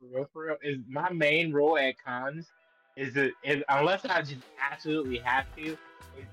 for 0.00 0.06
real, 0.16 0.28
for 0.32 0.46
real, 0.46 0.56
is 0.62 0.78
my 0.88 1.10
main 1.12 1.52
rule 1.52 1.76
at 1.78 1.94
cons 2.02 2.46
is 2.96 3.14
that 3.14 3.32
is, 3.44 3.62
unless 3.68 4.04
I 4.04 4.20
just 4.22 4.42
absolutely 4.70 5.18
have 5.18 5.44
to, 5.56 5.62
is 5.72 5.76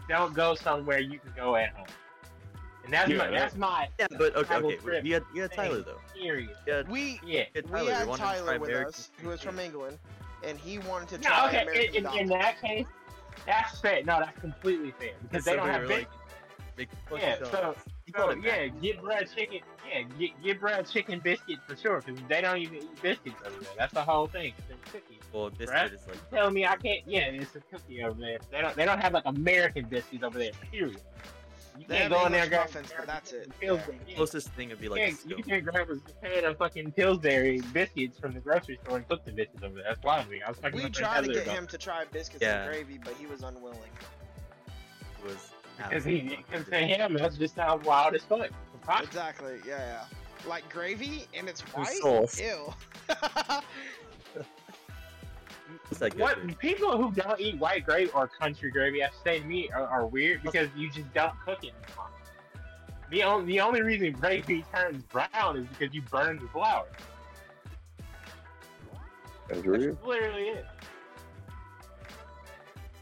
don't 0.09 0.33
go 0.33 0.55
somewhere 0.55 0.99
you 0.99 1.19
can 1.19 1.31
go 1.35 1.55
at 1.55 1.69
home. 1.73 1.87
And 2.83 2.93
that's 2.93 3.09
Yeah, 3.09 3.17
my 3.17 3.25
that- 3.25 3.33
that's 3.33 3.55
my 3.55 3.89
Yeah, 3.99 4.07
but 4.17 4.35
okay, 4.35 4.55
okay. 4.55 4.75
trip 4.77 5.05
You 5.05 5.15
had, 5.15 5.23
you 5.33 5.41
had 5.41 5.51
Tyler 5.51 5.81
though. 5.81 5.99
Period. 6.15 6.55
You 6.65 6.73
had, 6.73 6.87
We 6.89 7.19
Yeah. 7.23 7.39
you 7.41 7.45
had 7.55 7.65
we 7.65 7.71
Tyler. 7.71 7.83
You 7.83 7.95
had 7.95 8.07
wanted 8.07 8.21
to 8.21 8.23
try 8.27 8.35
Tyler 8.37 8.59
with 8.59 8.69
American 8.69 8.87
us, 8.93 9.09
who 9.21 9.27
was 9.27 9.41
from. 9.41 9.59
England, 9.59 9.99
and 10.43 10.57
he 10.57 10.79
wanted 10.79 11.09
to 11.09 11.17
No, 11.17 11.29
try 11.29 11.47
okay. 11.47 11.61
American 11.63 11.95
In, 11.95 12.05
in, 12.05 12.17
in 12.19 12.27
that 12.29 12.61
case, 12.61 12.87
that's 13.45 13.79
fair. 13.81 14.03
No, 14.03 14.19
that's 14.19 14.39
completely 14.39 14.91
fair 14.91 15.13
because 15.21 15.43
they 15.45 15.51
So 15.51 15.57
don't 15.57 15.67
have 15.69 15.81
were 15.81 15.87
big. 15.87 16.07
like, 16.77 16.89
Yeah, 17.11 17.35
so- 17.39 17.45
He 17.45 17.51
called 17.51 17.75
So 18.15 18.29
it 18.29 18.39
yeah, 18.43 18.67
mac. 18.67 18.81
get 18.81 19.01
bread 19.01 19.27
chicken. 19.35 19.59
Yeah, 19.89 20.03
get 20.19 20.43
get 20.43 20.59
bread 20.59 20.87
chicken 20.87 21.19
biscuit 21.19 21.59
for 21.67 21.75
sure 21.75 22.01
because 22.05 22.21
they 22.29 22.41
don't 22.41 22.57
even 22.57 22.77
eat 22.77 23.01
biscuits 23.01 23.35
over 23.45 23.59
there. 23.59 23.73
That's 23.77 23.93
the 23.93 24.03
whole 24.03 24.27
thing. 24.27 24.53
They're 24.67 24.77
cookies. 24.91 25.19
Well, 25.33 25.49
biscuit 25.49 25.69
Right? 25.69 25.91
is 25.93 25.99
like 26.07 26.15
You 26.15 26.37
telling 26.37 26.53
me 26.53 26.65
I 26.65 26.75
can't? 26.77 27.01
Yeah, 27.05 27.19
it's 27.27 27.55
a 27.55 27.59
cookie 27.71 28.03
over 28.03 28.19
there. 28.19 28.37
They 28.51 28.61
don't. 28.61 28.75
They 28.75 28.85
don't 28.85 28.99
have 28.99 29.13
like 29.13 29.23
American 29.25 29.85
biscuits 29.85 30.23
over 30.23 30.37
there. 30.39 30.51
Period. 30.71 31.01
You 31.77 31.85
They 31.87 31.97
can't 31.97 32.09
go 32.11 32.25
in 32.25 32.31
there 32.31 32.43
and 32.43 32.51
English 32.51 32.71
grab 32.73 32.83
muffins, 32.83 32.93
but 32.97 33.05
that's 33.05 33.31
it. 33.33 33.51
Pillsbury. 33.59 33.97
Yeah. 33.99 34.09
Yeah. 34.11 34.15
closest 34.15 34.49
thing 34.53 34.69
would 34.69 34.81
be 34.81 34.89
like 34.89 34.99
a 35.01 35.05
can't, 35.09 35.25
you 35.27 35.43
can't 35.43 35.63
grab 35.63 35.87
a 35.91 36.25
pan 36.25 36.45
of 36.45 36.57
fucking 36.57 36.91
Pillsbury 36.93 37.61
biscuits 37.71 38.17
from 38.19 38.33
the 38.33 38.39
grocery 38.39 38.79
store 38.83 38.97
and 38.97 39.07
cook 39.07 39.23
the 39.25 39.31
biscuits 39.31 39.61
over 39.63 39.75
there. 39.75 39.83
That's 39.87 40.01
wild 40.01 40.25
to 40.25 40.31
me. 40.31 40.41
I 40.41 40.49
was 40.49 40.57
talking 40.57 40.75
We 40.77 40.85
to 40.85 40.89
tried 40.89 41.25
to 41.25 41.33
get 41.33 41.45
him 41.47 41.67
to 41.67 41.77
try 41.77 42.05
biscuits 42.05 42.41
Yeah. 42.41 42.63
and 42.63 42.71
gravy, 42.71 42.99
but 43.03 43.13
he 43.13 43.27
was 43.27 43.43
unwilling. 43.43 43.91
It 45.19 45.23
was 45.25 45.51
Because 45.77 46.03
he, 46.03 46.19
absolutely 46.19 46.45
because 46.49 46.67
to 46.69 46.77
him, 46.77 47.13
that's 47.13 47.37
just 47.37 47.55
how 47.55 47.77
wild 47.77 48.15
as 48.15 48.23
fuck. 48.23 48.49
Exactly. 49.01 49.59
Yeah, 49.67 49.77
yeah. 49.77 50.05
Like 50.47 50.67
gravy 50.69 51.27
and 51.33 51.47
it's 51.47 51.63
With 51.65 51.73
white. 51.75 51.97
sauce. 51.97 52.39
Ew. 52.39 52.73
What 56.17 56.57
people 56.59 56.97
who 56.97 57.11
don't 57.11 57.39
eat 57.39 57.57
white 57.57 57.85
gravy 57.85 58.11
or 58.11 58.27
country 58.27 58.71
gravy, 58.71 59.03
I 59.03 59.09
say 59.23 59.39
to 59.39 59.45
me, 59.45 59.69
are, 59.73 59.87
are 59.87 60.05
weird 60.05 60.43
because 60.43 60.69
you 60.75 60.89
just 60.89 61.11
don't 61.13 61.33
cook 61.45 61.63
it. 61.63 61.73
The 63.09 63.23
only 63.23 63.45
the 63.45 63.61
only 63.61 63.81
reason 63.81 64.11
gravy 64.13 64.65
turns 64.73 65.03
brown 65.03 65.57
is 65.57 65.67
because 65.67 65.93
you 65.95 66.01
burn 66.03 66.39
the 66.39 66.47
flour. 66.49 66.85
That's 69.47 69.61
That's 69.61 70.03
literally 70.05 70.43
it. 70.49 70.65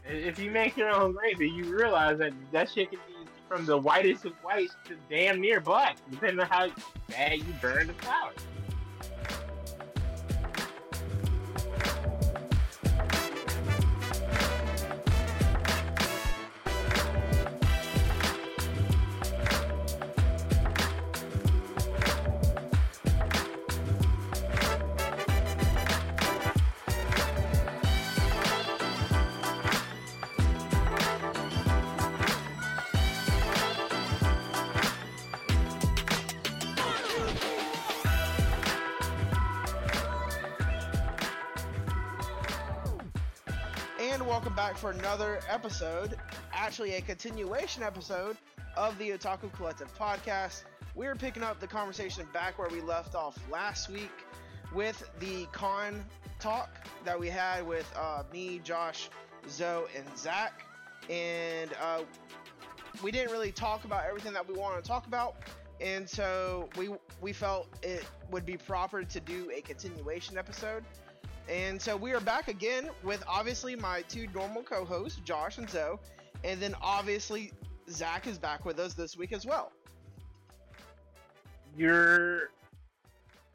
If 0.08 0.38
you 0.38 0.50
make 0.50 0.76
your 0.76 0.90
own 0.90 1.12
gravy, 1.12 1.48
you 1.48 1.64
realize 1.64 2.18
that 2.18 2.32
that 2.52 2.70
shit 2.70 2.90
can 2.90 3.00
be 3.08 3.14
from 3.48 3.66
the 3.66 3.76
whitest 3.76 4.24
of 4.24 4.32
whites 4.42 4.76
to 4.86 4.96
damn 5.10 5.40
near 5.40 5.60
black, 5.60 5.96
depending 6.10 6.40
on 6.40 6.46
how 6.46 6.68
bad 7.08 7.38
you 7.38 7.44
burn 7.60 7.88
the 7.88 7.94
flour. 7.94 8.32
Another 44.98 45.40
episode, 45.48 46.16
actually 46.52 46.94
a 46.94 47.00
continuation 47.00 47.82
episode 47.82 48.36
of 48.76 48.96
the 48.98 49.10
Otaku 49.10 49.52
Collective 49.52 49.92
podcast. 49.98 50.64
We're 50.94 51.14
picking 51.14 51.42
up 51.42 51.60
the 51.60 51.66
conversation 51.66 52.26
back 52.32 52.58
where 52.58 52.68
we 52.68 52.80
left 52.80 53.14
off 53.14 53.38
last 53.50 53.90
week 53.90 54.10
with 54.74 55.08
the 55.20 55.46
con 55.52 56.04
talk 56.38 56.70
that 57.04 57.18
we 57.18 57.28
had 57.28 57.66
with 57.66 57.90
uh, 57.98 58.22
me, 58.32 58.60
Josh, 58.64 59.10
Zoe, 59.48 59.84
and 59.96 60.06
Zach. 60.16 60.62
And 61.10 61.70
uh, 61.82 62.02
we 63.02 63.10
didn't 63.10 63.32
really 63.32 63.52
talk 63.52 63.84
about 63.84 64.04
everything 64.06 64.32
that 64.32 64.48
we 64.48 64.54
wanted 64.54 64.82
to 64.82 64.88
talk 64.88 65.06
about. 65.06 65.36
And 65.80 66.08
so 66.08 66.70
we 66.78 66.88
we 67.20 67.34
felt 67.34 67.68
it 67.82 68.04
would 68.30 68.46
be 68.46 68.56
proper 68.56 69.04
to 69.04 69.20
do 69.20 69.50
a 69.54 69.60
continuation 69.60 70.38
episode. 70.38 70.84
And 71.48 71.80
so 71.80 71.96
we 71.96 72.12
are 72.12 72.20
back 72.20 72.48
again 72.48 72.90
with 73.04 73.22
obviously 73.28 73.76
my 73.76 74.02
two 74.02 74.26
normal 74.34 74.62
co-hosts, 74.62 75.20
Josh 75.24 75.58
and 75.58 75.70
Zoe, 75.70 75.96
and 76.42 76.60
then 76.60 76.74
obviously 76.82 77.52
Zach 77.88 78.26
is 78.26 78.38
back 78.38 78.64
with 78.64 78.80
us 78.80 78.94
this 78.94 79.16
week 79.16 79.32
as 79.32 79.46
well. 79.46 79.72
You're 81.76 82.50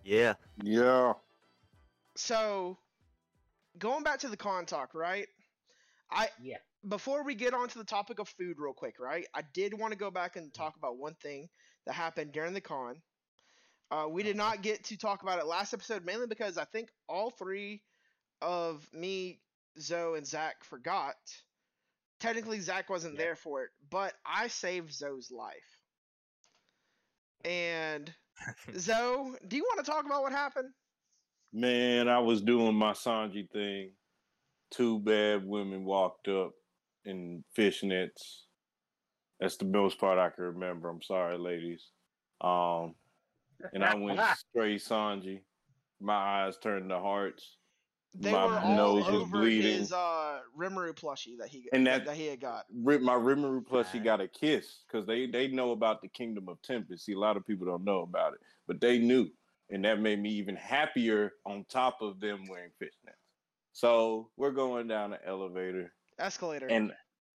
Yeah. 0.03 0.35
Yeah. 0.63 1.13
So 2.15 2.77
going 3.77 4.03
back 4.03 4.19
to 4.19 4.29
the 4.29 4.37
con 4.37 4.65
talk, 4.65 4.93
right? 4.93 5.27
I 6.11 6.29
yeah. 6.41 6.57
before 6.87 7.23
we 7.23 7.35
get 7.35 7.53
on 7.53 7.67
to 7.69 7.77
the 7.77 7.83
topic 7.83 8.19
of 8.19 8.29
food 8.29 8.57
real 8.57 8.73
quick, 8.73 8.99
right? 8.99 9.25
I 9.33 9.41
did 9.53 9.77
want 9.77 9.91
to 9.91 9.97
go 9.97 10.11
back 10.11 10.35
and 10.37 10.53
talk 10.53 10.75
about 10.77 10.97
one 10.97 11.15
thing 11.15 11.49
that 11.85 11.93
happened 11.93 12.31
during 12.31 12.53
the 12.53 12.61
con. 12.61 13.01
Uh, 13.91 14.07
we 14.09 14.23
did 14.23 14.37
not 14.37 14.61
get 14.61 14.83
to 14.85 14.97
talk 14.97 15.21
about 15.21 15.37
it 15.37 15.45
last 15.45 15.73
episode 15.73 16.05
mainly 16.05 16.25
because 16.25 16.57
I 16.57 16.63
think 16.63 16.89
all 17.09 17.29
three 17.29 17.83
of 18.41 18.87
me, 18.93 19.41
Zoe, 19.79 20.17
and 20.17 20.25
Zach 20.25 20.63
forgot. 20.63 21.15
Technically, 22.21 22.59
Zach 22.61 22.89
wasn't 22.89 23.15
Yeah. 23.15 23.19
there 23.25 23.35
for 23.35 23.63
it, 23.63 23.71
but 23.89 24.13
I 24.25 24.47
saved 24.47 24.93
Zoe's 24.93 25.29
life. 25.29 25.81
And 27.43 28.13
Zoe, 28.77 29.37
do 29.47 29.57
you 29.57 29.63
want 29.63 29.83
to 29.85 29.91
talk 29.91 30.05
about 30.05 30.21
what 30.21 30.31
happened? 30.31 30.69
Man, 31.53 32.07
I 32.07 32.19
was 32.19 32.41
doing 32.41 32.75
my 32.75 32.93
Sanji 32.93 33.49
thing. 33.51 33.91
Two 34.71 34.99
bad 34.99 35.45
women 35.45 35.83
walked 35.83 36.29
up 36.29 36.53
in 37.03 37.43
fishnets. 37.57 38.43
That's 39.39 39.57
the 39.57 39.65
most 39.65 39.99
part 39.99 40.17
I 40.17 40.29
can 40.29 40.45
remember. 40.45 40.87
I'm 40.89 41.01
sorry, 41.01 41.37
ladies. 41.37 41.89
Um, 42.39 42.95
and 43.73 43.83
I 43.83 43.95
went 43.95 44.19
straight 44.37 44.81
Sanji. 44.81 45.41
My 45.99 46.13
eyes 46.15 46.57
turned 46.57 46.89
to 46.89 46.99
hearts. 46.99 47.57
They 48.13 48.31
My 48.31 48.45
were 48.45 48.59
all 48.59 48.75
nose 48.75 49.05
was 49.05 49.21
over 49.21 49.37
bleeding. 49.39 49.79
his 49.79 49.93
uh, 49.93 50.39
Rimuru 50.57 50.93
plushie 50.93 51.37
that 51.39 51.47
he 51.47 51.69
And 51.71 51.87
that, 51.87 51.99
that- 51.99 52.05
that 52.07 52.15
he 52.17 52.27
had 52.27 52.41
got. 52.41 52.65
My 52.73 53.13
Rimuru 53.15 53.65
plushie 53.65 53.93
Right. 53.95 54.03
got 54.03 54.19
a 54.21 54.27
kiss 54.27 54.83
because 54.85 55.05
they 55.07 55.27
they 55.27 55.47
know 55.47 55.71
about 55.71 56.01
the 56.01 56.09
Kingdom 56.09 56.49
of 56.49 56.61
Tempest. 56.61 57.05
See, 57.05 57.13
a 57.13 57.19
lot 57.19 57.37
of 57.37 57.45
people 57.47 57.65
don't 57.65 57.85
know 57.85 58.01
about 58.01 58.33
it, 58.33 58.39
but 58.67 58.81
they 58.81 58.97
knew, 58.99 59.29
and 59.69 59.85
that 59.85 59.99
made 60.01 60.19
me 60.19 60.29
even 60.31 60.55
happier. 60.57 61.33
On 61.45 61.63
top 61.69 62.01
of 62.01 62.19
them 62.19 62.43
wearing 62.49 62.71
fishnets, 62.81 63.15
so 63.71 64.29
we're 64.35 64.51
going 64.51 64.87
down 64.89 65.11
the 65.11 65.25
elevator 65.25 65.93
Escalator. 66.19 66.67
and 66.67 66.91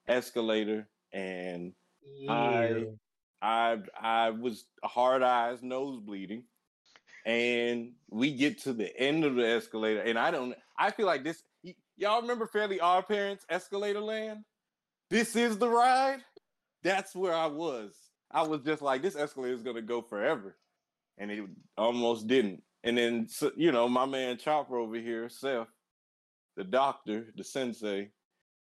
escalator, 0.08 0.86
and 1.12 1.72
I 2.28 2.84
I 3.42 3.78
I 4.00 4.30
was 4.30 4.66
hard 4.84 5.22
eyes, 5.22 5.62
nose 5.62 6.00
bleeding, 6.00 6.44
and 7.24 7.92
we 8.10 8.34
get 8.34 8.62
to 8.62 8.72
the 8.72 8.96
end 8.98 9.24
of 9.24 9.34
the 9.36 9.46
escalator, 9.46 10.00
and 10.02 10.18
I 10.18 10.30
don't. 10.30 10.54
I 10.78 10.90
feel 10.90 11.06
like 11.06 11.24
this. 11.24 11.42
y- 11.64 11.74
Y'all 11.98 12.20
remember 12.22 12.46
Fairly 12.46 12.78
Odd 12.80 13.08
Parents 13.08 13.46
Escalator 13.48 14.00
Land? 14.00 14.44
This 15.10 15.36
is 15.36 15.58
the 15.58 15.68
ride. 15.68 16.20
That's 16.82 17.14
where 17.16 17.34
I 17.34 17.46
was. 17.46 17.94
I 18.30 18.42
was 18.42 18.60
just 18.62 18.82
like, 18.82 19.02
this 19.02 19.16
escalator 19.16 19.54
is 19.54 19.62
gonna 19.62 19.82
go 19.82 20.02
forever, 20.02 20.56
and 21.18 21.30
it 21.30 21.44
almost 21.78 22.26
didn't. 22.26 22.62
And 22.84 22.98
then, 22.98 23.28
so- 23.28 23.52
you 23.56 23.72
know, 23.72 23.88
my 23.88 24.06
man 24.06 24.38
Chopper 24.38 24.76
over 24.76 24.96
here, 24.96 25.28
Seth, 25.28 25.68
the 26.56 26.64
doctor, 26.64 27.32
the 27.36 27.44
sensei, 27.44 28.10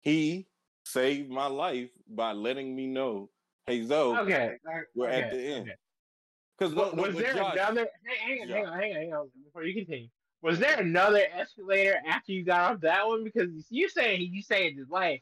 he 0.02 0.48
saved 0.86 1.30
my 1.30 1.48
life 1.48 1.90
by 2.08 2.32
letting 2.34 2.76
me 2.76 2.88
know, 2.88 3.30
hey 3.68 3.84
Zoe, 3.84 4.18
okay. 4.20 4.58
Uh, 4.68 4.80
we're 4.96 5.10
at 5.10 5.32
the 5.32 5.38
end. 5.40 5.64
okay. 5.64 5.76
Because 6.58 6.74
Was, 6.74 6.94
was 6.94 7.16
there 7.16 7.32
another? 7.32 7.88
Hang, 8.06 8.38
hang, 8.38 8.42
on, 8.42 8.48
hang 8.50 8.66
on, 8.66 8.80
hang 8.80 8.92
on, 8.92 8.98
hang 8.98 9.14
on, 9.14 9.30
before 9.44 9.64
you 9.66 9.74
continue. 9.74 10.08
Was 10.42 10.60
there 10.60 10.80
another 10.80 11.22
escalator 11.34 11.96
after 12.08 12.32
you 12.32 12.46
got 12.46 12.72
off 12.72 12.82
that 12.82 13.08
one? 13.08 13.24
Because 13.24 13.50
you 13.70 13.90
say 13.90 14.18
you 14.18 14.42
saved 14.42 14.78
his 14.78 14.90
life. 14.90 15.22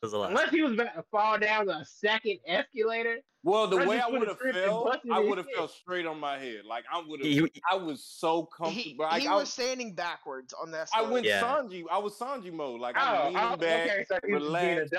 There's 0.00 0.14
a 0.14 0.18
lot. 0.18 0.30
Unless 0.30 0.50
he 0.50 0.62
was 0.62 0.72
about 0.72 0.94
to 0.94 1.04
fall 1.10 1.38
down 1.38 1.66
the 1.66 1.84
second 1.84 2.38
escalator. 2.46 3.18
Well, 3.42 3.66
the 3.66 3.76
way 3.78 3.98
I 4.00 4.06
would've 4.06 4.20
would 4.20 4.28
have 4.28 4.38
tripped 4.38 4.56
and 4.56 4.66
fell, 4.66 4.92
I 5.10 5.18
would 5.18 5.38
have 5.38 5.46
head. 5.46 5.56
fell 5.56 5.68
straight 5.68 6.06
on 6.06 6.18
my 6.20 6.38
head. 6.38 6.64
Like 6.66 6.84
I 6.92 7.02
would 7.06 7.24
have. 7.24 7.48
I 7.70 7.76
was 7.76 8.04
so 8.04 8.48
he 8.58 8.64
comfortable. 8.64 9.04
Like, 9.04 9.22
he 9.22 9.28
I, 9.28 9.34
was 9.34 9.50
standing 9.52 9.94
backwards 9.94 10.54
on 10.60 10.70
the 10.70 10.86
I 10.94 11.02
went 11.02 11.24
Yeah. 11.26 11.42
Sanji. 11.42 11.84
I 11.90 11.98
was 11.98 12.18
Sanji 12.18 12.52
mode. 12.52 12.80
Like 12.80 12.96
Oh, 12.98 13.00
I'm 13.00 13.34
leaning 13.34 13.48
oh, 13.52 13.56
back, 13.56 13.90
okay, 13.90 14.04
so 14.08 14.18
he 14.26 14.34
was 14.34 14.42
being 14.42 14.78
a 14.78 14.84
relaxed. 14.84 14.92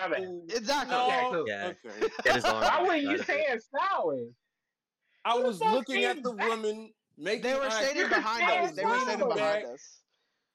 Exactly. 0.55 0.95
No, 0.95 1.07
Okay, 1.07 1.21
cool. 1.31 1.45
Yeah. 1.47 1.73
okay. 1.85 2.07
Get 2.23 2.35
his 2.35 2.45
arm 2.45 2.63
Why 2.63 2.81
wouldn't 2.81 3.01
you 3.03 3.09
out 3.09 3.19
of 3.19 3.25
say 3.25 3.41
it. 3.41 3.55
it 3.55 3.63
sideways? 3.63 4.33
I 5.25 5.37
was 5.37 5.59
looking 5.59 6.03
at 6.05 6.23
the 6.23 6.33
back? 6.33 6.49
women 6.49 6.91
making. 7.17 7.43
They 7.43 7.53
were 7.55 7.69
standing 7.69 8.09
behind 8.09 8.65
us. 8.65 8.71
They 8.75 8.85
were 8.85 8.99
standing 8.99 9.27
behind 9.29 9.65
us. 9.65 10.00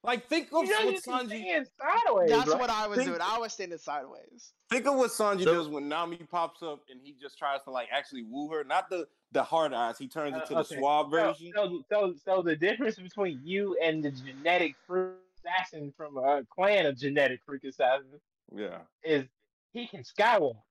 Like 0.02 0.28
think 0.28 0.48
of 0.52 0.64
You 0.64 0.70
know, 0.70 0.86
what 0.86 1.02
Sanji. 1.02 1.66
sideways. 1.80 2.30
That's 2.30 2.48
right? 2.50 2.60
what 2.60 2.70
I 2.70 2.86
was 2.86 2.98
Think- 2.98 3.08
doing. 3.10 3.20
I 3.20 3.38
was 3.38 3.52
standing 3.52 3.78
sideways. 3.78 4.52
Think 4.70 4.86
of 4.86 4.94
what 4.94 5.10
Sanji 5.10 5.42
So- 5.44 5.54
does 5.54 5.68
when 5.68 5.88
Nami 5.88 6.16
pops 6.30 6.62
up 6.62 6.82
and 6.88 7.00
he 7.02 7.12
just 7.20 7.36
tries 7.38 7.62
to 7.64 7.70
like 7.70 7.88
actually 7.90 8.22
woo 8.22 8.48
her. 8.50 8.62
Not 8.62 8.88
the 8.88 9.08
the 9.32 9.42
hard 9.42 9.72
eyes. 9.72 9.98
He 9.98 10.06
turns 10.06 10.34
Uh, 10.34 10.40
into 10.40 10.54
okay. 10.56 10.62
the 10.62 10.64
suave 10.80 11.10
version. 11.10 11.52
so, 11.54 11.82
so, 11.90 12.14
so 12.24 12.42
the 12.42 12.54
difference 12.54 12.96
between 12.96 13.40
you 13.42 13.76
and 13.82 14.02
the 14.02 14.12
genetic 14.12 14.76
fruit 14.86 15.16
assassin 15.38 15.92
from 15.96 16.16
a 16.18 16.44
clan 16.54 16.86
of 16.86 16.96
genetic 16.96 17.40
freak 17.44 17.64
assassins 17.64 18.22
Yeah. 18.54 18.82
is 19.02 19.24
he 19.72 19.86
can 19.88 20.02
skywalk. 20.04 20.62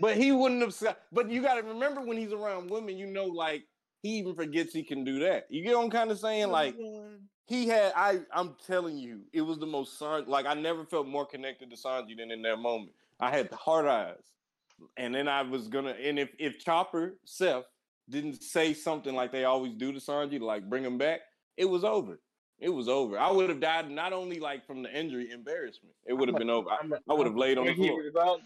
But 0.00 0.16
he 0.16 0.32
wouldn't 0.32 0.60
have. 0.62 0.74
sa- 0.74 0.96
But 1.12 1.30
you 1.30 1.40
got 1.42 1.54
to 1.54 1.62
remember 1.62 2.00
when 2.02 2.16
he's 2.18 2.32
around 2.32 2.68
women, 2.70 2.98
you 2.98 3.06
know, 3.06 3.24
like 3.26 3.64
he 4.02 4.18
even 4.18 4.34
forgets 4.34 4.72
he 4.74 4.82
can 4.82 5.04
do 5.04 5.20
that. 5.20 5.46
You 5.50 5.62
get 5.62 5.76
what 5.76 5.84
I'm 5.84 5.90
kind 5.90 6.10
of 6.10 6.18
saying? 6.18 6.48
Like 6.50 6.74
he 7.46 7.68
had. 7.68 7.92
I. 7.96 8.20
I'm 8.32 8.54
telling 8.66 8.96
you, 8.96 9.22
it 9.32 9.40
was 9.40 9.58
the 9.58 9.66
most 9.66 9.98
Sanji. 9.98 10.28
Like 10.28 10.46
I 10.46 10.54
never 10.54 10.84
felt 10.84 11.06
more 11.06 11.24
connected 11.24 11.70
to 11.70 11.76
Sanji 11.76 12.16
than 12.16 12.30
in 12.30 12.42
that 12.42 12.58
moment. 12.58 12.92
I 13.20 13.30
had 13.30 13.50
the 13.50 13.56
hard 13.56 13.86
eyes, 13.86 14.32
and 14.96 15.14
then 15.14 15.28
I 15.28 15.42
was 15.42 15.68
gonna. 15.68 15.90
And 16.02 16.18
if 16.18 16.30
if 16.38 16.58
Chopper 16.58 17.18
Seth 17.24 17.64
didn't 18.08 18.42
say 18.42 18.74
something 18.74 19.14
like 19.14 19.32
they 19.32 19.44
always 19.44 19.74
do 19.74 19.92
to 19.92 19.98
Sanji, 19.98 20.38
to 20.38 20.44
like 20.44 20.68
bring 20.68 20.84
him 20.84 20.98
back, 20.98 21.20
it 21.56 21.64
was 21.64 21.84
over. 21.84 22.18
It 22.58 22.70
was 22.70 22.88
over. 22.88 23.18
I 23.18 23.30
would 23.30 23.50
have 23.50 23.60
died 23.60 23.90
not 23.90 24.12
only 24.12 24.40
like 24.40 24.66
from 24.66 24.82
the 24.82 24.98
injury, 24.98 25.30
embarrassment. 25.30 25.94
It 26.06 26.14
would 26.14 26.28
have 26.28 26.38
been 26.38 26.50
over. 26.50 26.70
I, 26.70 26.78
I 27.08 27.14
would 27.14 27.26
have 27.26 27.36
laid 27.36 27.58
on 27.58 27.66
the 27.66 27.74
floor. 27.74 28.38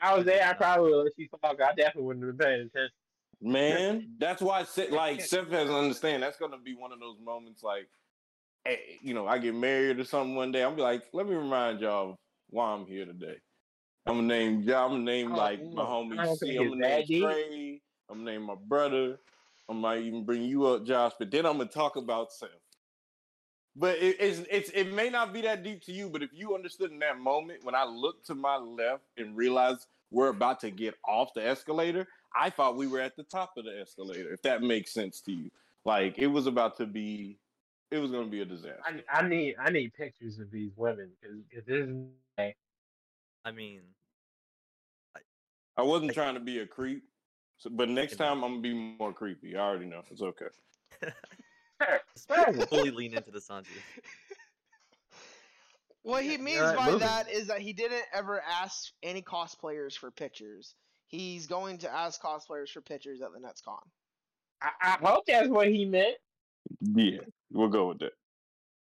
I 0.00 0.14
was 0.14 0.24
there. 0.24 0.46
I 0.46 0.52
probably 0.54 0.90
would 0.90 0.96
have 0.96 1.04
let 1.04 1.12
you 1.16 1.28
fall. 1.40 1.52
I 1.52 1.74
definitely 1.74 2.02
wouldn't 2.02 2.26
have 2.26 2.38
been 2.38 2.70
attention. 2.72 2.90
Man, 3.40 4.08
that's 4.18 4.40
why 4.40 4.64
like 4.90 5.20
Seth 5.20 5.50
has 5.50 5.68
to 5.68 5.76
understand 5.76 6.22
that's 6.22 6.38
gonna 6.38 6.58
be 6.58 6.74
one 6.74 6.92
of 6.92 7.00
those 7.00 7.16
moments 7.22 7.62
like, 7.62 7.88
Eh, 8.66 8.76
you 9.00 9.14
know, 9.14 9.26
I 9.26 9.38
get 9.38 9.54
married 9.54 9.98
or 9.98 10.04
something 10.04 10.34
one 10.34 10.52
day. 10.52 10.62
I'll 10.62 10.74
be 10.74 10.82
like, 10.82 11.04
let 11.12 11.26
me 11.26 11.34
remind 11.34 11.80
y'all 11.80 12.16
why 12.50 12.72
I'm 12.72 12.86
here 12.86 13.06
today. 13.06 13.36
I'm 14.06 14.16
gonna 14.16 14.26
name 14.28 14.62
y'all. 14.62 14.86
I'm 14.86 14.92
gonna 14.92 15.04
name 15.04 15.32
Oh, 15.32 15.36
like 15.36 15.60
my 15.72 15.82
I 15.82 15.86
homie 15.86 16.36
C. 16.36 16.56
I'm 16.56 16.68
gonna 16.70 16.80
name. 16.80 17.06
Trey. 17.06 17.80
I'm 18.08 18.18
gonna 18.18 18.30
name 18.32 18.42
my 18.42 18.54
brother. 18.54 19.18
I 19.68 19.72
might 19.72 20.02
even 20.02 20.24
bring 20.24 20.42
you 20.42 20.66
up, 20.66 20.84
Josh. 20.84 21.12
But 21.18 21.30
then 21.30 21.44
I'm 21.44 21.58
gonna 21.58 21.68
talk 21.68 21.96
about 21.96 22.32
Seth. 22.32 22.50
But 23.74 23.98
it, 23.98 24.16
it's 24.20 24.42
it's 24.50 24.70
it 24.70 24.92
may 24.92 25.10
not 25.10 25.32
be 25.32 25.42
that 25.42 25.62
deep 25.62 25.82
to 25.84 25.92
you, 25.92 26.08
but 26.08 26.22
if 26.22 26.30
you 26.32 26.54
understood 26.54 26.92
in 26.92 26.98
that 27.00 27.18
moment 27.18 27.64
when 27.64 27.74
I 27.74 27.84
looked 27.84 28.26
to 28.26 28.34
my 28.34 28.56
left 28.56 29.02
and 29.18 29.36
realized 29.36 29.86
we're 30.10 30.28
about 30.28 30.60
to 30.60 30.70
get 30.70 30.94
off 31.06 31.34
the 31.34 31.46
escalator, 31.46 32.06
I 32.34 32.48
thought 32.48 32.76
we 32.76 32.86
were 32.86 33.00
at 33.00 33.16
the 33.16 33.24
top 33.24 33.52
of 33.56 33.64
the 33.64 33.78
escalator. 33.78 34.32
If 34.32 34.42
that 34.42 34.62
makes 34.62 34.94
sense 34.94 35.20
to 35.22 35.32
you, 35.32 35.50
like 35.84 36.16
it 36.16 36.28
was 36.28 36.46
about 36.46 36.76
to 36.78 36.86
be, 36.86 37.38
it 37.90 37.98
was 37.98 38.10
going 38.10 38.24
to 38.24 38.30
be 38.30 38.40
a 38.40 38.44
disaster. 38.44 38.80
I, 38.84 39.02
I 39.20 39.28
need 39.28 39.56
I 39.58 39.70
need 39.70 39.94
pictures 39.94 40.38
of 40.38 40.50
these 40.50 40.72
women 40.76 41.10
because 41.20 41.66
this 41.66 41.86
is 41.86 41.88
I 43.44 43.52
mean, 43.52 43.82
I 45.76 45.82
wasn't 45.82 46.12
trying 46.12 46.34
to 46.34 46.40
be 46.40 46.58
a 46.58 46.66
creep, 46.66 47.04
so, 47.58 47.70
but 47.70 47.88
next 47.88 48.16
time 48.16 48.42
I'm 48.42 48.54
gonna 48.54 48.60
be 48.60 48.74
more 48.74 49.12
creepy. 49.12 49.56
I 49.56 49.60
already 49.60 49.86
know 49.86 50.02
it's 50.10 50.20
okay. 50.20 50.46
just 52.18 52.68
fully 52.68 52.90
lean 52.90 53.14
into 53.14 53.30
the 53.30 53.38
Sanji. 53.38 53.66
What 56.02 56.22
he 56.22 56.38
means 56.38 56.60
right, 56.60 56.76
by 56.76 56.86
moving. 56.86 57.00
that 57.00 57.30
is 57.30 57.48
that 57.48 57.60
he 57.60 57.72
didn't 57.72 58.04
ever 58.14 58.40
ask 58.40 58.92
any 59.02 59.22
cosplayers 59.22 59.94
for 59.94 60.10
pictures. 60.10 60.74
He's 61.08 61.46
going 61.46 61.78
to 61.78 61.92
ask 61.92 62.22
cosplayers 62.22 62.70
for 62.70 62.80
pictures 62.80 63.20
at 63.22 63.32
the 63.32 63.40
next 63.40 63.64
con. 63.64 63.78
I, 64.62 64.70
I 64.80 64.98
hope 65.04 65.24
that's 65.26 65.48
what 65.48 65.68
he 65.68 65.84
meant. 65.84 66.16
Yeah, 66.80 67.18
we'll 67.52 67.68
go 67.68 67.88
with 67.88 67.98
that. 68.00 68.12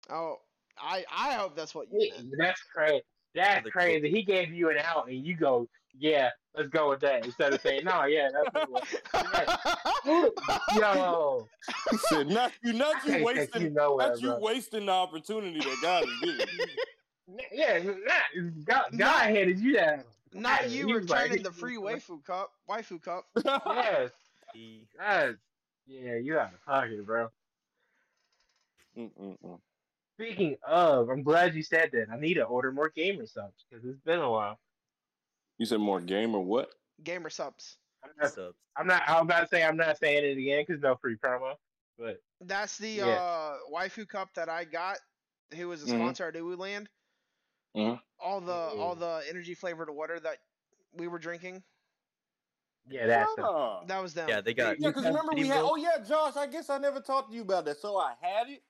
Oh, 0.10 0.38
I 0.77 1.06
I 1.15 1.33
hope 1.33 1.56
that's 1.56 1.74
what 1.75 1.88
you 1.92 2.00
Yeah, 2.00 2.15
meant. 2.18 2.33
That's 2.38 2.62
crazy. 2.74 3.04
That's 3.36 3.68
crazy. 3.69 4.10
He 4.12 4.24
gave 4.24 4.54
you 4.54 4.69
an 4.69 4.77
out 4.77 5.07
and 5.07 5.25
you 5.25 5.36
go, 5.36 5.68
yeah, 5.98 6.30
let's 6.56 6.69
go 6.69 6.89
with 6.89 7.00
that 7.01 7.25
instead 7.25 7.54
of 7.54 7.62
saying, 7.62 7.83
no, 7.83 8.04
yeah, 8.06 8.30
that's 8.31 8.69
what 8.69 8.83
it 9.15 9.57
was. 10.06 10.44
Yo, 10.75 11.48
He 11.92 11.98
said, 11.98 12.27
"Not 12.27 12.51
you, 12.63 12.74
not 12.74 13.06
you 13.06 13.24
wasting, 13.24 13.62
you 13.63 13.69
nowhere, 13.69 14.10
not 14.10 14.21
you 14.21 14.30
bro. 14.30 14.39
wasting 14.39 14.86
the 14.88 14.92
opportunity 14.92 15.60
that 15.60 15.77
God 15.81 16.04
is 16.04 16.19
giving." 16.21 16.48
Yeah, 17.54 17.80
not, 17.81 18.65
God, 18.65 18.83
God 18.98 19.30
headed 19.30 19.57
you 19.57 19.74
down. 19.75 20.04
Not 20.33 20.63
Yeah, 20.63 20.68
you 20.68 20.88
he 20.88 20.94
was 20.94 21.10
like- 21.10 21.21
returning 21.24 21.44
the 21.44 21.51
free 21.54 21.77
waifu 21.77 22.24
cup, 22.25 22.51
waifu 22.69 23.01
cup. 23.01 23.25
Yes, 23.45 24.12
He, 24.54 24.86
that's, 25.00 25.38
yeah, 25.88 26.15
you 26.18 26.38
out 26.38 26.54
of 26.54 26.63
pocket, 26.65 27.06
bro. 27.06 27.30
Mm-mm-mm. 28.98 29.60
Speaking 30.18 30.57
of, 30.68 31.10
I'm 31.10 31.24
glad 31.24 31.56
you 31.56 31.63
said 31.63 31.90
that. 31.94 32.10
I 32.12 32.19
need 32.19 32.36
to 32.36 32.44
order 32.44 32.72
more 32.72 32.90
Gamer 32.90 33.24
Supps 33.24 33.66
because 33.69 33.84
it's 33.86 34.00
been 34.01 34.19
a 34.19 34.30
while. 34.30 34.60
You 35.57 35.66
said 35.66 35.80
more 35.80 36.00
game 36.01 36.36
or 36.36 36.44
what? 36.44 36.69
Gamer 37.04 37.30
Supps. 37.30 37.78
I'm 38.04 38.12
not, 38.22 38.34
subs. 38.34 38.57
I'm 38.75 38.86
not. 38.88 39.04
I'm 39.07 39.24
about 39.25 39.42
to 39.42 39.48
say 39.48 39.63
I'm 39.63 39.78
not 39.78 39.98
saying 39.98 40.24
it 40.25 40.38
again 40.38 40.66
because 40.68 40.81
no 40.81 40.95
free 40.95 41.16
promo. 41.16 41.56
But 41.98 42.22
That's 42.42 42.78
the 42.78 42.90
Yeah. 42.90 43.06
uh 43.06 43.57
waifu 43.72 44.07
cup 44.07 44.34
that 44.36 44.50
I 44.50 44.66
got. 44.66 44.98
Who 45.56 45.68
was 45.69 45.84
a 45.84 45.86
Mhm. 45.86 46.00
sponsor 46.00 46.28
at 46.28 46.34
Uwu 46.36 46.57
Land. 46.57 46.89
Mhm. 47.75 48.01
All 48.19 48.42
the 48.42 48.51
all 48.54 48.96
Mhm. 48.96 49.00
the 49.00 49.24
energy 49.30 49.54
flavored 49.54 49.89
water 49.89 50.19
that 50.19 50.39
we 50.94 51.07
were 51.07 51.19
drinking. 51.19 51.63
yeah, 52.89 53.07
that's 53.07 53.31
it. 53.38 53.44
Ah. 53.46 53.86
That 53.86 54.01
was 54.01 54.13
them. 54.13 54.28
Yeah, 54.28 54.42
they 54.42 54.54
got. 54.54 54.78
Yeah, 54.80 54.89
because 54.89 55.06
remember 55.06 55.31
we 55.34 55.48
had. 55.48 55.62
Oh 55.63 55.78
yeah, 55.78 56.00
Josh. 56.00 56.36
I 56.36 56.46
guess 56.48 56.69
I 56.69 56.78
never 56.78 57.00
talked 57.00 57.30
to 57.30 57.36
you 57.36 57.42
about 57.44 57.63
that. 57.66 57.78
So 57.78 57.98
I 57.98 58.16
had 58.19 58.50
it, 58.50 58.62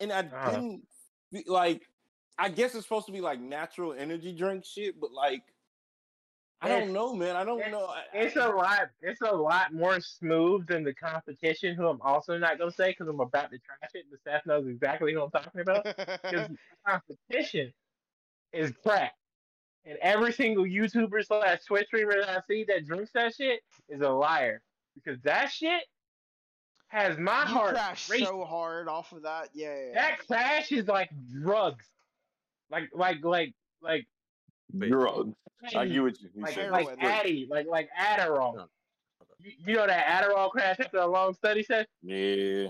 and 0.00 0.12
I 0.12 0.20
Uh-huh. 0.20 0.50
didn't 0.50 1.48
like. 1.48 1.88
I 2.36 2.48
guess 2.48 2.74
it's 2.74 2.84
supposed 2.84 3.06
to 3.06 3.12
be 3.12 3.20
like 3.20 3.40
natural 3.40 3.92
energy 3.92 4.32
drink 4.32 4.64
shit, 4.64 4.98
but 5.00 5.12
like, 5.12 5.42
I 6.60 6.66
It's- 6.68 6.80
don't 6.84 6.92
know, 6.92 7.14
man. 7.14 7.36
I 7.36 7.44
don't 7.44 7.58
it's- 7.60 7.72
know. 7.72 7.86
I- 7.86 8.04
It's 8.12 8.36
a 8.36 8.48
lot. 8.48 8.90
It's 9.02 9.20
a 9.20 9.30
lot 9.32 9.72
more 9.72 10.00
smooth 10.00 10.66
than 10.66 10.82
the 10.82 10.94
competition. 10.94 11.74
Who 11.76 11.86
I'm 11.86 12.00
also 12.02 12.36
not 12.38 12.58
gonna 12.58 12.72
say 12.72 12.90
because 12.90 13.06
I'm 13.08 13.20
about 13.20 13.50
to 13.50 13.58
trash 13.58 13.90
it. 13.94 14.10
The 14.10 14.18
staff 14.18 14.44
knows 14.46 14.66
exactly 14.66 15.12
who 15.12 15.22
I'm 15.22 15.30
talking 15.30 15.60
about. 15.60 15.84
Because 15.84 16.48
competition 16.86 17.72
is 18.52 18.72
crap, 18.82 19.12
and 19.84 19.98
every 19.98 20.32
single 20.32 20.64
YouTuber 20.64 21.24
slash 21.26 21.64
Twitch 21.64 21.86
streamer 21.86 22.14
that 22.20 22.28
I 22.28 22.40
see 22.48 22.64
that 22.64 22.86
drinks 22.86 23.12
that 23.12 23.34
shit 23.34 23.62
is 23.88 24.00
a 24.00 24.08
liar. 24.10 24.62
Because 24.94 25.20
that 25.22 25.50
shit 25.50 25.84
has 26.94 27.18
my 27.18 27.40
you 27.40 27.46
heart 27.48 27.74
crashed 27.74 28.08
racing. 28.10 28.26
so 28.26 28.44
hard 28.44 28.88
off 28.88 29.12
of 29.12 29.22
that. 29.22 29.48
Yeah. 29.52 29.74
yeah, 29.74 29.86
yeah. 29.88 29.94
That 29.94 30.18
crash 30.26 30.70
is 30.72 30.86
like 30.86 31.10
drugs. 31.42 31.86
Like 32.70 32.88
like 32.94 33.22
like 33.24 33.52
like 33.82 34.06
Wait. 34.72 34.90
drugs. 34.90 35.34
I 35.74 35.86
get 35.86 36.02
what 36.02 36.20
you, 36.20 36.28
you 36.34 36.42
like 36.42 36.54
said. 36.54 36.70
like 36.70 36.86
Heroin. 36.86 37.04
Addy, 37.04 37.46
like 37.50 37.66
like 37.66 37.88
Adderall. 37.98 38.54
No. 38.56 38.66
You, 39.40 39.52
you 39.66 39.74
know 39.74 39.86
that 39.86 40.06
Adderall 40.06 40.50
crash 40.50 40.76
after 40.80 40.98
a 40.98 41.06
long 41.06 41.34
study 41.34 41.62
session? 41.62 41.86
Yeah, 42.02 42.68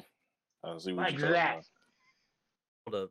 I 0.65 0.79
see 0.79 0.93
what 0.93 1.03
Like 1.03 1.13
you're 1.19 1.21
talking 1.29 1.33
that. 1.33 1.53
about. 1.53 1.65
Hold 2.87 3.03
up. 3.05 3.11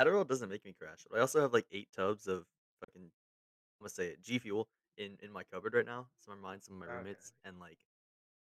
Adderall 0.00 0.26
doesn't 0.28 0.48
make 0.48 0.64
me 0.64 0.72
crash. 0.78 1.04
I 1.14 1.18
also 1.20 1.40
have 1.40 1.52
like 1.52 1.66
eight 1.72 1.88
tubs 1.94 2.26
of 2.28 2.44
fucking, 2.80 3.02
I'm 3.02 3.10
gonna 3.80 3.90
say 3.90 4.06
it, 4.08 4.22
G 4.22 4.38
Fuel 4.38 4.68
in 4.96 5.16
in 5.22 5.32
my 5.32 5.42
cupboard 5.44 5.74
right 5.74 5.86
now. 5.86 6.06
Some 6.24 6.34
of 6.34 6.40
mine, 6.40 6.60
some 6.60 6.74
of 6.74 6.80
my 6.80 6.86
Okay. 6.86 6.96
roommates, 6.96 7.32
and 7.44 7.58
like, 7.58 7.78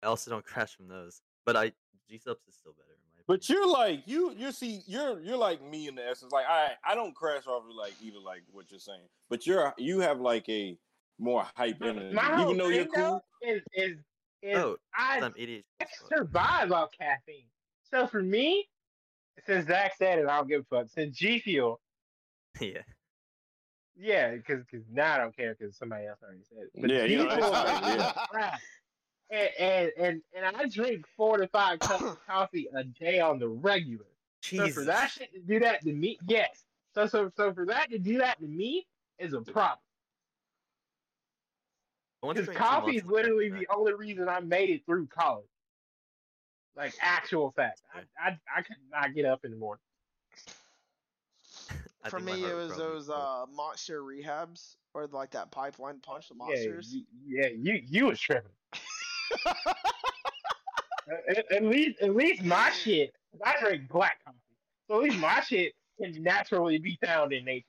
I 0.02 0.06
also 0.06 0.30
don't 0.30 0.44
crash 0.44 0.74
from 0.74 0.88
those. 0.88 1.20
But 1.44 1.56
I 1.56 1.72
G 2.08 2.18
subs 2.18 2.46
is 2.48 2.54
still 2.54 2.72
better 2.72 2.92
in 2.92 2.98
my 3.16 3.22
But 3.26 3.48
you're 3.48 3.66
like 3.68 4.02
you 4.06 4.32
you 4.32 4.52
see 4.52 4.82
you're 4.86 5.20
you're 5.20 5.36
like 5.36 5.62
me 5.62 5.88
in 5.88 5.94
the 5.94 6.06
essence. 6.06 6.32
Like 6.32 6.46
I 6.46 6.72
I 6.84 6.94
don't 6.94 7.14
crash 7.14 7.46
off 7.46 7.64
of 7.68 7.74
like 7.74 7.94
either 8.02 8.18
like 8.18 8.42
what 8.52 8.70
you're 8.70 8.80
saying, 8.80 9.08
but 9.28 9.46
you're 9.46 9.72
you 9.78 10.00
have 10.00 10.20
like 10.20 10.48
a 10.48 10.78
more 11.18 11.46
hype 11.54 11.82
energy, 11.82 12.14
My 12.14 12.22
whole 12.22 12.44
even 12.46 12.58
though 12.58 12.68
you're 12.68 12.84
thing, 12.84 12.92
though, 12.94 13.20
cool. 13.20 13.24
is 13.42 13.62
is 13.74 13.98
is 14.42 14.56
Oh, 14.58 14.72
'cause 14.72 14.78
I, 14.94 15.20
I'm 15.20 15.34
I 15.80 15.86
survive 16.08 16.72
off 16.72 16.90
caffeine. 16.92 17.46
So 17.82 18.06
for 18.06 18.22
me, 18.22 18.68
since 19.46 19.66
Zach 19.66 19.94
said 19.96 20.18
it, 20.18 20.26
I 20.26 20.36
don't 20.38 20.48
give 20.48 20.62
a 20.62 20.64
fuck. 20.64 20.88
Since 20.88 21.16
G 21.16 21.38
Fuel, 21.40 21.80
yeah. 22.60 22.82
yeah, 23.94 24.34
because 24.34 24.64
now 24.90 25.14
I 25.14 25.18
don't 25.18 25.36
care 25.36 25.54
because 25.54 25.76
somebody 25.76 26.06
else 26.06 26.20
already 26.22 26.42
said 26.44 26.58
it. 26.64 26.70
But 26.80 26.90
Yeah, 26.90 27.04
you 27.04 27.18
know, 27.18 27.34
Fuel 27.34 27.50
that's 27.50 27.50
fine, 27.50 27.82
makes 27.82 27.86
me 27.86 28.38
yeah. 28.40 28.58
Crash. 29.32 29.50
And, 29.58 29.90
and 29.96 30.22
and 30.36 30.46
and 30.46 30.56
I 30.56 30.68
drink 30.68 31.06
four 31.16 31.38
to 31.38 31.48
five 31.48 31.80
cups 31.80 32.02
of 32.02 32.18
coffee 32.26 32.68
a 32.74 32.84
day 32.84 33.20
on 33.20 33.38
the 33.38 33.48
regular. 33.48 34.04
So 34.42 34.68
for 34.68 34.84
that 34.84 35.10
shit 35.10 35.32
to 35.34 35.40
do 35.40 35.60
that 35.60 35.82
to 35.82 35.92
me, 35.92 36.18
yes. 36.26 36.64
So 36.94 37.06
so 37.06 37.30
so 37.36 37.52
for 37.52 37.66
that 37.66 37.90
to 37.90 37.98
do 37.98 38.18
that 38.18 38.38
to 38.40 38.46
me 38.46 38.86
is 39.18 39.32
a 39.32 39.40
problem. 39.40 39.78
I 42.22 42.26
want 42.26 42.38
to 42.38 42.42
Because 42.44 42.56
coffee 42.56 42.96
is 42.96 43.04
literally 43.04 43.48
the 43.48 43.66
only 43.74 43.94
reason 43.94 44.28
I 44.28 44.40
made 44.40 44.70
it 44.70 44.84
through 44.86 45.06
college. 45.08 45.46
Like 46.76 46.94
actual 47.00 47.52
fact. 47.52 47.82
I, 47.94 48.28
I 48.28 48.38
I 48.56 48.62
could 48.62 48.76
not 48.90 49.14
get 49.14 49.26
up 49.26 49.44
in 49.44 49.50
the 49.50 49.56
morning. 49.56 49.82
I 52.04 52.10
For 52.10 52.18
me, 52.18 52.44
it 52.44 52.54
was 52.54 52.76
those 52.76 53.10
uh 53.10 53.46
monster 53.54 54.02
rehabs 54.02 54.76
or 54.94 55.06
like 55.06 55.30
that 55.32 55.50
pipeline 55.50 56.00
punch 56.00 56.28
the 56.28 56.34
Yeah, 56.34 56.46
monsters. 56.46 56.94
you, 56.94 57.04
yeah, 57.26 57.48
you 57.48 57.82
you 57.86 58.06
was 58.06 58.20
tripping. 58.20 58.50
at, 61.28 61.52
at 61.52 61.64
least 61.64 62.00
at 62.00 62.14
least 62.14 62.42
my 62.42 62.70
shit. 62.70 63.12
I 63.44 63.54
drink 63.60 63.88
black 63.88 64.24
coffee. 64.24 64.36
So 64.88 64.96
at 64.96 65.02
least 65.02 65.18
my 65.18 65.40
shit 65.40 65.72
can 66.00 66.22
naturally 66.22 66.78
be 66.78 66.98
found 67.04 67.32
in 67.32 67.44
nature. 67.44 67.66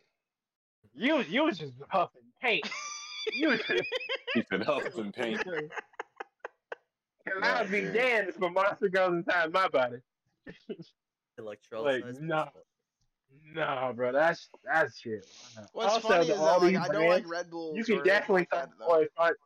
You 0.96 1.16
was 1.18 1.30
you 1.30 1.44
was 1.44 1.58
just 1.58 1.74
huffing 1.90 2.22
paint. 2.42 2.70
You 3.34 3.50
was 3.50 3.62
He 4.34 4.44
said 4.50 4.64
huff 4.64 4.84
and 4.98 5.14
paint. 5.14 5.44
Cause 5.44 5.64
I 7.42 7.62
would 7.62 7.72
be 7.72 7.82
damned 7.82 8.30
if 8.30 8.42
a 8.42 8.50
monster 8.50 8.90
goes 8.90 9.14
inside 9.14 9.54
my 9.54 9.70
body. 9.70 9.98
Electrolyte. 11.40 12.04
Like, 12.04 12.22
no. 12.22 12.50
Nah, 13.56 13.92
bro, 13.94 14.12
that's 14.12 14.50
that's 14.66 15.00
shit. 15.00 15.26
Why 15.56 15.62
not? 15.62 15.70
What's 15.74 15.94
also, 15.94 16.08
funny 16.08 16.30
is 16.30 16.38
that 16.38 16.62
like 16.62 16.76
I 16.76 16.88
don't 16.90 17.08
like 17.08 17.30
Red 17.30 17.50
Bull. 17.50 17.76
you 17.76 17.84
can 17.84 18.04
definitely 18.04 18.48
find 18.52 18.68
boy 18.86 19.06
fart. 19.16 19.38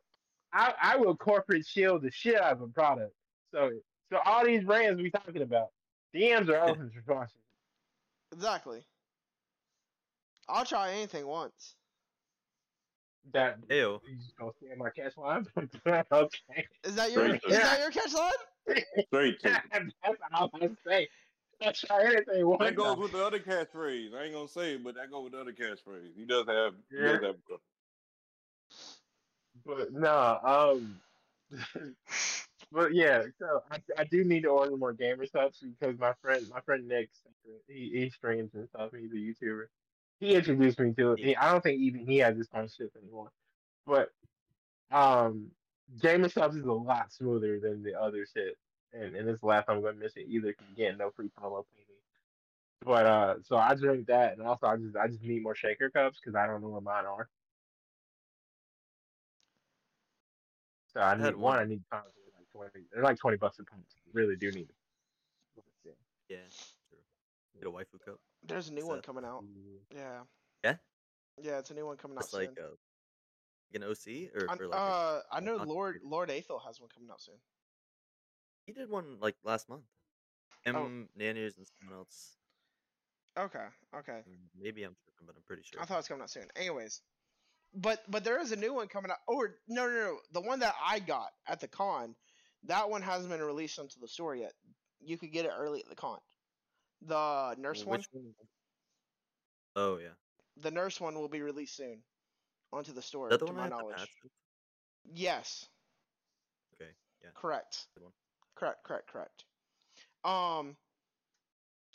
I 0.53 0.73
I 0.81 0.97
will 0.97 1.15
corporate 1.15 1.65
shield 1.65 2.01
the 2.03 2.11
shit 2.11 2.39
out 2.39 2.53
of 2.53 2.61
a 2.61 2.67
product. 2.67 3.13
So 3.53 3.71
so 4.11 4.19
all 4.25 4.45
these 4.45 4.63
brands 4.63 5.01
we 5.01 5.11
talking 5.11 5.41
about, 5.41 5.69
DMs 6.15 6.49
are 6.49 6.69
open 6.69 6.89
for 6.89 7.01
sponsorship. 7.01 7.41
Exactly. 8.33 8.85
I'll 10.49 10.65
try 10.65 10.93
anything 10.93 11.27
once. 11.27 11.75
That 13.33 13.57
Ew. 13.69 13.99
you 14.07 14.17
just 14.17 14.37
gonna 14.37 14.51
stay 14.57 14.73
my 14.77 14.89
cash 14.89 15.17
line? 15.17 15.45
okay. 16.11 16.65
Is 16.85 16.95
that 16.95 17.11
your 17.11 17.27
Great. 17.27 17.41
is 17.47 17.57
that 17.57 17.79
your 17.79 17.91
catch 17.91 18.13
line? 18.13 18.31
Straight 19.07 19.39
to 19.41 19.61
That's 19.71 20.19
all 20.33 20.49
I 20.61 20.69
say. 20.87 21.07
I 21.61 21.71
try 21.71 22.05
anything 22.05 22.47
one 22.47 22.59
That 22.59 22.75
goes 22.75 22.97
with 22.97 23.11
the 23.11 23.25
other 23.25 23.39
catchphrase. 23.39 24.13
I 24.13 24.25
ain't 24.25 24.33
gonna 24.33 24.47
say 24.47 24.75
it, 24.75 24.83
but 24.83 24.95
that 24.95 25.11
goes 25.11 25.25
with 25.25 25.33
the 25.33 25.41
other 25.41 25.51
catchphrase. 25.51 26.15
He 26.15 26.25
does 26.25 26.45
have. 26.47 26.73
He 26.89 26.97
does 26.97 27.21
have 27.23 27.35
But 29.67 29.91
no, 29.91 30.39
um, 30.43 30.99
but 32.71 32.93
yeah. 32.93 33.23
So 33.37 33.63
I, 33.69 33.79
I 33.97 34.05
do 34.05 34.23
need 34.23 34.43
to 34.43 34.49
order 34.49 34.77
more 34.77 34.93
Gamer 34.93 35.25
Supps 35.25 35.61
because 35.61 35.99
my 35.99 36.13
friend, 36.21 36.45
my 36.53 36.61
friend 36.61 36.87
Nick, 36.87 37.09
he, 37.67 37.89
he 37.93 38.09
streams 38.09 38.51
and 38.53 38.69
stuff. 38.69 38.91
He's 38.97 39.11
a 39.11 39.15
YouTuber. 39.15 39.65
He 40.21 40.35
introduced 40.35 40.79
me 40.79 40.93
to 40.93 41.13
it. 41.13 41.19
He, 41.19 41.35
I 41.35 41.51
don't 41.51 41.61
think 41.61 41.81
even 41.81 42.05
he 42.05 42.17
has 42.19 42.37
this 42.37 42.47
kind 42.47 42.65
of 42.65 42.71
shit 42.71 42.91
anymore. 43.01 43.29
But 43.85 44.11
um, 44.89 45.51
Gamer 46.01 46.29
Supps 46.29 46.55
is 46.55 46.65
a 46.65 46.71
lot 46.71 47.11
smoother 47.11 47.59
than 47.59 47.83
the 47.83 47.99
other 47.99 48.25
shit, 48.25 48.55
and 48.93 49.15
and 49.15 49.27
this 49.27 49.35
is 49.35 49.43
last 49.43 49.65
time 49.65 49.77
I'm 49.77 49.83
gonna 49.83 49.97
miss 49.97 50.15
it 50.15 50.27
either. 50.29 50.55
Again, 50.73 50.97
no 50.97 51.11
free 51.11 51.29
promo 51.39 51.65
pay 51.75 51.83
me. 51.89 51.95
But 52.85 53.05
uh, 53.05 53.35
so 53.43 53.57
I 53.57 53.75
drink 53.75 54.07
that, 54.07 54.37
and 54.37 54.47
also 54.47 54.67
I 54.67 54.77
just 54.77 54.95
I 54.95 55.07
just 55.07 55.23
need 55.23 55.43
more 55.43 55.55
shaker 55.55 55.89
cups 55.89 56.19
because 56.23 56.35
I 56.35 56.47
don't 56.47 56.61
know 56.61 56.69
where 56.69 56.81
mine 56.81 57.05
are. 57.05 57.27
So 60.97 61.03
I 61.03 61.09
had 61.09 61.19
need 61.19 61.35
one. 61.35 61.41
one. 61.41 61.59
I 61.59 61.65
need 61.65 61.81
pounds. 61.91 62.05
They're 62.15 62.33
like 62.39 62.49
twenty. 62.71 62.85
They're 62.91 63.03
like 63.03 63.19
twenty 63.19 63.37
bucks 63.37 63.59
a 63.59 63.63
pound. 63.63 63.83
Really 64.13 64.35
do 64.35 64.51
need 64.51 64.69
it. 64.69 64.75
Yeah. 66.29 66.37
True. 66.89 66.97
Get 67.59 67.67
a 67.67 67.71
waifu 67.71 68.03
cup. 68.03 68.19
There's 68.45 68.69
a 68.69 68.73
new 68.73 68.79
Is 68.81 68.85
one 68.87 68.97
that- 68.97 69.05
coming 69.05 69.23
out. 69.23 69.43
Yeah. 69.95 70.19
Yeah? 70.63 70.75
Yeah, 71.41 71.59
it's 71.59 71.69
a 71.71 71.73
new 71.75 71.85
one 71.85 71.97
coming 71.97 72.17
out 72.17 72.23
It's 72.23 72.31
soon. 72.31 72.41
like 72.41 72.57
uh, 72.59 72.69
like 73.73 73.75
an 73.75 73.83
OC 73.83 74.31
or 74.35 74.49
I- 74.51 74.57
for 74.57 74.67
like. 74.67 74.79
uh, 74.79 75.19
I 75.31 75.39
know 75.39 75.55
Lord 75.57 75.93
created. 75.95 76.09
Lord 76.09 76.29
Aethel 76.29 76.65
has 76.65 76.81
one 76.81 76.89
coming 76.89 77.09
out 77.11 77.21
soon. 77.21 77.35
he 78.65 78.73
did 78.73 78.89
one 78.89 79.17
like 79.21 79.35
last 79.43 79.69
month. 79.69 79.83
Him, 80.63 80.75
Oh. 80.75 81.19
Nanners, 81.21 81.57
and 81.57 81.65
someone 81.79 81.99
else. 81.99 82.35
Okay, 83.37 83.65
okay. 83.95 84.23
Mm, 84.27 84.49
Maybe 84.59 84.83
I'm 84.83 84.95
tripping, 84.95 85.27
but 85.27 85.35
I'm 85.37 85.43
pretty 85.43 85.61
sure. 85.63 85.79
I 85.79 85.85
thought 85.85 85.93
it 85.93 85.97
was 85.97 86.07
coming 86.07 86.23
out 86.23 86.29
soon. 86.31 86.47
Anyways, 86.55 87.01
but 87.73 87.99
but 88.09 88.23
there 88.23 88.39
is 88.41 88.51
a 88.51 88.55
new 88.55 88.73
one 88.73 88.87
coming 88.87 89.11
out. 89.11 89.17
Or 89.27 89.55
no, 89.67 89.87
no, 89.87 89.93
no. 89.93 90.17
The 90.33 90.41
one 90.41 90.59
that 90.59 90.75
I 90.85 90.99
got 90.99 91.29
at 91.47 91.59
the 91.59 91.67
con, 91.67 92.15
that 92.63 92.89
one 92.89 93.01
hasn't 93.01 93.29
been 93.29 93.41
released 93.41 93.79
onto 93.79 93.99
the 93.99 94.07
store 94.07 94.35
yet. 94.35 94.53
You 94.99 95.17
could 95.17 95.31
get 95.31 95.45
it 95.45 95.51
early 95.55 95.81
at 95.81 95.89
the 95.89 95.95
con. 95.95 96.19
The 97.05 97.55
nurse 97.59 97.85
one, 97.85 98.03
one? 98.11 98.35
Oh 99.75 99.97
yeah. 99.97 100.15
the 100.57 100.71
nurse 100.71 100.99
one 100.99 101.15
will 101.15 101.29
be 101.29 101.41
released 101.41 101.77
soon 101.77 102.01
onto 102.73 102.93
the 102.93 103.01
store. 103.01 103.29
That 103.29 103.39
the 103.39 103.45
to 103.45 103.53
one 103.53 103.55
my 103.55 103.61
I 103.61 103.65
had 103.65 103.73
the 103.73 103.77
knowledge. 103.77 104.09
Yes. 105.13 105.65
Okay. 106.75 106.91
Yeah. 107.23 107.29
Correct. 107.35 107.87
Correct, 108.55 108.83
correct, 108.83 109.07
correct. 109.11 109.43
Um 110.23 110.75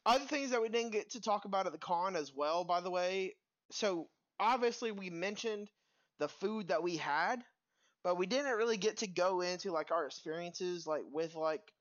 other 0.05 0.25
things 0.25 0.51
that 0.51 0.63
we 0.63 0.69
didn't 0.69 0.93
get 0.93 1.11
to 1.11 1.21
talk 1.21 1.45
about 1.45 1.67
at 1.67 1.73
the 1.73 1.79
con 1.79 2.17
as 2.17 2.33
well, 2.35 2.65
by 2.65 2.81
the 2.81 2.91
way. 2.91 3.35
So 3.71 4.09
obviously 4.43 4.91
we 4.93 5.09
mentioned 5.09 5.71
the 6.19 6.29
food 6.29 6.69
that 6.69 6.83
we 6.83 6.97
had, 6.97 7.43
but 8.03 8.17
we 8.17 8.27
didn't 8.27 8.57
really 8.57 8.77
get 8.77 8.99
to 8.99 9.07
go 9.07 9.41
into 9.41 9.71
like 9.71 9.91
our 9.93 10.05
experiences 10.05 10.87
like 10.87 11.05
with 11.11 11.35
like 11.35 11.73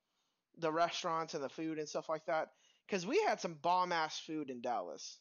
the 0.58 0.72
restaurants 0.72 1.34
and 1.34 1.42
the 1.42 1.48
food 1.48 1.78
and 1.78 1.88
stuff 1.88 2.08
like 2.08 2.24
that. 2.26 2.48
Cause 2.88 3.06
we 3.06 3.22
had 3.22 3.40
some 3.40 3.54
bomb 3.54 3.92
ass 3.92 4.18
food 4.20 4.48
in 4.50 4.60
Dallas. 4.60 5.18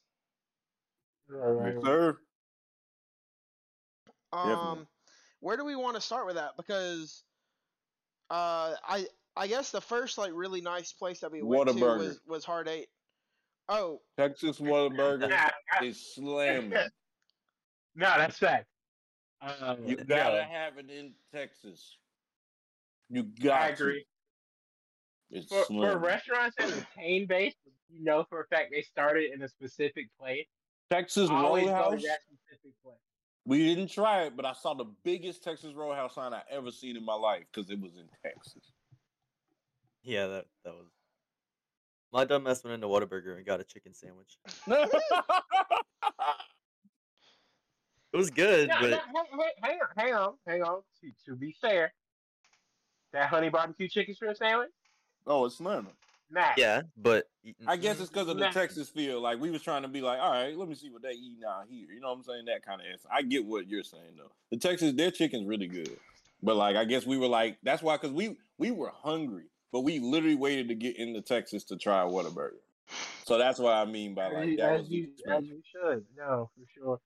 Right, 1.28 1.66
Yes, 1.66 1.76
right. 1.76 1.86
sir. 1.86 2.18
Definitely. 4.34 4.80
Um, 4.80 4.88
where 5.40 5.58
do 5.58 5.66
we 5.66 5.76
want 5.76 5.96
to 5.96 6.02
start 6.02 6.28
with 6.28 6.36
that? 6.36 6.52
Because, 6.58 7.24
uh, 8.30 8.76
I 8.84 9.08
I 9.36 9.48
guess 9.48 9.72
the 9.72 9.82
first 9.82 10.18
like 10.18 10.32
really 10.34 10.62
nice 10.62 10.94
place 10.94 11.22
that 11.22 11.32
we 11.32 11.42
went 11.42 11.70
to 11.70 11.74
was 11.84 12.20
was 12.28 12.46
Hard 12.46 12.68
Eight. 12.68 12.90
Oh, 13.70 14.00
Texas 14.18 14.60
Whataburger 14.60 15.30
Nah, 15.30 15.50
is 15.82 16.14
slamming. 16.14 16.90
No, 17.96 18.14
that's 18.18 18.38
fact. 18.38 18.68
Um, 19.42 19.86
You 19.86 19.96
no, 19.98 20.04
gotta 20.04 20.44
have 20.44 20.78
it 20.78 20.90
in 20.90 21.14
Texas. 21.34 21.98
You 23.10 23.24
got 23.24 23.62
I 23.62 23.68
agree. 23.70 24.06
To. 25.32 25.38
It's 25.38 25.48
For, 25.48 25.64
for 25.64 25.98
restaurants 25.98 26.56
that 26.58 26.72
are 26.72 26.88
chain 26.96 27.26
based, 27.26 27.58
you 27.90 28.04
know 28.04 28.26
for 28.30 28.42
a 28.42 28.48
fact 28.48 28.72
they 28.72 28.82
started 28.82 29.32
in 29.34 29.42
a 29.42 29.48
specific 29.48 30.10
place. 30.20 30.46
Texas 30.90 31.30
Always 31.30 31.66
go 31.66 31.70
to 31.70 31.74
Roadhouse. 31.74 32.04
that 32.04 32.20
specific 32.22 32.74
place. 32.84 32.98
We 33.46 33.74
didn't 33.74 33.90
try 33.90 34.24
it, 34.24 34.36
but 34.36 34.46
I 34.46 34.54
saw 34.54 34.74
the 34.74 34.86
biggest 35.04 35.44
Texas 35.44 35.74
Roadhouse 35.74 36.16
sign 36.16 36.34
I 36.34 36.44
ever 36.50 36.70
seen 36.70 36.96
in 36.96 37.04
my 37.04 37.16
life 37.16 37.44
because 37.52 37.70
it 37.72 37.80
was 37.80 37.96
in 37.96 38.08
Texas. 38.24 38.72
Yeah, 40.04 40.28
that 40.28 40.46
that 40.66 40.74
was. 40.74 40.88
My 42.14 42.26
dumbass 42.26 42.64
went 42.64 42.76
into 42.76 42.88
Whataburger 42.88 43.38
and 43.38 43.46
got 43.46 43.62
a 43.62 43.64
chicken 43.64 43.94
sandwich. 43.94 44.38
It 48.14 48.18
was 48.18 48.30
good, 48.30 48.68
No, 48.70 48.76
but 48.82 48.90
no, 48.90 48.98
hang, 48.98 49.26
hang, 49.32 49.50
hang 49.62 49.80
on, 49.80 49.88
hang 49.98 50.14
on, 50.14 50.34
hang 50.48 50.62
on. 50.64 50.82
To, 51.02 51.12
to 51.32 51.36
be 51.36 51.56
fair, 51.62 51.94
that 53.14 53.28
honey 53.30 53.50
barbecue 53.50 53.88
chicken 53.88 54.14
strip 54.16 54.36
sandwich, 54.38 54.70
oh, 55.28 55.46
it's 55.46 55.56
slamming. 55.58 55.94
nah. 56.30 56.52
yeah, 56.58 56.82
but 56.98 57.30
I 57.68 57.78
guess 57.78 58.00
it's 58.00 58.10
because 58.10 58.28
of 58.28 58.38
the 58.38 58.46
Nah. 58.46 58.52
Texas 58.52 58.90
feel. 58.90 59.22
Like 59.22 59.40
we 59.40 59.50
was 59.50 59.62
trying 59.62 59.82
to 59.84 59.88
be 59.88 60.02
like, 60.02 60.20
all 60.20 60.32
right, 60.32 60.56
let 60.58 60.68
me 60.68 60.76
see 60.76 60.90
what 60.90 61.02
they 61.02 61.12
eat 61.12 61.40
out 61.48 61.66
here. 61.70 61.88
You 61.94 62.00
know 62.02 62.10
what 62.10 62.18
I'm 62.18 62.24
saying? 62.24 62.46
That 62.46 62.66
kind 62.66 62.82
of 62.82 62.88
answer. 62.92 63.08
I 63.12 63.22
get 63.22 63.46
what 63.46 63.68
you're 63.70 63.84
saying 63.84 64.16
though. 64.18 64.32
The 64.52 64.58
Texas, 64.58 64.94
their 64.94 65.12
chicken's 65.12 65.48
really 65.48 65.68
good. 65.68 65.98
But 66.44 66.56
like, 66.56 66.76
I 66.76 66.86
guess 66.86 67.06
we 67.06 67.18
were 67.18 67.28
like, 67.28 67.58
that's 67.64 67.82
why, 67.84 67.96
because 67.98 68.12
we 68.12 68.38
we 68.58 68.72
were 68.72 68.92
hungry, 68.94 69.46
but 69.72 69.82
we 69.82 70.00
literally 70.00 70.36
waited 70.36 70.68
to 70.70 70.76
get 70.76 70.98
into 70.98 71.22
Texas 71.22 71.64
to 71.66 71.78
try 71.78 72.02
a 72.02 72.06
Whataburger. 72.08 72.60
So 73.26 73.38
that's 73.38 73.58
what 73.60 73.74
I 73.74 73.86
mean 73.86 74.14
by 74.16 74.28
like 74.30 74.48
you- 74.50 74.58
that 74.58 74.72
as 74.74 74.80
was 74.82 74.90
the 74.90 74.96
you, 74.96 75.08
as 75.30 75.44
you 75.46 75.62
should. 75.72 76.06
No, 76.18 76.50
for 76.56 76.66
sure. 76.78 77.00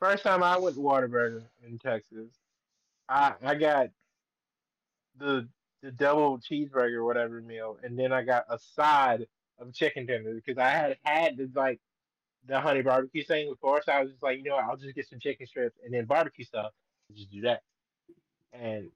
First 0.00 0.24
time 0.24 0.42
I 0.42 0.58
went 0.58 0.76
to 0.76 0.82
Whataburger 0.82 1.42
in 1.66 1.78
Texas, 1.78 2.30
I 3.08 3.34
I 3.42 3.54
got 3.54 3.90
the 5.18 5.46
the 5.82 5.90
double 5.92 6.38
cheeseburger 6.38 6.94
or 6.96 7.04
whatever 7.04 7.40
meal, 7.40 7.78
and 7.82 7.98
then 7.98 8.12
I 8.12 8.22
got 8.22 8.46
a 8.48 8.58
side 8.58 9.26
of 9.58 9.74
chicken 9.74 10.06
tenders 10.06 10.42
because 10.44 10.58
I 10.58 10.70
had 10.70 10.96
had 11.02 11.36
the 11.36 11.50
like 11.54 11.80
the 12.46 12.58
honey 12.58 12.80
barbecue 12.80 13.22
thing 13.24 13.50
before, 13.50 13.82
so 13.84 13.92
I 13.92 14.00
was 14.00 14.10
just 14.10 14.22
like, 14.22 14.38
you 14.38 14.44
know 14.44 14.56
what, 14.56 14.64
I'll 14.64 14.76
just 14.76 14.94
get 14.94 15.06
some 15.06 15.20
chicken 15.20 15.46
strips 15.46 15.78
and 15.84 15.92
then 15.92 16.06
barbecue 16.06 16.44
stuff, 16.44 16.72
just 17.14 17.30
do 17.30 17.42
that, 17.42 17.62
and 18.54 18.90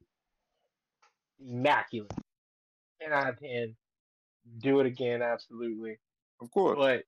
immaculate. 1.39 2.13
Ten 3.01 3.13
out 3.13 3.29
of 3.29 3.39
ten. 3.39 3.77
Do 4.59 4.81
it 4.81 4.87
again, 4.87 5.21
absolutely. 5.21 5.99
Of 6.41 6.51
course. 6.51 6.77
But 6.79 7.05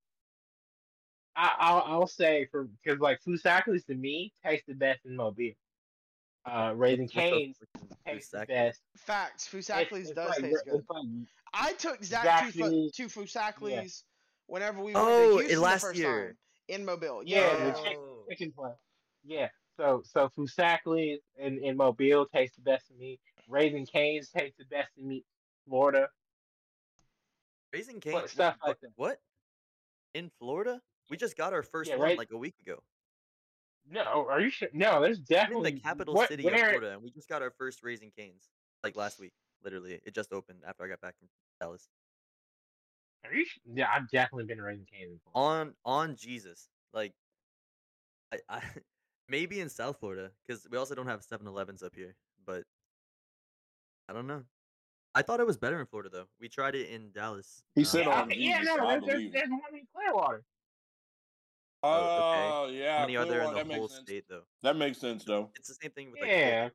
I, 1.36 1.54
I'll, 1.58 1.82
I'll 1.86 2.06
say 2.06 2.46
for 2.50 2.64
because 2.82 2.98
like 3.00 3.20
Foosackly's 3.22 3.84
to 3.84 3.94
me 3.94 4.32
tastes 4.44 4.66
the 4.66 4.74
best 4.74 5.00
in 5.04 5.14
Mobile. 5.16 5.52
Uh, 6.46 6.72
Raising 6.76 7.04
what's 7.04 7.14
Cane's 7.14 7.56
tastes 8.06 8.30
the 8.30 8.46
best. 8.46 8.80
facts. 8.96 9.52
It's- 9.52 9.66
Foosackly's 9.68 10.10
does 10.12 10.30
like, 10.30 10.38
taste 10.40 10.64
good. 10.64 10.84
Like, 10.88 11.04
I 11.52 11.72
took 11.74 12.02
Zach 12.04 12.22
to, 12.22 12.46
Exactly. 12.48 12.90
Fu- 12.96 13.08
to 13.08 13.08
Foosackly's 13.08 14.04
whenever 14.46 14.78
we 14.78 14.94
went 14.94 14.96
Oh, 14.98 15.30
to 15.32 15.38
Houston 15.38 15.60
last 15.60 15.80
the 15.82 15.86
first 15.88 15.98
year. 15.98 16.26
time 16.28 16.36
in 16.68 16.84
Mobile. 16.84 17.22
Yeah, 17.24 17.40
Yeah, 17.40 17.56
the 17.72 17.80
yeah, 17.82 17.96
Oh. 17.96 18.24
chicken 18.30 18.52
plant. 18.52 18.76
Yeah. 19.24 19.48
So 19.76 20.02
so 20.06 20.30
Foosackly's 20.38 21.20
in, 21.36 21.58
in 21.62 21.76
Mobile 21.76 22.26
tastes 22.26 22.56
the 22.56 22.62
best 22.62 22.86
to 22.88 22.94
me. 22.94 23.18
Raising 23.48 23.84
Cane's 23.84 24.30
tastes 24.30 24.56
the 24.58 24.64
best 24.64 24.94
to 24.96 25.02
me. 25.02 25.24
Florida. 25.68 26.08
Raising 27.72 28.00
Cane. 28.00 28.26
stuff 28.28 28.56
what, 28.60 28.68
like 28.68 28.80
that. 28.80 28.90
What? 28.96 29.18
In 30.14 30.30
Florida? 30.38 30.80
We 31.10 31.16
just 31.16 31.36
got 31.36 31.52
our 31.52 31.62
first 31.62 31.90
Yeah, 31.90 31.96
one 31.96 32.08
right- 32.08 32.18
like 32.18 32.32
a 32.32 32.36
week 32.36 32.54
ago. 32.60 32.82
No, 33.88 34.26
are 34.28 34.40
you 34.40 34.50
sure? 34.50 34.68
No, 34.72 35.00
there's 35.00 35.18
I'm 35.18 35.22
in 35.22 35.26
definitely 35.28 35.70
the 35.72 35.80
capital 35.80 36.14
what, 36.14 36.28
city 36.28 36.42
where, 36.44 36.54
of 36.54 36.60
Florida, 36.60 36.92
and 36.94 37.02
we 37.02 37.10
just 37.10 37.28
got 37.28 37.40
our 37.42 37.52
first 37.52 37.84
Raising 37.84 38.10
Canes 38.10 38.48
like 38.82 38.96
last 38.96 39.20
week. 39.20 39.32
Literally, 39.62 40.00
it 40.04 40.12
just 40.12 40.32
opened 40.32 40.58
after 40.66 40.84
I 40.84 40.88
got 40.88 41.00
back 41.00 41.14
from 41.18 41.28
Dallas. 41.60 41.88
Are 43.24 43.32
you? 43.32 43.42
s- 43.42 43.58
Yeah, 43.64 43.88
I've 43.92 44.08
definitely 44.10 44.46
been 44.46 44.60
raising 44.60 44.86
Canes. 44.86 45.20
before. 45.24 45.40
On 45.40 45.74
on 45.84 46.16
Jesus, 46.16 46.68
like, 46.92 47.12
I, 48.32 48.38
I 48.48 48.60
maybe 49.28 49.60
in 49.60 49.68
South 49.68 50.00
Florida 50.00 50.32
because 50.44 50.66
we 50.68 50.78
also 50.78 50.96
don't 50.96 51.06
have 51.06 51.20
7-Elevens 51.20 51.84
up 51.84 51.94
here. 51.94 52.16
But 52.44 52.64
I 54.08 54.12
don't 54.12 54.26
know. 54.26 54.42
I 55.14 55.22
thought 55.22 55.38
it 55.40 55.46
was 55.46 55.56
better 55.56 55.78
in 55.80 55.86
Florida 55.86 56.10
though. 56.12 56.26
We 56.40 56.48
tried 56.48 56.74
it 56.74 56.90
in 56.90 57.12
Dallas. 57.12 57.62
He 57.76 57.82
uh, 57.82 57.84
said 57.84 58.06
Yeah, 58.06 58.20
on 58.22 58.32
I- 58.32 58.34
yeah, 58.34 58.58
Jesus, 58.60 58.76
no, 58.76 58.84
I 58.86 58.92
there's, 58.98 59.04
there's, 59.06 59.32
there's 59.32 59.50
one 59.50 59.60
in 59.74 59.86
Clearwater. 59.94 60.42
Oh, 61.86 62.62
Oh 62.66 62.68
yeah, 62.70 62.96
How 62.96 63.00
many 63.02 63.16
are 63.16 63.24
there 63.24 63.42
in 63.42 63.50
the 63.50 63.56
that 63.56 63.66
whole 63.66 63.80
makes 63.82 63.94
sense. 63.94 64.08
state 64.08 64.24
though? 64.28 64.42
That 64.62 64.76
makes 64.76 64.98
sense 64.98 65.24
though. 65.24 65.50
It's 65.56 65.68
the 65.68 65.74
same 65.74 65.90
thing 65.92 66.10
with 66.10 66.20
like 66.20 66.30
Yeah, 66.30 66.50
Culver. 66.60 66.74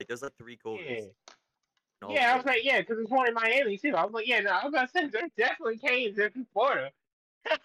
like 0.00 0.08
there's 0.08 0.22
like 0.22 0.36
three 0.38 0.56
Culvers. 0.56 0.86
yeah. 0.88 2.08
in 2.08 2.10
Yeah, 2.14 2.32
I 2.32 2.36
was 2.36 2.46
like, 2.46 2.64
yeah, 2.64 2.80
because 2.80 2.96
there's 2.96 3.10
one 3.10 3.28
in 3.28 3.34
Miami 3.34 3.78
too. 3.78 3.94
I 3.94 4.04
was 4.04 4.12
like, 4.12 4.26
yeah, 4.26 4.40
no, 4.40 4.50
I 4.50 4.64
was 4.64 4.72
about 4.72 4.92
to 4.92 4.92
say 4.92 5.06
there's 5.08 5.30
definitely 5.36 5.78
Canes 5.78 6.18
in 6.18 6.46
Florida. 6.52 6.90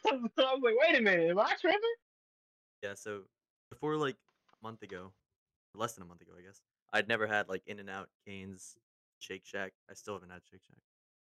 So 0.03 0.09
I 0.11 0.15
was 0.15 0.61
like, 0.63 0.75
wait 0.81 0.99
a 0.99 1.01
minute, 1.01 1.29
am 1.29 1.39
I 1.39 1.53
tripping? 1.59 1.79
Yeah, 2.83 2.93
so 2.95 3.21
before 3.69 3.95
like 3.95 4.15
a 4.59 4.63
month 4.65 4.81
ago, 4.83 5.11
less 5.75 5.93
than 5.93 6.03
a 6.03 6.05
month 6.07 6.21
ago, 6.21 6.31
I 6.37 6.41
guess, 6.41 6.61
I'd 6.93 7.07
never 7.07 7.27
had 7.27 7.49
like 7.49 7.63
In 7.67 7.79
and 7.79 7.89
Out, 7.89 8.09
Canes, 8.25 8.75
Shake 9.19 9.45
Shack. 9.45 9.73
I 9.89 9.93
still 9.93 10.13
haven't 10.15 10.29
had 10.31 10.41
Shake 10.49 10.61
Shack. 10.63 10.77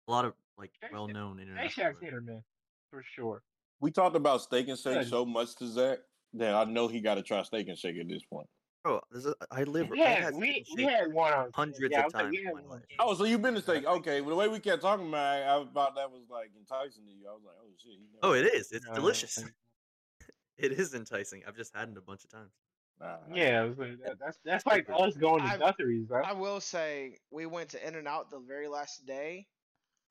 A 0.09 0.11
lot 0.13 0.25
of 0.25 0.35
like 0.59 0.73
well 0.93 1.09
known 1.09 1.39
In 1.39 1.49
and 1.49 1.57
They 1.59 1.65
Out. 1.65 1.71
Shack's 1.71 2.01
hit 2.01 2.13
or 2.15 2.21
miss 2.21 2.43
for 2.91 3.03
sure. 3.03 3.43
We 3.85 3.91
talked 3.91 4.17
about 4.17 4.41
steak 4.41 4.69
and 4.69 4.79
shake 4.79 4.95
Good. 5.01 5.09
so 5.11 5.27
much 5.27 5.57
to 5.57 5.67
Zach 5.67 5.99
that 6.33 6.55
I 6.55 6.65
know 6.65 6.89
he 6.89 7.01
got 7.01 7.17
to 7.17 7.23
try 7.23 7.43
steak 7.43 7.69
and 7.69 7.77
shake 7.77 7.99
at 7.99 8.09
this 8.09 8.23
point. 8.25 8.47
Bro, 8.83 9.03
there's 9.11 9.27
a, 9.27 9.35
I 9.51 9.65
live. 9.65 9.89
I've 9.93 9.97
Yeah, 9.99 10.15
had 10.23 10.35
we 10.35 10.65
we 10.75 10.85
had 10.85 11.13
one 11.13 11.35
on 11.35 11.51
hundreds 11.55 11.93
yeah, 11.93 11.99
of 11.99 12.05
was 12.07 12.15
like, 12.15 12.23
times 12.23 12.31
we 12.33 12.39
in 12.39 12.45
had 12.47 12.55
my 12.55 12.61
one 12.63 12.71
life. 12.71 12.83
on 12.99 13.07
Oh, 13.11 13.15
so 13.15 13.25
you've 13.25 13.43
been 13.43 13.53
to 13.53 13.61
steak? 13.61 13.85
Okay, 13.85 14.23
well, 14.23 14.31
the 14.31 14.37
way 14.37 14.49
we 14.49 14.59
kept 14.59 14.81
talking 14.81 15.07
about 15.09 15.37
it, 15.39 15.43
I 15.45 15.65
thought 15.75 15.97
that 15.97 16.11
was 16.11 16.23
like 16.31 16.51
enticing 16.59 17.05
to 17.05 17.11
you. 17.13 17.29
I 17.29 17.33
was 17.33 17.43
like, 17.45 17.57
oh 17.63 17.69
shit. 17.77 17.93
He 17.93 18.07
never- 18.11 18.27
Oh, 18.27 18.33
it 18.33 18.55
is. 18.55 18.73
It's 18.73 18.87
Uh, 18.89 18.95
delicious. 18.95 19.45
It 20.57 20.73
is 20.73 20.95
enticing. 20.95 21.43
I've 21.47 21.57
just 21.57 21.77
had 21.77 21.91
it 21.91 21.97
a 21.99 22.01
bunch 22.01 22.25
of 22.25 22.31
times. 22.31 22.53
Nah, 23.01 23.17
Yeah, 23.35 23.63
like, 23.77 23.99
that, 24.03 24.19
that's 24.19 24.39
that's 24.47 24.65
like 24.65 24.89
us 24.89 25.15
going 25.17 25.43
to 25.43 25.49
I've- 25.51 25.63
Guthrie's, 25.63 26.07
bro. 26.07 26.23
I 26.25 26.33
will 26.33 26.61
say 26.61 27.19
we 27.31 27.45
went 27.45 27.69
to 27.71 27.87
In 27.87 27.97
and 27.97 28.09
Out 28.09 28.31
the 28.31 28.39
very 28.39 28.67
last 28.69 29.05
day 29.05 29.47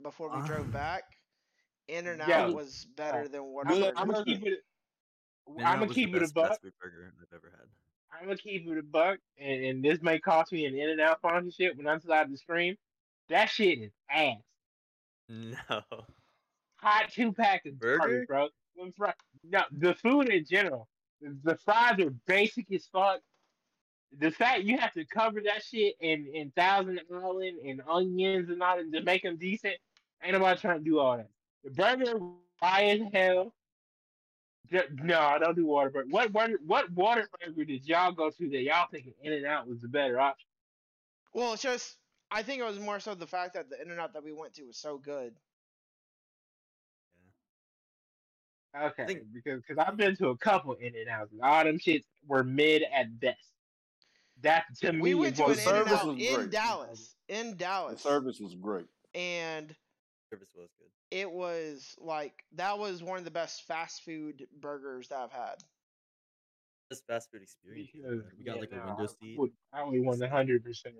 before 0.00 0.28
we 0.30 0.46
drove 0.46 0.68
Ah. 0.68 0.72
back. 0.72 1.02
In 1.88 2.06
and 2.06 2.20
Out 2.20 2.28
Yeah. 2.28 2.46
was 2.46 2.86
better 2.96 3.24
oh, 3.24 3.28
than 3.28 3.42
what 3.44 3.66
I'm, 3.68 3.74
Good. 3.74 3.94
Gonna 3.94 4.24
keep 4.24 4.42
it. 4.46 4.60
In-N-Out 5.46 5.66
I'm 5.66 5.74
gonna 5.74 5.86
was 5.86 5.96
the 5.96 6.06
keep 6.06 6.14
it 6.14 6.22
a 6.22 6.32
buck. 6.32 6.48
fast 6.48 6.62
food 6.62 6.72
burger 6.80 7.12
I've 7.20 7.34
ever 7.34 7.50
had. 7.50 7.68
I'm 8.12 8.26
gonna 8.26 8.38
keep 8.38 8.66
it 8.66 8.78
a 8.78 8.82
buck, 8.82 9.18
and, 9.38 9.64
and 9.64 9.84
this 9.84 10.00
may 10.00 10.18
cost 10.18 10.52
me 10.52 10.64
an 10.66 10.74
In 10.74 10.90
and 10.90 11.00
Out 11.00 11.18
sponsorship 11.18 11.76
when 11.76 11.86
I'm 11.86 11.96
inside 11.96 12.30
the 12.32 12.36
stream. 12.36 12.76
That 13.28 13.46
shit 13.50 13.78
is 13.78 13.92
ass. 14.10 14.36
No. 15.28 15.82
Hot 16.76 17.10
two 17.10 17.32
pack 17.32 17.64
of 17.66 17.78
Burger? 17.78 18.26
burgers, 18.26 18.26
bro. 18.26 18.48
No, 19.44 19.62
the 19.72 19.94
food 19.94 20.28
in 20.30 20.44
general. 20.44 20.88
The, 21.20 21.36
the 21.42 21.56
fries 21.56 21.98
are 22.00 22.10
basic 22.26 22.70
as 22.72 22.86
fuck. 22.86 23.20
The 24.18 24.30
fact 24.30 24.62
you 24.62 24.78
have 24.78 24.92
to 24.92 25.04
cover 25.06 25.40
that 25.44 25.62
shit 25.64 25.94
in, 26.00 26.26
in 26.32 26.50
Thousand 26.52 27.00
Island 27.12 27.58
and 27.66 27.82
onions 27.88 28.48
and 28.50 28.62
all 28.62 28.76
that 28.76 28.92
to 28.92 29.02
make 29.02 29.22
them 29.22 29.36
decent, 29.38 29.74
ain't 30.22 30.34
nobody 30.34 30.60
trying 30.60 30.78
to 30.78 30.84
do 30.84 30.98
all 30.98 31.16
that. 31.16 31.30
The 31.64 31.70
burger 31.70 32.20
dry 32.60 32.82
as 32.84 33.00
hell. 33.12 33.52
Ju- 34.70 34.82
No, 35.02 35.18
I 35.20 35.38
don't 35.38 35.56
do 35.56 35.66
Whataburger. 35.66 36.10
What 36.10 36.32
water, 36.32 36.58
what 36.64 36.90
water 36.92 37.28
burger 37.40 37.64
did 37.64 37.86
y'all 37.86 38.12
go 38.12 38.30
to 38.30 38.48
that 38.50 38.62
y'all 38.62 38.86
thinking 38.90 39.14
In 39.22 39.32
and 39.32 39.46
Out 39.46 39.66
was 39.66 39.80
the 39.80 39.88
better 39.88 40.20
option? 40.20 40.48
Well, 41.34 41.54
it's 41.54 41.62
just 41.62 41.96
I 42.30 42.42
think 42.42 42.60
it 42.60 42.64
was 42.64 42.78
more 42.80 43.00
so 43.00 43.14
the 43.14 43.26
fact 43.26 43.54
that 43.54 43.68
the 43.70 43.80
In 43.80 43.90
and 43.90 44.00
Out 44.00 44.12
that 44.14 44.24
we 44.24 44.32
went 44.32 44.54
to 44.54 44.64
was 44.64 44.76
so 44.78 44.98
good. 44.98 45.34
Okay, 48.76 49.06
think- 49.06 49.32
because 49.32 49.62
cause 49.66 49.76
I've 49.78 49.96
been 49.96 50.16
to 50.16 50.28
a 50.28 50.36
couple 50.36 50.72
In 50.74 50.94
and 50.96 51.08
Outs. 51.08 51.30
and 51.32 51.40
All 51.42 51.62
them 51.64 51.78
shits 51.78 52.04
were 52.26 52.42
mid 52.42 52.82
at 52.92 53.20
best. 53.20 53.38
That 54.42 54.64
to 54.80 54.92
me 54.92 55.00
We 55.00 55.14
went 55.14 55.36
to 55.36 55.42
what 55.42 55.58
an 55.58 55.62
In 55.62 55.68
and 55.68 55.88
service 55.88 55.92
Out 56.00 56.06
was 56.08 56.18
in 56.18 56.34
great. 56.34 56.50
Dallas. 56.50 57.14
In 57.28 57.50
The 57.50 57.56
Dallas. 57.56 58.02
service 58.02 58.40
was 58.40 58.54
great. 58.54 58.86
And 59.14 59.74
Service 60.30 60.48
was 60.56 60.68
good. 60.78 60.88
It 61.10 61.30
was 61.30 61.94
like 62.00 62.44
that 62.56 62.78
was 62.78 63.02
one 63.02 63.18
of 63.18 63.24
the 63.24 63.30
best 63.30 63.62
fast 63.66 64.02
food 64.02 64.46
burgers 64.60 65.08
that 65.08 65.18
I've 65.18 65.32
had. 65.32 65.56
Best 66.90 67.06
fast 67.06 67.30
food 67.30 67.42
experience. 67.42 67.90
I've 67.94 68.00
Because, 68.02 68.24
had. 68.24 68.38
We 68.38 68.44
got 68.44 68.54
yeah, 68.56 68.60
like 68.60 68.72
a 68.72 68.86
window 68.86 69.04
I 69.04 69.06
seat. 69.06 69.38
would, 69.38 69.50
I 69.72 69.84
would 69.84 70.00
want 70.00 70.22
hundred 70.24 70.64
percent. 70.64 70.96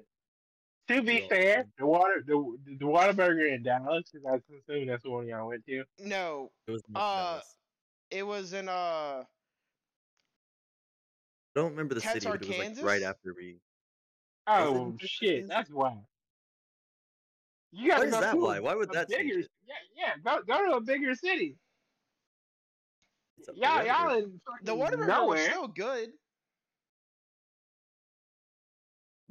To 0.89 1.03
be 1.03 1.21
Well, 1.21 1.29
fair, 1.31 1.67
the 1.79 1.87
water 1.87 2.23
the 2.27 2.57
the 2.67 2.85
Whataburger 2.85 3.55
in 3.55 3.63
Dallas, 3.63 4.11
because 4.13 4.27
I 4.27 4.37
assume 4.73 4.87
that's 4.87 5.03
the 5.03 5.11
one 5.11 5.27
y'all 5.27 5.49
went 5.49 5.65
to. 5.67 5.85
No, 5.99 6.51
It 6.67 6.73
was 6.73 6.83
much 6.89 7.03
Uh, 7.03 7.15
Dallas. 7.17 7.57
it 8.11 8.23
was 8.23 8.53
in 8.53 8.69
uh 8.69 9.25
I 11.57 11.61
don't 11.61 11.71
remember 11.71 11.95
the 11.95 12.01
city, 12.01 12.27
but 12.27 12.43
it 12.43 12.49
was 12.49 12.59
like 12.59 12.85
right 12.85 13.03
after 13.03 13.35
we. 13.35 13.57
Oh 14.47 14.95
shit, 15.01 15.49
that's 15.49 15.71
why. 15.71 15.97
You 17.77 17.89
gotta 17.89 18.03
Why 18.03 18.07
is 18.07 18.15
go 18.15 18.21
that 18.21 18.39
why? 18.39 18.61
Why 18.61 18.75
would 18.75 18.93
that 18.93 19.11
change 19.11 19.29
bigger, 19.29 19.41
it? 19.41 19.51
Yeah, 19.67 19.75
yeah, 19.97 20.13
go 20.25 20.43
go 20.43 20.71
to 20.71 20.77
a 20.77 20.81
bigger 20.81 21.15
city. 21.15 21.57
It's 23.39 23.49
a- 23.49 23.53
Y'all, 23.57 23.85
y'all 23.85 24.07
whatever. 24.07 24.19
in 24.21 24.41
the 24.63 24.75
Water 24.75 24.97
Whataburger 24.97 24.99
was 25.01 25.07
nowhere. 25.09 25.45
still 25.51 25.69
good. 25.69 26.11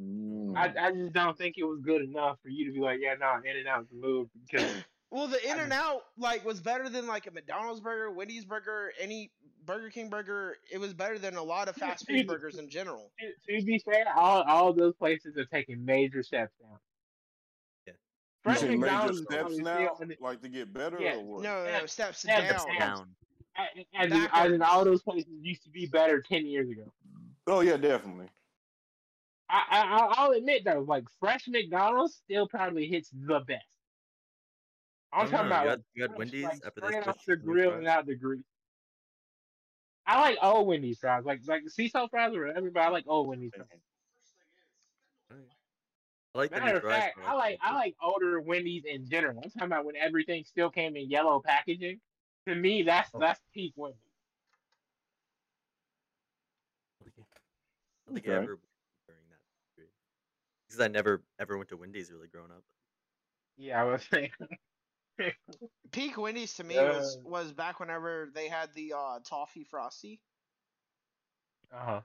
Mm. 0.01 0.57
I, 0.57 0.87
I 0.87 0.91
just 0.91 1.13
don't 1.13 1.37
think 1.37 1.55
it 1.57 1.63
was 1.63 1.79
good 1.81 2.01
enough 2.01 2.37
for 2.41 2.49
you 2.49 2.65
to 2.65 2.71
be 2.73 2.79
like, 2.79 2.99
yeah, 3.01 3.13
no, 3.19 3.35
In 3.49 3.57
and 3.57 3.67
Out's 3.67 3.89
the 3.89 3.95
move 3.95 4.27
because 4.49 4.69
Well, 5.11 5.27
the 5.27 5.47
In 5.47 5.59
and 5.59 5.71
Out 5.71 6.01
like 6.17 6.43
was 6.43 6.59
better 6.59 6.89
than 6.89 7.07
like 7.07 7.27
a 7.27 7.31
McDonald's 7.31 7.79
burger, 7.79 8.09
Wendy's 8.11 8.45
burger, 8.45 8.91
any 8.99 9.31
Burger 9.65 9.89
King 9.91 10.09
burger. 10.09 10.57
It 10.71 10.79
was 10.79 10.93
better 10.93 11.19
than 11.19 11.35
a 11.35 11.43
lot 11.43 11.67
of 11.69 11.75
fast 11.75 12.07
food 12.07 12.25
burgers 12.27 12.57
in 12.57 12.67
general. 12.69 13.11
to, 13.47 13.59
to 13.59 13.65
be 13.65 13.79
fair, 13.79 14.05
all 14.15 14.41
all 14.43 14.73
those 14.73 14.95
places 14.95 15.37
are 15.37 15.45
taking 15.45 15.85
major 15.85 16.23
steps 16.23 16.53
now. 16.61 16.79
Yeah. 18.45 18.51
You 18.51 18.57
Fresh 18.59 18.61
major 18.69 18.77
McDonald's 18.77 19.21
steps 19.21 19.57
now, 19.57 19.95
the- 19.99 20.17
like 20.19 20.41
to 20.41 20.49
get 20.49 20.73
better 20.73 20.97
Yeah. 20.99 21.15
or 21.15 21.23
what? 21.23 21.43
No, 21.43 21.63
no, 21.63 21.69
Yeah. 21.69 21.85
steps 21.85 22.25
Yeah, 22.27 22.51
down. 22.51 22.77
down. 22.79 23.15
and, 23.55 23.85
and, 23.93 24.13
and, 24.33 24.53
and 24.55 24.63
all 24.63 24.83
those 24.83 25.01
places 25.03 25.31
used 25.41 25.63
to 25.63 25.69
be 25.69 25.85
better 25.85 26.21
ten 26.21 26.45
years 26.45 26.69
ago. 26.69 26.91
Oh 27.47 27.61
yeah, 27.61 27.77
definitely. 27.77 28.29
I, 29.49 29.63
I 29.69 29.81
I'll- 29.97 30.09
I'll 30.11 30.31
admit 30.31 30.63
though, 30.65 30.79
like 30.87 31.05
fresh 31.19 31.47
McDonald's 31.47 32.15
still 32.15 32.47
probably 32.47 32.87
hits 32.87 33.09
the 33.11 33.39
best. 33.41 33.65
I'm 35.11 35.27
I 35.27 35.29
talking 35.29 35.37
know, 35.37 35.45
about 35.45 35.63
you 35.63 35.69
like, 35.69 35.77
had- 35.77 35.83
you 35.93 36.01
had 36.03 36.17
Wendy's 36.17 36.43
like, 36.45 36.59
after 36.65 36.81
they 36.81 36.99
off 37.01 37.25
the 37.25 37.35
grill 37.35 37.69
fries? 37.69 37.79
without 37.79 38.05
the 38.07 38.15
grease. 38.15 38.43
I 40.05 40.19
like 40.19 40.37
old 40.41 40.67
Wendy's 40.67 40.99
fries, 40.99 41.23
like 41.23 41.41
like 41.45 41.63
the 41.63 41.69
sea 41.69 41.87
salt 41.87 42.11
fries 42.11 42.33
or 42.35 42.47
whatever, 42.47 42.71
but 42.71 42.81
I 42.81 42.89
like 42.89 43.05
old 43.07 43.27
Wendy's 43.27 43.51
fries. 43.55 43.67
Alright. 46.35 46.51
I 46.51 46.55
like 46.55 46.63
Matter 46.63 46.79
new 46.81 46.87
of 46.87 46.93
fact, 46.93 47.19
I 47.25 47.33
like 47.35 47.59
I 47.61 47.73
like 47.75 47.95
older 48.01 48.41
Wendy's 48.41 48.85
in 48.85 49.07
general. 49.07 49.39
I'm 49.43 49.49
talking 49.51 49.67
about 49.67 49.85
when 49.85 49.95
everything 49.95 50.43
still 50.45 50.69
came 50.69 50.95
in 50.95 51.09
yellow 51.09 51.41
packaging. 51.45 51.99
To 52.47 52.55
me, 52.55 52.81
that's 52.83 53.09
Oh. 53.13 53.19
that's 53.19 53.39
peak 53.53 53.73
Wendy's. 53.75 53.99
I 57.01 57.05
don't 57.05 57.13
think 57.13 57.27
I- 57.29 57.37
I 57.37 58.05
don't 58.07 58.15
think 58.15 58.27
I 58.27 58.31
Okay. 58.31 58.43
ever 58.43 58.59
during 59.07 59.27
that 59.29 59.39
period 59.75 59.91
because 60.67 60.79
I 60.81 60.87
never 60.87 61.23
ever 61.39 61.57
went 61.57 61.69
to 61.69 61.77
Wendy's 61.77 62.11
really 62.11 62.27
growing 62.27 62.51
up. 62.51 62.63
Yeah, 63.57 63.81
I 63.81 63.83
was 63.85 64.03
saying. 64.11 64.31
Peak 65.91 66.17
Wendy's 66.17 66.55
to 66.55 66.63
me 66.63 66.75
was 66.75 67.17
Uh. 67.17 67.21
was 67.29 67.53
back 67.53 67.79
whenever 67.79 68.31
they 68.33 68.47
had 68.47 68.73
the 68.73 68.93
uh, 68.93 69.19
toffee 69.23 69.63
frosty. 69.63 70.19
Uh 71.71 71.85
huh. 71.85 72.01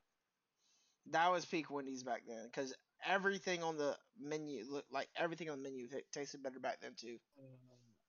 That 1.06 1.28
was 1.32 1.46
peak 1.46 1.70
Wendy's 1.70 2.02
back 2.02 2.24
then 2.26 2.44
because 2.44 2.74
everything 3.06 3.62
on 3.62 3.76
the 3.76 3.96
menu 4.20 4.64
looked 4.70 4.92
like 4.92 5.08
everything 5.16 5.50
on 5.50 5.62
the 5.62 5.68
menu 5.68 5.86
t- 5.88 6.02
tasted 6.12 6.42
better 6.42 6.58
back 6.60 6.78
then 6.80 6.92
too. 6.96 7.16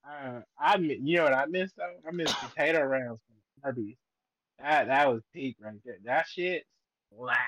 Uh, 0.08 0.40
I 0.58 0.76
mi- 0.78 0.98
you 1.02 1.16
know 1.18 1.24
what 1.24 1.34
I 1.34 1.46
miss 1.46 1.72
though? 1.76 1.96
I 2.06 2.10
miss 2.12 2.32
potato 2.54 2.82
rounds 2.82 3.20
from 3.26 3.36
Arby's. 3.64 3.96
That 4.58 4.88
that 4.88 5.10
was 5.12 5.22
peak 5.32 5.56
right 5.60 5.74
there. 5.84 5.98
That 6.04 6.26
shit 6.28 6.64
slapped. 7.14 7.38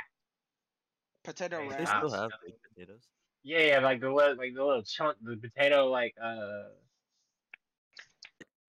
Potato 1.25 1.61
Hey, 1.63 1.77
They 1.79 1.85
still 1.85 2.11
have 2.11 2.31
baked 2.45 2.59
potatoes. 2.75 3.03
Yeah, 3.45 3.59
yeah, 3.61 3.79
like 3.81 4.01
the 4.01 4.11
little 4.13 4.37
like 4.37 4.55
the 4.55 4.65
little 4.65 4.83
chunk, 4.83 5.17
the 5.23 5.37
potato 5.37 5.89
like 5.89 6.15
uh, 6.23 6.69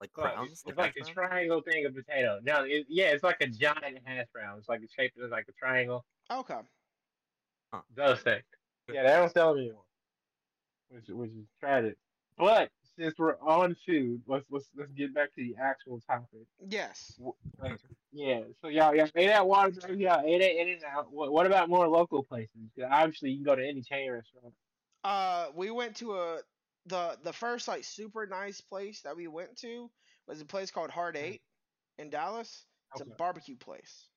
Like 0.00 0.10
like, 0.16 0.34
crowns. 0.34 0.50
it's 0.50 0.66
like 0.66 0.76
like 0.76 0.94
a 0.96 1.00
browns? 1.00 1.14
triangle 1.14 1.62
thing 1.62 1.86
of 1.86 1.94
potato. 1.94 2.40
No, 2.42 2.64
it, 2.64 2.86
yeah, 2.88 3.06
it's 3.06 3.22
like 3.22 3.40
a 3.40 3.46
giant 3.46 3.98
hash 4.04 4.26
brown. 4.32 4.58
It's 4.58 4.68
like 4.68 4.80
it's 4.82 4.92
shaped 4.92 5.16
as 5.24 5.30
like 5.30 5.46
a 5.48 5.52
triangle. 5.52 6.04
Okay. 6.30 6.58
Those 7.96 8.20
things. 8.20 8.44
Yeah, 8.92 9.02
they 9.02 9.08
don't 9.10 9.32
sell 9.32 9.54
them 9.54 9.62
anymore, 9.62 9.84
which 10.88 11.04
which 11.08 11.30
is 11.30 11.46
tragic. 11.60 11.96
But 12.36 12.70
since 12.98 13.14
we're 13.18 13.38
on 13.40 13.76
food, 13.86 14.22
let's 14.26 14.44
let's 14.50 14.68
let's 14.76 14.90
get 14.92 15.14
back 15.14 15.34
to 15.34 15.42
the 15.42 15.54
actual 15.60 16.00
topic. 16.06 16.46
Yes. 16.68 17.18
Like, 17.58 17.78
yeah, 18.12 18.40
so 18.60 18.68
y'all 18.68 18.94
y'all 18.94 19.08
ate 19.14 19.30
at 19.30 19.42
Waterburg, 19.42 20.00
y'all 20.00 20.24
ate 20.24 20.42
at 20.42 20.50
In 20.56 20.68
and 20.74 20.84
Out. 20.84 21.10
What, 21.10 21.32
what 21.32 21.46
about 21.46 21.68
more 21.68 21.88
local 21.88 22.22
places? 22.22 22.50
Because 22.74 22.90
obviously, 22.92 23.30
you 23.30 23.36
can 23.36 23.44
go 23.44 23.56
to 23.56 23.66
any 23.66 23.82
chain 23.82 24.10
restaurant. 24.10 24.54
Uh, 25.02 25.46
we 25.54 25.70
went 25.70 25.96
to 25.96 26.14
a 26.14 26.38
the 26.86 27.16
the 27.22 27.32
first 27.32 27.68
like 27.68 27.84
super 27.84 28.26
nice 28.26 28.60
place 28.60 29.00
that 29.02 29.16
we 29.16 29.26
went 29.26 29.56
to 29.58 29.90
was 30.26 30.40
a 30.40 30.44
place 30.44 30.70
called 30.70 30.90
Hard 30.90 31.16
Eight 31.16 31.42
in 31.98 32.10
Dallas. 32.10 32.66
It's 32.92 33.02
Okay. 33.02 33.10
a 33.10 33.16
barbecue 33.16 33.56
place. 33.56 34.08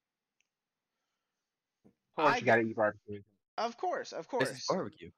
Of 1.85 2.23
course, 2.23 2.35
I 2.35 2.37
you 2.37 2.45
gotta 2.45 2.61
eat 2.61 2.75
barbecue. 2.75 3.21
Of 3.57 3.77
course, 3.77 4.11
of 4.11 4.19
This 4.19 4.27
course. 4.27 4.49
is 4.51 4.65
barbecue. 4.69 5.09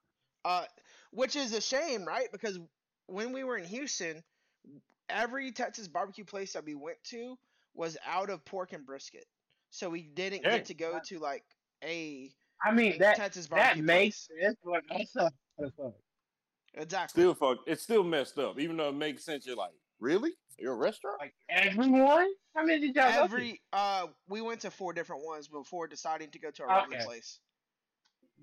Uh, 0.44 0.64
which 1.12 1.36
is 1.36 1.52
a 1.52 1.60
shame, 1.60 2.04
right? 2.04 2.28
Because 2.32 2.58
when 3.06 3.32
we 3.32 3.44
were 3.44 3.56
in 3.58 3.64
Houston, 3.64 4.22
every 5.08 5.52
Texas 5.52 5.88
barbecue 5.88 6.24
place 6.24 6.52
that 6.54 6.64
we 6.64 6.74
went 6.74 6.96
to 7.04 7.36
was 7.74 7.96
out 8.06 8.30
of 8.30 8.44
pork 8.44 8.72
and 8.72 8.86
brisket, 8.86 9.26
so 9.70 9.90
we 9.90 10.02
didn't 10.02 10.42
Dang. 10.42 10.52
get 10.52 10.64
to 10.66 10.74
go 10.74 10.98
to 11.04 11.18
like 11.18 11.44
a 11.84 12.32
I 12.64 12.72
mean 12.72 12.98
that 12.98 13.16
Texas 13.16 13.46
that 13.48 13.56
barbecue 13.56 13.82
makes 13.82 14.26
place. 14.28 14.40
sense, 14.42 14.56
but 14.64 14.82
that's 14.90 15.16
a 15.16 15.30
that's 15.58 15.78
a- 15.78 15.92
Exactly. 16.74 17.20
Still 17.22 17.34
fuck. 17.34 17.58
It's 17.66 17.82
still 17.82 18.04
messed 18.04 18.38
up, 18.38 18.60
even 18.60 18.76
though 18.76 18.90
it 18.90 18.94
makes 18.94 19.24
sense. 19.24 19.44
You're 19.44 19.56
like, 19.56 19.72
really? 19.98 20.30
You're 20.56 20.74
a 20.74 20.76
restaurant? 20.76 21.18
like 21.20 21.34
everyone. 21.48 22.28
How 22.54 22.64
many 22.64 22.80
did 22.80 22.94
y'all? 22.94 23.06
Every 23.24 23.60
uh, 23.72 24.06
we 24.28 24.40
went 24.40 24.60
to 24.60 24.70
four 24.70 24.92
different 24.92 25.24
ones 25.24 25.48
before 25.48 25.88
deciding 25.88 26.30
to 26.30 26.38
go 26.38 26.50
to 26.52 26.62
our 26.62 26.82
ramen 26.86 26.94
Okay. 26.94 27.04
place. 27.04 27.40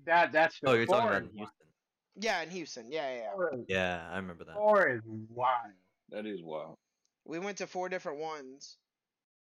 That 0.08 0.32
that's 0.32 0.58
Oh, 0.64 0.72
you're 0.72 0.86
talking 0.86 1.06
about 1.06 1.20
four 1.20 1.20
wild. 1.20 1.32
Houston. 1.34 1.66
Yeah, 2.18 2.42
in 2.42 2.48
Houston. 2.48 2.90
Yeah, 2.90 3.14
yeah. 3.14 3.30
yeah. 3.52 3.58
Yeah, 3.68 4.08
I 4.10 4.16
remember 4.16 4.42
that. 4.44 4.54
Four 4.54 4.88
is 4.88 5.02
wild. 5.04 5.72
That 6.08 6.24
is 6.24 6.42
wild. 6.42 6.78
We 7.26 7.38
went 7.38 7.58
to 7.58 7.66
four 7.66 7.90
different 7.90 8.18
ones. 8.18 8.78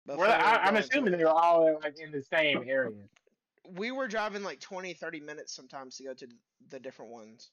Well, 0.06 0.19
I, 0.21 0.58
I'm 0.58 0.73
going 0.73 0.84
to 0.84 0.89
assuming 0.89 1.17
they 1.17 1.23
were 1.23 1.30
all 1.30 1.80
like 1.82 1.97
in 1.99 2.12
the 2.12 2.21
same 2.21 2.63
area. 2.67 2.95
we 3.69 3.91
were 3.91 4.10
driving 4.10 4.43
like 4.43 4.60
20, 4.60 4.93
30 4.93 5.19
minutes 5.21 5.56
sometimes 5.56 5.95
to 5.97 6.03
go 6.03 6.13
to 6.13 6.27
the 6.69 6.80
different 6.82 7.12
ones. 7.12 7.51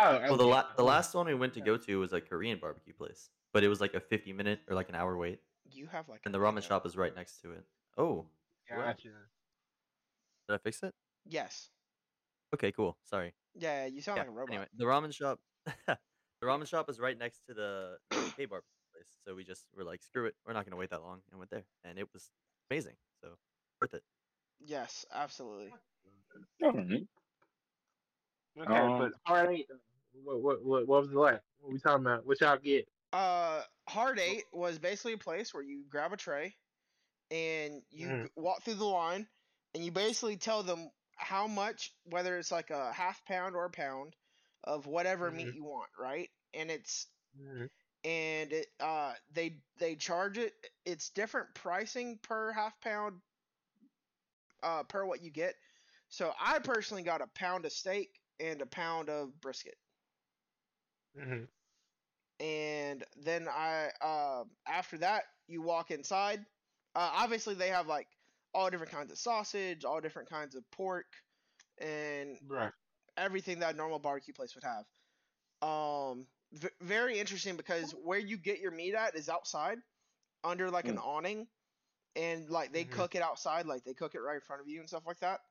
Oh, 0.00 0.18
Well, 0.20 0.36
the 0.36 0.46
la- 0.46 0.74
the 0.76 0.82
last 0.84 1.14
one 1.14 1.26
we 1.26 1.34
went 1.34 1.54
to 1.54 1.60
go 1.60 1.76
to 1.76 2.00
was 2.00 2.12
a 2.12 2.20
Korean 2.20 2.58
barbecue 2.58 2.94
place, 2.94 3.30
but 3.52 3.62
it 3.62 3.68
was 3.68 3.80
like 3.80 3.94
a 3.94 4.00
50 4.00 4.32
minute 4.32 4.60
or 4.68 4.74
like 4.74 4.88
an 4.88 4.96
hour 4.96 5.16
wait, 5.16 5.38
You 5.72 5.86
have 5.86 6.08
like 6.08 6.22
and 6.24 6.34
the 6.34 6.38
ramen 6.38 6.64
shop 6.64 6.84
is 6.84 6.96
right 6.96 7.14
next 7.14 7.42
to 7.42 7.52
it. 7.52 7.64
Oh, 7.96 8.26
Gotcha. 8.68 9.08
did 10.48 10.54
I 10.54 10.58
fix 10.58 10.82
it? 10.82 10.94
Yes. 11.28 11.70
Okay, 12.54 12.72
cool. 12.72 12.96
Sorry. 13.04 13.32
Yeah, 13.54 13.86
you 13.86 14.00
sound 14.00 14.16
Yeah. 14.16 14.22
like 14.22 14.28
a 14.30 14.32
robot. 14.32 14.54
Anyway, 14.54 14.68
the 14.74 14.84
ramen 14.84 15.14
shop, 15.14 15.40
the 15.86 15.98
ramen 16.42 16.66
shop 16.66 16.88
is 16.90 16.98
right 16.98 17.16
next 17.16 17.40
to 17.46 17.54
the 17.54 17.98
K 18.36 18.46
bar 18.46 18.62
place, 18.92 19.08
so 19.24 19.34
we 19.34 19.44
just 19.44 19.66
were 19.76 19.84
like, 19.84 20.02
screw 20.02 20.26
it, 20.26 20.34
we're 20.46 20.52
not 20.52 20.64
gonna 20.64 20.76
wait 20.76 20.90
that 20.90 21.02
long, 21.02 21.22
and 21.30 21.38
went 21.38 21.50
there, 21.50 21.64
and 21.84 21.98
it 21.98 22.08
was 22.12 22.30
amazing. 22.70 22.96
So 23.22 23.28
worth 23.80 23.94
it. 23.94 24.02
Yes, 24.60 25.04
absolutely. 25.12 25.72
All 26.62 26.72
right. 26.72 27.06
Okay, 28.58 28.78
Um, 28.78 28.98
but 28.98 29.12
hard 29.24 29.50
eight. 29.50 29.68
What, 30.12 30.42
what 30.42 30.64
what 30.64 30.86
what 30.88 31.02
was 31.02 31.10
it 31.12 31.16
like? 31.16 31.40
What 31.60 31.72
we 31.72 31.78
talking 31.78 32.04
about? 32.04 32.26
What 32.26 32.40
y'all 32.40 32.58
get? 32.58 32.88
Uh, 33.12 33.62
Hard 33.88 34.18
Eight 34.20 34.44
was 34.52 34.78
basically 34.78 35.14
a 35.14 35.18
place 35.18 35.52
where 35.52 35.62
you 35.62 35.84
grab 35.88 36.12
a 36.12 36.16
tray, 36.16 36.56
and 37.30 37.82
you 37.90 38.06
Mhm. 38.06 38.24
g- 38.24 38.30
walk 38.36 38.62
through 38.62 38.74
the 38.74 38.84
line, 38.84 39.28
and 39.74 39.84
you 39.84 39.90
basically 39.90 40.36
tell 40.36 40.62
them 40.62 40.90
how 41.20 41.46
much, 41.46 41.92
whether 42.04 42.38
it's 42.38 42.52
like 42.52 42.70
a 42.70 42.92
half 42.92 43.24
pound 43.26 43.54
or 43.56 43.66
a 43.66 43.70
pound, 43.70 44.16
of 44.64 44.86
whatever 44.86 45.30
meat 45.30 45.50
Mhm. 45.50 45.52
you 45.52 45.64
want, 45.64 45.90
right? 45.98 46.30
And 46.54 46.70
it's 46.70 47.08
Mm-hmm. 47.38 47.66
and 48.04 48.52
it 48.52 48.66
uh 48.80 49.14
they 49.32 49.62
they 49.78 49.96
charge 49.96 50.38
it. 50.38 50.54
It's 50.84 51.10
different 51.10 51.54
pricing 51.54 52.18
per 52.22 52.52
half 52.52 52.80
pound, 52.80 53.20
uh, 54.62 54.82
per 54.84 55.04
what 55.04 55.22
you 55.22 55.30
get. 55.30 55.54
So 56.08 56.32
I 56.40 56.58
personally 56.60 57.02
got 57.02 57.22
a 57.22 57.26
pound 57.28 57.64
of 57.66 57.72
steak 57.72 58.20
and 58.40 58.60
a 58.62 58.66
pound 58.66 59.08
of 59.10 59.40
brisket. 59.40 59.76
Mm-hmm. 61.16 61.44
and 62.40 63.04
then 63.16 63.48
I 63.48 63.90
uh, 64.00 64.44
after 64.66 64.98
that 64.98 65.24
you 65.46 65.62
walk 65.62 65.90
inside. 65.90 66.40
Uh, 66.94 67.10
obviously, 67.14 67.54
they 67.54 67.68
have 67.68 67.86
like 67.86 68.08
all 68.54 68.70
different 68.70 68.92
kinds 68.92 69.12
of 69.12 69.18
sausage, 69.18 69.84
all 69.84 70.00
different 70.00 70.28
kinds 70.28 70.54
of 70.54 70.70
pork, 70.70 71.22
and 71.78 72.40
Right. 72.40 72.72
everything 73.16 73.60
that 73.60 73.74
a 73.74 73.78
normal 73.78 73.98
barbecue 74.00 74.34
place 74.34 74.54
would 74.54 74.64
have. 74.64 74.86
Um, 75.62 76.28
v- 76.52 76.70
very 76.80 77.18
interesting 77.18 77.56
because 77.56 77.92
where 77.94 78.18
you 78.18 78.38
get 78.38 78.60
your 78.60 78.72
meat 78.72 78.94
at 78.94 79.16
is 79.16 79.28
outside, 79.28 79.78
under 80.44 80.70
like 80.70 80.88
an 80.88 80.98
awning, 80.98 81.48
and 82.16 82.50
like 82.50 82.72
they 82.72 82.84
Mhm. 82.84 82.86
cook 82.86 83.14
it 83.16 83.22
outside, 83.22 83.66
like 83.66 83.84
they 83.84 83.94
cook 83.94 84.14
it 84.14 84.20
right 84.20 84.36
in 84.36 84.40
front 84.42 84.62
of 84.62 84.68
you 84.68 84.80
and 84.80 84.88
stuff 84.88 85.06
like 85.06 85.20
that. 85.20 85.42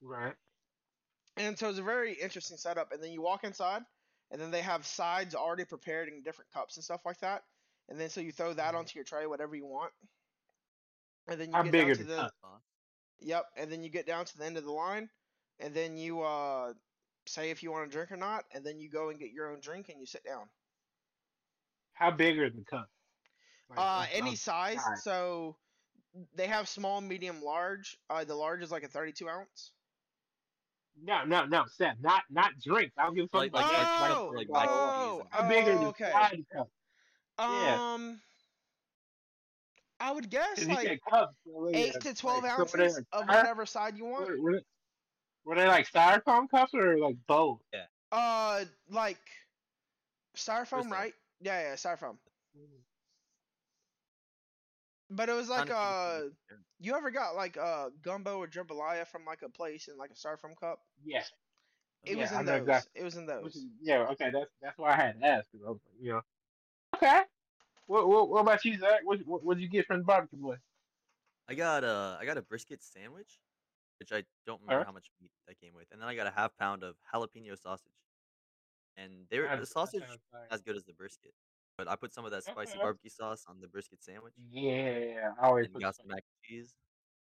Right. 0.00 0.36
And 1.36 1.58
so 1.58 1.70
it's 1.70 1.78
a 1.78 1.82
very 1.82 2.14
interesting 2.14 2.56
setup. 2.56 2.92
And 2.92 3.02
then 3.02 3.12
you 3.12 3.22
walk 3.22 3.44
inside, 3.44 3.84
and 4.30 4.40
then 4.40 4.50
they 4.50 4.62
have 4.62 4.86
sides 4.86 5.34
already 5.34 5.64
prepared 5.64 6.08
in 6.08 6.22
different 6.22 6.50
cups 6.50 6.76
and 6.76 6.84
stuff 6.84 7.04
like 7.06 7.18
that. 7.20 7.44
And 7.88 7.98
then 7.98 8.10
so 8.10 8.20
you 8.20 8.32
throw 8.32 8.52
that 8.54 8.74
Mhm. 8.74 8.74
onto 8.74 8.98
your 8.98 9.04
tray, 9.04 9.26
whatever 9.26 9.54
you 9.56 9.66
want. 9.66 9.94
And 11.28 11.40
then 11.40 11.50
you 11.50 11.56
How 11.56 11.62
get 11.62 11.72
big 11.72 11.86
down 11.88 11.96
to 11.96 12.04
the 12.04 12.14
the 12.14 12.16
cups? 12.22 12.34
yep, 13.20 13.44
and 13.56 13.70
then 13.70 13.82
you 13.82 13.90
get 13.90 14.06
down 14.06 14.24
to 14.24 14.38
the 14.38 14.44
end 14.44 14.56
of 14.56 14.64
the 14.64 14.72
line, 14.72 15.08
and 15.60 15.74
then 15.74 15.96
you 15.96 16.22
uh 16.22 16.72
say 17.26 17.50
if 17.50 17.62
you 17.62 17.70
want 17.70 17.90
to 17.90 17.94
drink 17.94 18.10
or 18.10 18.16
not, 18.16 18.44
and 18.54 18.64
then 18.64 18.78
you 18.80 18.88
go 18.90 19.10
and 19.10 19.18
get 19.18 19.30
your 19.32 19.50
own 19.52 19.60
drink 19.60 19.88
and 19.90 20.00
you 20.00 20.06
sit 20.06 20.24
down. 20.24 20.48
How 21.92 22.10
big 22.10 22.38
are 22.38 22.48
the 22.50 22.64
cups? 22.64 22.88
Like, 23.68 23.78
Uh, 23.78 23.96
like, 23.98 24.08
any 24.14 24.30
um, 24.30 24.36
size. 24.36 24.82
size. 24.82 25.02
So 25.04 25.56
they 26.34 26.46
have 26.46 26.68
small, 26.68 27.00
medium, 27.02 27.42
large. 27.42 27.98
Uh, 28.08 28.24
the 28.24 28.34
large 28.34 28.62
is 28.62 28.70
like 28.70 28.82
a 28.84 28.88
32 28.88 29.28
ounce. 29.28 29.72
No, 31.02 31.24
no, 31.24 31.44
no, 31.44 31.64
Seth. 31.76 31.96
Not 32.00 32.22
not 32.30 32.52
drinks. 32.64 32.94
I 32.98 33.04
don't 33.04 33.14
give 33.14 33.26
a 33.26 33.28
fuck 33.28 33.40
Like- 33.40 33.50
about 33.50 33.62
like- 33.64 33.72
that. 33.72 34.00
like- 34.00 34.10
oh, 34.16 34.26
like 34.34 34.48
Like, 34.48 34.70
mac 34.70 34.70
and 34.70 34.78
oh, 34.80 35.18
cheese 35.20 35.28
how 35.30 35.48
big 35.48 35.68
are 35.68 35.72
oh, 35.72 35.78
the 35.78 35.86
okay. 35.88 36.10
side 36.12 36.46
cups? 36.52 36.70
Yeah. 37.38 37.76
I 40.00 40.12
would 40.12 40.30
guess 40.30 40.66
like 40.66 40.86
said 40.86 40.98
cups. 41.10 41.34
so 41.44 41.68
eight 41.74 41.92
that? 41.92 42.02
to 42.02 42.14
twelve 42.14 42.44
Like, 42.44 42.52
so 42.52 42.62
ounces 42.62 42.96
like 42.96 43.04
of 43.12 43.24
styro- 43.24 43.36
whatever 43.36 43.66
side 43.66 43.98
you 43.98 44.04
want. 44.04 44.28
Were, 44.28 44.40
were, 44.42 44.60
were 45.44 45.54
they 45.56 45.66
like 45.66 45.90
styrofoam 45.90 46.48
cups 46.48 46.74
or 46.74 46.98
like 46.98 47.16
both? 47.26 47.60
Uh, 48.12 48.64
like 48.90 49.18
styrofoam, 50.36 50.84
Interesting. 50.84 50.92
right? 50.92 51.14
Yeah, 51.40 51.60
yeah, 51.60 51.74
styrofoam. 51.74 52.16
But 55.10 55.28
it 55.28 55.32
was 55.32 55.48
like 55.48 55.70
uh, 55.70 56.20
you 56.80 56.94
ever 56.94 57.10
got 57.10 57.34
like 57.34 57.56
uh 57.56 57.90
gumbo 58.02 58.38
or 58.38 58.46
jambalaya 58.46 59.06
from 59.06 59.24
like 59.24 59.42
a 59.42 59.48
place 59.48 59.88
in 59.88 59.96
like 59.96 60.10
a 60.10 60.14
styrofoam 60.14 60.56
cup? 60.60 60.80
Yeah. 61.04 61.22
It 62.04 62.16
Yeah, 62.16 62.22
was 62.22 62.32
I 62.32 62.40
in 62.40 62.46
know 62.46 62.52
those. 62.52 62.60
exactly. 62.60 63.00
It 63.00 63.04
was 63.04 63.16
in 63.16 63.26
those. 63.26 63.56
is, 63.56 63.64
yeah. 63.82 64.06
Okay. 64.12 64.30
That's 64.30 64.50
that's 64.62 64.78
why 64.78 64.92
I 64.92 64.96
had 64.96 65.20
to 65.20 65.26
ask. 65.26 65.48
I 65.54 65.70
was 65.70 65.78
you 66.00 66.12
know. 66.12 66.20
Okay. 66.96 67.22
What 67.88 68.06
what, 68.06 68.28
what 68.28 68.40
about 68.42 68.64
you, 68.64 68.78
Zach? 68.78 69.00
What 69.02 69.26
what 69.26 69.42
what'd 69.42 69.62
you 69.62 69.68
get 69.68 69.86
from 69.86 69.98
the 69.98 70.04
barbecue 70.04 70.38
boy? 70.38 70.56
I 71.48 71.54
got 71.54 71.84
a 71.84 72.18
I 72.20 72.26
got 72.26 72.36
a 72.36 72.42
brisket 72.42 72.84
sandwich, 72.84 73.40
which 73.98 74.12
I 74.12 74.24
don't 74.46 74.60
remember 74.60 74.72
Alright. 74.74 74.86
how 74.86 74.92
much 74.92 75.10
meat 75.20 75.30
that 75.48 75.58
came 75.58 75.72
with, 75.74 75.86
and 75.90 76.00
then 76.00 76.06
I 76.06 76.14
got 76.14 76.26
a 76.26 76.30
half 76.30 76.56
pound 76.58 76.84
of 76.84 76.96
jalapeno 77.12 77.58
sausage, 77.58 77.92
and 78.98 79.26
they 79.30 79.38
were, 79.40 79.48
the 79.58 79.64
sausage 79.64 80.02
as 80.50 80.60
good 80.60 80.76
as 80.76 80.84
the 80.84 80.92
brisket, 80.92 81.32
but 81.78 81.88
I 81.88 81.96
put 81.96 82.12
some 82.12 82.26
of 82.26 82.30
that 82.32 82.44
spicy 82.44 82.72
Okay. 82.72 82.78
barbecue 82.82 83.10
sauce 83.10 83.46
on 83.48 83.58
the 83.58 83.68
brisket 83.68 84.04
sandwich, 84.04 84.34
Yeah, 84.50 85.32
I 85.40 85.46
always 85.46 85.64
and 85.64 85.72
put 85.72 85.82
got 85.82 85.96
some 85.96 86.08
mac 86.08 86.18
and 86.18 86.42
cheese. 86.44 86.74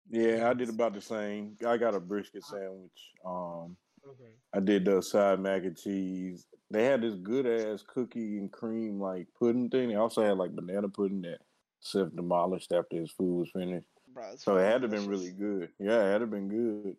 Yeah, 0.09 0.51
I 0.51 0.55
did 0.55 0.69
about 0.69 0.95
the 0.95 1.01
same. 1.01 1.57
I 1.65 1.77
got 1.77 1.95
a 1.95 2.01
brisket 2.01 2.43
uh-huh. 2.43 2.59
sandwich. 2.59 3.11
Um, 3.25 3.77
Okay. 4.09 4.33
I 4.55 4.61
did 4.61 4.85
the 4.85 5.01
side 5.03 5.41
mac 5.41 5.65
and 5.65 5.77
cheese. 5.77 6.47
They 6.71 6.85
had 6.85 7.03
this 7.03 7.15
good 7.17 7.47
ass 7.47 7.85
cookie 7.87 8.39
and 8.39 8.51
cream 8.51 9.01
like 9.01 9.27
pudding 9.39 9.69
thing. 9.71 9.89
They 9.89 9.97
also 9.97 10.23
had 10.23 10.39
like 10.39 10.55
banana 10.55 10.89
pudding 10.89 11.23
that 11.23 11.39
Seth 11.81 12.15
demolished 12.15 12.73
after 12.73 12.97
his 12.97 13.11
food 13.11 13.41
was 13.41 13.51
finished. 13.51 13.87
Bro, 14.13 14.37
So 14.39 14.57
it 14.57 14.61
fucking 14.61 14.71
had 14.73 14.83
to 14.83 14.89
have 14.89 14.91
been 14.91 15.09
really 15.09 15.31
good. 15.31 15.69
Yeah, 15.79 16.01
it 16.07 16.13
had 16.13 16.19
to 16.19 16.21
have 16.21 16.31
been 16.31 16.49
good. 16.49 16.97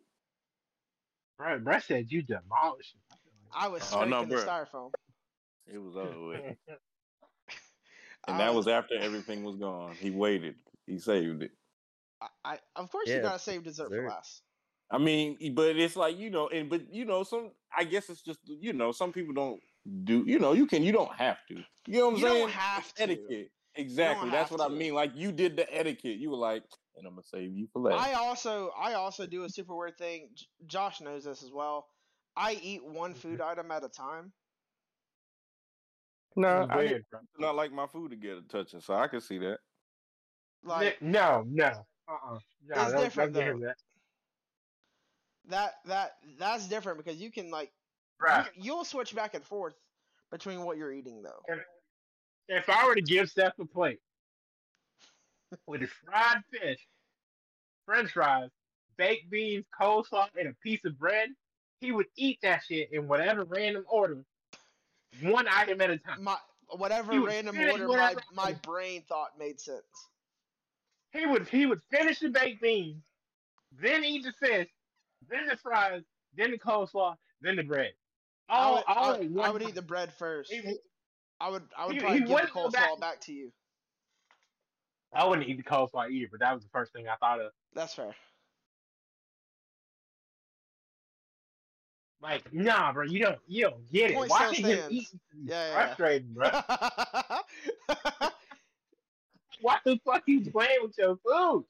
Brett, 1.37 1.63
Brett 1.63 1.83
said 1.83 2.05
you 2.09 2.21
demolished 2.21 2.95
it. 3.11 3.17
I 3.53 3.67
was 3.67 3.81
Oh, 3.83 3.85
scraping 4.05 4.09
no, 4.11 4.25
the 4.25 4.35
styrofoam. 4.35 4.91
It 5.67 5.77
was 5.77 5.95
over 5.97 6.27
with. 6.27 6.39
I 8.27 8.31
And 8.31 8.39
that 8.39 8.53
was 8.53 8.67
after 8.67 8.95
everything 8.99 9.43
was 9.43 9.55
gone. 9.55 9.95
He 9.99 10.11
waited. 10.11 10.55
He 10.85 10.99
saved 10.99 11.41
it. 11.43 11.51
I, 12.21 12.27
I 12.45 12.59
of 12.75 12.91
course 12.91 13.09
you 13.09 13.19
gotta 13.19 13.39
save 13.39 13.63
dessert, 13.63 13.89
for 13.89 13.95
dessert. 13.95 14.09
last. 14.09 14.43
I 14.91 14.97
mean, 14.97 15.37
but 15.55 15.77
it's 15.77 15.95
like 15.95 16.17
you 16.17 16.29
know, 16.29 16.49
and 16.49 16.69
but 16.69 16.93
you 16.93 17.05
know, 17.05 17.23
some 17.23 17.51
I 17.75 17.85
guess 17.85 18.09
it's 18.09 18.21
just 18.21 18.39
you 18.45 18.73
know, 18.73 18.91
some 18.91 19.13
people 19.13 19.33
don't 19.33 19.59
do. 20.03 20.23
You 20.27 20.39
know, 20.39 20.53
you 20.53 20.65
can. 20.67 20.83
You 20.83 20.91
don't 20.91 21.13
have 21.15 21.37
to. 21.47 21.55
You 21.87 21.99
know 21.99 22.09
what 22.09 22.13
I'm 22.15 22.19
You 22.19 22.25
don't 22.25 22.35
saying? 22.35 22.49
have 22.49 22.83
It's 22.83 22.93
to. 22.93 23.03
etiquette. 23.03 23.51
Exactly. 23.75 24.29
That's 24.29 24.49
have 24.49 24.59
what 24.59 24.69
I 24.69 24.73
mean. 24.73 24.93
Like 24.93 25.11
you 25.15 25.31
did 25.31 25.55
the 25.55 25.73
etiquette. 25.73 26.17
You 26.17 26.29
were 26.31 26.37
like, 26.37 26.63
and 26.97 27.07
I'm 27.07 27.13
gonna 27.13 27.23
save 27.23 27.55
you 27.55 27.67
for 27.71 27.81
last. 27.83 28.05
I 28.05 28.13
also 28.13 28.71
I 28.77 28.93
also 28.95 29.25
do 29.25 29.45
a 29.45 29.49
super 29.49 29.75
weird 29.75 29.97
thing. 29.97 30.29
J- 30.35 30.45
Josh 30.67 30.99
knows 30.99 31.23
this 31.23 31.41
as 31.41 31.51
well. 31.53 31.87
I 32.35 32.59
eat 32.61 32.83
one 32.83 33.13
food 33.13 33.39
item 33.41 33.71
at 33.71 33.85
a 33.85 33.89
time. 33.89 34.33
no, 36.35 36.67
I 36.69 36.75
weird, 36.77 37.05
bro. 37.09 37.21
not 37.39 37.55
like 37.55 37.71
my 37.71 37.87
food 37.87 38.11
to 38.11 38.17
get 38.17 38.37
a 38.37 38.41
touching, 38.41 38.81
so 38.81 38.93
I 38.93 39.07
can 39.07 39.21
see 39.21 39.37
that. 39.39 39.59
Like 40.63 41.01
no, 41.01 41.43
no, 41.47 41.65
uh, 42.09 42.11
uh 42.11 42.39
no, 42.67 42.81
It's 42.83 42.91
don't, 42.91 43.03
different, 43.03 43.33
don't 43.33 43.43
give 43.45 43.53
him 43.55 43.61
though. 43.61 43.73
That. 45.51 45.75
that 45.85 46.15
that 46.25 46.39
that's 46.39 46.67
different 46.67 46.97
because 46.97 47.19
you 47.19 47.31
can 47.31 47.51
like 47.51 47.71
Right. 48.19 48.45
you, 48.55 48.63
you'll 48.63 48.85
switch 48.85 49.15
back 49.15 49.33
and 49.33 49.43
forth 49.43 49.73
between 50.31 50.63
what 50.63 50.77
you're 50.77 50.91
eating 50.91 51.23
though. 51.23 51.43
if 52.47 52.69
I 52.69 52.85
were 52.85 52.95
to 52.95 53.01
give 53.01 53.29
Seth 53.29 53.53
a 53.59 53.65
plate 53.65 53.99
with 55.67 55.81
fried 55.89 56.43
fish, 56.51 56.79
French 57.85 58.11
fries, 58.11 58.49
baked 58.97 59.29
beans, 59.29 59.65
coleslaw, 59.79 60.27
and 60.37 60.49
a 60.49 60.53
piece 60.63 60.85
of 60.85 60.97
bread, 60.99 61.29
he 61.79 61.91
would 61.91 62.07
eat 62.15 62.39
that 62.43 62.61
shit 62.67 62.89
in 62.91 63.07
whatever 63.07 63.43
random 63.43 63.85
order, 63.89 64.23
one 65.21 65.47
item 65.49 65.81
at 65.81 65.89
a 65.89 65.97
time. 65.97 66.23
My 66.23 66.37
whatever 66.69 67.19
random 67.19 67.59
order 67.59 67.87
my, 67.87 68.15
my 68.33 68.53
brain 68.53 69.03
thought 69.07 69.31
made 69.37 69.59
sense. 69.59 69.81
He 71.11 71.25
would 71.25 71.47
he 71.49 71.65
would 71.65 71.81
finish 71.89 72.19
the 72.19 72.29
baked 72.29 72.61
beans, 72.61 73.03
then 73.71 74.05
eat 74.05 74.23
the 74.23 74.31
fish, 74.33 74.69
then 75.31 75.47
the 75.47 75.57
fries, 75.57 76.03
then 76.35 76.51
the 76.51 76.59
coleslaw, 76.59 77.15
then 77.41 77.55
the 77.55 77.63
bread. 77.63 77.93
I 78.49 78.71
would, 78.71 78.83
all 78.87 79.13
I, 79.13 79.17
in 79.19 79.39
I 79.39 79.49
would 79.49 79.61
eat 79.63 79.75
the 79.75 79.81
bread 79.81 80.11
first. 80.13 80.51
He 80.51 80.77
I 81.39 81.49
would 81.49 81.63
I 81.77 81.85
would 81.87 81.95
he- 81.95 82.01
probably 82.01 82.19
he 82.19 82.25
give 82.25 82.41
the 82.41 82.47
coleslaw 82.47 82.71
back- 82.73 82.99
back 82.99 83.21
to 83.21 83.33
you. 83.33 83.51
I 85.13 85.25
wouldn't 85.25 85.47
eat 85.47 85.57
the 85.57 85.63
coleslaw 85.63 86.09
either, 86.09 86.27
but 86.29 86.39
that 86.41 86.53
was 86.53 86.63
the 86.63 86.69
first 86.69 86.93
thing 86.93 87.07
I 87.07 87.15
thought 87.15 87.39
of. 87.41 87.51
That's 87.73 87.93
fair. 87.95 88.13
Like, 92.21 92.53
nah, 92.53 92.93
bro, 92.93 93.05
you 93.05 93.19
don't 93.19 93.39
you 93.47 93.63
don't 93.63 93.91
get 93.91 94.11
it. 94.11 94.15
Point 94.15 94.29
Watching 94.29 94.65
him 94.65 94.77
stands. 94.77 94.93
eat 94.93 95.07
Yeah, 95.43 95.67
yeah, 95.67 95.73
frustrating, 95.87 96.33
bro. 96.33 96.49
Why 99.61 99.77
the 99.85 99.99
fuck 100.05 100.23
you 100.27 100.49
playing 100.49 100.79
with 100.83 100.97
your 100.97 101.17
food? 101.17 101.65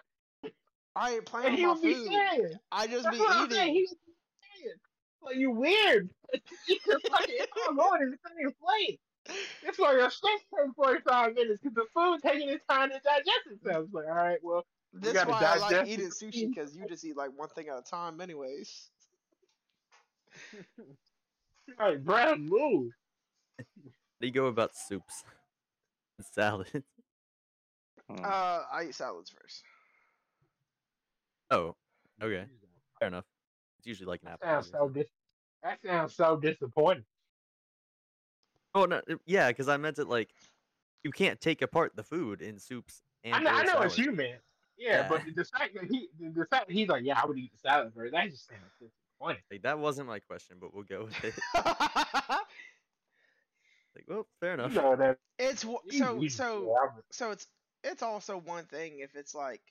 I 0.96 1.14
ain't 1.14 1.26
playing 1.26 1.46
And 1.48 1.54
with 1.54 1.60
he 1.62 1.66
my 1.66 1.74
would 1.74 1.82
be 1.82 1.94
food. 1.94 2.08
saying, 2.08 2.54
I 2.72 2.88
just 2.88 3.04
that's 3.04 3.18
be 3.18 3.20
what 3.24 3.36
I'm 3.36 3.50
saying. 3.50 3.70
eating. 3.70 3.76
He 3.76 3.88
would 3.90 3.98
be 4.06 4.14
saying, 4.64 4.76
like 5.24 5.36
you 5.38 5.52
weird. 5.52 6.10
Eat 6.68 6.82
your 6.86 7.00
fucking 7.00 7.36
I'm 7.70 7.76
going 7.76 8.02
in 8.04 8.12
the 8.12 8.18
same 8.28 8.52
plate. 8.62 9.00
That's 9.64 9.78
why 9.78 9.94
your 9.94 10.10
steak 10.10 10.32
takes 10.56 10.74
45 10.76 11.36
minutes 11.36 11.60
because 11.62 11.76
the 11.76 11.86
food's 11.94 12.24
taking 12.24 12.50
its 12.50 12.66
time 12.70 12.90
to 12.90 13.00
digest 13.04 13.40
itself. 13.52 13.86
It's 13.86 13.94
like, 13.94 14.06
all 14.08 14.16
right, 14.16 14.40
well, 14.42 14.66
That's 14.94 15.14
gotta 15.14 15.32
why 15.32 15.44
I 15.44 15.58
like 15.60 15.72
digest 15.72 15.92
eating 15.92 16.10
sushi 16.10 16.50
because 16.54 16.76
you 16.76 16.86
just 16.88 17.06
eat 17.06 17.16
like 17.16 17.30
one 17.36 17.50
thing 17.50 17.70
at 17.70 17.78
a 17.78 17.82
time, 17.82 18.20
anyways. 18.20 18.90
all 21.80 21.88
right, 21.90 22.04
Brad, 22.04 22.40
move. 22.40 22.92
How 23.58 23.64
do 24.22 24.28
you 24.28 24.34
go 24.34 24.46
about 24.48 24.76
soups 24.76 25.24
and 26.18 26.26
salads? 26.32 26.72
Uh, 28.10 28.64
I 28.72 28.84
eat 28.90 28.96
salads 28.96 29.30
first. 29.30 29.64
Oh, 31.52 31.76
okay, 32.22 32.46
fair 33.00 33.08
enough. 33.10 33.26
It's 33.80 33.88
usually 33.88 34.08
like 34.08 34.22
an 34.24 34.30
That 34.30 34.40
sounds 34.42 34.68
appetizer. 34.68 34.78
so 34.78 34.90
dis- 34.90 35.12
That 35.64 35.82
sounds 35.86 36.16
so 36.16 36.38
disappointing. 36.38 37.06
Oh 38.74 38.86
no, 38.86 39.02
yeah, 39.26 39.50
because 39.50 39.68
I 39.68 39.78
meant 39.78 40.00
it 40.00 40.08
like 40.08 40.30
you 41.04 41.12
can't 41.12 41.42
take 41.42 41.62
apart 41.62 41.96
the 41.96 42.04
food 42.04 42.42
in 42.42 42.58
soups 42.58 43.04
and 43.24 43.36
I 43.36 43.40
know, 43.40 43.50
or 43.50 43.54
I 43.54 43.64
know 43.64 43.80
what 43.80 43.98
you 43.98 44.12
meant. 44.14 44.42
Yeah, 44.78 45.02
Yeah. 45.02 45.08
but 45.10 45.24
the 45.36 45.44
fact 45.46 45.76
that 45.76 45.86
he, 45.92 46.10
the, 46.20 46.30
the 46.30 46.46
fact 46.46 46.68
that 46.68 46.74
he's 46.74 46.88
like, 46.88 47.04
yeah, 47.04 47.20
I 47.22 47.26
would 47.26 47.38
eat 47.38 47.52
the 47.52 47.60
salad 47.60 47.94
first. 47.94 48.14
That 48.14 48.30
just 48.32 48.48
sounds 48.48 48.62
disappointing. 48.80 49.44
Like, 49.52 49.62
that 49.64 49.78
wasn't 49.78 50.08
my 50.08 50.20
question, 50.20 50.58
but 50.60 50.74
we'll 50.74 50.84
go 50.86 51.06
with 51.06 51.24
it. 51.24 51.36
Like, 53.94 54.06
well, 54.08 54.26
fair 54.40 54.52
You 54.52 54.56
enough. 54.56 54.74
know 54.74 54.96
that. 54.96 55.18
it's 55.38 55.64
so 55.64 55.82
so 56.30 56.74
so 57.12 57.32
it's 57.32 57.48
it's 57.84 58.02
also 58.02 58.38
one 58.38 58.64
thing 58.66 59.00
if 59.00 59.16
it's 59.16 59.36
like 59.36 59.62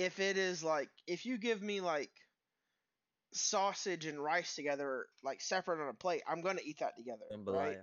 if 0.00 0.18
it 0.18 0.38
is 0.38 0.64
like 0.64 0.88
if 1.06 1.26
you 1.26 1.36
give 1.36 1.60
me 1.62 1.80
like 1.80 2.10
sausage 3.32 4.06
and 4.06 4.18
rice 4.22 4.54
together 4.54 5.06
like 5.22 5.40
separate 5.40 5.80
on 5.80 5.88
a 5.88 5.94
plate 5.94 6.22
i'm 6.26 6.40
gonna 6.40 6.60
eat 6.64 6.78
that 6.80 6.96
together 6.96 7.22
right? 7.30 7.76
Jambalaya. 7.76 7.82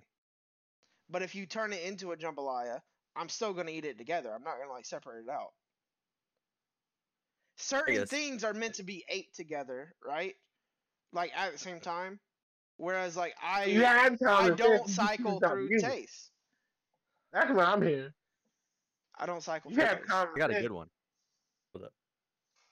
but 1.10 1.22
if 1.22 1.36
you 1.36 1.46
turn 1.46 1.72
it 1.74 1.84
into 1.84 2.12
a 2.12 2.18
jambalaya 2.18 2.82
i'm 3.16 3.30
still 3.30 3.54
gonna 3.54 3.72
eat 3.72 3.86
it 3.86 3.98
together. 3.98 4.32
I'm 4.34 4.44
not 4.44 4.58
gonna 4.60 4.72
like 4.72 4.86
separate 4.86 5.24
it 5.28 5.30
out. 5.30 5.52
Certain 7.56 8.06
things 8.06 8.44
are 8.44 8.54
meant 8.54 8.76
to 8.76 8.84
be 8.84 9.04
ate 9.10 9.34
together 9.36 9.94
right? 10.06 10.34
Like 11.14 11.32
at 11.36 11.54
the 11.54 11.58
same 11.58 11.80
time. 11.80 12.20
Whereas 12.78 13.16
like 13.16 13.36
i 13.42 13.66
You 13.66 13.82
had 13.84 14.18
i 14.28 14.50
don't 14.50 14.88
you 14.88 14.94
cycle 14.94 15.34
choose 15.34 15.42
not 15.42 15.50
to 15.50 15.54
through 15.56 15.70
use 15.70 15.82
taste 15.84 16.32
That's 17.34 17.52
what 17.52 17.68
I'm 17.68 17.82
here. 17.82 18.14
i 19.20 19.26
don't 19.26 19.42
cycle 19.44 19.72
You 19.72 19.78
through 19.78 19.86
have 19.86 20.00
taste. 20.00 20.12
I 20.12 20.28
got 20.38 20.52
a 20.52 20.62
good 20.62 20.72
one. 20.72 20.88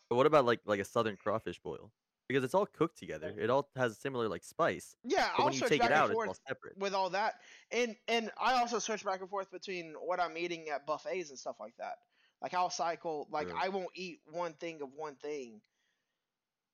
Hold 0.09 0.17
up. 0.17 0.17
But 0.17 0.17
what 0.17 0.25
about 0.25 0.45
like 0.45 0.61
like 0.65 0.79
a 0.79 0.85
southern 0.85 1.17
crawfish 1.17 1.59
boil? 1.59 1.91
Because 2.27 2.43
it's 2.43 2.55
all 2.55 2.65
cooked 2.65 2.97
together. 2.97 3.33
It 3.37 3.49
all 3.49 3.69
has 3.75 3.97
similar 3.97 4.27
like 4.27 4.43
spice. 4.43 4.95
yeah 5.03 5.29
But 5.37 5.43
i'll 5.43 5.45
when 5.45 5.53
you 5.53 5.59
switch 5.59 5.69
take 5.69 5.81
back 5.81 5.91
it 5.91 5.93
out, 5.93 6.09
and 6.09 6.11
it's 6.11 6.17
forth 6.17 6.29
all 6.29 6.35
separate. 6.47 6.77
with 6.77 6.93
all 6.93 7.09
that 7.11 7.41
and 7.71 7.95
and 8.07 8.31
i 8.39 8.53
also 8.59 8.79
switch 8.79 9.03
back 9.05 9.21
and 9.21 9.29
forth 9.29 9.51
between 9.51 9.93
what 9.99 10.19
i'm 10.19 10.37
eating 10.37 10.69
at 10.69 10.85
buffets 10.85 11.29
and 11.29 11.39
stuff 11.39 11.59
like 11.59 11.75
that 11.77 11.95
like 12.41 12.53
i'll 12.53 12.69
cycle 12.69 13.27
like 13.31 13.47
True. 13.47 13.57
i 13.59 13.69
won't 13.69 13.89
eat 13.95 14.19
one 14.31 14.53
thing 14.53 14.81
of 14.81 14.89
one 14.95 15.15
thing 15.15 15.61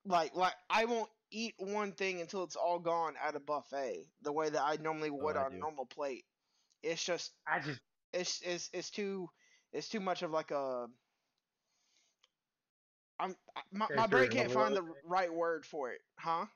like 0.04 0.34
like 0.34 0.54
i 0.70 0.84
won't 0.84 1.10
eat 1.30 1.54
one 1.58 1.92
thing 1.92 2.20
until 2.20 2.44
it's 2.44 2.56
all 2.56 2.78
gone 2.78 3.14
at 3.22 3.36
a 3.36 3.40
buffet 3.40 4.06
the 4.22 4.32
way 4.32 4.48
that 4.50 4.62
i 4.62 4.76
normally 4.76 5.10
oh, 5.10 5.14
would 5.14 5.36
Oh, 5.36 5.40
I 5.40 5.44
on 5.44 5.52
a 5.54 5.58
normal 5.58 5.86
plate 5.86 6.24
it's 6.82 7.04
just 7.04 7.32
I 7.46 7.60
just 7.60 7.80
it's 8.12 8.40
it's 8.42 8.70
it's 8.72 8.90
too 8.90 9.28
it's 9.72 9.88
too 9.88 10.00
much 10.00 10.22
of 10.22 10.30
like 10.30 10.50
a 10.50 10.88
I'm 13.22 13.36
I- 13.56 13.60
my, 13.72 13.86
my 13.94 14.06
brain 14.06 14.30
can't 14.30 14.50
find 14.50 14.74
the 14.76 14.84
right 15.04 15.32
word 15.32 15.64
for 15.64 15.90
it, 15.90 16.00
huh? 16.18 16.46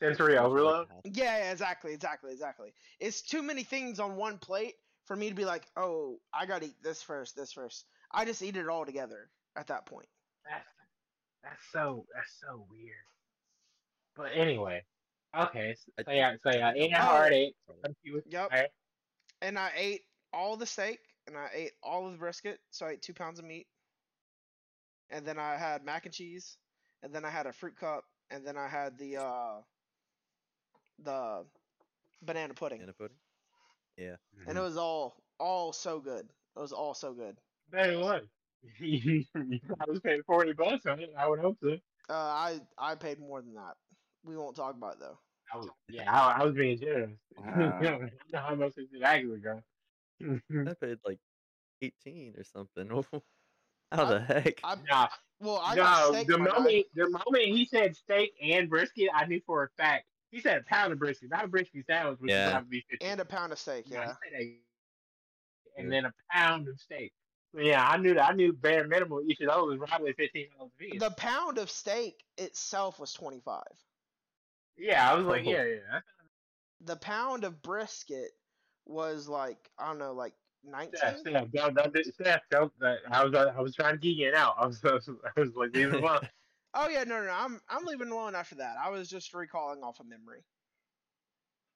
sensory 0.00 0.36
overload. 0.36 0.88
Yeah, 1.04 1.38
yeah, 1.38 1.52
exactly, 1.52 1.92
exactly, 1.92 2.32
exactly. 2.32 2.72
It's 2.98 3.22
too 3.22 3.40
many 3.42 3.62
things 3.62 4.00
on 4.00 4.16
one 4.16 4.38
plate 4.38 4.74
for 5.04 5.14
me 5.14 5.28
to 5.28 5.34
be 5.34 5.44
like, 5.44 5.64
oh, 5.76 6.18
I 6.34 6.46
gotta 6.46 6.66
eat 6.66 6.82
this 6.82 7.02
first, 7.02 7.36
this 7.36 7.52
first. 7.52 7.84
I 8.10 8.24
just 8.24 8.42
eat 8.42 8.56
it 8.56 8.68
all 8.68 8.84
together 8.84 9.30
at 9.56 9.68
that 9.68 9.86
point. 9.86 10.08
That's 10.48 10.68
that's 11.44 11.62
so 11.72 12.04
that's 12.14 12.34
so 12.40 12.66
weird. 12.68 12.96
But 14.16 14.30
anyway, 14.34 14.82
okay. 15.38 15.74
So, 15.78 16.04
so 16.04 16.12
yeah, 16.12 16.34
so 16.42 16.50
yeah, 16.50 16.72
eight 16.74 16.92
and 16.92 16.94
a 16.94 16.98
Oh. 16.98 17.06
hard 17.06 17.32
eight. 17.32 17.54
Yep. 18.26 18.52
Alright. 18.52 18.70
And 19.40 19.58
I 19.58 19.70
ate 19.76 20.02
all 20.32 20.56
the 20.56 20.66
steak 20.66 21.00
and 21.26 21.36
I 21.36 21.48
ate 21.54 21.72
all 21.82 22.06
of 22.06 22.12
the 22.12 22.18
brisket, 22.18 22.58
so 22.70 22.86
I 22.86 22.92
ate 22.92 23.02
two 23.02 23.14
pounds 23.14 23.38
of 23.38 23.44
meat. 23.44 23.66
And 25.12 25.26
then 25.26 25.38
I 25.38 25.56
had 25.56 25.84
mac 25.84 26.06
and 26.06 26.14
cheese, 26.14 26.56
and 27.02 27.14
then 27.14 27.24
I 27.24 27.30
had 27.30 27.46
a 27.46 27.52
fruit 27.52 27.76
cup, 27.78 28.04
and 28.30 28.46
then 28.46 28.56
I 28.56 28.66
had 28.66 28.98
the 28.98 29.18
uh 29.18 29.60
the 31.04 31.44
banana 32.22 32.54
pudding. 32.54 32.78
Banana 32.78 32.94
pudding. 32.94 33.16
Yeah. 33.96 34.16
And 34.46 34.56
it 34.56 34.60
was 34.60 34.76
all 34.76 35.16
all 35.38 35.72
so 35.72 36.00
good. 36.00 36.24
It 36.56 36.60
was 36.60 36.72
all 36.72 36.94
so 36.94 37.12
good. 37.12 37.36
Bet 37.70 37.90
it 37.90 37.98
was. 37.98 38.22
you 38.78 39.24
probably 39.76 39.96
spent 39.96 40.26
forty 40.26 40.52
bucks 40.52 40.86
on 40.86 41.00
it. 41.00 41.10
I 41.16 41.28
would 41.28 41.40
hope 41.40 41.58
so. 41.62 41.76
Uh, 42.08 42.12
I 42.14 42.60
I 42.78 42.94
paid 42.94 43.20
more 43.20 43.42
than 43.42 43.54
that. 43.54 43.74
We 44.24 44.36
won't 44.36 44.56
talk 44.56 44.74
about 44.74 44.94
it 44.94 45.00
though. 45.00 45.18
I 45.52 45.56
was, 45.58 45.68
yeah, 45.90 46.10
I, 46.10 46.40
I 46.40 46.44
was 46.44 46.54
being 46.54 46.78
generous. 46.78 47.18
You 47.36 47.52
know 47.52 48.08
how 48.32 48.54
much 48.54 48.78
is 48.78 48.88
it 48.92 49.02
actually, 49.02 49.40
girl? 49.40 49.62
I 50.22 50.74
paid 50.80 50.98
like 51.04 51.18
eighteen 51.82 52.34
or 52.38 52.44
something. 52.44 53.04
How 53.96 54.04
the 54.06 54.20
heck? 54.20 54.60
I 54.64 54.76
nah, 54.88 55.08
well 55.40 55.60
I 55.64 55.76
got 55.76 56.08
no. 56.08 56.12
steak. 56.12 56.28
The 56.28 56.38
my 56.38 56.46
guy. 56.46 56.52
moment, 56.58 56.86
the 56.94 57.10
moment 57.10 57.44
he 57.44 57.64
said 57.66 57.96
steak 57.96 58.32
and 58.42 58.68
brisket, 58.70 59.08
I 59.14 59.26
knew 59.26 59.40
for 59.46 59.64
a 59.64 59.68
fact. 59.82 60.06
He 60.30 60.40
said 60.40 60.58
a 60.58 60.62
pound 60.64 60.92
of 60.92 60.98
brisket, 60.98 61.30
not 61.30 61.44
a 61.44 61.48
brisket 61.48 61.84
sandwich, 61.86 62.18
which 62.20 62.30
Yeah. 62.30 62.46
would 62.46 62.52
probably 62.52 62.70
be 62.70 62.84
50 62.90 63.04
and 63.06 63.20
a 63.20 63.24
pound 63.24 63.52
of 63.52 63.58
steak. 63.58 63.86
No, 63.90 64.00
he 64.00 64.06
Yeah. 64.30 64.38
a- 64.38 65.80
and 65.80 65.92
then 65.92 66.04
a 66.06 66.12
pound 66.30 66.68
of 66.68 66.80
steak. 66.80 67.12
Yeah, 67.54 67.86
I 67.86 67.98
knew 67.98 68.14
that. 68.14 68.30
I 68.30 68.32
knew 68.32 68.52
bare 68.54 68.86
minimum 68.88 69.28
each 69.30 69.40
of 69.40 69.48
those 69.48 69.78
was 69.78 69.88
probably 69.90 70.14
fifteen 70.14 70.48
dollars 70.56 70.70
a 70.74 70.78
piece. 70.78 71.00
The 71.00 71.10
pound 71.10 71.58
of 71.58 71.70
steak 71.70 72.24
itself 72.38 72.98
was 72.98 73.12
twenty 73.12 73.40
five. 73.40 73.62
yeah, 74.76 75.10
I 75.10 75.14
was 75.14 75.26
like, 75.26 75.44
Oh. 75.46 75.50
yeah, 75.50 75.64
yeah. 75.64 76.00
The 76.80 76.96
pound 76.96 77.44
of 77.44 77.60
brisket 77.62 78.30
was 78.86 79.28
like 79.28 79.70
I 79.78 79.86
don't 79.88 79.98
know, 79.98 80.12
like 80.14 80.34
nineteen. 80.64 80.96
Steph, 80.96 81.18
Steph, 81.20 81.50
don't, 81.52 81.74
don't, 81.74 81.96
Steph, 82.14 82.42
don't. 82.50 82.72
uh, 82.82 82.96
I 83.10 83.24
was, 83.24 83.34
I 83.34 83.60
was 83.60 83.74
trying 83.74 83.94
to 83.94 83.98
geek 83.98 84.20
it 84.20 84.34
out. 84.34 84.54
I 84.58 84.66
was, 84.66 84.84
I 84.84 84.92
was, 84.94 85.08
I 85.36 85.40
was 85.40 85.54
like, 85.54 85.74
leave 85.74 85.92
it 85.94 86.02
alone. 86.02 86.20
Oh 86.74 86.88
yeah, 86.88 87.04
no, 87.04 87.20
no, 87.20 87.26
no, 87.26 87.32
I'm 87.32 87.60
I'm 87.68 87.84
leaving 87.84 88.08
alone 88.08 88.34
after 88.34 88.54
that. 88.54 88.78
I 88.78 88.88
was 88.88 89.06
just 89.10 89.34
recalling 89.34 89.82
off 89.82 90.00
of 90.00 90.06
memory. 90.06 90.42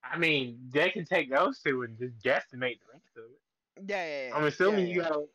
I 0.02 0.16
mean, 0.16 0.70
they 0.72 0.88
can 0.88 1.04
take 1.04 1.30
those 1.30 1.60
two 1.60 1.82
and 1.82 1.98
just 1.98 2.16
guesstimate 2.20 2.78
the 2.80 2.92
rest 2.94 3.04
of 3.14 3.24
it. 3.24 3.90
Yeah, 3.90 4.06
yeah, 4.06 4.28
yeah. 4.28 4.34
I'm 4.36 4.44
assuming 4.44 4.86
yeah, 4.86 4.94
you 4.94 5.02
yeah. 5.02 5.08
got. 5.10 5.18
a- 5.18 5.26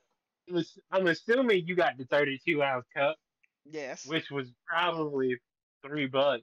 I'm 0.49 0.57
ass- 0.57 0.79
I'm 0.91 1.05
assuming 1.07 1.67
you 1.67 1.75
got 1.75 1.95
the 1.95 2.05
32 2.05 2.63
ounce 2.63 2.87
cup, 2.95 3.17
Yes. 3.65 4.07
which 4.07 4.31
was 4.31 4.51
probably 4.65 5.39
three 5.85 6.07
bucks. 6.07 6.41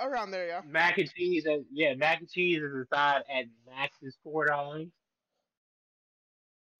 Around 0.00 0.32
there, 0.32 0.46
yeah. 0.46 0.60
Mac 0.66 0.98
and 0.98 1.12
cheese, 1.12 1.46
at, 1.46 1.60
yeah, 1.70 1.94
mac 1.94 2.20
and 2.20 2.28
cheese 2.28 2.60
is 2.60 2.72
a 2.72 2.84
side 2.92 3.22
at 3.32 3.44
max 3.66 3.96
is 4.02 4.16
four 4.24 4.46
dollars. 4.46 4.88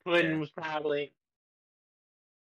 Pudding 0.05 0.33
Yeah. 0.33 0.39
was 0.39 0.51
probably 0.51 1.15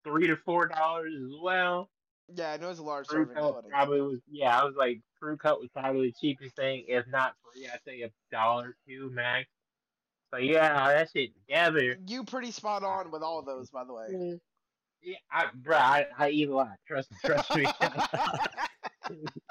three 0.03 0.27
to 0.27 0.37
four 0.37 0.67
dollars 0.67 1.13
as 1.13 1.39
well. 1.41 1.89
Yeah, 2.33 2.53
I 2.53 2.57
know 2.57 2.69
it's 2.69 2.79
a 2.79 2.83
large 2.83 3.07
Fruit 3.07 3.27
serving 3.27 3.43
of 3.43 3.69
probably 3.69 4.01
was 4.01 4.19
yeah, 4.31 4.59
I 4.59 4.63
was 4.63 4.75
like 4.77 5.01
fruit 5.19 5.39
cut 5.39 5.59
was 5.59 5.69
probably 5.73 6.07
the 6.07 6.15
cheapest 6.19 6.55
thing, 6.55 6.85
if 6.87 7.05
not 7.07 7.35
free, 7.43 7.67
I'd 7.67 7.79
say 7.85 8.01
a 8.03 8.11
dollar 8.31 8.77
two 8.87 9.09
max. 9.11 9.49
So 10.33 10.39
yeah, 10.39 10.87
that 10.87 11.09
shit 11.11 11.31
together. 11.35 11.97
You 12.07 12.23
pretty 12.23 12.51
spot 12.51 12.83
on 12.83 13.11
with 13.11 13.21
all 13.21 13.39
of 13.39 13.45
those, 13.45 13.69
by 13.69 13.83
the 13.83 13.93
way. 13.93 14.39
Yeah, 15.01 15.17
I, 15.29 15.47
bro, 15.53 15.75
I, 15.75 16.05
I 16.17 16.29
eat 16.29 16.47
a 16.47 16.55
lot. 16.55 16.77
Trust, 16.87 17.11
trust 17.25 17.53
me. 17.55 17.65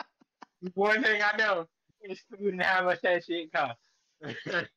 One 0.75 1.03
thing 1.03 1.23
I 1.23 1.37
know 1.37 1.67
is 2.03 2.21
food 2.31 2.53
and 2.55 2.63
how 2.63 2.85
much 2.85 3.01
that 3.03 3.25
shit 3.25 3.53
costs. 3.53 3.81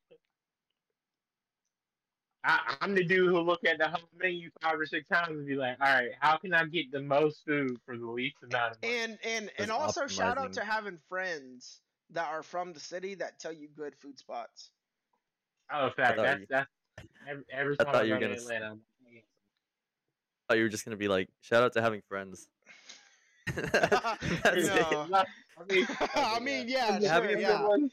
I, 2.46 2.76
I'm 2.82 2.94
the 2.94 3.06
dude 3.06 3.30
who 3.30 3.40
look 3.40 3.64
at 3.64 3.78
the 3.78 3.88
whole 3.88 4.02
menu 4.18 4.50
five 4.62 4.78
or 4.78 4.86
six 4.86 5.08
times 5.08 5.30
and 5.30 5.48
be 5.48 5.56
like, 5.56 5.78
all 5.80 5.88
right, 5.88 6.12
how 6.20 6.36
can 6.38 6.54
I 6.54 6.66
get 6.66 6.92
the 6.92 7.02
most 7.02 7.46
food 7.46 7.80
for 7.86 7.98
the 7.98 8.06
least 8.06 8.36
amount 8.44 8.76
of 8.76 8.82
money? 8.82 8.94
and 8.96 9.18
and 9.24 9.52
and 9.58 9.68
Just 9.70 9.72
also 9.72 10.08
shout 10.08 10.38
out 10.38 10.52
to 10.54 10.64
having 10.64 10.98
friends 11.08 11.80
that 12.10 12.28
are 12.28 12.44
from 12.44 12.74
the 12.74 12.82
city 12.82 13.16
that 13.16 13.40
tell 13.40 13.54
you 13.54 13.70
good 13.70 13.96
food 13.96 14.20
spots. 14.20 14.72
oh, 15.72 15.90
fact, 15.92 16.18
that's 16.18 16.40
you- 16.42 16.48
that's 16.50 16.70
every, 17.28 17.44
every 17.50 17.76
I 17.80 17.84
time 17.84 17.94
thought 17.94 18.02
I 18.02 18.04
you 18.04 18.10
go 18.10 18.16
were 18.16 18.20
to 18.20 18.28
gonna 18.28 18.40
Atlanta. 18.42 18.66
I'm 18.72 18.82
like, 19.06 19.24
thought 20.50 20.58
you 20.58 20.64
were 20.64 20.70
just 20.70 20.84
gonna 20.84 20.98
be 20.98 21.08
like, 21.08 21.30
shout 21.42 21.64
out 21.64 21.72
to 21.74 21.82
having 21.82 22.02
friends. 22.10 22.50
That's 23.56 23.66
it. 24.46 24.66
No. 24.66 25.24
I 25.60 25.64
mean, 25.74 25.88
I 26.16 26.40
mean, 26.40 26.68
yeah, 26.70 26.88
friends 26.88 27.06
are 27.06 27.10
Having 27.10 27.30
sure, 27.30 27.38
a 27.38 27.42
yeah. 27.42 27.58
good 27.58 27.68
one. 27.68 27.92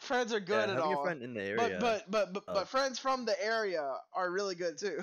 Friends 0.00 0.32
are 0.32 0.38
Yeah, 0.38 0.44
good 0.44 0.70
at 0.70 0.78
all. 0.78 1.00
a 1.00 1.02
friend 1.04 1.22
in 1.22 1.34
the 1.34 1.54
But 1.56 1.62
area. 1.72 1.78
but 1.80 2.10
but 2.10 2.32
but, 2.32 2.44
Oh. 2.48 2.54
but 2.54 2.68
friends 2.68 2.98
from 2.98 3.24
the 3.24 3.42
area 3.42 3.96
are 4.12 4.30
really 4.30 4.54
good 4.54 4.78
too. 4.78 5.02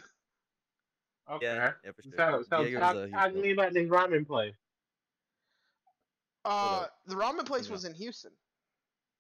Okay. 1.29 1.45
yeah, 1.45 1.73
yeah, 1.83 1.91
for 1.91 2.01
sure. 2.03 2.11
So, 2.15 2.43
so 2.49 2.63
Diego's 2.63 2.79
talk, 2.81 2.95
a 2.95 3.01
huge 3.01 3.11
talk 3.11 3.27
to 3.27 3.33
fan. 3.33 3.41
me 3.41 3.51
about 3.51 3.73
this 3.73 3.87
ramen 3.89 4.25
place. 4.25 4.55
Uh, 6.45 6.85
the 7.05 7.15
ramen 7.15 7.45
place 7.45 7.63
Hold 7.67 7.71
was 7.73 7.85
in 7.85 7.93
Houston. 7.93 8.31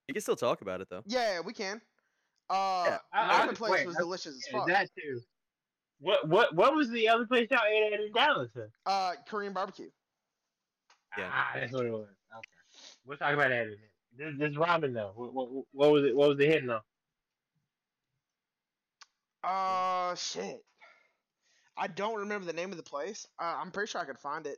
You 0.07 0.13
can 0.13 0.21
still 0.21 0.37
talk 0.37 0.61
about 0.61 0.79
it 0.81 0.87
though. 0.89 1.03
Yeah, 1.05 1.41
we 1.41 1.53
can. 1.53 1.81
Uh, 2.49 2.83
Yeah, 2.87 2.97
the 3.11 3.17
I- 3.17 3.41
I- 3.43 3.47
ramen 3.47 3.55
place 3.55 3.71
wait, 3.71 3.87
was 3.87 3.97
I- 3.97 3.99
delicious 3.99 4.35
as 4.35 4.47
fuck. 4.51 4.67
that 4.67 4.89
too. 4.95 5.19
What 5.99 6.27
what 6.29 6.55
what 6.55 6.73
was 6.75 6.89
the 6.91 7.09
other 7.09 7.25
place 7.25 7.47
y'all 7.51 7.59
ate 7.67 7.91
at 7.93 7.99
in 7.99 8.13
Dallas? 8.13 8.51
then? 8.55 8.71
Uh, 8.85 9.15
Korean 9.27 9.51
barbecue. 9.51 9.89
Yeah. 11.17 11.29
Ah, 11.33 11.51
that's 11.55 11.73
what 11.73 11.85
it 11.85 11.91
was. 11.91 12.07
Okay, 13.07 13.09
we'll 13.09 13.17
talk 13.17 13.33
about 13.33 13.49
that 13.49 13.61
in 13.61 13.67
a 13.67 13.71
minute. 13.71 14.37
This, 14.39 14.49
this 14.49 14.57
ramen 14.57 14.93
though, 14.93 15.11
what, 15.15 15.33
what, 15.33 15.65
what 15.71 15.91
was 15.91 16.03
it? 16.05 16.15
What 16.15 16.29
was 16.29 16.37
the 16.37 16.45
hitting 16.45 16.67
though? 16.67 16.81
Uh, 19.43 20.15
shit. 20.15 20.63
I 21.77 21.87
don't 21.87 22.15
remember 22.19 22.45
the 22.45 22.53
name 22.53 22.71
of 22.71 22.77
the 22.77 22.83
place. 22.83 23.27
Uh, 23.39 23.55
I'm 23.57 23.71
pretty 23.71 23.91
sure 23.91 24.01
I 24.01 24.05
could 24.05 24.17
find 24.17 24.47
it. 24.47 24.57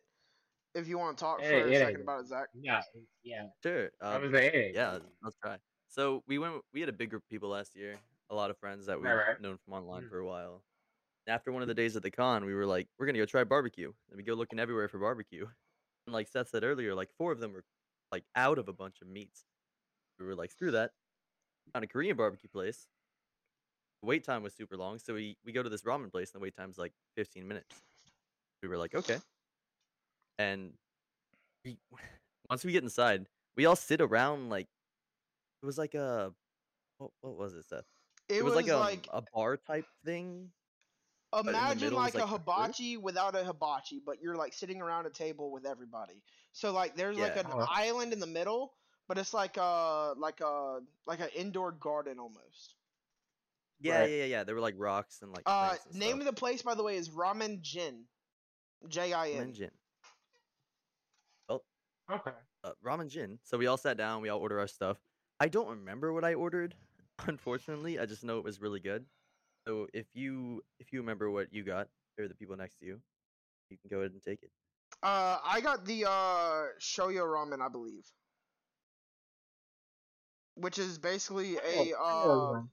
If 0.76 0.88
you 0.88 0.98
want 0.98 1.18
to 1.18 1.24
talk 1.24 1.42
Hey, 1.42 1.62
for 1.62 1.68
a 1.68 1.74
second 1.76 1.90
ain't- 1.90 2.02
about 2.02 2.22
it, 2.22 2.28
Zach. 2.28 2.48
Yeah, 2.54 2.82
yeah. 3.24 3.48
Sure. 3.64 3.90
I 4.02 4.16
Um, 4.16 4.22
was 4.22 4.32
saying. 4.32 4.74
yeah, 4.76 5.00
let's 5.24 5.36
try. 5.44 5.58
So 5.88 6.24
we 6.28 6.38
went. 6.38 6.62
We 6.74 6.80
had 6.80 6.90
a 6.90 6.94
big 6.94 7.10
group 7.10 7.24
of 7.24 7.30
people 7.30 7.50
last 7.50 7.76
year. 7.76 8.00
A 8.30 8.36
lot 8.36 8.52
of 8.52 8.58
friends 8.60 8.86
that 8.86 8.98
we've 8.98 9.06
Right, 9.06 9.28
right. 9.30 9.42
known 9.42 9.58
from 9.66 9.74
online 9.74 10.04
Mhm. 10.04 10.10
for 10.10 10.20
a 10.20 10.26
while. 10.26 10.64
After 11.28 11.52
one 11.52 11.64
of 11.64 11.68
the 11.68 11.74
days 11.74 11.96
at 11.96 12.04
the 12.04 12.12
con, 12.12 12.46
we 12.46 12.54
were 12.54 12.66
like, 12.68 12.88
we're 12.98 13.08
gonna 13.08 13.18
go 13.18 13.26
try 13.26 13.44
barbecue. 13.44 13.92
And 14.10 14.18
we 14.18 14.24
go 14.24 14.36
looking 14.36 14.60
everywhere 14.60 14.88
for 14.88 15.00
barbecue. 15.00 15.46
And 16.06 16.14
like 16.14 16.28
Seth 16.28 16.50
said 16.50 16.64
earlier, 16.64 16.94
like 16.94 17.10
four 17.18 17.32
of 17.32 17.40
them 17.40 17.52
were 17.54 17.66
like 18.12 18.24
out 18.36 18.58
of 18.58 18.68
a 18.68 18.74
bunch 18.74 19.02
of 19.02 19.08
meats. 19.08 19.44
We 20.20 20.26
were 20.26 20.36
like, 20.36 20.52
screw 20.52 20.72
that. 20.72 20.92
Found 21.74 21.86
a 21.86 21.88
Korean 21.88 22.18
barbecue 22.18 22.50
place. 22.50 22.88
The 24.02 24.08
wait 24.08 24.24
time 24.24 24.44
was 24.44 24.54
super 24.54 24.78
long, 24.78 24.98
so 24.98 25.14
we 25.14 25.38
we 25.46 25.52
go 25.52 25.62
to 25.62 25.70
this 25.70 25.84
ramen 25.84 26.12
place, 26.12 26.32
and 26.32 26.42
the 26.42 26.44
wait 26.44 26.56
time's 26.56 26.78
like 26.78 26.94
15 27.18 27.48
minutes. 27.48 27.76
We 28.62 28.70
were 28.70 28.78
like, 28.78 28.96
okay. 28.96 29.18
And 30.38 30.72
we, 31.66 31.78
once 32.50 32.64
we 32.64 32.72
get 32.72 32.84
inside, 32.84 33.28
we 33.56 33.66
all 33.66 33.76
sit 33.76 34.02
around 34.02 34.50
like 34.50 34.68
it 35.62 35.66
was 35.66 35.78
like 35.78 35.96
a 35.96 36.32
what 36.98 37.12
what 37.22 37.38
was 37.38 37.54
it, 37.54 37.66
Seth? 37.66 37.86
It, 38.30 38.46
was, 38.46 38.54
like 38.54 38.68
a 38.68 38.78
like 38.78 39.08
a 39.12 39.24
bar 39.34 39.58
type 39.58 39.86
thing. 40.06 40.52
In 41.34 41.46
the 41.46 41.50
imagine 41.50 41.80
middle 41.80 41.98
like 41.98 42.14
a 42.16 42.18
like, 42.18 42.24
the 42.24 42.28
hibachi 42.28 42.98
without 42.98 43.36
a 43.36 43.44
hibachi, 43.44 44.00
but 44.06 44.22
you're 44.22 44.36
like 44.36 44.54
sitting 44.54 44.82
around 44.82 45.06
a 45.06 45.10
table 45.10 45.52
with 45.52 45.66
everybody. 45.66 46.24
So 46.52 46.72
like 46.72 46.96
there's 46.96 47.18
like 47.18 47.36
an 47.36 47.46
Uh-huh. 47.46 47.66
island 47.70 48.14
in 48.14 48.20
the 48.20 48.28
middle, 48.28 48.74
but 49.08 49.18
it's 49.18 49.34
like 49.34 49.58
a 49.58 50.14
like 50.18 50.42
a 50.42 50.82
like 51.06 51.20
an 51.20 51.30
indoor 51.36 51.72
garden 51.72 52.20
almost. 52.20 52.76
Yeah, 53.80 54.02
Right. 54.02 54.10
yeah, 54.10 54.16
yeah, 54.18 54.26
yeah. 54.26 54.44
There 54.44 54.56
were 54.56 54.62
like 54.62 54.76
rocks 54.78 55.22
and 55.22 55.32
like 55.32 55.46
Uh, 55.46 55.78
and 55.86 55.96
name 55.96 56.18
stuff. 56.18 56.20
of 56.22 56.26
the 56.26 56.34
place 56.34 56.62
by 56.62 56.76
the 56.76 56.84
way 56.84 56.96
is 56.98 57.10
Ramen 57.10 57.62
Jin, 57.62 58.08
J 58.88 59.14
I 59.14 59.30
Ramen 59.32 59.52
N. 59.52 59.54
Jin. 59.54 59.72
Okay. 62.10 62.32
Uh, 62.64 62.74
ramen 62.84 63.10
Jin. 63.10 63.40
So 63.44 63.58
we 63.58 63.68
all 63.68 63.78
sat 63.78 63.98
down. 63.98 64.22
We 64.22 64.30
all 64.30 64.40
ordered 64.40 64.60
our 64.60 64.68
stuff. 64.68 64.98
I 65.40 65.48
don't 65.48 65.70
remember 65.70 66.12
what 66.14 66.24
I 66.26 66.34
ordered. 66.34 66.76
Unfortunately, 67.28 68.00
I 68.00 68.06
just 68.06 68.24
know 68.24 68.38
it 68.40 68.44
was 68.44 68.60
really 68.62 68.80
good. 68.80 69.06
So 69.70 69.88
if 69.94 70.08
you 70.16 70.64
if 70.80 70.92
you 70.92 71.00
remember 71.02 71.30
what 71.30 71.54
you 71.54 71.64
got 71.64 71.90
or 72.18 72.28
the 72.28 72.34
people 72.34 72.58
next 72.58 72.80
to 72.80 72.86
you, 72.88 73.00
you 73.70 73.78
can 73.78 73.88
go 73.92 74.00
ahead 74.00 74.14
and 74.14 74.24
take 74.24 74.42
it. 74.42 74.50
Uh, 75.04 75.38
I 75.44 75.62
got 75.62 75.86
the 75.86 76.06
uh 76.10 76.66
shoyu 76.80 77.22
ramen, 77.22 77.62
I 77.62 77.70
believe, 77.70 78.04
which 80.56 80.80
is 80.80 80.98
basically 80.98 81.58
a 81.58 81.96
uh 81.96 82.64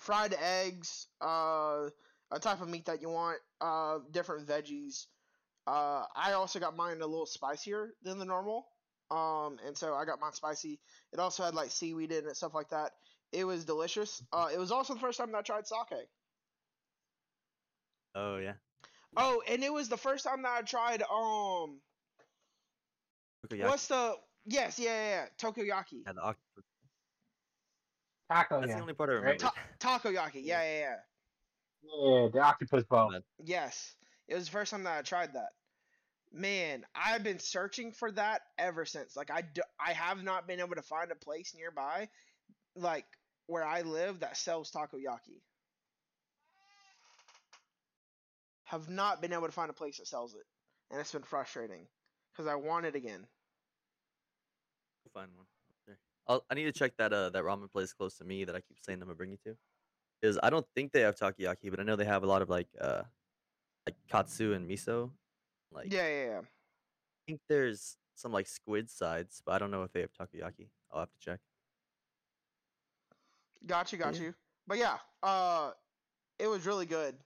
fried 0.00 0.32
eggs, 0.32 1.06
uh, 1.20 1.90
a 2.30 2.40
type 2.40 2.62
of 2.62 2.68
meat 2.70 2.86
that 2.86 3.02
you 3.02 3.10
want, 3.10 3.38
uh, 3.60 3.98
different 4.10 4.48
veggies. 4.48 5.06
Uh, 5.66 6.06
I 6.16 6.32
also 6.32 6.60
got 6.60 6.74
mine 6.74 7.02
a 7.02 7.06
little 7.06 7.26
spicier 7.26 7.94
than 8.02 8.18
the 8.18 8.24
normal. 8.24 8.66
Um, 9.10 9.58
and 9.66 9.76
so 9.76 9.94
I 9.94 10.06
got 10.06 10.18
mine 10.18 10.32
spicy. 10.32 10.80
It 11.12 11.18
also 11.18 11.44
had 11.44 11.54
like 11.54 11.70
seaweed 11.70 12.10
in 12.10 12.26
it, 12.26 12.36
stuff 12.36 12.54
like 12.54 12.70
that. 12.70 12.92
It 13.32 13.44
was 13.44 13.66
delicious. 13.66 14.22
Uh, 14.32 14.48
it 14.52 14.58
was 14.58 14.72
also 14.72 14.94
the 14.94 15.00
first 15.00 15.18
time 15.18 15.32
that 15.32 15.38
I 15.38 15.42
tried 15.42 15.66
sake. 15.66 16.08
Oh 18.14 18.36
yeah. 18.38 18.54
Oh, 19.16 19.42
and 19.48 19.62
it 19.62 19.72
was 19.72 19.88
the 19.88 19.96
first 19.96 20.24
time 20.24 20.42
that 20.42 20.58
I 20.58 20.62
tried 20.62 21.02
um, 21.02 21.80
Takoyaki. 23.46 23.68
what's 23.68 23.86
the 23.88 24.14
yes, 24.46 24.78
yeah, 24.78 24.90
yeah, 24.90 25.08
yeah, 25.10 25.26
takoyaki, 25.38 26.02
Yeah, 26.06 26.12
the 26.12 26.22
octopus. 26.22 26.64
Taco. 28.30 28.60
That's 28.60 28.70
yeah. 28.70 28.76
the 28.76 28.82
only 28.82 28.94
part 28.94 29.10
I 29.10 29.14
remember. 29.14 29.36
Ta- 29.38 29.54
takoyaki, 29.78 30.40
yeah, 30.44 30.62
yeah, 30.62 30.78
yeah. 30.78 30.96
Yeah, 31.82 32.28
the 32.32 32.40
octopus 32.40 32.84
ball. 32.84 33.10
That- 33.10 33.24
Yes, 33.44 33.94
it 34.28 34.34
was 34.34 34.46
the 34.46 34.52
first 34.52 34.70
time 34.70 34.84
that 34.84 34.98
I 34.98 35.02
tried 35.02 35.34
that. 35.34 35.50
Man, 36.32 36.86
I've 36.94 37.22
been 37.22 37.38
searching 37.38 37.92
for 37.92 38.10
that 38.12 38.40
ever 38.56 38.86
since. 38.86 39.14
Like 39.16 39.30
I, 39.30 39.42
do, 39.42 39.60
I 39.78 39.92
have 39.92 40.22
not 40.22 40.46
been 40.46 40.60
able 40.60 40.76
to 40.76 40.82
find 40.82 41.10
a 41.10 41.14
place 41.14 41.54
nearby, 41.54 42.08
like 42.74 43.04
where 43.46 43.64
I 43.64 43.82
live, 43.82 44.20
that 44.20 44.38
sells 44.38 44.70
takoyaki. 44.70 45.42
Have 48.72 48.88
not 48.88 49.20
been 49.20 49.34
able 49.34 49.44
to 49.44 49.52
find 49.52 49.68
a 49.68 49.74
place 49.74 49.98
that 49.98 50.06
sells 50.06 50.34
it, 50.34 50.44
and 50.90 50.98
it's 50.98 51.12
been 51.12 51.22
frustrating 51.22 51.86
because 52.32 52.46
I 52.50 52.54
want 52.54 52.86
it 52.86 52.96
again. 52.96 53.26
Find 55.12 55.28
one. 55.36 55.44
I'll, 56.26 56.42
I 56.50 56.54
need 56.54 56.64
to 56.64 56.72
check 56.72 56.96
that 56.96 57.12
uh 57.12 57.28
that 57.28 57.44
ramen 57.44 57.70
place 57.70 57.92
close 57.92 58.16
to 58.16 58.24
me 58.24 58.44
that 58.44 58.56
I 58.56 58.60
keep 58.60 58.78
saying 58.80 58.98
I'm 59.02 59.08
gonna 59.08 59.14
bring 59.14 59.30
you 59.30 59.36
to. 59.44 59.58
Because 60.18 60.38
I 60.42 60.48
don't 60.48 60.64
think 60.74 60.92
they 60.92 61.02
have 61.02 61.16
takoyaki, 61.16 61.68
but 61.68 61.80
I 61.80 61.82
know 61.82 61.96
they 61.96 62.06
have 62.06 62.22
a 62.22 62.26
lot 62.26 62.40
of 62.40 62.48
like 62.48 62.68
uh 62.80 63.02
like 63.84 63.96
katsu 64.08 64.54
and 64.54 64.66
miso. 64.66 65.10
Like 65.70 65.92
Yeah, 65.92 66.08
yeah, 66.08 66.24
yeah. 66.24 66.40
I 66.40 67.20
think 67.26 67.40
there's 67.50 67.98
some 68.14 68.32
like 68.32 68.46
squid 68.46 68.88
sides, 68.88 69.42
but 69.44 69.52
I 69.52 69.58
don't 69.58 69.70
know 69.70 69.82
if 69.82 69.92
they 69.92 70.00
have 70.00 70.12
takoyaki. 70.14 70.68
I'll 70.90 71.00
have 71.00 71.10
to 71.10 71.18
check. 71.20 71.40
Got 73.66 73.92
you, 73.92 73.98
got 73.98 74.14
Yeah. 74.14 74.22
you. 74.22 74.34
But 74.66 74.78
yeah, 74.78 74.96
uh, 75.22 75.72
it 76.38 76.46
was 76.46 76.64
really 76.64 76.86
good. 76.86 77.16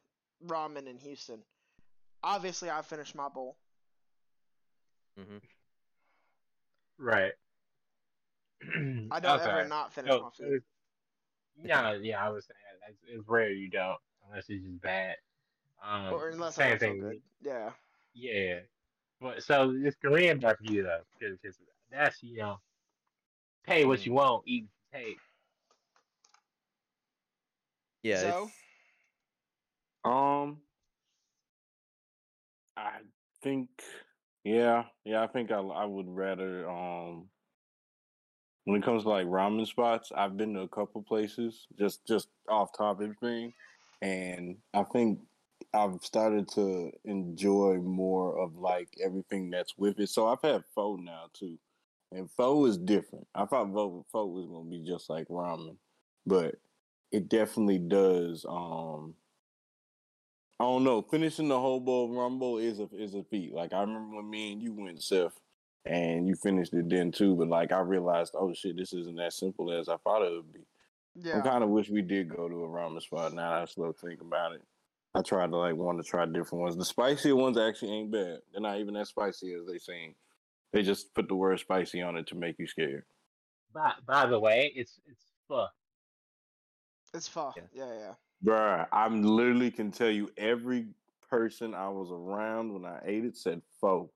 Ramen 0.44 0.86
in 0.86 0.98
Houston. 0.98 1.44
Obviously, 2.22 2.70
I 2.70 2.82
finished 2.82 3.14
my 3.14 3.28
bowl. 3.28 3.56
hmm 5.16 5.38
Right. 6.98 7.32
I 9.10 9.20
don't 9.20 9.40
okay. 9.40 9.50
ever 9.50 9.64
not 9.64 9.92
finish 9.92 10.10
So, 10.10 10.20
my 10.20 10.30
food. 10.30 10.62
yeah, 11.62 11.94
yeah, 12.00 12.24
I 12.24 12.30
was 12.30 12.46
saying 12.46 12.58
it's, 12.90 12.98
it's 13.08 13.28
rare 13.28 13.50
you 13.50 13.70
don't, 13.70 13.98
unless 14.28 14.46
it's 14.48 14.64
just 14.64 14.80
bad. 14.80 15.16
Um, 15.84 16.12
or 16.14 16.28
unless 16.28 16.54
same 16.54 16.70
don't 16.70 16.80
feel 16.80 16.94
thing. 16.94 17.00
good. 17.00 17.20
Yeah. 17.42 17.70
Yeah, 18.14 18.60
but 19.20 19.42
so 19.42 19.72
this 19.72 19.94
Korean 19.96 20.38
barbecue 20.40 20.82
though, 20.82 21.02
because 21.18 21.38
that's 21.90 22.22
you 22.22 22.38
know, 22.38 22.60
pay 23.64 23.84
what 23.84 24.00
Mm. 24.00 24.06
you 24.06 24.12
want, 24.12 24.44
eat 24.46 24.64
what 24.90 25.00
you 25.00 25.06
take. 25.08 25.18
Yeah. 28.02 28.32
So? 28.32 28.50
Um, 30.06 30.58
I 32.76 32.98
think, 33.42 33.68
yeah, 34.44 34.84
yeah, 35.04 35.22
I 35.22 35.26
think 35.26 35.50
I 35.50 35.58
I 35.58 35.84
would 35.84 36.08
rather 36.08 36.68
um. 36.68 37.28
When 38.64 38.82
it 38.82 38.84
comes 38.84 39.04
to 39.04 39.08
like 39.10 39.26
ramen 39.26 39.66
spots, 39.66 40.10
I've 40.16 40.36
been 40.36 40.54
to 40.54 40.62
a 40.62 40.68
couple 40.68 41.02
places, 41.02 41.66
just 41.78 42.06
just 42.06 42.28
off 42.48 42.76
topic 42.76 43.12
thing, 43.20 43.54
and 44.02 44.56
I 44.74 44.82
think 44.84 45.20
I've 45.72 46.02
started 46.02 46.48
to 46.50 46.90
enjoy 47.04 47.76
more 47.76 48.38
of 48.40 48.56
like 48.56 48.88
everything 49.04 49.50
that's 49.50 49.78
with 49.78 50.00
it. 50.00 50.08
So 50.08 50.26
I've 50.26 50.42
had 50.42 50.64
pho 50.74 50.96
now 50.96 51.26
too, 51.32 51.58
and 52.12 52.30
pho 52.32 52.66
is 52.66 52.76
different. 52.78 53.28
I 53.34 53.46
thought 53.46 53.72
pho 54.12 54.26
was 54.26 54.46
gonna 54.46 54.68
be 54.68 54.80
just 54.84 55.08
like 55.10 55.28
ramen, 55.28 55.76
but 56.26 56.56
it 57.12 57.28
definitely 57.28 57.78
does. 57.78 58.44
Um, 58.48 59.14
I 60.58 60.64
don't 60.64 60.84
know. 60.84 61.02
Finishing 61.02 61.48
the 61.48 61.60
hobo 61.60 62.08
rumble 62.08 62.58
is 62.58 62.80
a 62.80 62.88
is 62.94 63.14
a 63.14 63.22
feat. 63.24 63.52
Like 63.52 63.72
I 63.72 63.80
remember 63.80 64.16
when 64.16 64.30
me 64.30 64.52
and 64.52 64.62
you 64.62 64.72
went, 64.72 65.02
Seth, 65.02 65.38
and 65.84 66.26
you 66.26 66.34
finished 66.34 66.72
it 66.72 66.88
then 66.88 67.12
too. 67.12 67.36
But 67.36 67.48
like 67.48 67.72
I 67.72 67.80
realized, 67.80 68.34
oh 68.38 68.54
shit, 68.54 68.76
this 68.76 68.92
isn't 68.94 69.20
as 69.20 69.36
simple 69.36 69.70
as 69.72 69.88
I 69.88 69.96
thought 69.98 70.22
it 70.22 70.32
would 70.32 70.52
be. 70.52 70.66
Yeah. 71.14 71.38
I 71.38 71.40
kind 71.40 71.62
of 71.62 71.70
wish 71.70 71.90
we 71.90 72.02
did 72.02 72.34
go 72.34 72.48
to 72.48 72.64
a 72.64 72.68
ramen 72.68 73.02
spot. 73.02 73.34
Now 73.34 73.50
that 73.50 73.62
I 73.62 73.64
slow 73.66 73.92
think 73.92 74.20
about 74.20 74.52
it, 74.52 74.62
I 75.14 75.22
tried 75.22 75.50
to 75.50 75.56
like 75.56 75.76
want 75.76 76.02
to 76.02 76.08
try 76.08 76.24
different 76.24 76.62
ones. 76.62 76.76
The 76.76 76.84
spicier 76.84 77.36
ones 77.36 77.58
actually 77.58 77.92
ain't 77.92 78.10
bad. 78.12 78.38
They're 78.52 78.60
not 78.60 78.78
even 78.78 78.96
as 78.96 79.10
spicy 79.10 79.54
as 79.54 79.66
they 79.66 79.78
seem. 79.78 80.14
They 80.72 80.82
just 80.82 81.14
put 81.14 81.28
the 81.28 81.34
word 81.34 81.58
spicy 81.60 82.02
on 82.02 82.16
it 82.16 82.26
to 82.28 82.34
make 82.34 82.58
you 82.58 82.66
scared. 82.66 83.04
By, 83.72 83.92
by 84.06 84.26
the 84.26 84.38
way, 84.38 84.72
it's 84.74 85.00
it's 85.06 85.24
pho. 85.48 85.66
It's 87.14 87.28
pho. 87.28 87.52
Yeah. 87.56 87.62
Yeah, 87.74 87.92
yeah. 87.98 88.12
Bruh, 88.44 88.86
I 88.92 89.06
am 89.06 89.22
literally 89.22 89.70
can 89.70 89.90
tell 89.90 90.10
you 90.10 90.30
every 90.36 90.86
person 91.28 91.74
I 91.74 91.88
was 91.88 92.10
around 92.10 92.72
when 92.72 92.84
I 92.84 93.00
ate 93.04 93.24
it 93.24 93.36
said 93.36 93.62
pho. 93.80 94.10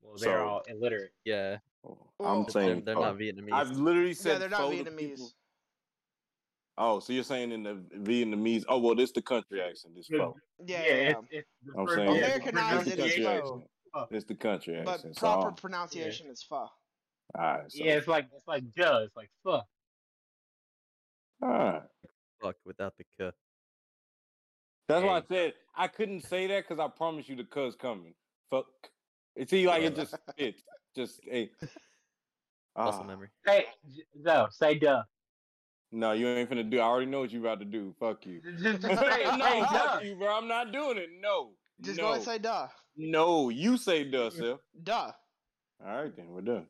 Well, 0.00 0.16
they're 0.18 0.38
So- 0.38 0.46
all 0.48 0.62
illiterate. 0.68 1.12
Yeah, 1.24 1.58
oh, 1.84 1.98
I'm 2.20 2.26
Well, 2.26 2.42
they're, 2.44 2.50
saying 2.52 2.84
they're 2.84 2.94
not 2.94 3.16
Vietnamese. 3.18 3.52
I've 3.52 3.70
literally 3.72 4.14
said 4.14 4.32
Yeah, 4.32 4.38
they're 4.38 4.48
not 4.48 4.60
pho 4.60 4.70
to 4.84 4.90
Vietnamese. 4.90 5.34
Oh, 6.78 7.00
so 7.00 7.12
you're 7.12 7.22
saying 7.22 7.52
in 7.52 7.62
the 7.62 7.74
Vietnamese? 7.98 8.64
Oh, 8.66 8.78
well, 8.78 8.94
this 8.94 9.12
the 9.12 9.20
country 9.22 9.60
accent. 9.60 9.94
This 9.94 10.08
pho. 10.08 10.34
Yeah, 10.64 10.82
yeah. 10.82 10.86
yeah. 10.86 10.94
It's, 11.10 11.18
it's 11.30 11.48
I'm 11.76 11.86
saying 11.86 12.16
yeah, 12.16 12.24
Americanized 12.24 12.86
it's 12.88 12.96
the 12.96 13.04
is 13.04 13.14
country 13.14 13.24
pho. 13.24 13.38
accent. 13.94 14.08
It's 14.10 14.24
the 14.24 14.34
country 14.34 14.82
But 14.84 14.94
accent. 14.94 15.16
proper 15.18 15.50
So, 15.50 15.60
pronunciation 15.60 16.30
is 16.30 16.42
pho. 16.42 16.56
all 16.56 16.70
right. 17.36 17.70
So, 17.70 17.84
Yeah, 17.84 17.96
it's 17.98 18.08
like 18.08 18.26
it's 18.34 18.48
like 18.48 18.64
duh. 18.72 19.00
It's 19.04 19.14
like 19.14 19.30
pho. 19.44 19.50
all 21.42 21.48
right. 21.48 21.82
Fuck 22.42 22.56
without 22.64 22.94
the 22.98 23.04
k. 23.18 23.30
That's 24.88 25.04
why 25.04 25.18
I 25.18 25.22
said 25.28 25.54
I 25.76 25.86
couldn't 25.88 26.22
say 26.22 26.46
that 26.48 26.68
because 26.68 26.82
I 26.82 26.88
promise 26.88 27.28
you 27.28 27.36
the 27.36 27.44
cuz 27.44 27.76
coming. 27.76 28.14
Fuck. 28.50 28.66
It 29.36 29.48
see 29.48 29.66
like 29.66 29.82
it 29.82 29.94
just 29.96 30.14
fits. 30.36 30.62
Just 30.94 31.20
hey. 31.24 31.50
Muscle 32.76 33.00
Ah. 33.02 33.06
memory. 33.06 33.28
Say 33.46 33.66
j- 33.94 34.02
no. 34.16 34.48
Say 34.50 34.78
duh. 34.78 35.02
No, 35.92 36.12
you 36.12 36.26
ain't 36.26 36.48
finna 36.50 36.68
do. 36.68 36.78
I 36.80 36.84
already 36.84 37.06
know 37.06 37.20
what 37.20 37.30
you 37.30 37.40
about 37.40 37.60
to 37.60 37.66
do. 37.66 37.94
Fuck 38.00 38.24
you. 38.26 38.40
Just, 38.42 38.62
just 38.80 38.82
no, 38.82 38.96
say, 38.96 39.24
say 39.24 39.60
duh. 39.60 40.00
you, 40.02 40.16
bro. 40.16 40.36
I'm 40.36 40.48
not 40.48 40.72
doing 40.72 40.96
it. 40.98 41.10
No. 41.20 41.52
Just 41.80 41.98
no. 41.98 42.08
go 42.08 42.12
and 42.14 42.22
say 42.22 42.38
duh. 42.38 42.68
No, 42.96 43.48
you 43.50 43.76
say 43.76 44.04
duh, 44.04 44.30
Seth. 44.30 44.58
Duh. 44.82 45.12
All 45.84 46.02
right, 46.02 46.14
then 46.16 46.28
we're 46.30 46.40
done. 46.42 46.66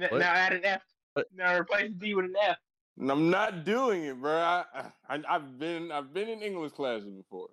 N- 0.00 0.08
Now 0.12 0.32
add 0.32 0.52
an 0.54 0.64
F. 0.64 0.82
What? 1.14 1.26
Now 1.34 1.56
replace 1.58 1.90
D 1.98 2.14
with 2.14 2.26
an 2.26 2.34
F. 2.42 2.56
And 2.98 3.10
I'm 3.10 3.30
not 3.30 3.64
doing 3.64 4.04
it, 4.04 4.20
bro. 4.20 4.32
I, 4.32 4.64
I 5.08 5.20
I've 5.28 5.58
been 5.58 5.90
I've 5.90 6.12
been 6.12 6.28
in 6.28 6.42
English 6.42 6.72
classes 6.72 7.08
before, 7.08 7.48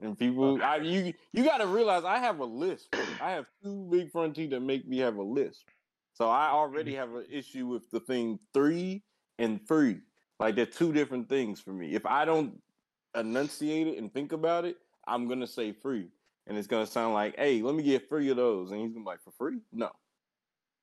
and 0.00 0.18
people, 0.18 0.60
I 0.62 0.78
you 0.78 1.14
you 1.32 1.44
got 1.44 1.58
to 1.58 1.66
realize 1.66 2.04
I 2.04 2.18
have 2.18 2.40
a 2.40 2.44
list. 2.44 2.88
I 3.20 3.30
have 3.30 3.46
two 3.62 3.88
big 3.90 4.10
front 4.10 4.34
teeth 4.34 4.50
that 4.50 4.60
make 4.60 4.86
me 4.86 4.98
have 4.98 5.16
a 5.16 5.22
list. 5.22 5.64
So 6.14 6.28
I 6.28 6.48
already 6.48 6.94
have 6.94 7.14
an 7.14 7.26
issue 7.30 7.66
with 7.66 7.90
the 7.90 8.00
thing 8.00 8.38
three 8.52 9.02
and 9.38 9.66
three. 9.66 10.00
Like 10.40 10.56
they're 10.56 10.66
two 10.66 10.92
different 10.92 11.28
things 11.28 11.60
for 11.60 11.72
me. 11.72 11.94
If 11.94 12.04
I 12.04 12.24
don't 12.24 12.60
enunciate 13.16 13.86
it 13.86 13.98
and 13.98 14.12
think 14.12 14.32
about 14.32 14.64
it, 14.64 14.76
I'm 15.06 15.28
gonna 15.28 15.46
say 15.46 15.72
free, 15.72 16.08
and 16.48 16.58
it's 16.58 16.66
gonna 16.66 16.86
sound 16.86 17.14
like, 17.14 17.36
"Hey, 17.36 17.62
let 17.62 17.76
me 17.76 17.84
get 17.84 18.08
three 18.08 18.28
of 18.30 18.36
those," 18.36 18.72
and 18.72 18.80
he's 18.80 18.90
gonna 18.90 19.04
be 19.04 19.06
like, 19.06 19.22
"For 19.22 19.32
free? 19.38 19.60
No, 19.72 19.90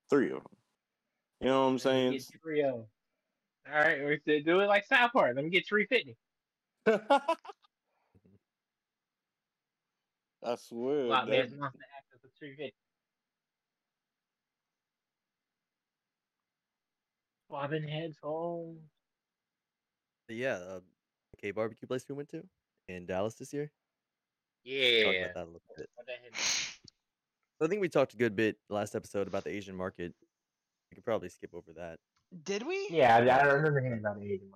three 0.10 0.28
of 0.28 0.44
them." 0.44 0.56
You 1.42 1.48
know 1.48 1.64
what 1.64 1.72
I'm 1.72 1.80
saying? 1.80 2.20
Three 2.42 2.62
of. 2.64 2.86
All 3.68 3.74
right, 3.80 4.04
we 4.04 4.20
said 4.26 4.46
do 4.46 4.60
it 4.60 4.68
like 4.68 4.86
South 4.86 5.12
Park. 5.14 5.36
Let 5.36 5.44
me 5.46 5.52
get 5.52 5.68
three 5.68 5.86
fifty. 5.86 6.18
I 6.86 6.96
swear. 10.56 11.06
Lot 11.06 11.28
that- 11.28 11.50
man 11.52 11.60
wants 11.60 11.78
to 11.78 11.84
act 11.84 12.08
as 12.16 12.24
a 12.26 12.30
three 12.40 12.56
fifty. 12.56 12.74
Swabbing 17.48 17.88
heads 17.88 18.18
home. 18.24 18.78
Yeah, 20.30 20.54
uh, 20.56 20.80
okay, 21.38 21.52
barbecue 21.52 21.88
place 21.88 22.06
we 22.08 22.16
went 22.16 22.30
to 22.30 22.44
in 22.88 23.06
Dallas 23.06 23.36
this 23.36 23.52
year. 23.54 23.66
Talk 23.66 23.72
Yeah. 24.64 25.10
about 25.10 25.34
that 25.34 25.44
a 25.44 25.52
little 25.52 25.62
bit. 25.76 25.90
I 27.62 27.68
think 27.68 27.82
we 27.82 27.90
talked 27.90 28.14
a 28.14 28.18
good 28.18 28.36
bit 28.36 28.58
last 28.70 28.96
episode 28.96 29.28
about 29.28 29.44
the 29.44 29.50
Asian 29.52 29.76
market. 29.76 30.16
We 30.90 30.96
could 30.96 31.04
probably 31.06 31.30
skip 31.30 31.54
over 31.54 31.74
that. 31.74 32.00
Did 32.44 32.66
we? 32.66 32.88
Yeah, 32.90 33.18
I, 33.18 33.20
I 33.20 33.44
don't 33.44 33.56
remember 33.56 33.82
hearing 33.82 34.00
about 34.00 34.20
the 34.20 34.26
Asian. 34.26 34.52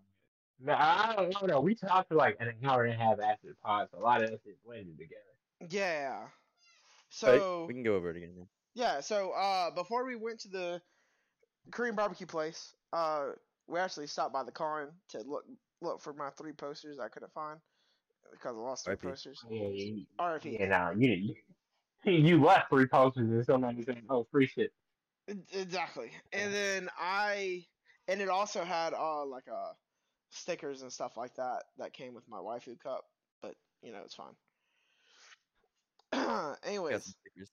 No, 0.61 0.73
I 0.73 1.13
don't 1.17 1.47
know. 1.47 1.59
We 1.59 1.76
talked 1.76 2.09
for 2.09 2.15
like 2.15 2.38
an 2.39 2.53
hour 2.63 2.86
and 2.86 2.93
a 2.93 2.97
half 2.97 3.19
after 3.19 3.49
the 3.49 3.55
pod, 3.63 3.89
so 3.91 3.99
a 3.99 4.01
lot 4.01 4.23
of 4.23 4.30
us 4.30 4.39
is 4.45 4.55
blended 4.65 4.97
together. 4.97 5.21
Yeah. 5.69 6.19
Right? 6.19 6.30
So 7.09 7.65
we 7.67 7.73
can 7.73 7.84
go 7.84 7.95
over 7.95 8.09
it 8.09 8.17
again. 8.17 8.34
then. 8.36 8.47
yeah, 8.73 8.99
so 8.99 9.32
uh, 9.32 9.71
before 9.71 10.05
we 10.05 10.15
went 10.15 10.39
to 10.41 10.49
the 10.49 10.82
Korean 11.71 11.95
barbecue 11.95 12.28
place, 12.28 12.73
uh, 12.93 13.28
we 13.67 13.80
actually 13.80 14.07
stopped 14.07 14.34
by 14.34 14.43
the 14.43 14.51
con 14.51 14.88
to 15.09 15.21
look 15.21 15.43
look 15.82 16.01
for 16.01 16.13
my 16.13 16.30
three 16.32 16.53
posters 16.53 16.99
I 16.99 17.09
couldn't 17.09 17.34
find 17.34 17.59
because 18.32 18.55
I 18.55 18.59
lost 18.59 18.86
three 18.86 18.93
RIP. 18.93 19.01
posters. 19.01 19.43
Yeah, 19.49 19.67
you, 19.67 20.05
RIP. 20.19 20.45
yeah, 20.45 20.67
no, 20.67 20.93
you, 20.97 21.36
you 22.05 22.13
you 22.13 22.43
left 22.43 22.69
three 22.69 22.88
posters 22.88 23.30
and 23.30 23.43
still 23.43 23.57
not 23.57 23.76
saying, 23.86 24.03
oh, 24.09 24.26
free 24.32 24.47
shit. 24.47 24.71
Exactly. 25.28 26.11
And 26.32 26.53
then 26.53 26.89
I 26.97 27.65
and 28.07 28.21
it 28.21 28.30
also 28.30 28.63
had 28.63 28.93
uh 28.93 29.26
like 29.26 29.47
uh 29.47 29.73
stickers 30.30 30.82
and 30.82 30.91
stuff 30.91 31.17
like 31.17 31.36
that 31.36 31.63
that 31.78 31.93
came 31.93 32.13
with 32.13 32.28
my 32.28 32.38
waifu 32.38 32.80
cup, 32.80 33.05
but 33.41 33.55
you 33.82 33.91
know, 33.91 34.01
it's 34.03 34.15
fine. 34.15 34.36
Got 36.89 37.03
Anyways, 37.03 37.03
some 37.03 37.13
stickers. 37.21 37.51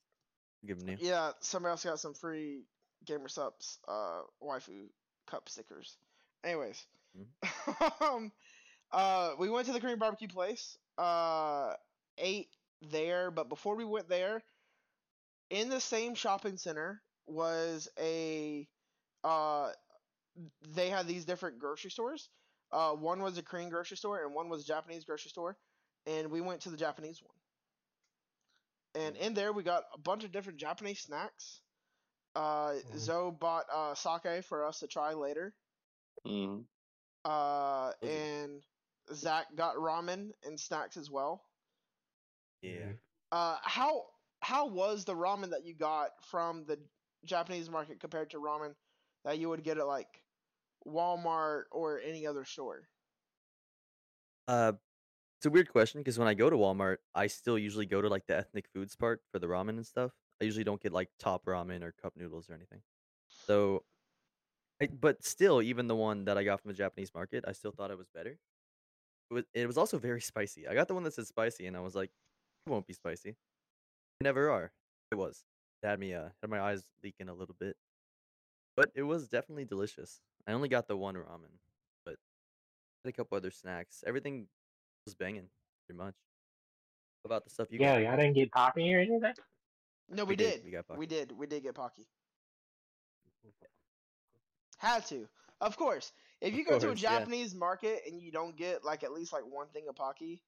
Give 0.67 0.79
them 0.79 0.89
you. 0.89 0.99
yeah, 0.99 1.33
somebody 1.41 1.71
else 1.71 1.85
got 1.85 2.01
some 2.01 2.15
free 2.15 2.65
Gamer 3.07 3.29
Supps 3.29 3.79
uh 3.89 4.23
waifu 4.43 4.87
cup 5.27 5.49
stickers. 5.49 5.97
Anyways, 6.45 6.85
um, 8.01 8.33
uh, 8.93 9.33
we 9.39 9.49
went 9.51 9.67
to 9.67 9.73
the 9.73 9.81
Korean 9.81 9.99
barbecue 9.99 10.29
place. 10.29 10.77
Uh, 10.99 11.75
ate 12.19 12.49
there, 12.83 13.31
but 13.31 13.49
before 13.49 13.77
we 13.77 13.85
went 13.85 14.09
there, 14.09 14.43
in 15.51 15.69
the 15.69 15.81
same 15.81 16.15
shopping 16.15 16.57
center 16.57 17.03
was 17.27 17.89
a 17.99 18.69
uh, 19.25 19.73
they 20.63 20.89
had 20.91 21.07
these 21.07 21.25
different 21.25 21.59
grocery 21.59 21.91
stores. 21.91 22.31
Uh, 22.73 22.93
one 22.95 23.21
was 23.23 23.37
a 23.39 23.43
Korean 23.43 23.71
grocery 23.71 23.97
store 23.97 24.25
and 24.25 24.35
one 24.35 24.49
was 24.49 24.63
a 24.63 24.67
Japanese 24.67 25.05
grocery 25.05 25.31
store, 25.31 25.57
and 26.07 26.31
we 26.31 26.41
went 26.41 26.63
to 26.63 26.71
the 26.71 26.77
Japanese 26.77 27.23
one. 27.23 27.37
And 28.95 29.17
in 29.17 29.35
there, 29.35 29.53
we 29.53 29.63
got 29.63 29.85
a 29.93 29.99
bunch 29.99 30.25
of 30.25 30.33
different 30.33 30.59
Japanese 30.59 31.01
snacks. 31.01 31.63
Uh, 32.35 32.81
Mhm. 32.83 32.97
Zoe 32.97 33.31
bought 33.33 33.67
uh, 33.71 33.95
sake 33.95 34.45
for 34.45 34.65
us 34.67 34.81
to 34.81 34.87
try 34.89 35.15
later. 35.15 35.55
Mhm. 36.25 36.67
Uh, 37.25 37.93
Those 38.01 38.11
are- 38.13 38.33
and 38.43 38.63
Zach 39.13 39.55
got 39.55 39.77
ramen 39.77 40.33
and 40.43 40.59
snacks 40.61 40.97
as 40.97 41.11
well. 41.11 41.45
Yeah. 42.63 42.93
Uh, 43.31 43.59
how 43.63 44.07
how 44.41 44.67
was 44.67 45.05
the 45.05 45.15
ramen 45.15 45.51
that 45.51 45.65
you 45.65 45.75
got 45.75 46.11
from 46.25 46.65
the 46.67 46.79
Japanese 47.25 47.71
market 47.71 48.01
compared 48.01 48.31
to 48.31 48.39
ramen 48.39 48.75
that 49.25 49.39
you 49.39 49.49
would 49.49 49.63
get 49.63 49.79
at 49.79 49.87
like 49.87 50.23
Walmart 50.87 51.65
or 51.71 52.01
any 52.01 52.27
other 52.27 52.45
store? 52.45 52.89
Uh, 54.49 54.73
it's 55.39 55.47
a 55.47 55.51
weird 55.51 55.71
question 55.71 56.01
because 56.01 56.19
when 56.19 56.29
I 56.29 56.35
go 56.35 56.51
to 56.51 56.57
Walmart, 56.57 56.99
I 57.15 57.27
still 57.27 57.59
usually 57.59 57.87
go 57.87 58.03
to 58.03 58.09
like 58.09 58.27
the 58.27 58.37
ethnic 58.37 58.67
foods 58.73 58.97
part 58.97 59.21
for 59.33 59.39
the 59.39 59.47
ramen 59.47 59.71
and 59.71 59.87
stuff. 59.87 60.13
I 60.41 60.45
usually 60.45 60.65
don't 60.65 60.81
get 60.81 60.93
like 60.93 61.09
top 61.19 61.45
ramen 61.47 61.83
or 61.83 61.95
cup 62.01 62.15
noodles 62.17 62.51
or 62.51 62.55
anything. 62.55 62.81
So, 63.47 63.85
I, 64.81 64.89
but 64.89 65.25
still, 65.25 65.63
even 65.63 65.87
the 65.87 65.97
one 65.97 66.25
that 66.27 66.39
I 66.39 66.45
got 66.45 66.61
from 66.61 66.71
the 66.71 66.77
Japanese 66.77 67.13
market, 67.15 67.45
I 67.47 67.53
still 67.53 67.73
thought 67.73 67.91
it 67.91 67.99
was 67.99 68.09
better. 68.15 68.39
It 69.31 69.35
was, 69.35 69.45
it 69.55 69.67
was 69.67 69.79
also 69.79 69.99
very 69.99 70.21
spicy. 70.21 70.69
I 70.69 70.75
got 70.75 70.89
the 70.89 70.95
one 70.95 71.05
that 71.05 71.15
said 71.15 71.27
spicy, 71.27 71.67
and 71.67 71.77
I 71.77 71.81
was 71.81 71.95
like, 71.95 72.11
it 72.67 72.71
won't 72.71 72.87
be 72.87 72.93
spicy. 72.93 73.37
They 74.21 74.25
never 74.25 74.51
are. 74.51 74.73
It 75.11 75.17
was. 75.17 75.45
It 75.83 75.87
had 75.87 75.99
me 75.99 76.15
uh 76.15 76.31
had 76.41 76.51
my 76.51 76.61
eyes 76.61 76.85
leaking 77.03 77.29
a 77.29 77.35
little 77.35 77.57
bit, 77.59 77.77
but 78.77 78.91
it 78.95 79.03
was 79.03 79.29
definitely 79.29 79.65
delicious. 79.65 80.21
I 80.47 80.53
only 80.53 80.69
got 80.69 80.87
the 80.89 80.97
one 80.97 81.15
ramen, 81.17 81.59
but 82.05 82.17
had 83.05 83.11
a 83.11 83.13
couple 83.13 83.37
other 83.37 83.51
snacks. 83.51 84.05
Everything 84.07 84.49
was 85.07 85.15
banging, 85.15 85.49
pretty 85.87 85.99
much. 85.99 86.15
What 87.23 87.29
about 87.29 87.45
the 87.45 87.51
stuff 87.51 87.69
you 87.71 87.79
Yeah, 87.79 87.95
got? 87.95 88.03
y'all 88.03 88.17
didn't 88.17 88.35
get 88.35 88.51
Pocky 88.53 88.95
or 88.95 88.99
anything? 89.01 89.35
No, 90.09 90.25
we, 90.25 90.31
We 90.31 90.37
did, 90.37 90.55
did. 90.55 90.65
we 90.65 90.71
got 90.71 90.99
we 90.99 91.07
did. 91.07 91.33
We 91.33 91.47
did 91.47 91.63
get 91.63 91.75
Pocky. 91.75 92.07
Had 94.79 95.07
to. 95.07 95.29
Of 95.61 95.77
course. 95.77 96.13
If 96.41 96.53
Of 96.53 96.59
you 96.59 96.65
go 96.65 96.73
to 96.79 96.87
a 96.87 96.89
course, 96.89 97.03
yeah. 97.03 97.11
Japanese 97.11 97.55
market 97.55 98.03
and 98.07 98.21
you 98.21 98.33
don't 98.33 98.57
get 98.57 98.85
like 98.85 99.05
at 99.05 99.13
least 99.13 99.33
like 99.33 99.45
one 99.47 99.69
thing 99.69 99.89
of 99.89 99.95
Pocky, 99.95 100.43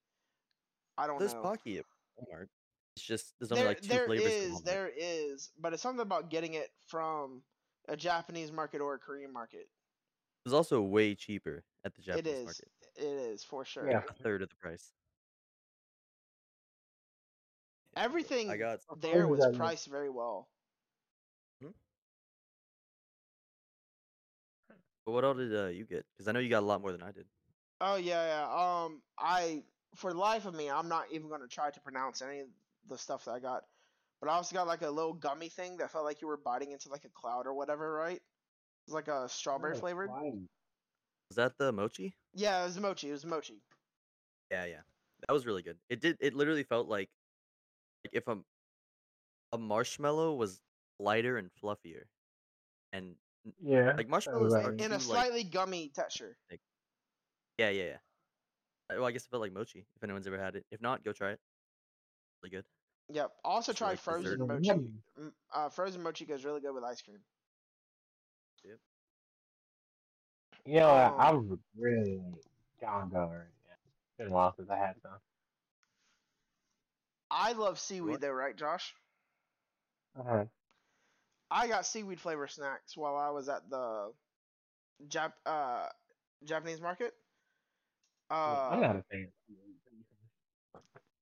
I 0.98 1.06
don't 1.06 1.20
There's 1.20 1.34
know. 1.34 1.42
Pocky 1.42 1.78
at 1.78 1.84
Walmart. 2.18 2.48
It's 2.96 3.04
just 3.04 3.34
there's 3.40 3.50
only 3.50 3.62
There, 3.62 3.70
like 3.70 3.80
two 3.80 3.88
there 3.88 4.06
flavors. 4.06 4.26
at 4.26 4.32
is, 4.32 4.52
Walmart. 4.52 4.64
there 4.64 4.90
is, 4.96 5.50
but 5.60 5.72
it's 5.72 5.82
something 5.82 6.02
about 6.02 6.30
getting 6.30 6.54
it 6.54 6.70
from 6.86 7.42
a 7.88 7.96
Japanese 7.96 8.52
market 8.52 8.80
or 8.80 8.94
a 8.94 8.98
Korean 8.98 9.32
market. 9.32 9.68
It's 10.46 10.54
also 10.54 10.80
way 10.80 11.14
cheaper 11.14 11.64
at 11.84 11.94
the 11.94 12.02
It 12.02 12.04
Japanese 12.04 12.34
is. 12.38 12.44
market. 12.44 12.68
It 12.96 13.02
is 13.04 13.42
for 13.42 13.64
sure. 13.64 13.90
Yeah. 13.90 14.02
A 14.08 14.12
third 14.22 14.42
of 14.42 14.48
the 14.48 14.56
price. 14.56 14.92
Everything 17.96 18.50
I 18.50 18.56
got 18.56 18.80
there 19.00 19.26
was 19.26 19.40
Everything. 19.40 19.58
priced 19.58 19.88
very 19.88 20.10
well. 20.10 20.48
But 25.06 25.12
what 25.12 25.24
all 25.24 25.34
did 25.34 25.54
uh, 25.54 25.66
you 25.66 25.84
get? 25.84 26.06
Because 26.16 26.28
I 26.28 26.32
know 26.32 26.38
you 26.38 26.48
got 26.48 26.62
a 26.62 26.66
lot 26.66 26.80
more 26.80 26.90
than 26.90 27.02
I 27.02 27.12
did. 27.12 27.26
Oh 27.80 27.96
yeah, 27.96 28.24
yeah. 28.48 28.84
Um, 28.84 29.02
I 29.18 29.62
for 29.96 30.12
the 30.12 30.18
life 30.18 30.46
of 30.46 30.54
me, 30.54 30.70
I'm 30.70 30.88
not 30.88 31.04
even 31.12 31.28
gonna 31.28 31.46
try 31.46 31.70
to 31.70 31.80
pronounce 31.80 32.22
any 32.22 32.40
of 32.40 32.46
the 32.88 32.98
stuff 32.98 33.24
that 33.24 33.32
I 33.32 33.40
got. 33.40 33.64
But 34.20 34.30
I 34.30 34.34
also 34.34 34.54
got 34.54 34.66
like 34.66 34.82
a 34.82 34.90
little 34.90 35.12
gummy 35.12 35.48
thing 35.48 35.76
that 35.78 35.90
felt 35.90 36.04
like 36.04 36.20
you 36.22 36.28
were 36.28 36.36
biting 36.36 36.72
into 36.72 36.88
like 36.88 37.04
a 37.04 37.10
cloud 37.10 37.46
or 37.46 37.54
whatever, 37.54 37.92
right? 37.92 38.16
It 38.16 38.22
was 38.86 38.94
like 38.94 39.08
a 39.08 39.28
strawberry 39.28 39.76
Oh, 39.76 39.80
flavored. 39.80 40.08
fine. 40.08 40.48
Was 41.30 41.36
that 41.36 41.58
the 41.58 41.72
mochi? 41.72 42.14
Yeah, 42.34 42.62
it 42.62 42.66
was 42.66 42.78
mochi. 42.78 43.08
It 43.08 43.12
was 43.12 43.26
mochi. 43.26 43.60
Yeah, 44.50 44.64
yeah. 44.66 44.82
That 45.26 45.32
was 45.32 45.46
really 45.46 45.62
good. 45.62 45.78
It 45.88 46.00
did. 46.00 46.18
It 46.20 46.34
literally 46.34 46.64
felt 46.64 46.86
like, 46.88 47.08
like 48.04 48.12
if 48.12 48.28
a 48.28 48.44
a 49.52 49.58
marshmallow 49.58 50.34
was 50.34 50.60
lighter 50.98 51.36
and 51.38 51.50
fluffier, 51.62 52.04
and 52.92 53.16
Yeah. 53.62 53.94
like 53.96 54.08
marshmallows 54.08 54.52
right. 54.52 54.66
are 54.66 54.72
In 54.72 54.78
too, 54.78 54.84
a 54.90 54.94
like 54.94 55.00
slightly 55.02 55.44
gummy 55.44 55.88
texture. 55.88 56.36
yeah, 57.58 57.70
yeah, 57.70 57.70
yeah. 57.70 57.98
Uh, 58.90 58.96
Well, 58.96 59.06
I 59.06 59.12
guess 59.12 59.24
it 59.24 59.30
felt 59.30 59.40
like 59.40 59.52
mochi. 59.52 59.86
If 59.96 60.02
anyone's 60.02 60.26
ever 60.26 60.38
had 60.38 60.56
it, 60.56 60.64
if 60.70 60.80
not, 60.80 61.04
go 61.04 61.12
try 61.12 61.32
it. 61.32 61.40
Really 62.44 62.56
good. 62.56 62.66
Yep. 63.10 63.32
Also 63.44 63.72
For, 63.74 63.74
tried 63.74 63.90
like, 63.90 64.00
frozen 64.00 64.38
dessert. 64.38 64.46
mochi. 64.46 64.76
Yum. 64.76 65.02
Uh, 65.52 65.68
frozen 65.70 66.02
mochi 66.02 66.26
goes 66.26 66.44
really 66.44 66.60
good 66.60 66.74
with 66.74 66.84
ice 66.84 67.02
cream. 67.02 67.20
Yep. 68.64 68.78
You 70.66 70.80
know, 70.80 70.90
I, 70.90 71.06
Um, 71.06 71.28
I 71.28 71.32
was 71.32 71.58
really 71.76 72.20
gone 72.80 73.10
go 73.10 73.20
right 73.20 73.30
now. 73.30 73.76
It's 73.84 74.16
been 74.18 74.28
a 74.28 74.30
while 74.30 74.54
since 74.56 74.70
I 74.70 74.76
had 74.78 74.96
some. 75.02 75.20
I 77.30 77.52
love 77.52 77.78
seaweed 77.80 78.20
What? 78.20 78.20
though, 78.20 78.30
right, 78.32 78.56
Josh? 78.56 78.94
Uh-huh. 80.18 80.44
I 81.50 81.68
got 81.68 81.86
seaweed 81.86 82.20
flavor 82.20 82.48
snacks 82.48 82.96
while 82.96 83.16
I 83.16 83.30
was 83.30 83.48
at 83.48 83.68
the 83.70 84.12
Jap 85.08 85.32
uh 85.46 85.88
Japanese 86.44 86.80
market. 86.80 87.14
Uh, 88.30 88.70
I'm 88.70 88.80
not 88.80 88.96
a 88.96 89.02
fan. 89.10 89.28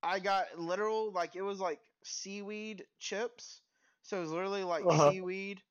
I 0.03 0.19
got 0.19 0.59
literal 0.59 1.13
like 1.13 1.37
it 1.37 1.43
was 1.43 1.61
like 1.61 1.81
seaweed 2.05 2.85
chips. 2.99 3.61
So 4.03 4.19
it 4.19 4.21
was 4.23 4.31
literally 4.33 4.65
like 4.65 4.85
Uh-huh. 4.85 5.11
seaweed 5.11 5.63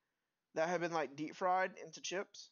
that 0.55 0.69
had 0.69 0.81
been 0.81 0.93
like 0.93 1.15
deep 1.15 1.35
fried 1.35 1.71
into 1.83 2.01
chips. 2.01 2.49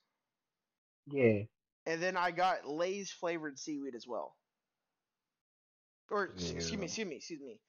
Yeah. 1.08 1.44
And 1.86 2.02
then 2.04 2.18
I 2.18 2.32
got 2.32 2.68
Lay's 2.68 3.12
flavored 3.12 3.58
seaweed 3.58 3.96
as 3.96 4.06
well. 4.06 4.36
Or 6.12 6.34
s- 6.36 6.52
excuse 6.52 6.78
me, 6.80 6.86
excuse 6.86 7.08
me, 7.08 7.16
excuse 7.16 7.40
me. 7.42 7.60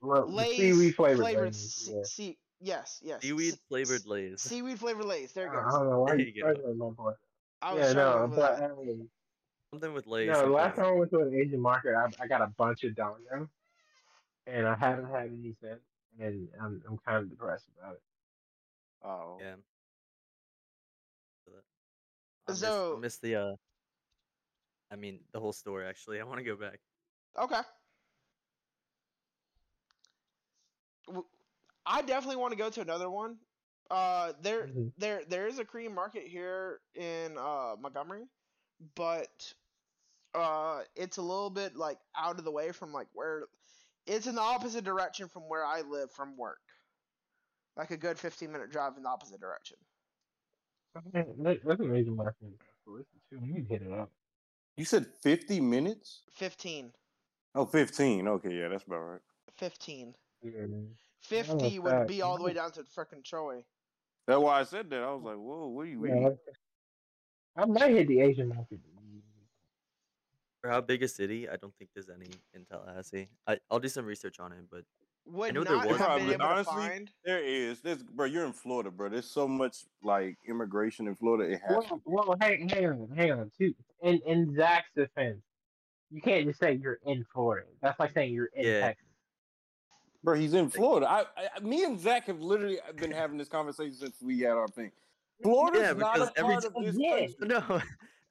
Well, 0.00 0.26
Lay's 0.30 0.56
seaweed 0.56 0.94
flavored. 0.96 1.18
flavored 1.18 1.44
Lay's, 1.54 1.74
se- 1.74 1.92
yeah. 1.94 2.02
sea- 2.04 2.38
yes, 2.60 2.98
yes. 3.02 3.22
Seaweed 3.22 3.54
flavored 3.68 4.00
s- 4.00 4.06
Lay's. 4.06 4.40
Seaweed 4.40 4.78
flavored 4.78 5.04
Lay's. 5.06 5.32
There 5.32 5.46
it 5.46 5.52
goes. 5.52 5.64
I 5.74 5.78
don't 5.78 5.90
know 5.90 6.00
why 6.00 6.14
you 6.14 6.24
you 6.26 6.42
go. 6.42 6.52
struggling, 6.52 6.78
my 6.78 6.88
boy. 6.90 7.12
I 7.62 7.74
was 7.74 7.82
Yeah, 7.84 7.90
struggling 7.90 8.16
no, 8.22 8.26
with 8.28 8.36
but 8.38 8.58
that. 8.58 8.70
um, 8.70 9.10
Something 9.72 9.92
with 9.94 10.06
Lay's. 10.06 10.28
no. 10.28 10.34
something 10.34 10.52
Last 10.52 10.76
time 10.76 10.84
I 10.86 10.92
went 10.92 11.10
to 11.12 11.20
an 11.20 11.34
Asian 11.34 11.60
market, 11.60 11.94
I, 11.94 12.08
I 12.22 12.26
got 12.26 12.40
a 12.42 12.48
bunch 12.48 12.82
of 12.84 12.94
dango, 12.96 13.48
and 14.46 14.66
I 14.66 14.74
haven't 14.76 15.06
had 15.10 15.26
any 15.26 15.54
since, 15.60 15.80
and 16.18 16.48
I'm 16.60 16.82
I'm 16.88 16.98
kind 16.98 17.18
of 17.18 17.30
depressed 17.30 17.66
about 17.78 17.94
it. 17.94 18.02
Oh, 19.02 19.38
Yeah. 19.40 19.54
So 21.46 21.52
I 22.48 22.50
miss, 22.52 22.60
So- 22.60 22.96
I 22.96 23.00
miss 23.00 23.18
the 23.18 23.34
uh. 23.36 23.56
I 24.92 24.96
mean 24.96 25.20
the 25.32 25.38
whole 25.40 25.52
story. 25.52 25.86
Actually, 25.86 26.20
I 26.20 26.24
want 26.24 26.38
to 26.38 26.44
go 26.44 26.56
back. 26.56 26.80
Okay. 27.38 27.60
I 31.86 32.02
definitely 32.02 32.36
want 32.36 32.52
to 32.52 32.58
go 32.58 32.70
to 32.70 32.80
another 32.80 33.08
one. 33.10 33.36
Uh, 33.90 34.32
there, 34.42 34.66
Mhm. 34.68 34.92
there, 34.98 35.24
there 35.24 35.46
is 35.48 35.58
a 35.58 35.64
Korean 35.64 35.92
market 35.94 36.24
here 36.26 36.80
in 36.94 37.36
uh 37.36 37.74
Montgomery, 37.80 38.28
but 38.94 39.52
uh, 40.34 40.84
it's 40.94 41.16
a 41.16 41.22
little 41.22 41.50
bit 41.50 41.74
like 41.76 41.98
out 42.16 42.38
of 42.38 42.44
the 42.44 42.50
way 42.52 42.70
from 42.70 42.92
like 42.92 43.08
where 43.12 43.46
it's 44.06 44.26
in 44.26 44.34
the 44.34 44.40
opposite 44.40 44.84
direction 44.84 45.28
from 45.28 45.42
where 45.48 45.64
I 45.64 45.82
live 45.82 46.10
from 46.12 46.36
work. 46.36 46.58
Like 47.76 47.90
a 47.90 47.96
good 47.96 48.18
fifteen 48.18 48.52
minute 48.52 48.70
drive 48.70 48.96
in 48.96 49.02
the 49.04 49.08
opposite 49.08 49.40
direction. 49.40 49.76
Okay, 50.96 51.24
that- 51.38 51.64
That's 51.64 51.80
an 51.80 51.94
Asian 51.96 52.16
market. 52.16 52.48
Too. 52.84 53.04
We 53.40 53.48
need 53.52 53.68
to 53.68 53.74
hit 53.74 53.82
it 53.82 53.92
up. 53.92 54.10
you 54.76 54.84
said 54.84 55.06
fifty 55.22 55.60
minutes? 55.60 56.22
15. 56.32 56.92
Oh, 57.54 57.64
15. 57.66 58.26
Okay, 58.28 58.54
yeah, 58.54 58.68
that's 58.68 58.84
about 58.84 58.98
right. 59.00 59.20
15. 59.56 60.14
Yeah, 60.42 60.50
50 61.22 61.78
would 61.80 61.90
fact. 61.90 62.08
be 62.08 62.22
all 62.22 62.36
the 62.38 62.44
way 62.44 62.52
down 62.52 62.70
to 62.72 62.82
frickin' 62.82 63.24
Troy. 63.24 63.64
That's 64.26 64.40
why 64.40 64.60
I 64.60 64.62
said 64.64 64.88
that. 64.90 65.02
I 65.02 65.12
was 65.12 65.22
like, 65.24 65.36
whoa, 65.36 65.66
what 65.68 65.82
are 65.82 65.86
you 65.86 66.06
Yeah, 66.06 66.16
eating? 66.16 66.38
I 67.56 67.64
might 67.66 67.90
hit 67.90 68.06
the 68.08 68.20
Asian 68.20 68.48
market. 68.48 68.78
For 70.60 70.68
how 70.68 70.80
big 70.82 71.02
a 71.02 71.08
city, 71.08 71.48
I 71.48 71.56
don't 71.56 71.74
think 71.78 71.90
there's 71.94 72.10
any 72.10 72.28
in 72.54 72.66
Tallahassee. 72.66 73.28
I 73.46 73.58
I'll 73.70 73.78
do 73.78 73.88
some 73.88 74.04
research 74.04 74.40
on 74.40 74.52
it, 74.52 74.58
but 74.70 74.84
Would 75.24 75.54
know 75.54 75.64
there 75.64 75.76
not 75.76 75.86
was 75.86 75.96
have 75.96 76.06
Probably, 76.06 76.34
able 76.34 76.44
honestly, 76.44 76.74
to 76.74 76.80
find. 76.80 77.10
There 77.24 77.42
is. 77.42 77.80
There's, 77.80 78.02
bro, 78.02 78.26
you're 78.26 78.44
in 78.44 78.52
Florida, 78.52 78.90
bro. 78.90 79.08
There's 79.08 79.30
so 79.30 79.48
much 79.48 79.84
like 80.02 80.36
immigration 80.46 81.06
in 81.06 81.14
Florida. 81.14 81.54
It 81.54 81.60
has. 81.66 81.76
Well, 81.88 82.02
well, 82.04 82.36
hang, 82.40 82.68
hang 82.68 82.86
on, 82.86 83.08
hang 83.16 83.32
on. 83.32 83.50
Too. 83.56 83.74
In 84.02 84.20
in 84.26 84.54
Zach's 84.54 84.90
defense, 84.94 85.40
you 86.10 86.20
can't 86.20 86.46
just 86.46 86.60
say 86.60 86.74
you're 86.74 86.98
in 87.06 87.24
Florida. 87.32 87.66
That's 87.80 87.98
like 87.98 88.12
saying 88.12 88.34
you're 88.34 88.50
in 88.54 88.64
Yeah. 88.66 88.80
Texas. 88.80 89.06
Bro, 90.22 90.34
he's 90.34 90.52
in 90.52 90.68
Florida. 90.68 91.10
I, 91.10 91.24
I, 91.38 91.60
me 91.60 91.84
and 91.84 91.98
Zach 91.98 92.26
have 92.26 92.42
literally 92.42 92.78
uh, 92.80 92.92
been 92.92 93.10
having 93.10 93.38
this 93.38 93.48
conversation 93.48 93.94
since 93.94 94.20
we 94.20 94.40
had 94.40 94.52
our 94.52 94.68
thing. 94.68 94.90
Florida's 95.42 95.80
Yeah, 95.80 95.92
not 95.94 96.14
because 96.16 96.28
a 96.28 96.38
every 96.38 96.52
part 96.52 96.64
of 96.66 96.74
this 96.74 96.96
Yeah. 96.98 97.20
country. 97.20 97.36
no, 97.40 97.82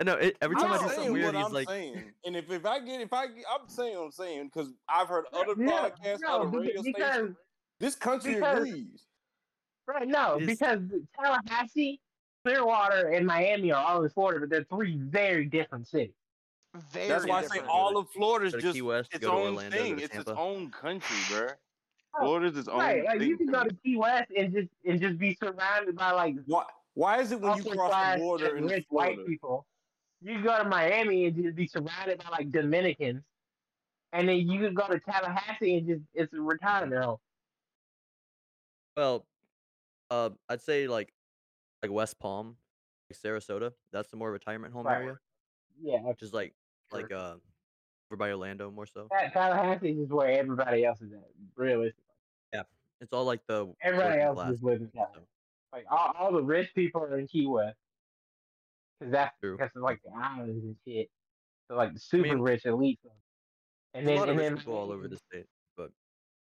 no. 0.03 0.13
It, 0.15 0.37
every 0.41 0.55
time 0.55 0.71
I'm 0.71 0.79
I 0.79 0.87
do 0.87 0.93
something 0.93 1.13
weird, 1.13 1.25
what 1.25 1.35
he's 1.35 1.45
I'm 1.45 1.53
like, 1.53 1.69
saying, 1.69 2.03
and 2.25 2.35
if, 2.35 2.49
if 2.51 2.65
I 2.65 2.79
get 2.79 3.01
if 3.01 3.13
I 3.13 3.27
get, 3.27 3.43
I'm 3.51 3.67
saying 3.67 3.97
what 3.97 4.05
I'm 4.05 4.11
saying 4.11 4.45
because 4.53 4.71
I've 4.87 5.07
heard 5.07 5.25
other 5.33 5.53
Yeah, 5.57 5.89
podcasts, 5.89 6.19
no, 6.21 6.41
other 6.41 6.45
beca- 6.57 6.61
radio 6.61 6.81
because 6.83 7.13
stations. 7.13 7.37
This 7.79 7.95
country 7.95 8.33
because- 8.35 8.57
agrees. 8.57 9.05
right 9.87 10.07
no, 10.07 10.35
It 10.35 10.43
is- 10.43 10.47
because 10.47 10.79
Tallahassee, 11.21 11.99
Clearwater, 12.45 13.09
and 13.09 13.25
Miami 13.25 13.71
are 13.71 13.83
all 13.83 14.03
in 14.03 14.09
Florida, 14.09 14.39
but 14.41 14.49
they're 14.49 14.63
three 14.65 14.97
very 14.97 15.45
different 15.45 15.87
cities. 15.87 16.13
Very 16.91 17.07
That's 17.07 17.25
why 17.25 17.39
I 17.39 17.43
say 17.47 17.59
all 17.67 17.97
of 17.97 18.09
Florida 18.11 18.45
is 18.45 18.53
Go 18.53 18.57
to 18.59 18.61
just 18.63 18.75
Key 18.75 18.81
West, 18.83 19.09
its 19.13 19.25
go 19.25 19.31
to 19.31 19.37
own 19.37 19.47
Orlando, 19.55 19.75
thing. 19.77 19.99
It's 19.99 20.15
its 20.15 20.29
own 20.29 20.69
country, 20.69 21.17
bro. 21.29 21.47
Oh, 22.15 22.19
Florida's 22.25 22.57
its 22.57 22.67
own 22.67 22.77
Right, 22.79 23.03
like 23.05 23.19
thing. 23.19 23.27
you 23.29 23.37
can 23.37 23.47
go 23.47 23.63
to 23.63 23.75
Key 23.83 23.97
West 23.97 24.31
and 24.37 24.53
just 24.53 24.67
and 24.85 25.01
just 25.01 25.17
be 25.17 25.35
surrounded 25.35 25.95
by 25.95 26.11
like 26.11 26.35
Why? 26.45 26.65
Why 26.93 27.21
is 27.21 27.31
it 27.31 27.39
when 27.41 27.57
you 27.57 27.63
cross 27.71 28.13
the 28.15 28.19
border 28.19 28.55
and 28.55 28.69
rich 28.69 28.85
white 28.89 29.17
people. 29.25 29.65
You 30.21 30.43
go 30.43 30.57
to 30.61 30.67
Miami 30.67 31.25
and 31.25 31.35
just 31.35 31.55
be 31.55 31.67
surrounded 31.67 32.17
by 32.19 32.29
like 32.29 32.51
Dominicans, 32.51 33.23
and 34.11 34.27
then 34.27 34.37
you 34.49 34.59
can 34.59 34.73
go 34.73 34.87
to 34.87 34.99
Tallahassee 34.99 35.77
and 35.77 35.87
just 35.87 36.01
it's 36.13 36.33
a 36.33 36.41
retirement 36.41 37.03
home. 37.03 37.17
well, 38.97 39.25
uh, 40.09 40.31
I'd 40.49 40.61
say 40.61 40.87
like, 40.87 41.13
like 41.81 41.91
West 41.91 42.19
Palm, 42.19 42.57
like 43.09 43.17
Sarasota. 43.19 43.71
That's 43.93 44.09
the 44.09 44.17
more 44.17 44.31
retirement 44.31 44.73
home 44.73 44.85
Right. 44.87 44.95
area, 45.03 45.19
Yeah, 45.81 45.99
which 46.01 46.21
is 46.21 46.33
like, 46.33 46.53
like 46.91 47.11
uh, 47.11 47.35
over 48.11 48.17
by 48.17 48.31
Orlando 48.31 48.69
more 48.71 48.85
so. 48.87 49.07
Ta- 49.07 49.29
Tallahassee 49.29 49.91
is 49.91 50.09
where 50.09 50.31
everybody 50.31 50.83
else 50.83 51.01
is 51.01 51.13
at. 51.13 51.29
Realistically, 51.55 52.03
Yeah, 52.53 52.63
It's 52.99 53.13
all 53.13 53.23
like 53.23 53.45
the 53.47 53.73
everybody 53.81 54.19
else 54.21 54.35
class. 54.35 54.53
is 54.55 54.63
living 54.63 54.91
in 54.93 55.05
so. 55.13 55.21
Like 55.71 55.85
all, 55.89 56.11
all 56.17 56.31
the 56.33 56.41
rich 56.43 56.73
people 56.75 57.01
are 57.03 57.17
in 57.19 57.27
Key 57.27 57.45
West, 57.45 57.77
because 58.99 59.11
that's 59.11 59.35
True. 59.39 59.57
because 59.57 59.71
of 59.75 59.81
like 59.81 59.99
the 60.03 60.11
islands 60.11 60.63
and 60.63 60.75
shit. 60.87 61.09
So 61.67 61.75
like 61.75 61.93
the 61.93 61.99
super 61.99 62.23
mean, 62.29 62.39
rich 62.39 62.65
elite. 62.65 62.99
And 63.93 64.07
then 64.07 64.17
a 64.17 64.19
lot 64.19 64.29
of 64.29 64.29
and 64.31 64.39
rich 64.39 64.49
then 64.49 64.57
people 64.57 64.75
all 64.75 64.91
over 64.91 65.07
the 65.07 65.17
state, 65.17 65.45
but 65.77 65.91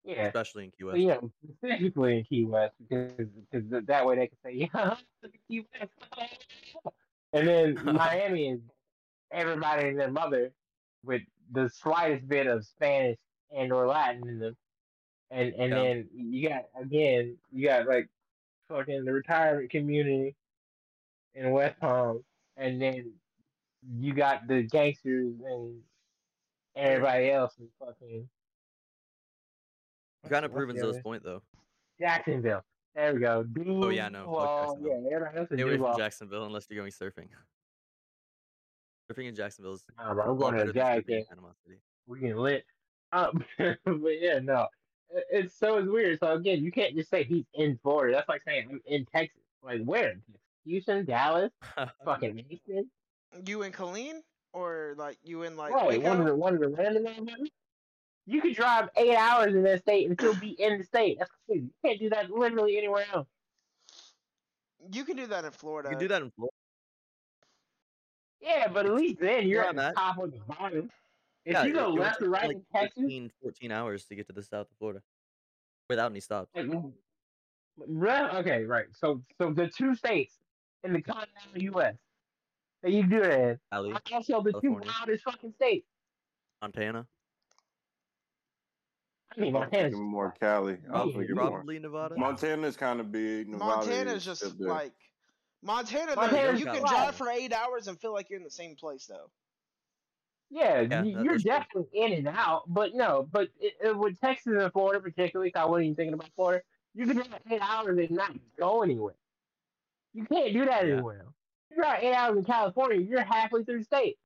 yeah, 0.05 0.27
especially 0.27 0.65
in 0.65 0.71
Key 0.73 0.85
West. 0.85 0.99
know, 0.99 1.31
specifically 1.61 2.19
in 2.19 2.25
Key 2.25 2.45
West 2.45 2.75
because 2.79 3.29
because 3.51 3.87
that 3.87 4.07
way 4.07 4.17
they 4.17 4.27
can 4.29 4.39
say, 4.45 4.53
yeah, 4.75 4.95
Key 5.49 5.65
West. 5.81 5.93
and 7.33 7.47
then 7.49 7.79
Miami 7.85 8.51
is 8.51 8.61
everybody 9.31 9.89
and 9.89 9.99
their 9.99 10.11
mother 10.11 10.53
with 11.05 11.23
the 11.53 11.69
slightest 11.69 12.29
bit 12.29 12.47
of 12.47 12.65
Spanish 12.65 13.19
and 13.57 13.73
or 13.73 13.87
Latin 13.87 14.29
in 14.29 14.39
them. 14.39 14.57
And 15.31 15.55
and 15.55 15.71
Yeah. 15.73 15.83
then 15.83 16.09
you 16.15 16.49
got 16.49 16.65
again, 16.81 17.37
you 17.53 17.67
got 17.67 17.87
like 17.87 18.09
fucking 18.69 19.05
the 19.05 19.13
retirement 19.13 19.71
community 19.71 20.35
in 21.35 21.51
West 21.51 21.79
Palm, 21.81 22.25
and 22.61 22.81
then 22.81 23.13
you 23.99 24.13
got 24.15 24.47
the 24.47 24.63
gangsters 24.63 25.35
and 25.45 25.75
everybody 26.77 27.31
else 27.31 27.55
is 27.59 27.71
fucking 27.79 28.29
You're 30.23 30.31
kind 30.31 30.45
of 30.45 30.53
what's 30.53 30.59
proving 30.59 30.77
the 30.77 30.83
Zoe's 30.83 31.01
point 31.03 31.25
though. 31.25 31.43
Jacksonville. 31.99 32.63
There 32.95 33.15
we 33.15 33.21
go. 33.21 33.47
Oh, 33.67 33.89
yeah, 33.89 34.09
no, 34.09 34.25
fuck 34.35 34.77
Yeah, 34.83 34.95
everybody 35.13 35.39
else 35.39 35.49
is 35.51 35.61
away 35.61 35.79
from 35.79 35.97
Jacksonville 35.97 36.45
unless 36.45 36.67
you're 36.69 36.81
going 36.81 36.91
surfing. 36.93 37.29
Surfing 39.11 39.29
in 39.29 39.35
Jacksonville 39.35 39.75
is 39.75 39.85
Nah, 39.97 40.15
bro, 40.15 40.25
I'm 40.33 40.39
going 40.39 40.55
to 40.55 40.59
better 40.59 40.73
than 40.73 40.83
surfing 40.83 40.97
in 40.99 41.05
Jackson. 41.05 41.25
Panama 41.29 41.49
City. 41.65 41.79
We 42.07 42.21
getting 42.21 42.37
lit. 42.37 42.65
Um, 43.13 43.45
but 43.59 44.21
yeah, 44.21 44.39
no, 44.41 44.67
It- 45.11 45.27
it's 45.31 45.55
so 45.59 45.79
it's 45.79 45.89
weird. 45.89 46.19
So 46.21 46.33
again, 46.33 46.63
you 46.63 46.71
can't 46.73 46.95
just 46.95 47.11
say 47.11 47.23
he's 47.25 47.45
in 47.55 47.79
Florida. 47.83 48.17
That's 48.17 48.29
like 48.29 48.43
saying 48.43 48.67
I'm 48.71 48.81
in 48.87 49.05
Texas. 49.07 49.41
Like 49.63 49.83
where? 49.85 50.15
Houston, 50.65 51.05
Dallas, 51.05 51.53
fucking 52.05 52.37
Houston. 52.39 52.91
You 53.47 53.63
in 53.63 53.73
Killeen 53.73 54.23
or 54.53 54.95
like 54.97 55.19
you 55.23 55.43
in 55.45 55.57
like 55.57 55.73
right, 55.73 56.03
one 56.03 56.21
of 56.21 56.27
the 56.27 56.35
one 56.37 56.55
of 56.55 56.61
the 56.61 56.69
random 56.69 57.07
areas. 57.07 57.51
You 58.27 58.41
could 58.41 58.55
drive 58.55 58.91
eight 58.97 59.17
hours 59.17 59.55
in 59.55 59.63
that 59.65 59.81
state 59.81 60.07
and 60.09 60.19
still 60.19 60.35
be 60.39 60.51
in 60.51 60.79
the 60.79 60.85
state. 60.85 61.19
That's 61.19 61.31
crazy. 61.47 61.63
You 61.67 61.73
can't 61.85 61.99
do 61.99 62.11
that 62.11 62.31
literally 62.31 62.77
anywhere 62.77 63.07
else. 63.13 63.29
You 64.93 65.05
can 65.05 65.17
do 65.17 65.27
that 65.27 65.45
in 65.45 65.51
Florida. 65.53 65.89
You 65.91 65.97
can 65.97 66.05
do 66.05 66.09
that 66.09 66.23
in 66.23 66.31
Florida. 66.31 66.55
Yeah, 68.41 68.69
but 68.69 68.87
at 68.87 68.93
least 68.93 69.21
then 69.21 69.49
you're 69.49 69.61
Where 69.61 69.69
at 69.69 69.71
I'm 69.71 69.77
the 69.77 69.83
at. 69.85 69.95
top 69.97 70.19
of 70.19 70.33
the 70.33 70.39
bottom. 70.39 70.91
If 71.45 71.53
yeah, 71.55 71.65
you 71.65 71.73
go 71.75 71.87
it- 71.87 71.89
it 71.89 71.93
would 71.93 72.01
left 72.01 72.19
take 72.21 72.29
or 72.29 72.31
right 72.31 72.47
like 72.49 72.57
in 72.57 72.65
Texas, 72.75 73.03
13, 73.03 73.31
14 73.43 73.73
hours 73.73 74.05
to 74.07 74.15
get 74.15 74.27
to 74.29 74.33
the 74.33 74.43
south 74.43 74.71
of 74.71 74.77
Florida 74.79 75.03
without 75.89 76.11
any 76.11 76.21
stops. 76.21 76.51
like, 76.55 76.69
right, 77.77 78.35
okay, 78.37 78.65
right. 78.65 78.87
So, 78.95 79.25
so 79.39 79.53
the 79.53 79.69
two 79.69 79.95
states 79.95 80.40
in 80.85 80.93
the 80.93 81.03
continental 81.03 81.63
U.S. 81.75 81.95
that 82.83 82.93
you 82.93 83.03
do 83.07 83.21
that 83.21 83.41
in 83.41 83.59
Cali, 83.73 83.93
are 83.93 84.01
also 84.13 84.43
the 84.43 84.53
two 84.61 84.73
wildest 84.73 85.25
fucking 85.25 85.53
states. 85.53 85.87
Montana, 86.63 87.07
I 89.37 89.41
mean, 89.41 89.55
I'm 89.55 89.61
Montana's 89.63 89.95
more 89.97 90.35
Cali. 90.41 90.73
I 90.73 90.77
was 90.77 90.81
probably, 91.13 91.13
thinking 91.27 91.37
more. 91.37 91.65
Nevada. 91.65 92.15
Montana's 92.19 92.77
kind 92.77 93.01
of 93.01 93.13
big. 93.13 93.49
Nevada 93.49 93.77
Montana's 93.87 94.25
just 94.25 94.45
up 94.45 94.53
there. 94.59 94.69
like 94.69 94.93
Montana. 95.63 96.15
though, 96.15 96.23
Montana's 96.23 96.61
you 96.61 96.67
can 96.67 96.81
drive 96.81 97.15
for 97.15 97.29
eight 97.31 97.53
hours 97.53 97.87
and 97.89 97.99
feel 98.01 98.13
like 98.13 98.29
you're 98.29 98.39
in 98.39 98.45
the 98.45 98.51
same 98.51 98.75
place 98.77 99.07
though. 99.07 99.31
Yeah, 100.51 100.81
Yeah, 100.81 101.03
you- 101.05 101.15
that- 101.15 101.25
you're 101.25 101.33
that's 101.39 101.43
true. 101.45 101.51
definitely 101.53 102.01
in 102.01 102.13
and 102.15 102.29
out, 102.29 102.63
but 102.67 102.95
no, 102.95 103.29
but 103.31 103.51
it, 103.61 103.75
it, 103.83 103.97
with 103.97 104.21
Texas 104.21 104.53
and 104.59 104.73
Florida 104.73 105.01
particularly, 105.01 105.51
'cause 105.53 105.61
I 105.63 105.65
wasn't 105.65 105.85
even 105.87 105.97
thinking 105.97 106.15
about 106.15 106.31
Florida. 106.35 106.65
You 106.95 107.07
can 107.07 107.17
drive 107.17 107.29
eight 107.51 107.61
hours 107.63 107.99
and 107.99 108.11
not 108.11 108.33
go 108.59 108.83
anywhere. 108.83 109.15
You 110.13 110.25
can't 110.27 110.53
do 110.53 110.65
that 110.67 110.87
Yeah. 110.87 110.95
anywhere. 110.95 111.23
else. 111.27 111.35
You 111.71 111.77
drive 111.77 112.03
eight 112.03 112.15
hours 112.15 112.39
in 112.39 112.45
California, 112.45 113.01
you're 113.01 113.23
halfway 113.25 113.65
through 113.65 113.79
the 113.79 113.85
state. 113.85 114.19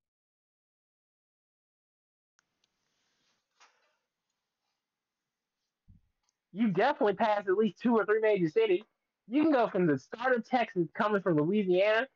You 6.52 6.70
definitely 6.72 7.14
pass 7.14 7.46
at 7.48 7.54
least 7.54 7.78
two 7.80 7.96
or 7.96 8.06
three 8.06 8.20
major 8.20 8.48
cities. 8.48 8.82
You 9.26 9.42
can 9.42 9.52
go 9.52 9.68
from 9.68 9.86
the 9.86 9.98
start 9.98 10.36
of 10.36 10.44
Texas, 10.44 10.88
coming 10.94 11.20
from 11.22 11.36
Louisiana, 11.36 12.08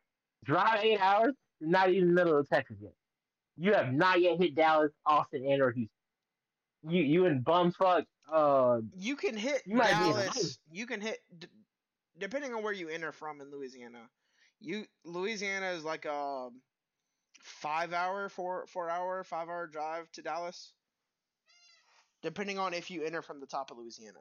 drive 0.45 0.81
eight 0.85 1.01
hours, 1.01 1.35
you're 1.61 1.71
not 1.71 1.91
even 1.91 2.11
in 2.11 2.15
the 2.15 2.25
middle 2.25 2.39
of 2.39 2.49
Texas 2.49 2.77
yet. 2.81 2.95
You 3.57 3.73
have 3.75 3.93
not 3.93 4.21
yet 4.21 4.39
hit 4.39 4.55
Dallas, 4.55 4.93
Austin, 5.05 5.45
and 5.45 5.61
or 5.61 5.73
Houston. 5.73 5.91
You 6.89 7.03
you 7.03 7.25
in 7.27 7.43
bumfuck 7.43 8.07
uh 8.31 8.83
You 8.97 9.17
can 9.17 9.37
hit 9.37 9.67
You 9.67 9.75
might 9.75 9.99
be 9.99 10.13
Dallas. 10.13 10.59
You 10.71 10.87
can 10.87 11.01
hit 11.01 11.19
d- 11.37 11.49
depending 12.19 12.55
on 12.55 12.63
where 12.63 12.73
you 12.73 12.89
enter 12.89 13.13
from 13.13 13.41
in 13.41 13.51
Louisiana. 13.51 14.09
You 14.61 14.85
Louisiana 15.05 15.71
is 15.71 15.85
like 15.85 16.05
a 16.05 16.49
five 17.43 17.93
hour, 17.93 18.29
four 18.29 18.67
four 18.67 18.91
hour, 18.91 19.23
five 19.25 19.49
hour 19.49 19.67
drive 19.67 20.11
to 20.13 20.23
Dallas. 20.23 20.73
Depending 22.23 22.59
on 22.59 22.75
if 22.75 22.91
you 22.91 23.05
enter 23.05 23.23
from 23.23 23.41
the 23.41 23.47
top 23.47 23.71
of 23.71 23.79
Louisiana. 23.79 24.19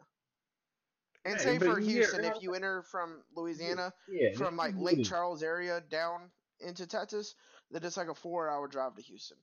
And 1.26 1.36
Yeah, 1.36 1.41
same 1.41 1.60
for 1.60 1.80
Houston, 1.80 2.24
yeah, 2.24 2.36
if 2.36 2.43
you 2.43 2.54
enter 2.54 2.84
from 2.84 3.24
Louisiana, 3.36 3.91
yeah 4.08 4.34
from 4.38 4.56
like 4.56 4.76
Lake. 4.78 5.04
Charles 5.04 5.41
area 5.41 5.82
down 5.89 6.30
into 6.60 6.86
Texas, 6.86 7.36
then 7.72 7.84
it's 7.84 7.98
like 7.98 8.08
a 8.08 8.16
four 8.16 8.50
hour 8.50 8.68
drive 8.68 8.95
to 8.95 9.02
Houston. 9.02 9.38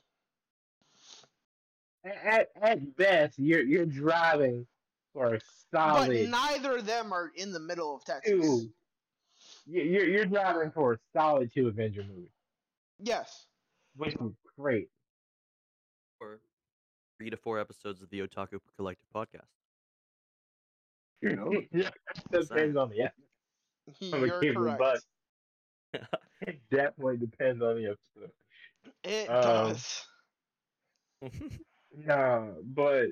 At, 2.05 2.51
at 2.61 2.97
best, 2.97 3.39
you're 3.39 3.63
you're 3.63 3.87
driving 3.87 4.67
for 5.15 5.35
a 5.37 5.41
solid. 5.71 6.09
But 6.09 6.29
neither 6.29 6.77
of 6.77 6.85
them 6.87 7.11
are 7.13 7.31
in 7.37 7.53
the 7.53 7.61
middle 7.61 7.97
of 7.97 8.05
Texas. 8.05 8.33
two. 8.33 8.73
you- 9.67 9.83
You're 9.83 10.09
you're 10.09 10.27
driving 10.27 10.71
for 10.73 10.93
a 10.95 10.99
solid 11.15 11.51
two 11.55 11.69
Avenger 11.69 12.03
movies, 12.05 12.31
Yes. 12.99 13.47
which 13.97 14.15
is 14.15 14.21
great. 14.59 14.91
Or 16.21 16.41
three 17.19 17.31
to 17.31 17.37
four 17.39 17.59
episodes 17.59 18.03
of 18.03 18.11
the 18.11 18.21
Otaku 18.21 18.59
Collective 18.77 19.07
podcast. 19.15 19.49
You 21.23 21.37
know? 21.37 21.51
yeah, 21.73 21.91
depends 22.31 22.77
on 22.77 22.91
the 22.91 23.03
episode. 23.03 24.15
I'm 24.15 24.27
You're 24.27 24.41
kid 24.41 24.59
with 24.59 24.79
correct. 24.79 25.07
It 26.47 26.61
definitely 26.71 27.17
depends 27.19 27.63
on 27.63 27.77
the 27.77 27.87
episode. 27.87 28.33
It 29.05 29.31
Um, 29.31 29.43
does. 29.73 30.07
No, 31.97 32.57
but 32.65 33.07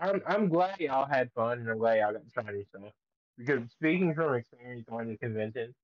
I'm 0.00 0.22
I'm 0.26 0.48
glad 0.48 0.80
y'all 0.80 1.06
had 1.06 1.32
fun 1.32 1.58
and 1.60 1.70
I'm 1.70 1.78
glad 1.78 1.98
y'all 1.98 2.12
got 2.12 2.24
to 2.24 2.30
try 2.30 2.52
new 2.52 2.64
stuff. 2.64 2.92
Because 3.36 3.70
speaking 3.70 4.14
from 4.14 4.34
experience 4.34 4.88
on 4.88 5.08
the 5.08 5.16
convention, 5.16 5.74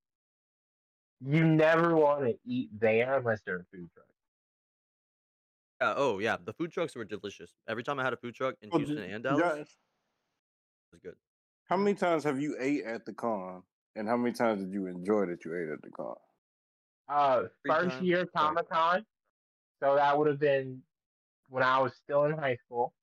you 1.21 1.45
never 1.45 1.95
want 1.95 2.21
to 2.25 2.37
eat 2.45 2.69
there 2.79 3.17
unless 3.17 3.41
they're 3.45 3.57
a 3.59 3.65
food 3.65 3.89
truck. 3.93 4.07
Uh, 5.81 5.93
oh 5.97 6.19
yeah, 6.19 6.37
the 6.37 6.53
food 6.53 6.71
trucks 6.71 6.95
were 6.95 7.05
delicious. 7.05 7.55
Every 7.67 7.83
time 7.83 7.99
I 7.99 8.03
had 8.03 8.13
a 8.13 8.17
food 8.17 8.35
truck 8.35 8.55
in 8.61 8.69
Well, 8.69 8.79
Houston 8.79 9.03
and 9.03 9.23
Dallas, 9.23 9.69
it 9.69 10.93
was 10.93 11.01
good. 11.01 11.15
how 11.65 11.77
many 11.77 11.95
times 11.95 12.23
have 12.23 12.39
you 12.39 12.55
ate 12.59 12.85
at 12.85 13.05
the 13.05 13.13
con, 13.13 13.63
and 13.95 14.07
how 14.07 14.17
many 14.17 14.33
times 14.33 14.63
did 14.63 14.73
you 14.73 14.87
enjoy 14.87 15.25
that 15.27 15.43
you 15.45 15.55
ate 15.55 15.69
at 15.69 15.81
the 15.81 15.91
con? 15.91 16.15
Uh, 17.07 17.47
Free 17.61 17.71
first 17.71 17.97
time? 17.97 18.05
year 18.05 18.25
Comic 18.25 18.69
Con, 18.69 19.05
so 19.83 19.95
that 19.95 20.17
would 20.17 20.27
have 20.27 20.39
been 20.39 20.83
when 21.49 21.63
I 21.63 21.79
was 21.79 21.93
still 21.95 22.25
in 22.25 22.31
high 22.37 22.57
school 22.65 22.93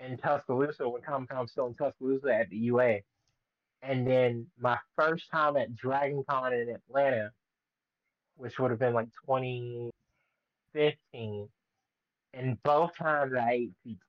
in 0.00 0.16
Tuscaloosa 0.18 0.88
when 0.88 1.02
Comic 1.02 1.30
Con 1.30 1.40
was 1.40 1.50
still 1.52 1.66
in 1.66 1.74
Tuscaloosa 1.74 2.34
at 2.34 2.48
the 2.50 2.56
UA, 2.56 3.00
and 3.82 4.06
then 4.06 4.46
my 4.58 4.78
first 4.96 5.30
time 5.30 5.56
at 5.56 5.74
Dragon 5.74 6.24
Con 6.28 6.52
in 6.52 6.68
Atlanta, 6.70 7.30
which 8.36 8.58
would 8.58 8.70
have 8.70 8.80
been 8.80 8.94
like 8.94 9.08
2015, 9.26 11.48
and 12.34 12.62
both 12.62 12.94
times 12.96 13.32
I 13.34 13.50
ate 13.52 13.72
pizza, 13.82 14.02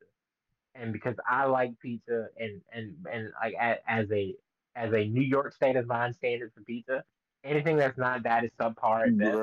and 0.75 0.91
because 0.93 1.15
I 1.27 1.45
like 1.45 1.77
pizza 1.79 2.27
and 2.37 2.61
and 2.71 2.95
and 3.11 3.31
like 3.41 3.55
as 3.87 4.11
a 4.11 4.35
as 4.75 4.93
a 4.93 5.07
New 5.07 5.21
York 5.23 5.53
state 5.53 5.75
of 5.75 5.87
mind 5.87 6.13
standard 6.15 6.51
for 6.53 6.61
pizza, 6.63 7.03
anything 7.43 7.77
that's 7.77 7.97
not 7.97 8.21
that 8.23 8.43
is 8.43 8.51
subpar 8.59 9.07
at 9.07 9.17
best. 9.17 9.37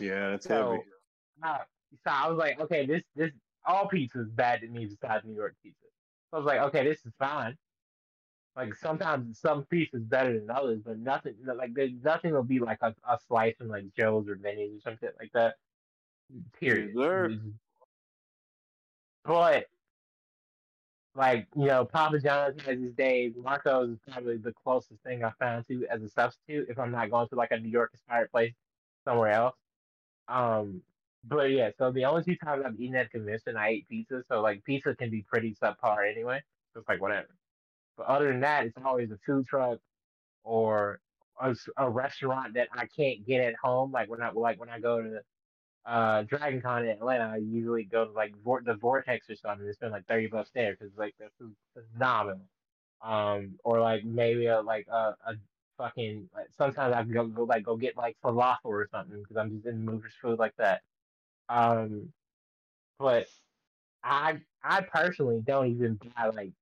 Yeah, 0.00 0.30
that's 0.30 0.46
So, 0.46 0.72
heavy. 0.72 0.82
uh, 1.42 1.58
so 2.04 2.10
I 2.10 2.28
was 2.28 2.36
like, 2.38 2.60
okay, 2.60 2.84
this 2.86 3.02
this 3.14 3.30
all 3.66 3.88
pizza 3.88 4.20
is 4.20 4.28
bad 4.28 4.60
to 4.62 4.68
me 4.68 4.86
besides 4.86 5.24
New 5.24 5.34
York 5.34 5.54
pizza. 5.62 5.86
So 6.30 6.36
I 6.36 6.40
was 6.40 6.46
like, 6.46 6.60
okay, 6.60 6.84
this 6.84 7.04
is 7.04 7.12
fine. 7.18 7.56
Like 8.56 8.74
sometimes 8.74 9.38
some 9.38 9.64
pizza 9.66 9.98
is 9.98 10.02
better 10.02 10.38
than 10.38 10.50
others, 10.50 10.80
but 10.84 10.98
nothing 10.98 11.34
like 11.46 11.74
there's 11.74 11.92
nothing 12.02 12.32
will 12.32 12.42
be 12.42 12.58
like 12.58 12.78
a, 12.82 12.94
a 13.08 13.18
slice 13.28 13.56
from 13.56 13.68
like 13.68 13.84
Joe's 13.96 14.28
or 14.28 14.34
Vinny's 14.34 14.78
or 14.78 14.80
something 14.80 15.10
like 15.20 15.30
that. 15.32 15.54
Period. 16.58 16.90
Yes, 16.94 17.04
sir. 17.04 17.38
But 19.24 19.66
like 21.14 21.46
you 21.56 21.66
know, 21.66 21.84
Papa 21.84 22.18
John's 22.18 22.60
has 22.62 22.80
his 22.80 22.94
days. 22.94 23.34
Marco's 23.36 23.90
is 23.90 23.98
probably 24.10 24.38
the 24.38 24.52
closest 24.52 25.02
thing 25.02 25.22
I 25.22 25.30
found 25.38 25.66
to 25.68 25.86
as 25.88 26.02
a 26.02 26.08
substitute 26.08 26.68
if 26.68 26.78
I'm 26.78 26.90
not 26.90 27.10
going 27.10 27.28
to 27.28 27.36
like 27.36 27.52
a 27.52 27.58
New 27.58 27.70
York 27.70 27.90
inspired 27.92 28.30
place 28.30 28.54
somewhere 29.04 29.30
else. 29.30 29.56
Um, 30.28 30.82
but 31.24 31.50
yeah, 31.50 31.70
so 31.78 31.92
the 31.92 32.04
only 32.04 32.24
two 32.24 32.36
times 32.36 32.64
I've 32.66 32.80
eaten 32.80 32.96
at 32.96 33.10
convention, 33.10 33.56
I 33.56 33.68
ate 33.70 33.88
pizza. 33.88 34.22
So 34.28 34.40
like 34.40 34.64
pizza 34.64 34.94
can 34.94 35.10
be 35.10 35.22
pretty 35.22 35.54
subpar 35.62 36.10
anyway. 36.10 36.42
So 36.72 36.80
it's 36.80 36.88
like 36.88 37.00
whatever. 37.00 37.28
But 37.96 38.06
other 38.06 38.28
than 38.28 38.40
that, 38.40 38.66
it's 38.66 38.78
always 38.84 39.10
a 39.10 39.18
food 39.26 39.46
truck 39.46 39.80
or 40.44 41.00
a 41.76 41.90
restaurant 41.90 42.54
that 42.54 42.68
I 42.72 42.86
can't 42.86 43.26
get 43.26 43.42
at 43.42 43.54
home. 43.56 43.92
Like 43.92 44.10
when 44.10 44.22
I 44.22 44.30
like 44.30 44.60
when 44.60 44.70
I 44.70 44.80
go 44.80 45.02
to 45.02 45.22
uh 45.86 46.22
Dragon 46.22 46.60
Con 46.62 46.84
in 46.84 46.90
Atlanta, 46.90 47.32
I 47.34 47.36
usually 47.38 47.84
go 47.84 48.06
to 48.06 48.12
like 48.12 48.34
Vor- 48.44 48.62
the 48.64 48.74
Vortex 48.74 49.30
or 49.30 49.36
something. 49.36 49.66
It's 49.66 49.78
been 49.78 49.92
like 49.92 50.06
thirty 50.06 50.28
bucks 50.28 50.50
there 50.54 50.76
because 50.78 50.96
like 50.96 51.14
the 51.18 51.30
phenomenal. 51.74 52.48
Um, 53.02 53.58
or 53.64 53.80
like 53.80 54.04
maybe 54.04 54.46
a 54.46 54.60
like 54.60 54.86
a, 54.88 55.16
a 55.26 55.34
fucking 55.78 56.28
like 56.34 56.48
sometimes 56.56 56.94
I 56.94 57.02
can 57.04 57.12
go, 57.12 57.26
go 57.26 57.44
like 57.44 57.64
go 57.64 57.76
get 57.76 57.96
like 57.96 58.16
falafel 58.24 58.56
or 58.66 58.88
something 58.90 59.20
because 59.22 59.36
I'm 59.36 59.52
just 59.52 59.66
in 59.66 59.84
the 59.84 59.92
mood 59.92 60.02
for 60.02 60.10
food 60.30 60.38
like 60.38 60.56
that. 60.58 60.82
Um, 61.48 62.12
but 62.98 63.28
I 64.04 64.40
I 64.62 64.82
personally 64.82 65.42
don't 65.42 65.68
even 65.68 65.96
buy 66.16 66.26
like 66.28 66.52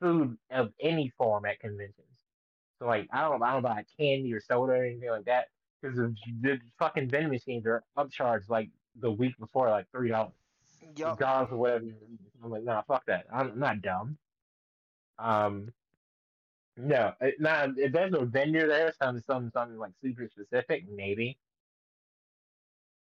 food 0.00 0.38
of 0.50 0.72
any 0.80 1.10
form 1.18 1.46
at 1.46 1.60
conventions. 1.60 2.08
So 2.80 2.86
like 2.86 3.08
I 3.12 3.22
don't 3.22 3.42
I 3.42 3.54
don't 3.54 3.62
buy 3.62 3.84
candy 3.98 4.32
or 4.34 4.40
soda 4.40 4.72
or 4.74 4.84
anything 4.84 5.10
like 5.10 5.26
that 5.26 5.48
because 5.82 5.96
the 5.96 6.60
fucking 6.78 7.10
vending 7.10 7.30
machines 7.32 7.66
are 7.66 7.84
upcharged 7.98 8.48
like 8.50 8.70
the 8.96 9.10
week 9.10 9.38
before 9.38 9.70
like 9.70 9.90
three 9.92 10.10
dollars 10.10 10.34
regardless 10.98 11.52
of 11.52 11.58
whatever. 11.58 11.86
I'm 12.44 12.50
like, 12.50 12.64
nah, 12.64 12.82
fuck 12.82 13.06
that. 13.06 13.26
I'm 13.32 13.58
not 13.58 13.82
dumb. 13.82 14.18
Um, 15.18 15.72
No, 16.76 17.14
it, 17.20 17.40
not 17.40 17.78
if 17.78 17.92
there's 17.92 18.14
a 18.14 18.24
vendor 18.24 18.66
there, 18.66 18.92
something 18.92 19.22
something 19.22 19.50
something 19.52 19.78
like 19.78 19.92
super 20.02 20.28
specific, 20.28 20.88
maybe. 20.90 21.38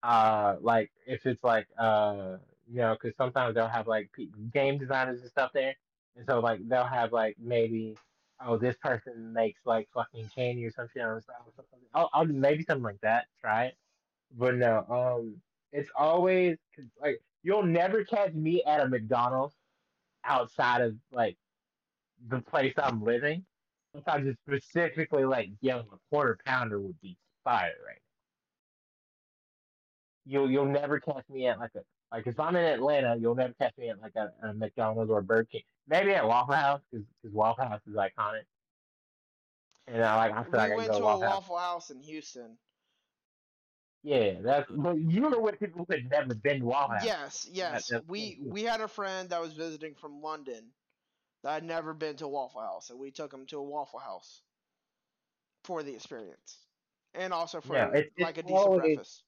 Uh, 0.02 0.56
like 0.60 0.90
if 1.06 1.26
it's 1.26 1.44
like 1.44 1.68
uh, 1.78 2.36
you 2.70 2.78
know, 2.78 2.96
because 3.00 3.16
sometimes 3.16 3.54
they'll 3.54 3.68
have 3.68 3.86
like 3.86 4.10
game 4.52 4.78
designers 4.78 5.20
and 5.20 5.30
stuff 5.30 5.50
there, 5.54 5.74
and 6.16 6.26
so 6.26 6.40
like 6.40 6.66
they'll 6.68 6.84
have 6.84 7.12
like 7.12 7.36
maybe 7.38 7.96
oh 8.44 8.56
this 8.56 8.76
person 8.76 9.32
makes 9.32 9.60
like 9.64 9.88
fucking 9.94 10.28
candy 10.34 10.64
or 10.64 10.72
some 10.72 10.88
shit 10.92 11.02
on 11.02 11.16
the 11.16 11.22
I'll, 11.94 12.10
I'll 12.12 12.24
maybe 12.26 12.64
something 12.64 12.82
like 12.82 13.00
that. 13.02 13.26
Try 13.40 13.66
it, 13.66 13.76
but 14.36 14.56
no, 14.56 14.84
um, 14.90 15.36
it's 15.72 15.90
always 15.96 16.58
like 17.00 17.22
you'll 17.42 17.64
never 17.64 18.04
catch 18.04 18.32
me 18.34 18.62
at 18.64 18.80
a 18.80 18.88
McDonald's 18.88 19.54
outside 20.24 20.82
of 20.82 20.96
like 21.12 21.36
the 22.28 22.40
place 22.40 22.74
I'm 22.78 23.04
living. 23.04 23.44
Sometimes 23.94 24.28
it's 24.28 24.40
specifically 24.40 25.24
like, 25.24 25.50
yo, 25.60 25.80
a 25.80 25.84
quarter 26.10 26.38
pounder 26.46 26.80
would 26.80 27.00
be 27.00 27.16
fire 27.44 27.74
right. 27.86 28.01
You'll 30.24 30.50
you'll 30.50 30.66
never 30.66 31.00
catch 31.00 31.28
me 31.28 31.46
at 31.48 31.58
like 31.58 31.74
a 31.74 31.80
like 32.12 32.26
if 32.26 32.38
I'm 32.38 32.54
in 32.56 32.64
Atlanta, 32.64 33.16
you'll 33.16 33.34
never 33.34 33.54
catch 33.54 33.76
me 33.76 33.88
at 33.88 34.00
like 34.00 34.14
a, 34.16 34.32
a 34.46 34.54
McDonald's 34.54 35.10
or 35.10 35.18
a 35.18 35.22
Burger 35.22 35.48
King. 35.50 35.62
Maybe 35.88 36.12
at 36.12 36.26
Waffle 36.26 36.54
House 36.54 36.80
because 36.90 37.06
Waffle 37.32 37.64
House 37.64 37.80
is 37.88 37.94
iconic. 37.96 38.42
And 39.88 40.02
I 40.02 40.16
like 40.16 40.32
I 40.32 40.42
feel 40.44 40.52
we 40.52 40.58
like 40.58 40.72
I 40.72 40.76
went 40.76 40.90
go 40.92 40.98
to 40.98 41.04
Waffle 41.04 41.22
a 41.22 41.26
House. 41.26 41.34
Waffle 41.34 41.58
House 41.58 41.90
in 41.90 42.00
Houston. 42.02 42.56
Yeah, 44.04 44.34
that's 44.40 44.70
but 44.70 44.98
you 44.98 45.22
were 45.22 45.40
with 45.40 45.58
people 45.60 45.84
who 45.88 45.94
had 45.94 46.10
never 46.10 46.34
been 46.34 46.60
to 46.60 46.66
Waffle 46.66 46.94
House. 46.96 47.04
Yes, 47.04 47.48
yes. 47.50 47.88
that's 47.88 48.06
we 48.06 48.38
we 48.44 48.62
had 48.62 48.80
a 48.80 48.88
friend 48.88 49.30
that 49.30 49.40
was 49.40 49.54
visiting 49.54 49.94
from 49.94 50.20
London 50.20 50.64
that 51.42 51.54
had 51.54 51.64
never 51.64 51.94
been 51.94 52.16
to 52.16 52.28
Waffle 52.28 52.60
House, 52.60 52.90
and 52.90 52.98
we 52.98 53.10
took 53.10 53.32
him 53.32 53.46
to 53.46 53.58
a 53.58 53.62
Waffle 53.62 53.98
House 54.00 54.42
for 55.64 55.82
the 55.82 55.94
experience, 55.94 56.58
and 57.14 57.32
also 57.32 57.60
for 57.60 57.74
Yeah, 57.74 57.90
it- 57.90 58.12
like 58.18 58.38
a 58.38 58.42
decent 58.42 58.58
always- 58.58 58.80
breakfast. 58.82 59.24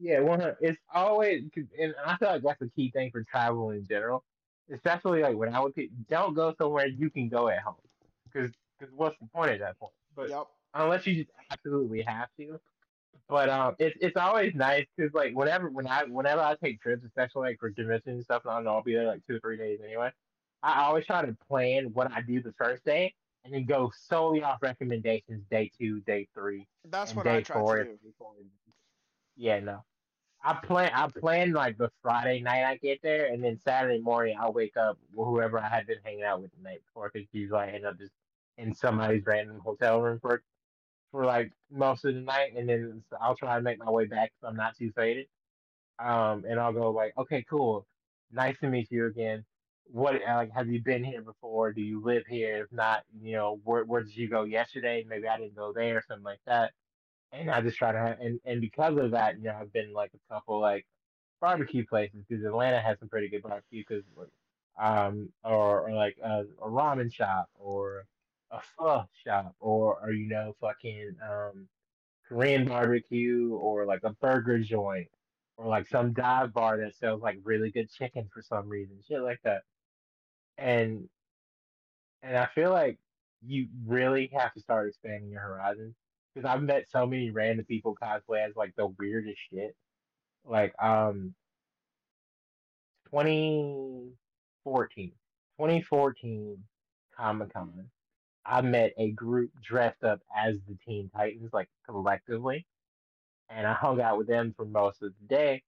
Yeah, 0.00 0.20
one 0.20 0.40
hundred. 0.40 0.56
It's 0.60 0.80
always, 0.92 1.42
and 1.78 1.94
I 2.04 2.16
feel 2.16 2.28
like 2.28 2.42
that's 2.42 2.62
a 2.62 2.68
key 2.70 2.90
thing 2.90 3.10
for 3.10 3.22
travel 3.22 3.70
in 3.70 3.86
general, 3.86 4.24
especially 4.72 5.20
like 5.20 5.36
when 5.36 5.54
I 5.54 5.60
would 5.60 5.74
pick, 5.74 5.90
don't 6.08 6.32
go 6.32 6.54
somewhere 6.56 6.86
you 6.86 7.10
can 7.10 7.28
go 7.28 7.48
at 7.48 7.60
home, 7.60 7.76
because 8.24 8.50
because 8.78 8.94
what's 8.94 9.18
the 9.20 9.26
point 9.26 9.50
at 9.50 9.60
that 9.60 9.78
point? 9.78 9.92
But 10.16 10.30
Yep. 10.30 10.46
unless 10.72 11.06
you 11.06 11.16
just 11.24 11.30
absolutely 11.50 12.00
have 12.02 12.28
to. 12.38 12.58
But 13.28 13.50
um, 13.50 13.76
it's 13.78 13.96
it's 14.00 14.16
always 14.16 14.54
nice 14.54 14.86
because 14.96 15.12
like 15.12 15.34
whenever 15.34 15.68
when 15.68 15.86
I 15.86 16.04
whenever 16.04 16.40
I 16.40 16.56
take 16.56 16.80
trips, 16.80 17.04
especially 17.04 17.50
like 17.50 17.60
for 17.60 17.70
conventions 17.70 18.14
and 18.14 18.24
stuff, 18.24 18.42
and 18.46 18.52
I 18.54 18.62
know 18.62 18.70
I'll 18.70 18.82
be 18.82 18.94
there 18.94 19.06
like 19.06 19.26
two 19.26 19.36
or 19.36 19.40
three 19.40 19.58
days 19.58 19.80
anyway. 19.84 20.10
I 20.62 20.84
always 20.84 21.06
try 21.06 21.24
to 21.24 21.36
plan 21.48 21.92
what 21.92 22.10
I 22.10 22.22
do 22.22 22.42
the 22.42 22.52
first 22.54 22.84
day, 22.84 23.14
and 23.44 23.52
then 23.52 23.66
go 23.66 23.92
solely 23.94 24.42
off 24.42 24.62
recommendations 24.62 25.44
day 25.50 25.70
two, 25.78 26.00
day 26.00 26.26
three, 26.34 26.66
That's 26.86 27.14
what 27.14 27.24
day 27.24 27.36
I 27.36 27.40
tried 27.42 27.60
four. 27.60 27.76
to 27.76 27.84
do. 27.84 27.90
day 28.02 28.12
four. 28.18 28.32
Yeah, 29.36 29.60
no. 29.60 29.84
I 30.42 30.54
plan. 30.54 30.90
I 30.94 31.08
plan 31.08 31.52
like 31.52 31.76
the 31.78 31.90
Friday 32.02 32.40
night 32.40 32.64
I 32.64 32.76
get 32.76 33.00
there, 33.02 33.26
and 33.26 33.44
then 33.44 33.58
Saturday 33.58 34.00
morning 34.00 34.36
I'll 34.40 34.52
wake 34.52 34.76
up 34.76 34.98
whoever 35.14 35.58
I 35.58 35.68
had 35.68 35.86
been 35.86 35.98
hanging 36.04 36.22
out 36.24 36.42
with 36.42 36.52
the 36.56 36.62
night 36.62 36.82
before. 36.86 37.10
Because 37.12 37.28
usually 37.32 37.60
I 37.60 37.70
end 37.70 37.86
up 37.86 37.98
just 37.98 38.12
in 38.58 38.74
somebody's 38.74 39.24
random 39.26 39.60
hotel 39.60 40.00
room 40.00 40.18
for 40.20 40.42
for 41.12 41.24
like 41.26 41.52
most 41.70 42.04
of 42.04 42.14
the 42.14 42.20
night, 42.20 42.54
and 42.56 42.68
then 42.68 43.04
I'll 43.20 43.36
try 43.36 43.56
to 43.56 43.62
make 43.62 43.78
my 43.78 43.90
way 43.90 44.06
back 44.06 44.32
so 44.40 44.48
I'm 44.48 44.56
not 44.56 44.76
too 44.76 44.92
faded. 44.96 45.26
Um, 45.98 46.44
and 46.48 46.58
I'll 46.60 46.72
go 46.72 46.90
like, 46.90 47.14
okay, 47.18 47.44
cool, 47.48 47.86
nice 48.32 48.58
to 48.60 48.68
meet 48.68 48.90
you 48.90 49.06
again. 49.06 49.44
What 49.86 50.14
like 50.26 50.52
have 50.52 50.68
you 50.68 50.82
been 50.82 51.04
here 51.04 51.22
before? 51.22 51.72
Do 51.72 51.82
you 51.82 52.02
live 52.02 52.24
here? 52.28 52.64
If 52.64 52.72
not, 52.72 53.04
you 53.22 53.32
know, 53.34 53.60
where 53.64 53.84
where 53.84 54.02
did 54.02 54.16
you 54.16 54.28
go 54.28 54.44
yesterday? 54.44 55.04
Maybe 55.08 55.28
I 55.28 55.38
didn't 55.38 55.56
go 55.56 55.72
there, 55.74 55.98
or 55.98 56.02
something 56.08 56.24
like 56.24 56.40
that 56.46 56.72
and 57.32 57.50
I 57.50 57.60
just 57.60 57.76
try 57.76 57.92
to 57.92 57.98
have, 57.98 58.20
and, 58.20 58.40
and 58.44 58.60
because 58.60 58.96
of 58.98 59.12
that, 59.12 59.38
you 59.38 59.44
know, 59.44 59.56
I've 59.60 59.72
been 59.72 59.92
like 59.92 60.12
a 60.14 60.34
couple 60.34 60.60
like 60.60 60.86
barbecue 61.40 61.86
places 61.86 62.24
because 62.28 62.44
Atlanta 62.44 62.80
has 62.80 62.98
some 62.98 63.08
pretty 63.08 63.28
good 63.28 63.42
barbecue 63.42 63.84
because, 63.86 64.04
um, 64.80 65.30
or, 65.44 65.88
or 65.88 65.94
like 65.94 66.16
a, 66.22 66.42
a 66.62 66.68
ramen 66.68 67.12
shop 67.12 67.48
or 67.58 68.06
a 68.50 68.60
pho 68.76 69.04
shop 69.24 69.54
or, 69.60 69.98
or 70.02 70.12
you 70.12 70.28
know, 70.28 70.54
fucking 70.60 71.16
um, 71.22 71.68
Korean 72.28 72.66
barbecue 72.66 73.54
or 73.54 73.86
like 73.86 74.02
a 74.04 74.10
burger 74.10 74.58
joint 74.58 75.08
or 75.56 75.66
like 75.66 75.88
some 75.88 76.12
dive 76.12 76.52
bar 76.52 76.78
that 76.78 76.96
sells 76.96 77.22
like 77.22 77.38
really 77.44 77.70
good 77.70 77.90
chicken 77.90 78.28
for 78.32 78.42
some 78.42 78.68
reason, 78.68 78.96
shit 79.06 79.20
like 79.22 79.40
that. 79.44 79.62
And 80.58 81.08
and 82.22 82.36
I 82.36 82.46
feel 82.54 82.70
like 82.70 82.98
you 83.42 83.68
really 83.86 84.30
have 84.36 84.52
to 84.54 84.60
start 84.60 84.88
expanding 84.88 85.30
your 85.30 85.40
horizons 85.40 85.94
because 86.34 86.48
I've 86.48 86.62
met 86.62 86.88
so 86.90 87.06
many 87.06 87.30
random 87.30 87.64
people 87.66 87.96
cosplay 88.00 88.46
as 88.46 88.56
like 88.56 88.74
the 88.76 88.86
weirdest 88.86 89.38
shit. 89.52 89.74
Like 90.44 90.74
um 90.82 91.34
2014. 93.10 95.12
2014 95.58 96.64
Comic 97.16 97.52
Con. 97.52 97.90
I 98.46 98.60
met 98.62 98.92
a 98.96 99.10
group 99.10 99.50
dressed 99.62 100.02
up 100.02 100.20
as 100.36 100.56
the 100.66 100.76
Teen 100.86 101.10
Titans, 101.14 101.50
like 101.52 101.68
collectively. 101.86 102.66
And 103.48 103.66
I 103.66 103.74
hung 103.74 104.00
out 104.00 104.18
with 104.18 104.28
them 104.28 104.54
for 104.56 104.64
most 104.64 105.02
of 105.02 105.12
the 105.20 105.26
day. 105.26 105.62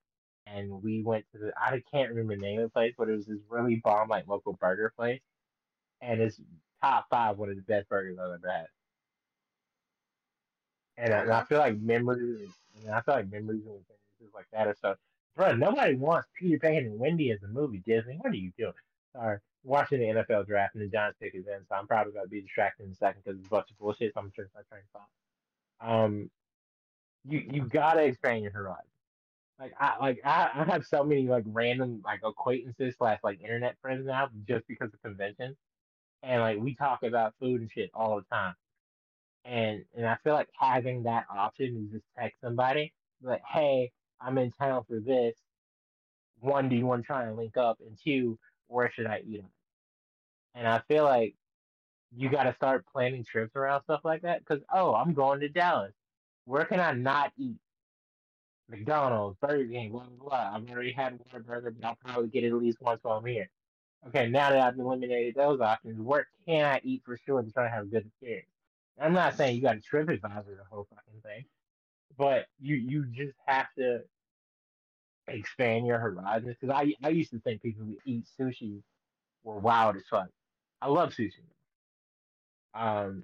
And 0.47 0.81
we 0.83 1.03
went 1.03 1.25
to 1.31 1.37
the 1.37 1.53
I 1.57 1.81
can't 1.91 2.09
remember 2.09 2.35
the 2.35 2.41
name 2.41 2.59
of 2.59 2.65
the 2.65 2.69
place, 2.69 2.93
but 2.97 3.09
it 3.09 3.15
was 3.15 3.25
this 3.27 3.39
really 3.49 3.75
bomb 3.75 4.09
like 4.09 4.27
local 4.27 4.53
burger 4.53 4.91
place. 4.95 5.21
And 6.01 6.21
it's 6.21 6.41
top 6.81 7.07
five 7.09 7.37
one 7.37 7.49
of 7.49 7.55
the 7.55 7.61
best 7.61 7.87
burgers 7.89 8.17
I've 8.19 8.31
ever 8.31 8.49
had. 8.49 8.67
And, 10.97 11.13
I- 11.13 11.21
and 11.21 11.31
I 11.31 11.43
feel 11.43 11.59
like 11.59 11.79
memories, 11.79 12.49
and 12.85 12.93
I 12.93 13.01
feel 13.01 13.15
like 13.15 13.31
memories 13.31 13.65
and 13.65 13.79
things 14.19 14.31
like 14.33 14.47
that 14.51 14.67
are 14.67 14.75
so. 14.81 14.95
Bro, 15.35 15.55
nobody 15.55 15.95
wants 15.95 16.27
Peter 16.39 16.59
Pan 16.59 16.75
and 16.85 16.99
Wendy 16.99 17.31
as 17.31 17.41
a 17.41 17.47
movie. 17.47 17.79
Disney, 17.79 18.17
what 18.21 18.31
are 18.31 18.35
you 18.35 18.51
doing? 18.57 18.73
Sorry, 19.15 19.39
watching 19.63 19.99
the 19.99 20.05
NFL 20.07 20.45
draft 20.45 20.75
and 20.75 20.83
the 20.83 20.87
Giants 20.87 21.17
pick 21.19 21.33
is 21.33 21.47
in, 21.47 21.65
so 21.67 21.75
I'm 21.75 21.87
probably 21.87 22.13
gonna 22.13 22.27
be 22.27 22.41
distracted 22.41 22.85
in 22.85 22.91
a 22.91 22.95
second 22.95 23.23
because 23.25 23.39
it's 23.39 23.47
a 23.47 23.49
bunch 23.49 23.71
of 23.71 23.77
bullshit. 23.79 24.13
So 24.13 24.19
I'm 24.21 24.31
sure 24.35 24.47
my 24.53 24.61
train 24.69 24.83
thought. 24.93 25.09
Um, 25.81 26.29
you 27.25 27.39
you 27.51 27.61
gotta 27.67 28.03
expand 28.03 28.43
your 28.43 28.51
horizon. 28.51 28.85
Like 29.59 29.73
I 29.79 29.97
like 29.99 30.21
I, 30.23 30.49
I 30.55 30.63
have 30.65 30.85
so 30.85 31.03
many 31.03 31.27
like 31.27 31.43
random 31.47 32.01
like 32.05 32.21
acquaintances 32.23 32.95
slash 32.97 33.19
like 33.23 33.41
internet 33.41 33.75
friends 33.81 34.05
now 34.05 34.29
just 34.47 34.67
because 34.67 34.93
of 34.93 35.01
conventions, 35.01 35.55
and 36.21 36.41
like 36.41 36.59
we 36.59 36.75
talk 36.75 37.03
about 37.03 37.33
food 37.39 37.61
and 37.61 37.71
shit 37.71 37.89
all 37.93 38.17
the 38.17 38.25
time 38.35 38.55
and 39.45 39.83
and 39.95 40.05
I 40.05 40.17
feel 40.23 40.33
like 40.33 40.49
having 40.57 41.03
that 41.03 41.25
option 41.29 41.85
is 41.85 41.91
just 41.93 42.05
text 42.17 42.39
somebody 42.41 42.93
like, 43.21 43.41
hey, 43.47 43.91
I'm 44.21 44.37
in 44.37 44.51
town 44.51 44.83
for 44.87 44.99
this. 44.99 45.35
One, 46.39 46.69
do 46.69 46.75
you 46.75 46.85
want 46.85 47.03
to 47.03 47.07
try 47.07 47.25
and 47.25 47.37
link 47.37 47.57
up? 47.57 47.79
And 47.85 47.97
two, 48.03 48.37
where 48.67 48.91
should 48.91 49.07
I 49.07 49.21
eat? 49.25 49.43
And 50.55 50.67
I 50.67 50.81
feel 50.87 51.03
like 51.05 51.35
you 52.15 52.29
got 52.29 52.43
to 52.43 52.53
start 52.55 52.85
planning 52.91 53.23
trips 53.23 53.55
around 53.55 53.83
stuff 53.83 54.01
like 54.03 54.21
that 54.23 54.39
because 54.39 54.63
oh, 54.73 54.93
I'm 54.93 55.13
going 55.13 55.39
to 55.41 55.49
Dallas. 55.49 55.93
Where 56.45 56.65
can 56.65 56.79
I 56.79 56.91
not 56.93 57.31
eat? 57.37 57.57
McDonald's, 58.69 59.37
Burger 59.41 59.67
King, 59.67 59.91
blah 59.91 60.05
blah 60.05 60.29
blah. 60.29 60.51
I've 60.55 60.69
already 60.69 60.91
had 60.93 61.19
one 61.31 61.43
burger, 61.43 61.71
but 61.71 61.85
I'll 61.87 61.97
probably 62.05 62.29
get 62.29 62.43
at 62.43 62.53
least 62.53 62.81
once 62.81 62.99
while 63.03 63.17
I'm 63.17 63.25
here. 63.25 63.49
Okay, 64.07 64.29
now 64.29 64.49
that 64.49 64.59
I've 64.59 64.79
eliminated 64.79 65.35
those 65.35 65.61
options, 65.61 65.99
where 66.01 66.27
can 66.47 66.65
I 66.65 66.81
eat 66.83 67.03
for 67.05 67.17
sure 67.17 67.41
to 67.41 67.51
try 67.51 67.63
to 67.63 67.69
have 67.69 67.83
a 67.85 67.87
good 67.87 68.05
experience? 68.05 68.47
I'm 68.99 69.13
not 69.13 69.35
saying 69.35 69.55
you 69.55 69.61
got 69.61 69.73
to 69.73 69.81
trip 69.81 70.09
advisor 70.09 70.55
the 70.55 70.65
whole 70.69 70.87
fucking 70.89 71.21
thing, 71.23 71.45
but 72.17 72.45
you 72.59 72.75
you 72.75 73.05
just 73.07 73.33
have 73.47 73.67
to 73.77 74.01
expand 75.27 75.87
your 75.87 75.99
horizons. 75.99 76.55
Because 76.59 76.75
I 76.75 76.93
I 77.05 77.09
used 77.09 77.31
to 77.31 77.39
think 77.39 77.61
people 77.61 77.85
who 77.85 77.97
eat 78.05 78.25
sushi 78.39 78.81
were 79.43 79.59
wild 79.59 79.95
as 79.95 80.03
fuck. 80.09 80.27
I 80.81 80.87
love 80.87 81.13
sushi. 81.13 81.43
Um, 82.75 83.23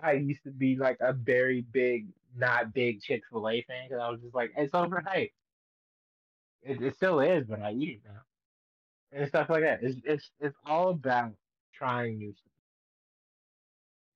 I 0.00 0.12
used 0.12 0.44
to 0.44 0.50
be 0.50 0.76
like 0.76 0.98
a 1.00 1.12
very 1.12 1.62
big, 1.62 2.08
not 2.36 2.74
big 2.74 3.00
Chick 3.00 3.22
Fil 3.30 3.48
A 3.48 3.62
fan 3.62 3.88
because 3.88 4.02
I 4.02 4.10
was 4.10 4.20
just 4.20 4.34
like, 4.34 4.52
it's 4.56 4.72
overhyped. 4.72 5.32
It, 6.62 6.82
it 6.82 6.96
still 6.96 7.20
is, 7.20 7.46
but 7.46 7.60
I 7.62 7.72
eat 7.72 8.00
it 8.04 8.08
now, 8.08 8.22
and 9.12 9.28
stuff 9.28 9.50
like 9.50 9.62
that. 9.62 9.82
It's 9.82 10.00
it's 10.04 10.30
it's 10.40 10.56
all 10.66 10.90
about 10.90 11.32
trying 11.74 12.18
new 12.18 12.32
stuff. 12.32 12.53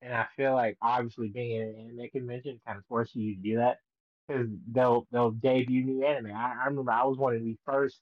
And 0.03 0.15
I 0.15 0.27
feel 0.37 0.55
like 0.55 0.77
obviously 0.81 1.29
being 1.29 1.61
in 1.61 1.69
an 1.69 1.91
anime 1.99 2.11
convention 2.11 2.61
kind 2.67 2.79
of 2.79 2.85
forces 2.87 3.17
you 3.17 3.35
to 3.35 3.41
do 3.41 3.57
that 3.57 3.79
because 4.27 4.49
they'll 4.71 5.07
they'll 5.11 5.33
debut 5.33 5.85
new 5.85 6.05
anime. 6.05 6.33
I, 6.35 6.55
I 6.63 6.67
remember 6.67 6.93
I 6.93 7.05
was 7.05 7.19
one 7.19 7.35
of 7.35 7.43
the 7.43 7.57
first, 7.65 8.01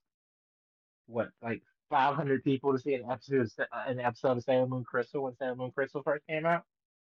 what 1.06 1.30
like 1.42 1.62
500 1.90 2.44
people 2.44 2.72
to 2.72 2.78
see 2.78 2.94
an 2.94 3.10
episode 3.10 3.42
of, 3.42 3.52
Sa- 3.52 3.64
an 3.86 4.00
episode 4.00 4.38
of 4.38 4.44
Sailor 4.44 4.66
Moon 4.66 4.84
Crystal 4.84 5.22
when 5.22 5.36
Sailor 5.36 5.56
Moon 5.56 5.70
Crystal 5.70 6.02
first 6.02 6.26
came 6.26 6.44
out. 6.44 6.64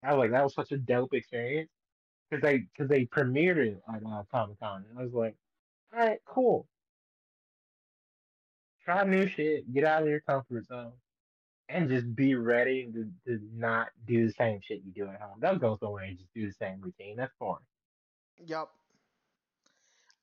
I 0.03 0.13
was 0.13 0.19
like, 0.19 0.31
that 0.31 0.43
was 0.43 0.53
such 0.53 0.71
a 0.73 0.77
dope 0.77 1.13
experience 1.13 1.69
because 2.29 2.41
they 2.43 2.57
because 2.59 2.89
they 2.89 3.05
premiered 3.05 3.57
it 3.57 3.81
at 3.88 4.01
uh, 4.05 4.23
Comic 4.31 4.59
Con, 4.59 4.86
and 4.89 4.99
I 4.99 5.03
was 5.03 5.13
like, 5.13 5.36
all 5.93 5.99
right, 5.99 6.19
cool. 6.25 6.67
Try 8.84 9.05
new 9.05 9.27
shit, 9.27 9.71
get 9.73 9.86
out 9.86 10.03
of 10.03 10.09
your 10.09 10.19
comfort 10.21 10.65
zone, 10.65 10.91
and 11.74 11.89
just 11.89 12.15
be 12.15 12.36
ready 12.36 12.91
to, 12.91 13.11
to 13.28 13.39
not 13.53 13.89
do 14.05 14.28
the 14.28 14.34
same 14.34 14.61
shit 14.61 14.84
you 14.84 14.91
do 14.93 15.07
at 15.07 15.21
home. 15.21 15.39
Don't 15.39 15.59
go 15.59 15.78
somewhere 15.78 16.03
and 16.05 16.17
just 16.17 16.34
do 16.34 16.47
the 16.47 16.53
same 16.53 16.82
routine. 16.82 17.17
That's 17.17 17.34
boring. 17.39 17.65
Yep. 18.45 18.69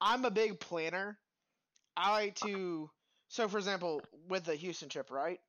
I'm 0.01 0.24
a 0.24 0.30
big 0.30 0.61
planner. 0.61 1.18
I 1.96 2.12
like 2.12 2.36
to. 2.36 2.90
So, 3.28 3.48
for 3.48 3.59
example, 3.59 4.03
with 4.28 4.44
the 4.44 4.57
Houston 4.57 4.88
trip, 4.88 5.11
right? 5.11 5.40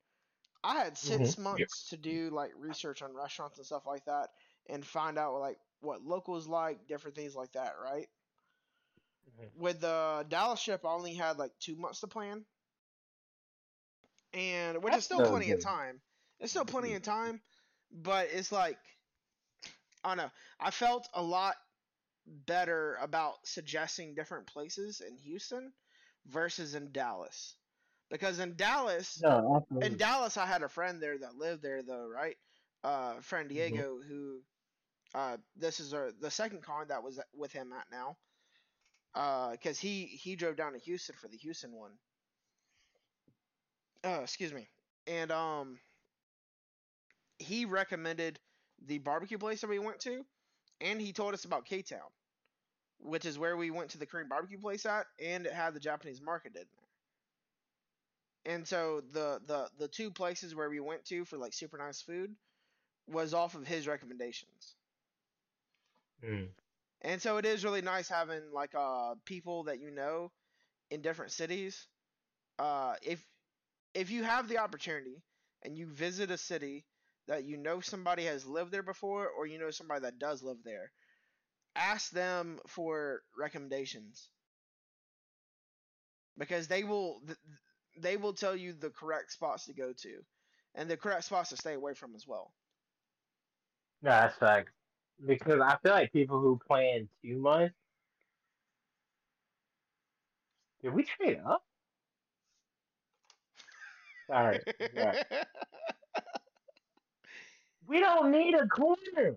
I 0.64 0.76
had 0.76 0.98
6 0.98 1.38
Mhm. 1.38 1.38
months 1.38 1.90
to 1.90 1.98
do 1.98 2.30
like 2.30 2.54
research 2.56 3.02
on 3.02 3.14
restaurants 3.16 3.58
and 3.58 3.66
stuff 3.66 3.86
like 3.88 4.06
that, 4.06 4.30
and 4.68 4.86
find 4.86 5.18
out 5.18 5.40
like 5.40 5.60
what 5.82 6.04
locals 6.04 6.48
like, 6.48 6.88
different 6.88 7.16
things 7.16 7.36
like 7.36 7.54
that, 7.54 7.80
right? 7.80 8.10
Mhm. 9.28 9.52
With 9.56 9.82
the 9.82 10.26
Dallas 10.30 10.64
trip, 10.64 10.86
I 10.86 10.90
only 10.90 11.14
had 11.16 11.38
like 11.38 11.58
two 11.60 11.76
months 11.76 12.02
to 12.02 12.08
plan, 12.08 12.46
and 14.34 14.84
which 14.84 14.96
is 14.98 15.04
still 15.04 15.22
plenty 15.22 15.52
of 15.52 15.60
time. 15.60 16.02
It's 16.40 16.52
still 16.52 16.66
plenty 16.66 16.94
of 16.94 17.02
time, 17.04 17.42
but 17.92 18.30
it's 18.32 18.52
like 18.52 18.78
I 20.04 20.10
don't 20.10 20.18
know. 20.18 20.32
I 20.60 20.72
felt 20.72 21.08
a 21.14 21.22
lot 21.22 21.56
better 22.26 22.96
about 23.02 23.46
suggesting 23.46 24.14
different 24.16 24.48
places 24.48 25.02
in 25.02 25.18
Houston 25.18 25.74
versus 26.26 26.76
in 26.76 26.92
Dallas. 26.92 27.56
Because 28.10 28.40
in 28.40 28.56
Dallas, 28.56 29.24
No, 29.24 29.66
in. 29.82 29.98
Dallas, 29.98 30.38
I 30.38 30.46
had 30.46 30.64
a 30.64 30.70
friend 30.70 31.02
there 31.02 31.18
that 31.18 31.36
lived 31.36 31.62
there, 31.62 31.82
though, 31.84 32.08
right? 32.08 32.38
Uh, 32.84 33.20
friend 33.22 33.50
Mhm. 33.50 33.50
Diego, 33.50 34.00
who, 34.02 34.42
uh, 35.14 35.38
this 35.56 35.80
is 35.80 35.94
our, 35.94 36.12
the 36.12 36.32
second 36.32 36.62
con 36.64 36.88
that 36.88 37.04
was 37.04 37.20
with 37.34 37.52
him 37.52 37.72
at 37.74 37.90
now. 37.92 38.18
Uh, 39.14 39.56
cause 39.58 39.80
he 39.80 40.06
he 40.06 40.36
drove 40.36 40.56
down 40.56 40.74
to 40.74 40.80
Houston 40.80 41.16
for 41.16 41.28
the 41.28 41.38
Houston 41.38 41.72
one. 41.74 41.98
Uh, 44.04 44.20
excuse 44.24 44.54
me, 44.54 44.68
and 45.08 45.32
um, 45.32 45.80
he 47.40 47.66
recommended 47.66 48.40
the 48.86 49.00
barbecue 49.00 49.38
place 49.38 49.62
that 49.62 49.70
we 49.70 49.80
went 49.80 50.00
to, 50.02 50.26
and 50.82 51.02
he 51.02 51.14
told 51.14 51.34
us 51.34 51.46
about 51.46 51.66
K 51.66 51.82
Town, 51.82 52.10
which 53.00 53.26
is 53.26 53.38
where 53.40 53.58
we 53.58 53.72
went 53.72 53.92
to 53.92 53.98
the 53.98 54.06
Korean 54.06 54.28
barbecue 54.30 54.60
place 54.60 54.86
at, 54.86 55.08
and 55.20 55.46
it 55.46 55.54
had 55.54 55.74
the 55.74 55.80
Japanese 55.80 56.22
market 56.22 56.56
in 56.56 56.66
there. 58.46 58.54
And 58.54 58.68
so 58.68 59.02
the 59.02 59.42
the 59.46 59.70
the 59.78 59.88
two 59.88 60.12
places 60.12 60.54
where 60.56 60.70
we 60.70 60.80
went 60.80 61.06
to 61.06 61.26
for 61.26 61.38
like 61.38 61.54
super 61.54 61.78
nice 61.78 62.02
food 62.02 62.36
was 63.08 63.34
off 63.34 63.56
of 63.56 63.68
his 63.68 63.88
recommendations. 63.88 64.76
Mm. 66.24 66.50
And 67.02 67.22
so 67.22 67.38
it 67.38 67.46
is 67.46 67.64
really 67.64 67.82
nice 67.82 68.08
having 68.10 68.52
like 68.52 68.74
uh 68.76 69.16
people 69.26 69.64
that 69.66 69.80
you 69.80 69.92
know 69.92 70.32
in 70.92 71.02
different 71.02 71.32
cities. 71.32 71.88
Uh 72.60 72.96
if 73.02 73.24
if 73.94 74.12
you 74.12 74.24
have 74.24 74.48
the 74.48 74.58
opportunity 74.58 75.24
and 75.64 75.78
you 75.78 75.88
visit 75.88 76.32
a 76.32 76.38
city 76.38 76.86
that 77.28 77.44
you 77.44 77.58
know 77.58 77.80
somebody 77.82 78.26
has 78.26 78.46
lived 78.46 78.72
there 78.72 78.84
before 78.84 79.28
or 79.28 79.46
you 79.46 79.60
know 79.60 79.72
somebody 79.72 80.02
that 80.02 80.20
does 80.20 80.44
live 80.44 80.58
there, 80.64 80.92
ask 81.76 82.12
them 82.12 82.60
for 82.68 83.22
recommendations. 83.38 84.30
Because 86.38 86.68
they 86.68 86.84
will 86.84 87.22
they 87.98 88.18
will 88.18 88.34
tell 88.34 88.56
you 88.56 88.74
the 88.74 88.90
correct 88.90 89.32
spots 89.32 89.66
to 89.66 89.74
go 89.74 89.94
to 89.94 90.22
and 90.76 90.90
the 90.90 90.98
correct 90.98 91.26
spots 91.26 91.50
to 91.50 91.58
stay 91.58 91.74
away 91.74 91.94
from 91.94 92.16
as 92.16 92.26
well. 92.28 92.54
No, 94.02 94.12
that's 94.12 94.38
facts. 94.38 94.72
Because 95.26 95.60
I 95.62 95.78
feel 95.84 95.92
like 95.94 96.12
people 96.12 96.40
who 96.40 96.60
plan 96.68 97.08
too 97.24 97.38
much. 97.38 97.72
Did 100.82 100.94
we 100.94 101.04
trade 101.04 101.40
up? 101.46 101.64
Sorry. 104.32 104.60
sorry. 104.96 105.18
We 107.88 108.00
don't 108.00 108.32
need 108.32 108.54
a 108.54 108.66
corner. 108.68 109.36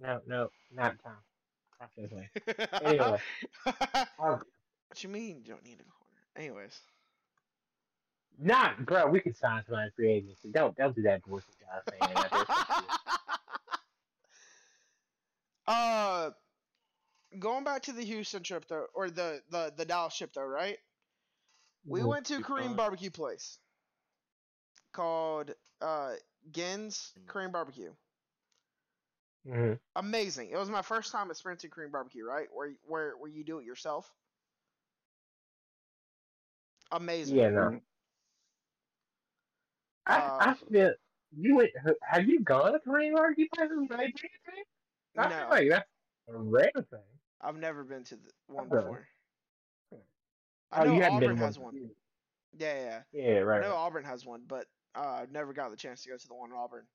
No, 0.00 0.20
no, 0.26 0.50
not 0.72 1.02
time. 1.02 1.14
Not 1.80 1.90
this 1.96 2.10
way. 2.12 2.30
Anyway. 2.84 3.18
What 4.18 5.02
you 5.02 5.08
mean 5.08 5.42
you 5.44 5.52
don't 5.52 5.64
need 5.64 5.80
a 5.80 5.84
corner? 5.84 6.22
Anyways. 6.36 6.80
not, 8.38 8.86
bro. 8.86 9.08
We 9.08 9.20
could 9.20 9.36
sign 9.36 9.62
somebody 9.66 9.90
free 9.96 10.12
agency. 10.12 10.50
Don't, 10.52 10.76
don't 10.76 10.94
do 10.94 11.02
that 11.02 11.22
bullshit, 11.24 11.56
guys. 11.60 11.82
Man. 12.00 12.14
That 12.14 12.32
is 12.40 12.46
so 12.46 12.54
stupid. 12.74 12.90
uh 15.66 16.30
going 17.40 17.64
back 17.64 17.82
to 17.82 17.92
the 17.92 18.04
Houston 18.04 18.44
trip 18.44 18.66
though 18.68 18.86
or 18.94 19.10
the 19.10 19.42
the, 19.50 19.72
the 19.76 19.84
Dallas 19.84 20.16
trip 20.16 20.32
though, 20.32 20.46
right? 20.46 20.78
We 21.86 22.04
went 22.04 22.26
to 22.26 22.36
a 22.36 22.40
Korean 22.40 22.74
barbecue 22.74 23.10
place 23.10 23.58
called 24.92 25.54
uh 25.80 26.14
Gen's 26.50 27.14
Korean 27.26 27.50
Barbecue. 27.52 27.92
Mhm. 29.44 29.78
Amazing. 29.96 30.50
It 30.50 30.56
was 30.56 30.70
my 30.70 30.82
first 30.82 31.12
time 31.12 31.30
experiencing 31.30 31.70
Korean 31.70 31.90
barbecue, 31.92 32.24
right? 32.24 32.48
Where 32.52 32.72
where 32.84 33.16
where 33.16 33.30
you 33.30 33.44
do 33.44 33.58
it 33.58 33.64
yourself. 33.64 34.12
Amazing. 36.90 37.44
Yeah, 37.44 37.50
no. 37.50 37.80
I, 40.06 40.22
Uh, 40.22 40.38
I 40.38 40.54
feel 40.54 40.92
you 41.36 41.56
went. 41.56 41.70
Have 42.02 42.26
you 42.26 42.40
gone 42.40 42.72
to 42.72 42.80
Korean 42.80 43.14
barbecue 43.14 43.46
places? 43.54 43.76
in 43.78 43.86
Nigeria? 43.90 44.64
I 45.16 45.30
No. 45.30 45.46
feel 45.48 45.48
like 45.50 45.68
that's 45.70 45.88
a 46.28 46.36
rare 46.36 46.70
thing. 46.90 47.20
I've 47.40 47.56
never 47.56 47.84
been 47.84 48.04
to 48.04 48.16
the 48.16 48.30
one 48.46 48.68
Okay. 48.72 48.78
before. 48.78 49.08
Okay. 50.72 50.80
I 50.82 50.84
Oh, 50.84 50.86
know 50.86 50.94
you 50.94 51.02
haven't 51.02 51.16
Auburn 51.16 51.28
been 51.36 51.36
has 51.38 51.58
one. 51.58 51.74
one. 51.74 51.90
Yeah, 52.58 52.74
yeah, 52.74 53.02
yeah. 53.12 53.32
Yeah, 53.34 53.38
I 53.38 53.42
right. 53.42 53.60
know 53.62 53.68
right. 53.68 53.76
Auburn 53.76 54.04
has 54.04 54.24
one, 54.24 54.42
but 54.46 54.66
uh, 54.94 55.18
I've 55.22 55.32
never 55.32 55.52
got 55.52 55.70
the 55.70 55.76
chance 55.76 56.02
to 56.02 56.08
go 56.10 56.16
to 56.16 56.28
the 56.28 56.34
one 56.34 56.50
in 56.50 56.56
Auburn. 56.56 56.86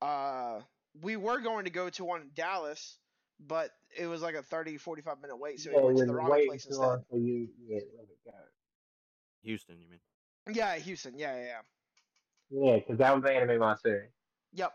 Uh, 0.00 0.60
we 1.02 1.16
were 1.16 1.40
going 1.40 1.64
to 1.64 1.70
go 1.70 1.90
to 1.90 2.04
one 2.04 2.22
in 2.22 2.30
Dallas, 2.34 2.98
but 3.40 3.70
it 3.96 4.06
was 4.06 4.22
like 4.22 4.34
a 4.34 4.42
30, 4.42 4.76
45 4.78 5.20
minute 5.20 5.36
wait, 5.36 5.60
so 5.60 5.70
yeah, 5.70 5.78
we 5.78 5.94
went 5.94 5.98
to 5.98 6.06
the 6.06 6.14
wrong 6.14 6.28
place 6.46 6.64
too 6.64 6.70
instead. 6.70 7.04
for 7.10 7.18
you, 7.18 7.48
yeah, 7.66 7.80
right. 8.26 8.34
Houston, 9.42 9.80
you 9.80 9.88
mean? 9.88 10.00
Yeah, 10.54 10.76
Houston. 10.76 11.18
Yeah, 11.18 11.34
yeah, 11.36 11.44
yeah. 12.50 12.64
yeah, 12.72 12.76
because 12.78 12.98
that 12.98 13.14
was 13.14 13.22
the 13.22 13.32
Anime 13.32 13.58
Matsuri. 13.58 14.08
Yep. 14.52 14.72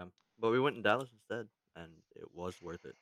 Um, 0.00 0.12
but 0.38 0.50
we 0.50 0.60
went 0.60 0.76
in 0.76 0.82
Dallas 0.82 1.10
instead, 1.12 1.48
and 1.76 1.92
it 2.16 2.34
was 2.34 2.60
worth 2.60 2.84
it. 2.84 2.96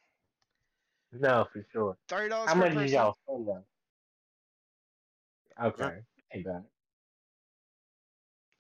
No, 1.13 1.47
for 1.53 1.65
sure. 1.73 1.97
Thirty 2.09 2.29
dollars 2.29 2.49
How 2.49 2.55
per 2.55 2.61
much 2.61 2.75
did 2.75 2.91
y'all 2.91 3.17
spend 3.25 3.49
though? 3.49 3.65
Okay, 5.61 6.03
ain't 6.33 6.45
bad. 6.47 6.65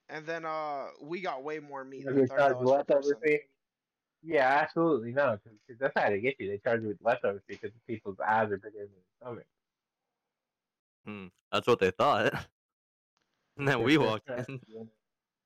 And 0.09 0.26
then 0.26 0.44
uh, 0.44 0.88
we 1.01 1.20
got 1.20 1.44
way 1.44 1.61
more 1.61 1.84
meat 1.84 2.05
Does 2.05 2.14
than 2.14 2.22
they 2.22 2.26
thirty 2.26 2.40
charge 2.40 2.53
dollars 2.55 2.70
per 2.70 2.76
leftover 2.76 3.14
person. 3.14 3.20
fee? 3.24 3.40
Yeah, 4.22 4.46
absolutely 4.62 5.12
no, 5.12 5.38
because 5.66 5.78
that's 5.78 5.94
how 5.96 6.11
they 6.11 6.20
get 6.20 6.36
you. 6.40 6.51
They 6.51 6.59
charge 6.59 6.82
you 6.82 6.88
with 6.88 6.98
leftover 7.01 7.42
fee 7.46 7.59
because 7.61 7.70
people's 7.86 8.18
eyes 8.20 8.51
are 8.51 8.59
bigger 8.59 8.80
than 8.80 8.90
their 8.90 9.05
stomach. 9.20 9.46
Hmm, 11.07 11.26
that's 11.53 11.66
what 11.66 11.78
they 11.78 11.90
thought. 11.92 12.34
and 13.57 13.68
then 13.68 13.82
we 13.82 13.96
walked 13.98 14.28
in, 14.28 14.61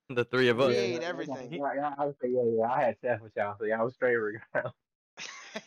the 0.09 0.25
three 0.25 0.49
of 0.49 0.59
We 0.59 0.65
us. 0.65 0.75
ate 0.77 1.03
yeah, 1.03 1.09
everything. 1.09 1.53
Yeah, 1.53 1.75
yeah, 1.77 1.95
I 1.97 2.07
was 2.07 2.15
yeah, 2.23 2.43
yeah. 2.43 2.73
I 2.73 2.81
had 2.85 2.97
Seth 3.01 3.21
with 3.21 3.33
y'all, 3.37 3.57
so 3.59 3.65
y'all 3.65 3.85
was 3.85 3.95
straight 3.95 4.17
regardless. 4.17 4.75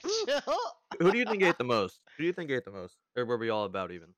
Chill. 0.01 0.41
Who 0.99 1.11
do 1.11 1.17
you 1.17 1.25
think 1.25 1.43
ate 1.43 1.57
the 1.57 1.63
most? 1.63 1.99
Who 2.17 2.23
do 2.23 2.27
you 2.27 2.33
think 2.33 2.49
ate 2.51 2.65
the 2.65 2.71
most? 2.71 2.95
Or 3.15 3.25
were 3.25 3.37
we 3.37 3.49
all 3.49 3.65
about 3.65 3.91
even? 3.91 4.09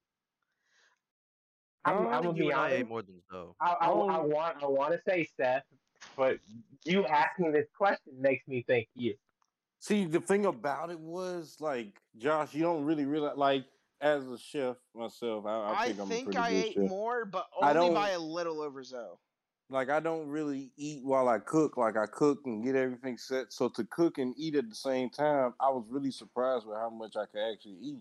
I'm, 1.85 1.93
I 1.93 1.97
I'm 1.97 2.03
think 2.11 2.23
gonna 2.23 2.37
you 2.37 2.43
be 2.43 2.49
and 2.51 2.59
I 2.59 2.69
ate 2.71 2.87
more 2.89 3.01
than 3.01 3.21
Zoe. 3.31 3.53
I, 3.61 3.71
I, 3.71 3.85
I 3.85 3.89
Oh. 3.89 4.25
want 4.25 4.63
I 4.63 4.67
want 4.67 4.93
to 4.93 4.99
say 5.07 5.27
Seth, 5.37 5.63
but 6.17 6.37
you 6.85 7.05
asking 7.05 7.51
this 7.51 7.67
question 7.77 8.13
makes 8.19 8.47
me 8.47 8.63
think 8.67 8.87
you. 8.95 9.15
See, 9.79 10.05
the 10.05 10.19
thing 10.19 10.45
about 10.45 10.89
it 10.91 10.99
was 10.99 11.55
like 11.59 11.99
Josh, 12.17 12.53
you 12.53 12.61
don't 12.63 12.83
really 12.83 13.05
realize 13.05 13.37
like 13.37 13.65
as 14.01 14.27
a 14.29 14.37
chef 14.37 14.75
myself, 14.95 15.45
I, 15.45 15.49
I 15.51 15.71
I 15.81 15.85
think 15.87 15.99
I'm 16.01 16.07
think 16.09 16.23
pretty 16.25 16.37
I 16.39 16.51
good 16.51 16.65
ate 16.65 16.73
chef. 16.73 16.89
more, 16.89 17.25
but 17.25 17.47
I 17.61 17.69
only 17.71 17.85
don't- 17.87 17.93
by 17.93 18.09
a 18.11 18.19
little 18.19 18.61
over 18.61 18.83
Zoe. 18.83 19.15
Like 19.71 19.89
I 19.89 19.99
don't 19.99 20.27
really 20.27 20.71
eat 20.77 21.03
while 21.03 21.29
I 21.29 21.39
cook. 21.39 21.77
Like 21.77 21.95
I 21.95 22.05
cook 22.07 22.39
and 22.45 22.63
get 22.63 22.75
everything 22.75 23.17
set. 23.17 23.53
So 23.53 23.69
to 23.69 23.83
cook 23.85 24.17
and 24.17 24.33
eat 24.37 24.55
at 24.55 24.67
the 24.69 24.75
same 24.75 25.09
time, 25.09 25.53
I 25.59 25.69
was 25.69 25.85
really 25.89 26.11
surprised 26.11 26.65
with 26.65 26.77
how 26.77 26.89
much 26.89 27.15
I 27.15 27.25
could 27.25 27.51
actually 27.53 27.77
eat. 27.81 27.99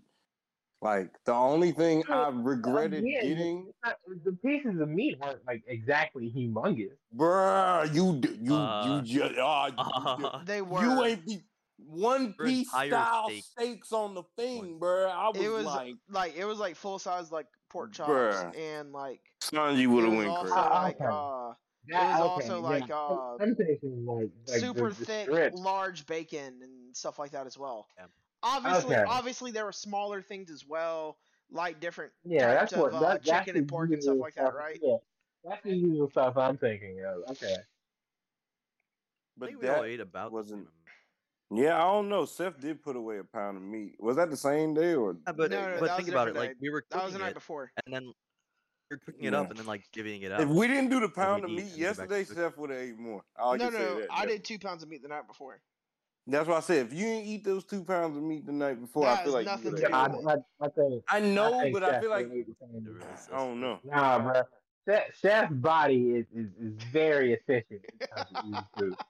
Like 0.81 1.11
the 1.25 1.33
only 1.35 1.73
thing 1.73 2.05
I 2.09 2.29
regretted 2.33 3.05
Again, 3.05 3.21
getting, 3.23 3.67
it's 3.69 3.79
not- 3.85 3.97
the 4.25 4.33
pieces 4.33 4.81
of 4.81 4.89
meat 4.89 5.19
weren't 5.21 5.45
like 5.47 5.63
exactly 5.67 6.33
humongous. 6.35 6.93
bruh, 7.15 7.93
you 7.93 8.21
d- 8.21 8.39
you 8.41 8.55
Uh, 8.55 9.03
you 9.05 9.19
just 9.21 9.35
ah, 9.39 10.43
They 10.47 10.63
were. 10.63 10.81
you 10.83 11.05
ain't 11.05 11.27
be 11.27 11.43
one 11.79 12.33
piece 12.35 12.69
style 12.71 13.29
steak. 13.29 13.45
steaks 13.45 13.93
on 13.93 14.15
the 14.15 14.23
thing, 14.37 14.79
One. 14.79 14.81
bruh. 14.81 15.11
I 15.11 15.29
was, 15.31 15.41
it 15.45 15.49
was 15.49 15.65
like, 15.65 15.95
like 16.09 16.37
it 16.37 16.45
was 16.45 16.59
like 16.61 16.77
full 16.77 16.99
size 17.01 17.33
like 17.33 17.47
pork 17.69 17.93
chops 17.93 18.11
Bruh. 18.11 18.59
and 18.59 18.93
like 18.93 19.21
son, 19.41 19.77
you 19.79 19.91
it 19.91 19.95
would 19.95 20.05
have 20.05 20.13
was 20.13 20.19
went 20.19 20.31
also 20.31 20.43
crazy. 20.53 20.69
Like 20.71 20.97
okay. 20.97 21.05
uh 21.11 21.53
That- 21.89 22.21
was 22.21 22.29
also 22.45 22.61
like, 22.61 22.89
yeah. 22.89 22.97
uh, 22.97 23.37
I'm 23.41 23.55
thinking 23.57 24.05
like, 24.07 24.31
like 24.47 24.61
super 24.61 24.91
the, 24.91 24.99
the 24.99 25.05
thick 25.07 25.23
strips. 25.29 25.59
large 25.59 26.07
bacon 26.07 26.61
and 26.63 26.97
stuff 26.97 27.19
like 27.19 27.31
that 27.33 27.47
as 27.47 27.57
well. 27.59 27.87
Yeah. 27.97 28.07
Obviously, 28.43 28.95
Okay. 28.97 29.05
obviously 29.09 29.51
there 29.53 29.65
were 29.65 29.73
smaller 29.73 30.21
things 30.23 30.51
as 30.51 30.65
well, 30.67 31.17
like 31.51 31.81
different 31.81 32.13
Yeah, 32.25 32.55
types 32.55 32.73
that's 32.73 32.81
what 32.83 32.93
of 32.93 32.95
uh, 32.97 33.01
that, 33.01 33.25
that's 33.25 33.39
chicken 33.41 33.55
the 33.55 33.61
and 33.61 33.69
pork 33.69 33.91
and 33.91 34.03
stuff 34.03 34.13
usual 34.13 34.23
like 34.25 34.35
that, 34.35 34.55
right? 34.55 34.79
Yeah, 34.83 34.97
that's 35.45 35.63
the 35.65 35.75
usual 35.75 36.11
stuff 36.11 36.37
I'm 36.37 36.57
thinking 36.59 37.01
of. 37.05 37.31
Okay. 37.33 37.55
I 37.55 37.65
But 39.39 39.49
think 39.51 39.63
we 39.63 39.69
all 39.69 39.83
that 39.83 39.89
ate 39.89 40.01
about 40.01 40.31
wasn't- 40.33 40.51
the 40.51 40.57
same 40.57 40.67
amount. 40.67 40.75
Yeah, 41.51 41.77
I 41.77 41.81
don't 41.83 42.09
know. 42.09 42.25
Seth 42.25 42.61
did 42.61 42.83
put 42.83 42.97
away 42.97 43.19
a 43.19 43.25
pound 43.25 43.57
of 43.57 43.63
meat. 43.63 43.97
Was 44.01 44.17
that 44.17 44.31
the 44.31 44.37
same 44.37 44.75
day 44.75 44.95
or? 44.95 45.17
Yeah, 45.27 45.33
but 45.33 45.51
No, 45.51 45.61
no, 45.63 45.77
but 45.81 45.87
that 45.89 45.97
think 45.97 46.09
about 46.09 46.29
it. 46.29 46.33
different 46.35 46.51
Like 46.53 46.57
we 46.61 46.71
were 46.71 46.85
That 46.91 47.05
was 47.05 47.13
the 47.15 47.19
night 47.21 47.29
it, 47.31 47.35
before. 47.35 47.71
and 47.87 47.95
then 47.95 48.13
you're 48.91 48.99
cooking 49.01 49.25
it 49.25 49.35
up, 49.35 49.51
and 49.51 49.59
then 49.59 49.67
like 49.67 49.85
giving 49.93 50.23
it 50.23 50.33
up. 50.33 50.41
If 50.41 50.49
we 50.49 50.67
didn't 50.67 50.89
do 50.91 51.01
the 51.01 51.09
pound 51.09 51.45
of 51.45 51.51
meat 51.51 51.59
and 51.61 51.69
go 51.71 51.73
back 51.75 51.75
to 51.75 51.81
yesterday. 51.81 52.25
Seth 52.25 52.57
would 52.59 52.71
have 52.71 52.79
ate 52.79 52.99
more. 52.99 53.23
All 53.39 53.53
I 53.55 53.57
no, 53.57 53.69
no, 53.71 54.01
that. 54.01 54.09
I 54.11 54.25
That- 54.27 54.29
did 54.33 54.45
two 54.45 54.59
pounds 54.59 54.83
of 54.83 54.89
meat 54.89 55.03
the 55.03 55.09
night 55.09 55.27
before. 55.29 55.61
That's 56.31 56.47
why 56.47 56.57
I 56.57 56.61
said 56.61 56.85
if 56.87 56.93
you 56.93 57.05
didn't 57.07 57.25
eat 57.27 57.43
those 57.45 57.65
two 57.65 57.83
pounds 57.85 58.15
of 58.17 58.23
meat 58.23 58.45
the 58.45 58.53
night 58.53 58.79
before, 58.81 59.05
That 59.05 59.21
I 59.21 59.25
feel 59.25 59.33
like 59.33 59.47
nothing 59.47 59.71
you 59.73 59.77
to 59.79 59.83
would 59.85 59.93
have. 59.93 60.15
with 60.15 60.27
I. 60.27 60.33
I, 60.33 60.37
I 60.61 60.69
think. 60.69 61.05
I 61.09 61.21
know, 61.21 61.61
think 61.61 61.73
but 61.75 61.83
I 61.85 62.01
feel 62.01 62.11
like 62.11 62.29
would 62.29 62.37
eat 62.37 62.47
the 62.49 62.55
same 62.61 62.77
It 62.87 62.91
amount. 62.91 63.11
was- 63.11 63.29
I 63.33 63.37
don't 63.39 63.61
know. 63.61 63.79
Nah, 63.85 64.19
bro. 64.19 64.43
Seth, 64.87 65.17
Seth's 65.17 65.53
body 65.55 66.11
is, 66.11 66.27
is, 66.35 66.49
is 66.61 66.73
very 66.93 67.33
efficient 67.35 67.81
when 67.81 67.81
it 68.01 68.11
comes 68.11 68.31
to 68.31 68.39
eating 68.47 68.67
food. 68.79 68.95
'Cause 68.97 69.07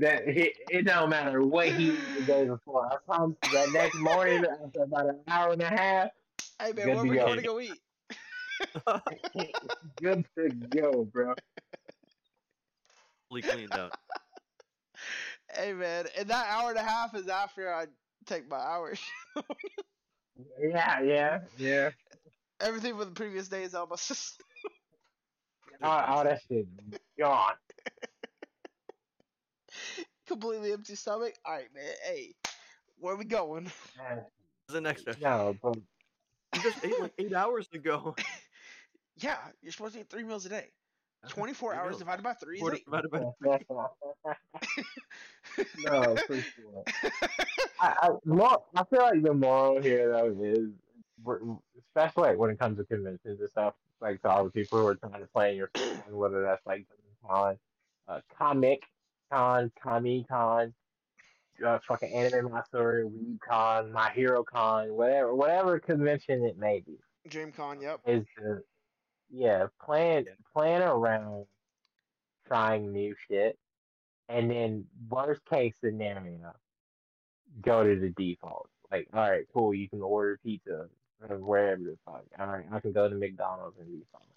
That 0.00 0.26
it, 0.26 0.56
it 0.70 0.82
don't 0.86 1.10
matter 1.10 1.42
what 1.42 1.68
he 1.68 1.90
ate 1.90 2.14
the 2.14 2.22
day 2.22 2.44
before. 2.46 2.90
I 2.92 2.96
promise 3.06 3.36
you 3.44 3.50
that 3.52 3.70
next 3.70 3.96
morning 3.96 4.44
after 4.44 4.82
about 4.84 5.08
an 5.10 5.20
hour 5.28 5.52
and 5.52 5.62
a 5.62 5.68
half, 5.68 6.08
Hey 6.58 6.72
man, 6.72 6.86
Good 6.86 6.94
where 6.96 7.04
to 7.04 7.08
we 7.10 7.16
go. 7.16 7.24
going 7.26 7.36
to 7.38 7.44
go 7.44 7.60
eat? 7.60 7.82
good 10.02 10.26
to 10.38 10.48
go, 10.48 11.04
bro. 11.04 11.34
fully 13.28 13.42
cleaned 13.42 13.72
out. 13.74 13.92
Hey 15.52 15.72
man, 15.72 16.06
and 16.16 16.28
that 16.30 16.48
hour 16.48 16.70
and 16.70 16.78
a 16.78 16.82
half 16.82 17.14
is 17.14 17.28
after 17.28 17.72
I 17.72 17.86
take 18.26 18.48
my 18.48 18.56
hours. 18.58 19.00
Yeah, 20.60 21.00
yeah, 21.02 21.40
yeah. 21.58 21.90
Everything 22.60 22.96
from 22.96 23.08
the 23.10 23.14
previous 23.14 23.48
day 23.48 23.62
is 23.62 23.74
out 23.74 23.88
my 23.90 23.96
system. 23.96 24.44
All, 25.82 26.00
all 26.00 26.24
that 26.24 26.40
shit 26.48 26.66
gone. 27.18 27.54
Completely 30.26 30.72
empty 30.72 30.94
stomach. 30.94 31.34
All 31.44 31.52
right, 31.54 31.72
man. 31.74 31.84
Hey, 32.04 32.34
where 32.98 33.14
are 33.14 33.16
we 33.16 33.24
going? 33.24 33.64
Man, 33.98 34.24
There's 34.68 34.78
an 34.78 34.86
extra. 34.86 35.14
No, 35.20 35.54
but 35.62 35.76
You 36.54 36.62
just 36.62 36.84
ate 36.84 36.98
like 37.00 37.12
eight 37.18 37.32
hours 37.34 37.68
ago. 37.72 38.14
Yeah, 39.16 39.38
you're 39.62 39.70
supposed 39.70 39.94
to 39.94 40.00
eat 40.00 40.10
three 40.10 40.24
meals 40.24 40.44
a 40.44 40.48
day. 40.48 40.72
24 41.28 41.70
Three 41.70 41.78
hours 41.78 41.90
meals. 41.90 41.98
divided 42.00 42.22
by 42.24 42.32
three 42.32 42.56
is 42.56 42.60
Quarter 42.62 42.76
eight. 42.78 42.84
divided 42.84 43.10
by 43.12 43.18
three. 45.56 45.64
no, 45.84 46.16
for 46.26 46.34
sure. 46.40 46.84
I, 47.80 47.94
I, 48.02 48.08
more, 48.24 48.62
I 48.74 48.82
feel 48.84 49.02
like 49.02 49.22
the 49.22 49.32
moral 49.32 49.80
here 49.80 50.10
though 50.10 50.34
is, 50.42 50.70
especially 51.78 52.30
like 52.30 52.38
when 52.38 52.50
it 52.50 52.58
comes 52.58 52.76
to 52.78 52.84
conventions 52.84 53.40
and 53.40 53.48
stuff, 53.48 53.74
like 54.00 54.20
to 54.22 54.28
all 54.28 54.42
the 54.44 54.50
people 54.50 54.80
who 54.80 54.86
are 54.88 54.96
trying 54.96 55.20
to 55.20 55.26
plan 55.28 55.54
your 55.56 55.70
film, 55.76 56.00
whether 56.10 56.42
that's 56.42 56.66
like 56.66 56.84
uh, 57.28 58.20
comic 58.36 58.82
con, 59.34 59.72
comic 59.82 60.28
con, 60.28 60.72
uh, 61.64 61.78
fucking 61.86 62.12
Anime 62.12 62.50
Matsuri, 62.50 63.04
Weeb 63.04 63.38
Con, 63.40 63.92
my 63.92 64.10
hero 64.10 64.42
con, 64.44 64.94
whatever, 64.94 65.34
whatever 65.34 65.78
convention 65.78 66.44
it 66.44 66.58
may 66.58 66.80
be, 66.80 66.98
Dream 67.28 67.52
Con, 67.52 67.80
yep. 67.80 68.00
is 68.06 68.24
to 68.38 68.60
yeah 69.30 69.66
plan 69.82 70.26
plan 70.52 70.82
around 70.82 71.46
trying 72.46 72.92
new 72.92 73.14
shit, 73.28 73.58
and 74.28 74.50
then 74.50 74.84
worst 75.08 75.44
case 75.46 75.74
scenario, 75.82 76.52
go 77.62 77.82
to 77.82 77.98
the 77.98 78.10
default. 78.10 78.68
Like, 78.90 79.08
all 79.12 79.30
right, 79.30 79.46
cool, 79.52 79.74
you 79.74 79.88
can 79.88 80.02
order 80.02 80.38
pizza 80.44 80.86
from 81.26 81.40
wherever 81.40 81.82
the 81.82 81.96
fuck. 82.04 82.24
All 82.38 82.46
right, 82.46 82.66
I 82.70 82.80
can 82.80 82.92
go 82.92 83.08
to 83.08 83.14
McDonald's 83.14 83.78
and 83.80 83.88
default. 83.88 84.33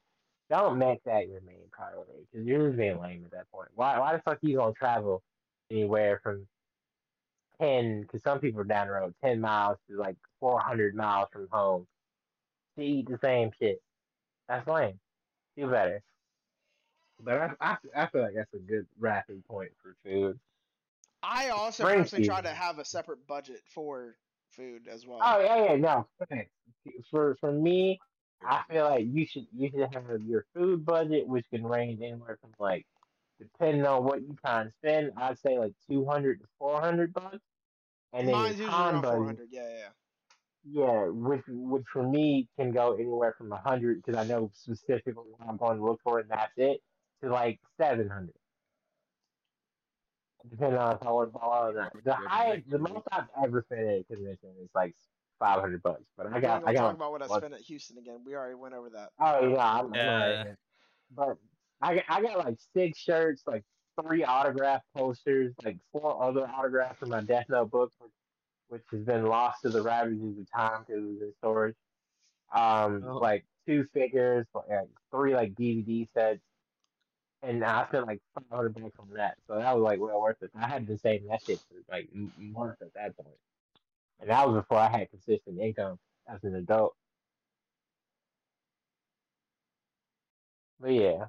Don't 0.50 0.78
make 0.78 1.04
that 1.04 1.28
your 1.28 1.42
main 1.42 1.68
priority 1.72 2.26
because 2.32 2.48
you're 2.48 2.68
just 2.68 2.78
being 2.78 3.02
lame 3.02 3.24
at 3.26 3.32
that 3.32 3.52
point. 3.52 3.70
Why? 3.76 4.00
Why 4.00 4.14
the 4.14 4.22
fuck 4.22 4.38
you 4.42 4.58
gonna 4.58 4.74
travel 4.74 5.22
anywhere 5.70 6.22
from 6.24 6.48
ten? 7.60 8.02
Because 8.02 8.24
some 8.24 8.40
people 8.40 8.62
are 8.62 8.66
down 8.66 8.88
the 8.88 8.94
road 8.94 9.14
ten 9.22 9.42
miles 9.42 9.78
to 9.90 9.98
like 9.98 10.16
four 10.40 10.60
hundred 10.60 10.96
miles 10.96 11.28
from 11.34 11.48
home 11.52 11.86
to 12.78 12.84
eat 12.84 13.10
the 13.10 13.20
same 13.22 13.52
shit. 13.60 13.82
That's 14.48 14.68
lame. 14.68 15.00
Do 15.58 15.70
better. 15.70 16.02
But 17.22 17.42
I, 17.42 17.52
I, 17.60 17.78
I 17.96 18.06
feel 18.08 18.22
like 18.22 18.36
that's 18.36 18.54
a 18.54 18.60
good 18.60 18.86
wrapping 19.00 19.44
point 19.50 19.72
for 19.82 19.96
food. 20.06 20.40
I 21.24 21.50
also 21.50 21.84
Spring 21.84 22.00
personally 22.00 22.28
try 22.28 22.42
to 22.42 22.50
have 22.50 22.80
a 22.80 22.86
separate 22.86 23.26
budget 23.28 23.62
for 23.66 24.16
food 24.52 24.88
as 24.88 25.06
well. 25.06 25.20
Oh 25.22 25.42
yeah, 25.42 25.72
yeah, 25.72 25.76
no. 25.76 26.08
For 27.12 27.36
for 27.42 27.52
me, 27.52 28.00
I 28.42 28.64
feel 28.70 28.86
like 28.86 29.06
you 29.08 29.26
should 29.26 29.48
you 29.54 29.70
should 29.72 29.94
have 29.94 30.22
your 30.24 30.46
food 30.54 30.86
budget, 30.86 31.28
which 31.28 31.50
can 31.50 31.66
range 31.66 32.02
anywhere 32.02 32.38
from 32.42 32.54
like, 32.60 32.88
depending 33.40 33.86
on 33.86 34.04
what 34.06 34.22
you 34.22 34.36
trying 34.36 34.68
to 34.68 34.74
spend, 34.78 35.14
I'd 35.18 35.40
say 35.40 35.58
like 35.60 35.76
two 35.90 36.06
hundred 36.06 36.42
to 36.42 36.48
four 36.60 36.80
hundred 36.82 37.14
bucks, 37.14 37.40
and 38.14 38.28
then 38.28 38.36
Mine's 38.36 38.60
your 38.60 38.70
usually 38.70 38.86
around 38.88 39.02
budget, 39.02 39.42
400. 39.42 39.50
Yeah, 39.52 39.70
yeah. 39.70 39.90
yeah, 40.64 41.06
which 41.08 41.44
which 41.48 41.86
for 41.92 42.04
me 42.08 42.50
can 42.58 42.72
go 42.72 42.94
anywhere 42.96 43.34
from 43.38 43.52
a 43.52 43.62
hundred 43.62 43.98
because 44.04 44.16
I 44.16 44.26
know 44.26 44.50
specifically 44.54 45.14
what 45.14 45.42
I'm 45.48 45.58
going 45.58 45.78
to 45.78 45.84
look 45.86 46.02
for, 46.04 46.20
and 46.20 46.30
that's 46.30 46.54
it, 46.58 46.82
to 47.24 47.30
like 47.30 47.60
seven 47.80 48.10
hundred. 48.10 48.36
Depending 50.50 50.80
on 50.80 50.96
if 50.96 51.04
I 51.04 51.12
want 51.12 51.34
to 51.34 51.40
follow 51.40 51.72
or 51.72 51.74
not. 51.74 51.94
The 52.04 52.14
Yeah, 52.16 52.28
highest, 52.28 52.70
the 52.70 52.80
most 52.80 53.08
I've 53.12 53.30
ever 53.44 53.62
spent 53.64 53.82
at 53.82 54.00
a 54.02 54.04
convention 54.06 54.56
is 54.62 54.70
like 54.74 54.96
five 55.40 55.60
hundred 55.62 55.82
bucks. 55.84 56.04
But 56.18 56.28
I 56.34 56.40
got, 56.40 56.64
I 56.68 56.74
talk 56.74 56.84
got. 56.84 56.96
about 56.96 57.12
what 57.12 57.22
I 57.22 57.28
spent 57.28 57.54
at 57.54 57.62
Houston 57.62 57.98
again. 57.98 58.20
We 58.26 58.36
already 58.36 58.56
went 58.56 58.74
over 58.74 58.90
that. 58.92 59.10
Oh 59.20 59.48
yeah, 59.50 59.58
I'm, 59.80 59.88
I'm 59.88 59.94
Yeah. 59.96 60.12
alright. 60.12 60.56
But 61.16 61.38
I 61.82 61.96
got, 61.96 62.04
I 62.10 62.22
got 62.22 62.38
like 62.40 62.58
six 62.74 62.98
shirts, 63.00 63.44
like 63.48 63.64
three 64.02 64.24
autograph 64.24 64.82
posters, 64.96 65.54
like 65.64 65.78
four 65.92 66.22
other 66.24 66.48
autographs 66.48 67.02
in 67.02 67.10
my 67.10 67.22
Death 67.22 67.46
Note 67.50 67.72
book, 67.72 67.92
which, 68.00 68.12
which 68.70 68.84
has 68.92 69.02
been 69.06 69.26
lost 69.26 69.62
to 69.64 69.70
the 69.70 69.82
ravages 69.82 70.38
of 70.40 70.52
time 70.56 70.84
because 70.86 71.04
it 71.04 71.08
was 71.08 71.22
in 71.22 71.34
storage. 71.40 71.76
Um, 72.54 73.04
Oh. 73.06 73.18
like 73.18 73.46
two 73.66 73.86
figures, 73.94 74.46
like 74.54 74.66
three 75.12 75.34
like 75.36 75.54
DVD 75.54 76.08
sets, 76.14 76.40
and 77.44 77.64
I 77.64 77.86
spent 77.88 78.08
like 78.08 78.22
five 78.34 78.44
hundred 78.52 78.76
bucks 78.76 78.96
on 79.00 79.10
that. 79.16 79.38
So 79.48 79.58
that 79.58 79.76
was 79.76 79.84
like 79.84 80.00
well 80.00 80.20
worth 80.22 80.42
it. 80.42 80.52
I 80.56 80.68
had 80.68 80.88
been 80.88 80.98
saving 81.00 81.28
that 81.28 81.42
shit 81.46 81.60
for 81.70 81.76
like 81.94 82.08
m- 82.14 82.32
months 82.38 82.82
at 82.82 82.94
that 82.96 83.16
point, 83.18 83.36
and 84.20 84.30
that 84.30 84.48
was 84.48 84.56
before 84.56 84.80
I 84.80 84.90
had 84.90 85.10
consistent 85.10 85.60
income 85.60 86.00
as 86.28 86.44
an 86.44 86.56
adult. 86.56 86.96
But 90.80 90.94
yeah. 90.94 91.26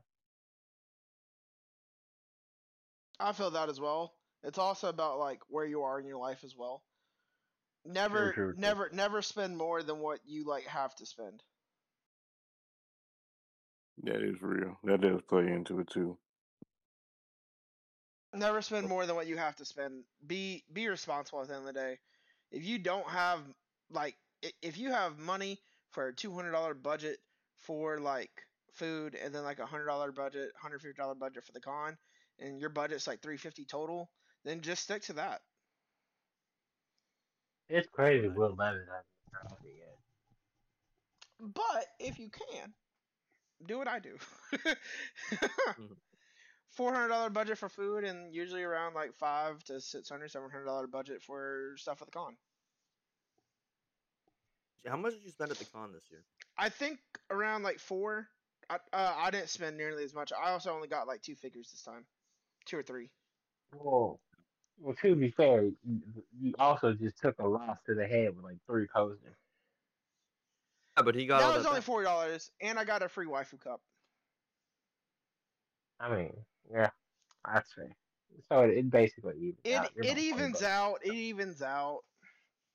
I 3.20 3.32
feel 3.32 3.50
that 3.50 3.68
as 3.68 3.80
well. 3.80 4.14
It's 4.44 4.58
also 4.58 4.88
about 4.88 5.18
like 5.18 5.40
where 5.48 5.64
you 5.64 5.82
are 5.82 5.98
in 5.98 6.06
your 6.06 6.18
life 6.18 6.44
as 6.44 6.54
well. 6.56 6.82
Never, 7.84 8.32
true, 8.32 8.52
true. 8.52 8.54
never, 8.56 8.90
never 8.92 9.22
spend 9.22 9.56
more 9.56 9.82
than 9.82 9.98
what 9.98 10.20
you 10.26 10.44
like 10.44 10.66
have 10.66 10.94
to 10.96 11.06
spend. 11.06 11.42
That 14.04 14.22
is 14.22 14.40
real. 14.40 14.78
That 14.84 15.00
does 15.00 15.20
play 15.28 15.48
into 15.48 15.80
it 15.80 15.88
too. 15.88 16.16
Never 18.34 18.62
spend 18.62 18.88
more 18.88 19.06
than 19.06 19.16
what 19.16 19.26
you 19.26 19.36
have 19.38 19.56
to 19.56 19.64
spend. 19.64 20.04
Be 20.26 20.62
be 20.72 20.86
responsible 20.86 21.40
at 21.40 21.48
the 21.48 21.54
end 21.54 21.66
of 21.66 21.74
the 21.74 21.80
day. 21.80 21.98
If 22.50 22.64
you 22.64 22.78
don't 22.78 23.08
have 23.08 23.40
like 23.90 24.16
if 24.62 24.78
you 24.78 24.90
have 24.90 25.18
money 25.18 25.58
for 25.90 26.08
a 26.08 26.14
two 26.14 26.32
hundred 26.34 26.52
dollar 26.52 26.74
budget 26.74 27.18
for 27.56 27.98
like 27.98 28.30
food 28.72 29.14
and 29.14 29.34
then 29.34 29.42
like 29.42 29.58
a 29.58 29.66
hundred 29.66 29.86
dollar 29.86 30.12
budget, 30.12 30.50
hundred 30.60 30.80
fifty 30.80 30.96
dollar 30.96 31.14
budget 31.14 31.44
for 31.44 31.52
the 31.52 31.60
con, 31.60 31.96
and 32.38 32.60
your 32.60 32.70
budget's 32.70 33.06
like 33.06 33.20
three 33.20 33.36
fifty 33.36 33.64
total, 33.64 34.10
then 34.44 34.60
just 34.60 34.84
stick 34.84 35.02
to 35.02 35.14
that. 35.14 35.40
It's 37.68 37.88
crazy 37.88 38.28
Will 38.28 38.54
Levis 38.56 38.86
hasn't 38.88 39.06
tried 39.30 39.68
it 39.68 39.74
yet. 39.78 39.96
But 41.54 41.86
if 42.00 42.18
you 42.18 42.30
can, 42.30 42.72
do 43.66 43.78
what 43.78 43.88
I 43.88 43.98
do. 43.98 44.16
Mm-hmm. 45.78 45.94
Four 46.70 46.94
hundred 46.94 47.08
dollar 47.08 47.30
budget 47.30 47.58
for 47.58 47.68
food, 47.68 48.04
and 48.04 48.32
usually 48.34 48.62
around 48.62 48.94
like 48.94 49.14
five 49.14 49.62
to 49.64 49.80
six 49.80 50.08
hundred, 50.08 50.30
seven 50.30 50.50
hundred 50.50 50.66
dollar 50.66 50.86
budget 50.86 51.22
for 51.22 51.74
stuff 51.76 52.00
at 52.02 52.06
the 52.06 52.12
con. 52.12 52.36
How 54.86 54.96
much 54.96 55.14
did 55.14 55.24
you 55.24 55.30
spend 55.30 55.50
at 55.50 55.58
the 55.58 55.64
con 55.64 55.92
this 55.92 56.04
year? 56.10 56.22
I 56.56 56.68
think 56.68 56.98
around 57.30 57.62
like 57.62 57.78
four. 57.78 58.28
I 58.70 58.76
uh, 58.92 59.14
I 59.16 59.30
didn't 59.30 59.48
spend 59.48 59.76
nearly 59.76 60.04
as 60.04 60.14
much. 60.14 60.32
I 60.32 60.50
also 60.50 60.72
only 60.72 60.88
got 60.88 61.06
like 61.06 61.22
two 61.22 61.34
figures 61.34 61.70
this 61.70 61.82
time, 61.82 62.04
two 62.64 62.78
or 62.78 62.82
three. 62.82 63.10
Well, 63.74 64.20
well, 64.80 64.94
to 65.02 65.16
be 65.16 65.30
fair, 65.30 65.64
you, 65.64 66.00
you 66.40 66.54
also 66.58 66.92
just 66.92 67.18
took 67.18 67.38
a 67.38 67.46
loss 67.46 67.78
to 67.86 67.94
the 67.94 68.06
head 68.06 68.36
with 68.36 68.44
like 68.44 68.58
three 68.66 68.86
posters. 68.94 69.34
Yeah, 70.96 71.02
but 71.02 71.14
he 71.14 71.26
got 71.26 71.42
all 71.42 71.50
that 71.50 71.56
was 71.56 71.64
that 71.64 71.70
only 71.70 71.80
back. 71.80 71.86
four 71.86 72.02
dollars, 72.02 72.50
and 72.60 72.78
I 72.78 72.84
got 72.84 73.02
a 73.02 73.08
free 73.08 73.26
waifu 73.26 73.60
cup. 73.60 73.80
I 76.00 76.14
mean, 76.14 76.32
yeah, 76.72 76.90
that's 77.44 77.72
fair. 77.72 77.96
So 78.48 78.60
it, 78.62 78.70
it 78.78 78.90
basically 78.90 79.34
evens 79.38 79.60
It 79.64 79.74
out. 79.74 79.90
You're 79.96 80.04
it 80.06 80.18
evens 80.18 80.62
out. 80.62 80.98
It 81.04 81.14
evens 81.14 81.62
out. 81.62 82.00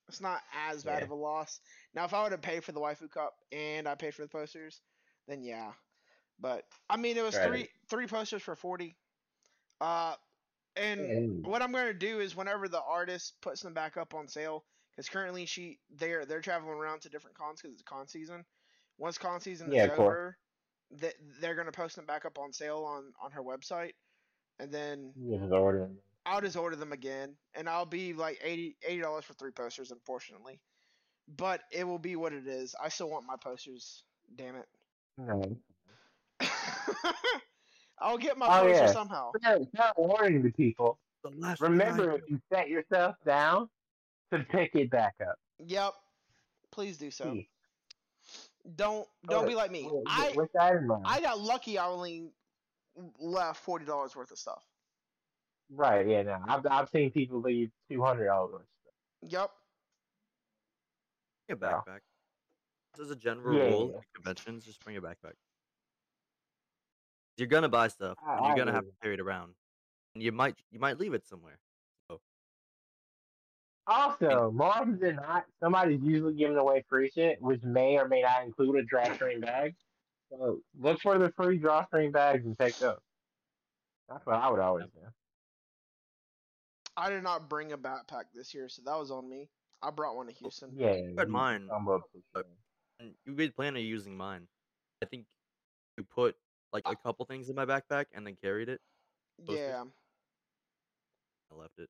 It's 0.10 0.20
not 0.22 0.42
as 0.70 0.84
bad 0.84 1.00
Yeah. 1.00 1.06
of 1.06 1.12
a 1.12 1.16
loss. 1.16 1.60
Now, 1.94 2.06
if 2.06 2.14
I 2.14 2.24
would 2.24 2.32
have 2.34 2.42
paid 2.42 2.64
for 2.64 2.72
the 2.74 2.80
waifu 2.80 3.10
cup 3.10 3.34
and 3.52 3.88
I 3.88 3.96
paid 3.96 4.14
for 4.14 4.22
the 4.24 4.28
posters, 4.28 4.82
then 5.28 5.44
yeah. 5.44 5.72
But 6.40 6.66
I 6.90 6.98
mean, 6.98 7.18
it 7.18 7.24
was 7.24 7.36
Right. 7.36 7.48
three 7.48 7.70
three 7.90 8.08
posters 8.08 8.42
for 8.42 8.56
forty. 8.56 8.98
Uh, 9.80 10.16
and 10.76 11.00
And- 11.00 11.46
what 11.46 11.62
I'm 11.62 11.72
going 11.72 11.86
to 11.88 11.94
do 11.94 12.20
is 12.20 12.36
whenever 12.36 12.68
the 12.68 12.82
artist 12.82 13.40
puts 13.42 13.62
them 13.62 13.74
back 13.74 13.96
up 13.98 14.14
on 14.14 14.28
sale, 14.28 14.66
because 14.92 15.08
currently 15.10 15.46
she 15.46 15.80
they're 15.92 16.26
they're 16.26 16.42
traveling 16.42 16.78
around 16.78 17.02
to 17.02 17.10
different 17.10 17.38
cons 17.38 17.62
because 17.62 17.74
it's 17.74 17.84
con 17.84 18.08
season. 18.08 18.46
Once 18.98 19.18
con 19.18 19.40
season 19.40 19.72
Yeah, 19.72 19.86
is 19.86 19.92
over, 20.00 20.38
that 21.02 21.14
they're 21.40 21.56
going 21.56 21.66
to 21.68 21.72
post 21.72 21.96
them 21.96 22.06
back 22.06 22.26
up 22.26 22.38
on 22.40 22.52
sale 22.54 22.84
on 22.88 23.14
on 23.22 23.32
her 23.32 23.42
website, 23.42 23.94
and 24.60 24.72
then 24.72 25.12
You 25.16 25.38
just 25.38 25.52
order. 25.52 25.90
I'll 26.26 26.42
just 26.42 26.56
order 26.56 26.76
them 26.76 26.94
again, 26.94 27.36
and 27.54 27.68
I'll 27.68 27.86
be 27.86 28.14
like 28.14 28.40
80 28.44 28.76
dollars 29.02 29.26
for 29.26 29.34
three 29.34 29.52
posters, 29.52 29.92
unfortunately. 29.92 30.60
But 31.38 31.62
it 31.72 31.86
will 31.86 32.00
be 32.00 32.16
what 32.16 32.34
it 32.34 32.48
is. 32.48 32.76
I 32.82 32.90
still 32.90 33.10
want 33.10 33.26
my 33.26 33.36
posters. 33.38 34.04
Damn 34.36 34.56
it. 34.56 34.68
No. 35.18 35.58
I'll 38.00 38.18
get 38.18 38.38
my 38.38 38.48
Oh, 38.48 38.64
poster 38.64 38.84
yeah. 38.86 38.92
somehow. 38.92 39.32
Fair, 39.44 39.60
fair 39.76 39.92
warning 39.98 40.44
to 40.44 40.52
people. 40.52 40.98
The 41.24 41.56
Remember, 41.62 42.12
if 42.16 42.22
you 42.28 42.42
set 42.52 42.68
yourself 42.70 43.16
down, 43.26 43.70
to 44.32 44.40
pick 44.40 44.72
it 44.76 44.90
back 44.90 45.14
up. 45.26 45.38
Yep. 45.66 45.94
Please 46.72 46.98
do 46.98 47.12
so. 47.12 47.32
Please. 47.32 47.48
Don't 48.76 49.08
don't 49.28 49.48
be 49.48 49.56
like 49.56 49.72
me. 49.72 49.84
with- 49.92 50.04
I 50.08 50.32
with 50.36 50.52
that 50.54 50.76
in 50.76 50.88
mind. 50.88 51.04
I 51.06 51.20
got 51.20 51.40
lucky. 51.40 51.78
I 51.78 51.86
only 51.88 52.32
left 53.20 53.62
forty 53.62 53.84
dollars 53.86 54.16
worth 54.16 54.32
of 54.32 54.38
stuff. 54.38 54.64
right, 55.70 56.08
yeah, 56.08 56.22
no. 56.24 56.38
I've, 56.48 56.66
I've 56.70 56.90
seen 56.90 57.10
people 57.12 57.42
leave 57.42 57.72
$200. 57.92 58.52
Worth. 58.52 58.62
Yep. 59.28 59.52
Bring 61.48 61.60
a 61.62 61.66
Yeah. 61.66 61.74
backpack. 61.82 62.00
This 62.96 63.06
is 63.06 63.12
a 63.12 63.16
general 63.16 63.58
Yeah, 63.58 63.64
rule 63.70 63.90
yeah. 63.92 63.98
at 63.98 64.14
conventions. 64.14 64.66
Just 64.66 64.84
bring 64.84 64.98
a 64.98 65.02
backpack. 65.02 65.34
You're 67.38 67.48
gonna 67.48 67.70
buy 67.70 67.88
stuff, 67.88 68.18
I- 68.26 68.38
and 68.38 68.46
you're 68.46 68.54
I 68.54 68.58
gonna 68.58 68.72
have 68.72 68.82
agree. 68.84 68.92
to 68.92 68.98
carry 69.02 69.14
it 69.16 69.20
around, 69.20 69.56
and 70.14 70.24
you 70.24 70.32
might 70.32 70.56
you 70.70 70.80
might 70.80 71.00
leave 71.00 71.14
it 71.16 71.26
somewhere. 71.26 71.58
Also, 73.86 74.52
more 74.52 74.68
often 74.68 74.98
than 75.00 75.18
not, 75.18 75.46
somebody's 75.62 76.02
usually 76.02 76.36
giving 76.36 76.58
away 76.58 76.84
free 76.90 77.10
shit, 77.14 77.42
which 77.42 77.62
may 77.64 77.98
or 77.98 78.08
may 78.08 78.22
not 78.22 78.44
include 78.46 78.78
a 78.78 78.84
drawstring 78.84 79.42
bag. 79.42 79.76
So 80.32 80.60
look 80.80 81.02
for 81.02 81.18
the 81.18 81.32
free 81.36 81.58
drawstring 81.58 82.12
bags 82.12 82.46
and 82.46 82.58
take 82.58 82.78
those. 82.78 83.00
That's 84.10 84.26
what 84.26 84.36
I 84.38 84.50
would 84.50 84.60
always 84.60 84.86
do. 84.86 85.02
I 86.96 87.10
did 87.10 87.24
not 87.24 87.50
bring 87.50 87.72
a 87.74 87.78
backpack 87.78 88.26
this 88.34 88.54
year, 88.54 88.70
so 88.70 88.82
that 88.86 88.98
was 88.98 89.12
on 89.12 89.28
me. 89.30 89.50
I 89.82 89.90
brought 89.92 90.16
one 90.16 90.28
to 90.28 90.34
Houston. 90.34 90.72
Yeah, 90.76 91.12
But 91.16 91.28
you 91.28 91.34
mine- 91.34 91.66
stumble 91.68 91.94
up 91.96 92.04
with 92.14 92.24
but- 92.34 92.46
it. 92.46 92.48
And 93.00 93.16
you 93.26 93.34
made 93.34 93.54
plan 93.56 93.76
on 93.76 93.82
using 93.82 94.16
mine. 94.16 94.48
I 95.02 95.06
think 95.08 95.26
you 95.98 96.04
put 96.06 96.38
like 96.72 96.84
a 96.86 96.96
couple 96.96 97.26
things 97.26 97.50
in 97.50 97.56
my 97.56 97.66
backpack 97.66 98.06
and 98.14 98.26
then 98.26 98.36
carried 98.42 98.70
it. 98.70 98.80
Posters? 99.40 99.58
Yeah. 99.60 99.84
I 101.52 101.56
left 101.56 101.78
it. 101.80 101.90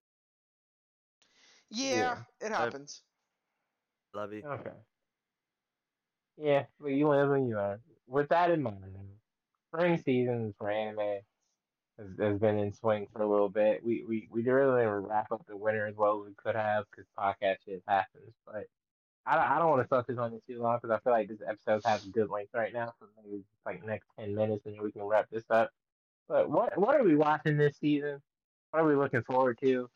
Yeah, 1.74 2.18
it 2.40 2.52
happens. 2.52 3.02
Love 4.14 4.32
you. 4.32 4.44
Okay. 4.46 4.70
Yeah, 6.38 6.66
but 6.80 6.90
you 6.90 7.08
live 7.08 7.32
and 7.32 7.48
you 7.48 7.56
learn. 7.56 7.80
With 8.08 8.30
that 8.30 8.52
in 8.52 8.62
mind, 8.62 8.84
spring 9.70 10.02
season 10.04 10.54
for 10.58 10.70
anime 10.70 11.20
has, 11.98 12.08
has 12.20 12.40
been 12.40 12.60
in 12.60 12.74
swing 12.74 13.08
for 13.12 13.22
a 13.22 13.30
little 13.30 13.50
bit. 13.50 13.84
We 13.84 14.04
we 14.08 14.28
we 14.32 14.44
really 14.44 14.82
didn't 14.82 15.08
wrap 15.08 15.32
up 15.32 15.46
the 15.48 15.58
winter 15.58 15.88
as 15.88 15.96
well 15.96 16.22
as 16.22 16.28
we 16.28 16.34
could 16.36 16.56
have 16.56 16.86
because 16.92 17.06
podcast 17.18 17.58
shit 17.66 17.84
happens. 17.88 18.34
But 18.46 18.68
I 19.26 19.36
don't, 19.36 19.52
I 19.52 19.60
don't 19.60 19.70
want 19.70 19.82
to 19.82 19.88
focus 19.88 20.18
on 20.20 20.34
it 20.34 20.44
too 20.48 20.62
long 20.62 20.80
because 20.82 20.96
I 20.96 21.00
feel 21.00 21.14
like 21.14 21.28
this 21.28 21.42
episode 21.48 21.82
has 21.86 22.06
a 22.06 22.10
good 22.10 22.30
length 22.30 22.54
right 22.54 22.74
now. 22.74 22.94
So 23.00 23.08
maybe 23.24 23.38
just 23.38 23.66
like 23.66 23.84
next 23.86 24.08
ten 24.20 24.36
minutes 24.36 24.66
and 24.66 24.76
then 24.76 24.84
we 24.84 24.92
can 24.92 25.04
wrap 25.04 25.30
this 25.32 25.46
up. 25.50 25.72
But 26.28 26.50
what 26.50 26.78
what 26.78 26.96
are 26.96 27.04
we 27.04 27.16
watching 27.16 27.58
this 27.58 27.78
season? 27.78 28.22
What 28.72 28.82
are 28.82 28.88
we 28.88 28.96
looking 28.96 29.24
forward 29.24 29.58
to? 29.64 29.90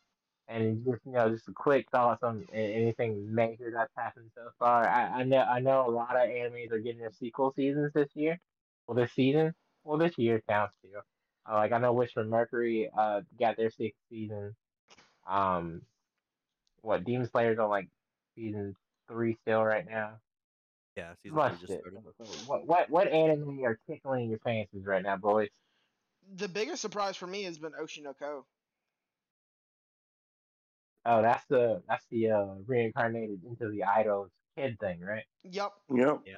And 0.50 0.86
just 0.86 1.06
you 1.06 1.12
know, 1.12 1.30
just 1.30 1.48
a 1.50 1.52
quick 1.52 1.88
thoughts 1.92 2.24
on 2.24 2.48
anything 2.54 3.34
major 3.34 3.70
that's 3.74 3.92
happened 3.98 4.32
so 4.34 4.50
far. 4.58 4.88
I, 4.88 5.20
I 5.20 5.24
know 5.24 5.40
I 5.40 5.60
know 5.60 5.88
a 5.88 5.92
lot 5.92 6.16
of 6.16 6.30
animes 6.30 6.72
are 6.72 6.80
getting 6.80 7.02
their 7.02 7.12
sequel 7.12 7.52
seasons 7.54 7.92
this 7.94 8.10
year. 8.14 8.40
Well, 8.88 8.96
this 8.96 9.12
season. 9.12 9.54
Well, 9.84 9.98
this 9.98 10.18
year 10.18 10.42
counts 10.48 10.74
too. 10.82 11.00
Uh, 11.50 11.56
like 11.56 11.74
I 11.74 11.80
know 11.80 11.92
Whisper 11.92 12.24
Mercury 12.24 12.90
uh 12.98 13.22
got 13.38 13.58
their 13.58 13.70
sixth 13.70 14.00
season. 14.10 14.56
Um, 15.28 15.82
what 16.82 17.04
Demon 17.04 17.30
Slayer's 17.30 17.60
on 17.60 17.70
like 17.70 17.90
season 18.36 18.76
three 19.10 19.38
still 19.42 19.64
right 19.64 19.86
now. 19.90 20.14
Yeah, 20.96 21.12
season 21.22 21.36
Much 21.36 21.52
three 21.52 21.68
just 21.68 21.74
shit. 21.74 21.82
started. 21.82 22.04
So 22.18 22.24
what 22.48 22.66
what 22.66 22.90
what 22.90 23.08
anime 23.10 23.64
are 23.66 23.78
tickling 23.90 24.30
your 24.30 24.40
fancies 24.40 24.86
right 24.86 25.04
now, 25.04 25.18
boys? 25.18 25.50
The 26.36 26.48
biggest 26.48 26.82
surprise 26.82 27.16
for 27.18 27.28
me 27.28 27.44
has 27.44 27.58
been 27.58 27.72
Oshi 27.74 28.04
no 28.04 28.14
Ko. 28.14 28.46
Oh, 31.10 31.22
that's 31.22 31.46
the 31.46 31.82
that's 31.88 32.06
the 32.12 32.32
uh 32.32 32.46
reincarnated 32.66 33.40
into 33.46 33.70
the 33.70 33.86
idol's 33.86 34.30
kid 34.58 34.78
thing, 34.80 35.00
right? 35.00 35.24
Yep. 35.46 35.72
Yep. 35.90 36.22
Yeah. 36.26 36.34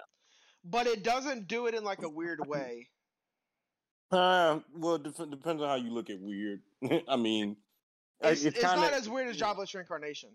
But 0.63 0.85
it 0.85 1.03
doesn't 1.03 1.47
do 1.47 1.65
it 1.65 1.73
in 1.73 1.83
like 1.83 2.03
a 2.03 2.09
weird 2.09 2.45
way. 2.47 2.87
Uh, 4.11 4.59
well, 4.75 4.95
it 4.95 5.03
def- 5.03 5.29
depends 5.29 5.61
on 5.61 5.69
how 5.69 5.75
you 5.75 5.91
look 5.91 6.09
at 6.09 6.19
weird. 6.19 6.61
I 7.07 7.15
mean, 7.15 7.57
uh, 8.23 8.29
It's, 8.29 8.43
it's, 8.43 8.59
kinda, 8.59 8.75
not 8.75 8.93
as 8.93 9.07
weird 9.07 9.27
as 9.27 9.37
Jobless 9.37 9.73
Reincarnation. 9.73 10.29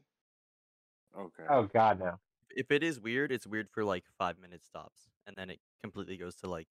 Okay. 1.18 1.44
Oh 1.48 1.68
God, 1.72 2.00
no. 2.00 2.14
If 2.50 2.70
it 2.70 2.82
is 2.82 3.00
weird, 3.00 3.32
it's 3.32 3.46
weird 3.46 3.68
for 3.70 3.84
like 3.84 4.04
five 4.18 4.38
minute 4.38 4.64
stops, 4.64 5.10
and 5.26 5.36
then 5.36 5.50
it 5.50 5.60
completely 5.82 6.16
goes 6.16 6.34
to 6.36 6.48
like 6.48 6.68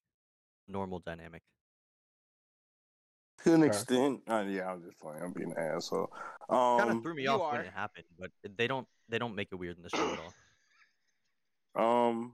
normal 0.67 0.99
dynamic. 0.99 1.43
To 3.39 3.53
an 3.53 3.63
Okay. 3.63 3.67
extent, 3.67 4.21
uh, 4.27 4.45
yeah, 4.47 4.71
I'm 4.71 4.83
just 4.83 4.99
playing. 4.99 5.21
I'm 5.21 5.33
being 5.33 5.51
an 5.51 5.57
asshole. 5.57 6.09
Kind 6.49 6.81
of 6.81 6.87
Um, 6.87 7.03
threw 7.03 7.13
me 7.13 7.23
you 7.23 7.29
off 7.29 7.51
when 7.51 7.61
it 7.61 7.73
happened, 7.73 8.05
but 8.17 8.31
they 8.57 8.67
don't 8.67 8.87
they 9.09 9.19
don't 9.19 9.35
make 9.35 9.49
it 9.51 9.55
weird 9.55 9.77
in 9.77 9.83
the 9.83 9.89
show 9.89 10.13
at 10.13 10.19
all. 10.19 10.33
um, 11.75 12.33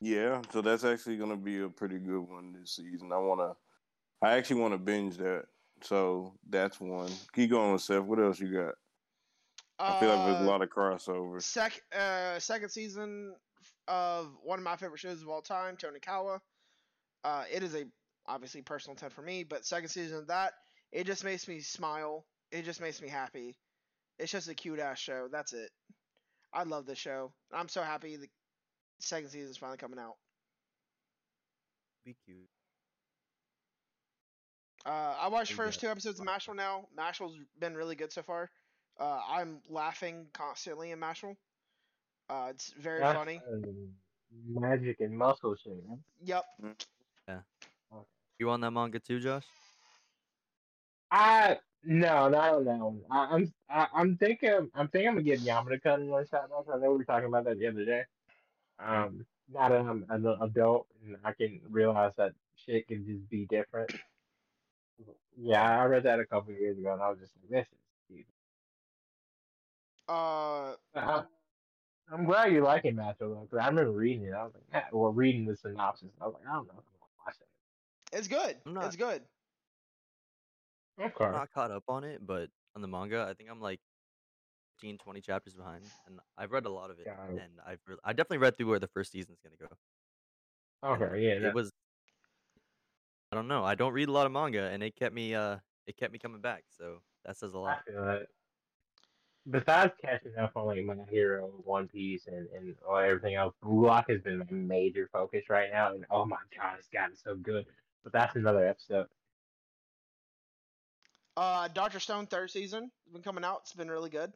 yeah. 0.00 0.42
So 0.52 0.60
that's 0.60 0.84
actually 0.84 1.16
gonna 1.16 1.36
be 1.36 1.60
a 1.62 1.68
pretty 1.68 1.98
good 1.98 2.20
one 2.20 2.52
this 2.52 2.76
season. 2.76 3.12
I 3.12 3.18
wanna, 3.18 3.56
I 4.22 4.34
actually 4.34 4.60
want 4.60 4.74
to 4.74 4.78
binge 4.78 5.16
that. 5.16 5.46
So 5.82 6.38
that's 6.48 6.80
one. 6.80 7.10
Keep 7.32 7.50
going, 7.50 7.78
Seth. 7.78 8.04
What 8.04 8.20
else 8.20 8.38
you 8.38 8.52
got? 8.52 8.74
I 9.80 9.98
feel 9.98 10.08
like 10.08 10.24
there's 10.24 10.40
a 10.40 10.42
Uh, 10.42 10.46
lot 10.46 10.62
of 10.62 10.70
crossovers. 10.70 11.42
Sec, 11.42 11.82
uh, 11.92 12.38
second 12.38 12.68
season 12.68 13.34
of 13.88 14.36
one 14.42 14.58
of 14.58 14.62
my 14.62 14.76
favorite 14.76 15.00
shows 15.00 15.20
of 15.20 15.28
all 15.28 15.42
time, 15.42 15.76
Tonikawa. 15.76 16.40
Uh, 17.24 17.44
it 17.50 17.62
is 17.62 17.74
a 17.74 17.86
obviously 18.26 18.62
personal 18.62 18.96
ten 18.96 19.10
for 19.10 19.22
me, 19.22 19.44
but 19.44 19.64
second 19.64 19.88
season 19.88 20.18
of 20.18 20.26
that, 20.28 20.52
it 20.92 21.06
just 21.06 21.24
makes 21.24 21.46
me 21.48 21.60
smile. 21.60 22.24
It 22.50 22.64
just 22.64 22.80
makes 22.80 23.00
me 23.02 23.08
happy. 23.08 23.56
It's 24.18 24.30
just 24.32 24.48
a 24.48 24.54
cute 24.54 24.78
ass 24.78 24.98
show. 24.98 25.28
That's 25.30 25.52
it. 25.52 25.70
I 26.52 26.62
love 26.62 26.86
this 26.86 26.98
show. 26.98 27.32
I'm 27.52 27.68
so 27.68 27.82
happy 27.82 28.16
the 28.16 28.28
second 29.00 29.30
season 29.30 29.50
is 29.50 29.56
finally 29.56 29.78
coming 29.78 29.98
out. 29.98 30.14
Be 32.04 32.14
cute. 32.24 32.38
Uh, 34.86 35.14
I 35.18 35.28
watched 35.28 35.50
You 35.50 35.56
first 35.56 35.80
two 35.80 35.88
episodes 35.88 36.20
of 36.20 36.26
Mashle 36.26 36.54
now. 36.54 36.86
Mashle's 36.96 37.36
been 37.58 37.74
really 37.74 37.96
good 37.96 38.12
so 38.12 38.22
far. 38.22 38.50
Uh, 39.00 39.18
I'm 39.28 39.60
laughing 39.68 40.26
constantly 40.34 40.90
in 40.90 41.00
Mashle. 41.00 41.36
Uh, 42.28 42.48
it's 42.50 42.72
very 42.78 43.00
That's, 43.00 43.16
funny. 43.16 43.40
magic 44.46 44.96
and 45.00 45.16
muscle 45.16 45.56
shit. 45.62 45.72
Right? 45.88 45.98
Yep. 46.22 46.44
You 48.38 48.50
on 48.50 48.60
that 48.62 48.70
manga 48.72 48.98
too, 49.00 49.20
Josh? 49.20 49.46
I 51.10 51.58
no, 51.84 52.28
not 52.28 52.54
on 52.54 52.64
that 52.64 52.78
one. 52.78 53.02
I, 53.10 53.26
I'm 53.34 53.54
I, 53.68 53.88
I'm 53.94 54.16
thinking 54.16 54.70
I'm 54.74 54.88
thinking 54.88 55.08
I'm 55.08 55.14
gonna 55.14 55.22
give 55.24 55.40
Yamada 55.40 55.82
Kun 55.82 56.08
one 56.08 56.26
shot. 56.26 56.48
Now, 56.50 56.62
'cause 56.62 56.74
I 56.74 56.78
know 56.78 56.92
we 56.92 56.98
were 56.98 57.04
talking 57.04 57.28
about 57.28 57.44
that 57.44 57.58
the 57.58 57.68
other 57.68 57.84
day. 57.84 58.04
Um, 58.78 59.26
now 59.48 59.68
that 59.68 59.80
I'm 59.80 60.04
an 60.08 60.26
adult 60.42 60.88
and 61.04 61.18
I 61.24 61.32
can 61.32 61.60
realize 61.68 62.12
that 62.16 62.34
shit 62.56 62.88
can 62.88 63.06
just 63.06 63.28
be 63.28 63.46
different. 63.46 63.90
Yeah, 65.36 65.80
I 65.80 65.84
read 65.86 66.04
that 66.04 66.20
a 66.20 66.26
couple 66.26 66.52
of 66.54 66.60
years 66.60 66.78
ago, 66.78 66.92
and 66.92 67.02
I 67.02 67.10
was 67.10 67.18
just 67.20 67.32
like, 67.36 67.50
"This 67.50 67.72
is 67.72 67.78
stupid." 68.06 68.32
Uh, 70.08 70.76
I, 70.94 71.24
I'm 72.12 72.24
glad 72.24 72.52
you 72.52 72.60
like 72.62 72.84
liking 72.84 72.96
Master 72.96 73.28
though, 73.28 73.42
because 73.50 73.58
I 73.64 73.68
remember 73.68 73.92
reading 73.92 74.26
it. 74.26 74.34
I 74.34 74.44
was 74.44 74.54
like, 74.54 74.64
"Yeah," 74.72 74.88
or 74.92 75.12
reading 75.12 75.46
the 75.46 75.56
synopsis. 75.56 76.10
I 76.20 76.26
was 76.26 76.34
like, 76.34 76.46
I 76.48 76.54
don't 76.54 76.66
know 76.68 76.74
if 76.74 76.84
I'm 76.86 76.94
gonna 77.00 77.12
watch 77.26 77.38
that. 77.38 77.48
It's 78.14 78.28
good. 78.28 78.56
I'm 78.66 78.74
not- 78.74 78.84
It's 78.86 78.96
good. 78.96 79.22
Okay. 81.00 81.24
I'm 81.24 81.32
not 81.32 81.50
caught 81.52 81.70
up 81.72 81.84
on 81.88 82.04
it, 82.04 82.24
but 82.24 82.48
on 82.76 82.82
the 82.82 82.88
manga, 82.88 83.26
I 83.28 83.34
think 83.34 83.50
I'm 83.50 83.60
like 83.60 83.80
15, 84.80 84.98
20 84.98 85.20
chapters 85.20 85.54
behind, 85.54 85.84
and 86.06 86.20
I've 86.38 86.52
read 86.52 86.66
a 86.66 86.70
lot 86.70 86.90
of 86.90 86.98
it, 87.00 87.06
Got 87.06 87.30
it. 87.30 87.42
and 87.42 87.52
I've 87.66 87.80
re- 87.86 87.96
I 88.04 88.12
definitely 88.12 88.38
read 88.38 88.56
through 88.56 88.68
where 88.68 88.78
the 88.78 88.86
first 88.88 89.10
season's 89.12 89.38
gonna 89.42 89.56
go. 89.56 89.66
and 90.82 91.02
Okay, 91.02 91.20
yeah, 91.22 91.32
it 91.32 91.40
that- 91.40 91.54
was. 91.54 91.70
I 93.32 93.36
don't 93.36 93.48
know. 93.48 93.64
I 93.64 93.74
don't 93.74 93.92
read 93.92 94.08
a 94.08 94.12
lot 94.12 94.26
of 94.26 94.32
manga, 94.32 94.62
and 94.70 94.82
it 94.84 94.94
kept 94.94 95.14
me 95.14 95.34
uh 95.34 95.58
it 95.86 95.96
kept 95.96 96.12
me 96.12 96.18
coming 96.20 96.40
back. 96.40 96.64
So 96.78 97.02
that 97.24 97.36
says 97.36 97.54
a 97.54 97.58
lot. 97.58 97.84
feel 97.84 98.04
that. 98.04 98.26
besides 99.50 99.92
catching 100.00 100.36
up 100.36 100.52
on 100.56 100.66
like 100.66 100.84
my 100.84 100.94
hero, 101.10 101.46
One 101.64 101.88
Piece, 101.88 102.28
and 102.28 102.46
and 102.50 102.76
everything 102.88 103.34
else, 103.34 103.54
Blue 103.60 103.86
Lock 103.86 104.08
has 104.10 104.20
been 104.22 104.38
my 104.38 104.46
major 104.50 105.08
focus 105.12 105.44
right 105.50 105.70
now. 105.72 105.92
And 105.92 106.06
oh 106.10 106.24
my 106.24 106.36
god, 106.56 106.76
it's 106.78 106.88
gotten 106.88 107.16
so 107.16 107.34
good. 107.34 107.66
But 108.04 108.12
that's 108.12 108.36
another 108.36 108.66
episode. 108.66 109.06
Uh, 111.36 111.68
Doctor 111.68 111.98
Stone 111.98 112.26
third 112.26 112.50
season 112.50 112.90
has 113.04 113.12
been 113.12 113.22
coming 113.22 113.42
out. 113.42 113.60
It's 113.62 113.72
been 113.72 113.90
really 113.90 114.10
good. 114.10 114.32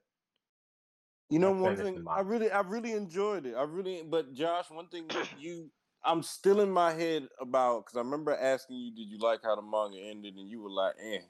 You 1.31 1.39
know, 1.39 1.53
one 1.53 1.77
thing 1.77 2.05
I 2.09 2.20
really, 2.20 2.51
I 2.51 2.61
really 2.61 2.93
enjoyed 2.93 3.45
it. 3.45 3.55
I 3.55 3.62
really, 3.62 4.03
but 4.03 4.32
Josh, 4.32 4.70
one 4.70 4.89
thing 4.89 5.05
you, 5.39 5.70
I'm 6.03 6.23
still 6.23 6.61
in 6.61 6.70
my 6.70 6.95
head 6.95 7.28
about 7.39 7.85
because 7.85 7.99
I 7.99 8.01
remember 8.01 8.35
asking 8.35 8.78
you, 8.78 8.95
did 8.95 9.09
you 9.11 9.19
like 9.19 9.40
how 9.45 9.55
the 9.55 9.62
manga 9.62 9.99
ended, 10.01 10.36
and 10.36 10.49
you 10.49 10.62
were 10.62 10.70
like, 10.70 10.95
eh. 11.01 11.20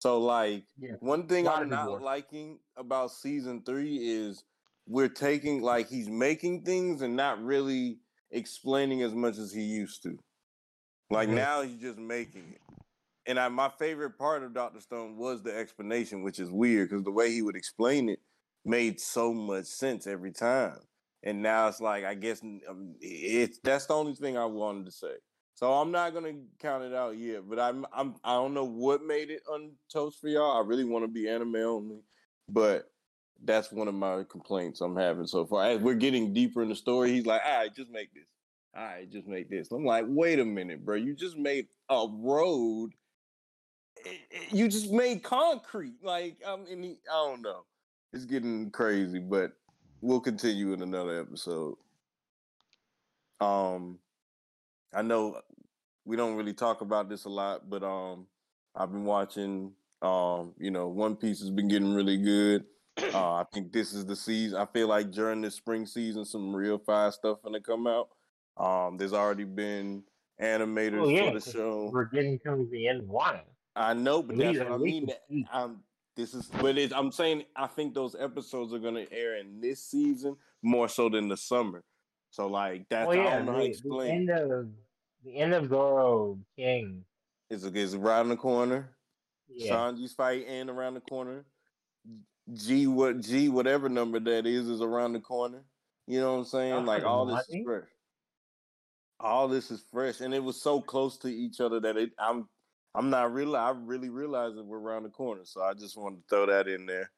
So 0.00 0.20
like, 0.20 0.64
yeah. 0.80 0.92
one 1.00 1.28
thing 1.28 1.46
I'm 1.46 1.68
not 1.68 2.02
liking 2.02 2.58
about 2.76 3.12
season 3.12 3.62
three 3.64 3.96
is 3.98 4.42
we're 4.86 5.08
taking 5.08 5.62
like 5.62 5.88
he's 5.88 6.08
making 6.08 6.62
things 6.62 7.02
and 7.02 7.14
not 7.14 7.40
really 7.42 7.98
explaining 8.30 9.02
as 9.02 9.14
much 9.14 9.36
as 9.36 9.52
he 9.52 9.62
used 9.62 10.02
to. 10.04 10.18
Like 11.12 11.28
mm-hmm. 11.28 11.36
now 11.36 11.60
he's 11.60 11.76
just 11.76 11.98
making 11.98 12.54
it. 12.54 12.60
And 13.26 13.38
I, 13.38 13.48
my 13.48 13.68
favorite 13.78 14.18
part 14.18 14.42
of 14.42 14.54
Doctor 14.54 14.80
Stone 14.80 15.16
was 15.16 15.42
the 15.42 15.56
explanation, 15.56 16.22
which 16.22 16.40
is 16.40 16.50
weird 16.50 16.88
because 16.88 17.04
the 17.04 17.10
way 17.10 17.30
he 17.30 17.42
would 17.42 17.54
explain 17.54 18.08
it 18.08 18.18
made 18.64 18.98
so 18.98 19.32
much 19.32 19.66
sense 19.66 20.06
every 20.06 20.32
time. 20.32 20.78
And 21.22 21.42
now 21.42 21.68
it's 21.68 21.82
like 21.82 22.04
I 22.04 22.14
guess 22.14 22.42
um, 22.42 22.94
it's 23.00 23.58
that's 23.62 23.86
the 23.86 23.94
only 23.94 24.14
thing 24.14 24.38
I 24.38 24.46
wanted 24.46 24.86
to 24.86 24.92
say. 24.92 25.12
So 25.54 25.70
I'm 25.74 25.92
not 25.92 26.14
gonna 26.14 26.32
count 26.58 26.82
it 26.82 26.94
out 26.94 27.18
yet, 27.18 27.42
but 27.46 27.60
I'm 27.60 27.84
I'm 27.92 28.14
I 28.24 28.32
don't 28.32 28.54
know 28.54 28.64
what 28.64 29.04
made 29.04 29.30
it 29.30 29.42
untoast 29.52 30.18
for 30.18 30.28
y'all. 30.28 30.56
I 30.56 30.66
really 30.66 30.84
want 30.84 31.04
to 31.04 31.08
be 31.08 31.28
anime 31.28 31.56
only, 31.56 32.00
but 32.48 32.90
that's 33.44 33.70
one 33.70 33.86
of 33.86 33.94
my 33.94 34.24
complaints 34.28 34.80
I'm 34.80 34.96
having 34.96 35.26
so 35.26 35.44
far. 35.44 35.64
As 35.64 35.80
we're 35.80 35.94
getting 35.94 36.32
deeper 36.32 36.62
in 36.62 36.70
the 36.70 36.74
story, 36.74 37.12
he's 37.12 37.26
like, 37.26 37.42
"All 37.44 37.58
right, 37.58 37.74
just 37.74 37.90
make 37.90 38.12
this. 38.14 38.24
All 38.74 38.84
right, 38.84 39.10
just 39.10 39.26
make 39.26 39.50
this." 39.50 39.70
I'm 39.70 39.84
like, 39.84 40.04
"Wait 40.08 40.38
a 40.38 40.44
minute, 40.44 40.84
bro! 40.84 40.96
You 40.96 41.14
just 41.14 41.36
made 41.36 41.66
a 41.88 42.06
road 42.10 42.92
you 44.50 44.68
just 44.68 44.90
made 44.90 45.22
concrete. 45.22 45.96
Like 46.02 46.36
I 46.46 46.56
mean, 46.56 46.96
I 47.10 47.14
don't 47.14 47.42
know. 47.42 47.64
It's 48.12 48.24
getting 48.24 48.70
crazy, 48.70 49.18
but 49.18 49.52
we'll 50.00 50.20
continue 50.20 50.72
in 50.72 50.82
another 50.82 51.20
episode. 51.20 51.76
Um, 53.40 53.98
I 54.94 55.02
know 55.02 55.40
we 56.04 56.16
don't 56.16 56.36
really 56.36 56.52
talk 56.52 56.80
about 56.80 57.08
this 57.08 57.24
a 57.24 57.30
lot, 57.30 57.68
but 57.70 57.82
um, 57.82 58.26
I've 58.74 58.92
been 58.92 59.04
watching. 59.04 59.72
Um, 60.02 60.52
you 60.58 60.70
know, 60.70 60.88
One 60.88 61.14
Piece 61.14 61.40
has 61.40 61.50
been 61.50 61.68
getting 61.68 61.94
really 61.94 62.16
good. 62.16 62.64
Uh, 63.14 63.34
I 63.36 63.44
think 63.54 63.72
this 63.72 63.94
is 63.94 64.04
the 64.04 64.16
season. 64.16 64.58
I 64.58 64.66
feel 64.66 64.88
like 64.88 65.12
during 65.12 65.40
this 65.40 65.54
spring 65.54 65.86
season, 65.86 66.24
some 66.24 66.54
real 66.54 66.78
fire 66.78 67.10
stuff 67.10 67.38
gonna 67.42 67.60
come 67.60 67.86
out. 67.86 68.08
Um, 68.56 68.96
there's 68.96 69.12
already 69.12 69.44
been 69.44 70.02
animators 70.40 71.00
oh, 71.00 71.08
yeah, 71.08 71.30
for 71.30 71.38
the 71.38 71.50
show. 71.50 71.90
We're 71.92 72.04
getting 72.06 72.38
to 72.40 72.68
the 72.70 72.88
end 72.88 73.02
of 73.02 73.08
one. 73.08 73.40
I 73.74 73.94
know, 73.94 74.22
but 74.22 74.36
that's 74.36 74.58
what 74.58 74.72
I 74.72 74.76
mean. 74.76 75.08
I'm, 75.52 75.78
this 76.16 76.34
is, 76.34 76.46
but 76.60 76.76
I'm 76.94 77.10
saying 77.10 77.44
I 77.56 77.66
think 77.66 77.94
those 77.94 78.14
episodes 78.18 78.74
are 78.74 78.78
going 78.78 78.94
to 78.94 79.10
air 79.12 79.36
in 79.38 79.60
this 79.60 79.82
season 79.82 80.36
more 80.62 80.88
so 80.88 81.08
than 81.08 81.28
the 81.28 81.36
summer. 81.36 81.82
So 82.30 82.46
like 82.46 82.86
that's 82.88 83.06
well, 83.06 83.16
yeah, 83.16 83.26
I 83.26 83.36
don't 83.36 83.46
know 83.46 83.52
the, 83.52 83.58
how 83.58 83.64
to 83.64 83.68
explain. 83.68 84.26
The 84.26 84.32
end 84.34 84.52
of 84.52 84.68
the 85.24 85.36
end 85.36 85.54
of 85.54 85.68
Zoro 85.68 86.38
King 86.56 87.04
is 87.50 87.64
is 87.64 87.94
around 87.94 88.28
the 88.28 88.36
corner. 88.36 88.90
Yeah. 89.48 89.72
Sanji's 89.72 90.12
fight 90.12 90.46
and 90.48 90.70
around 90.70 90.94
the 90.94 91.00
corner. 91.00 91.44
G 92.52 92.86
what 92.86 93.20
G 93.20 93.48
whatever 93.48 93.88
number 93.88 94.18
that 94.20 94.46
is 94.46 94.68
is 94.68 94.80
around 94.80 95.12
the 95.12 95.20
corner. 95.20 95.62
You 96.06 96.20
know 96.20 96.32
what 96.32 96.38
I'm 96.38 96.44
saying? 96.44 96.86
like 96.86 97.04
all 97.04 97.26
this 97.26 97.46
is 97.48 97.64
fresh. 97.64 97.84
All 99.22 99.48
this 99.48 99.70
is 99.70 99.84
fresh, 99.90 100.20
and 100.20 100.34
it 100.34 100.42
was 100.42 100.60
so 100.60 100.80
close 100.80 101.16
to 101.18 101.28
each 101.28 101.60
other 101.60 101.80
that 101.80 101.96
it. 101.96 102.10
I'm 102.18 102.48
I'm 102.94 103.10
not 103.10 103.32
really. 103.32 103.56
I 103.56 103.70
really 103.70 104.10
realize 104.10 104.54
that 104.54 104.64
we're 104.64 104.80
around 104.80 105.04
the 105.04 105.10
corner, 105.10 105.42
so 105.44 105.62
I 105.62 105.74
just 105.74 105.96
wanted 105.96 106.16
to 106.16 106.22
throw 106.28 106.46
that 106.46 106.68
in 106.68 106.86
there. 106.86 107.10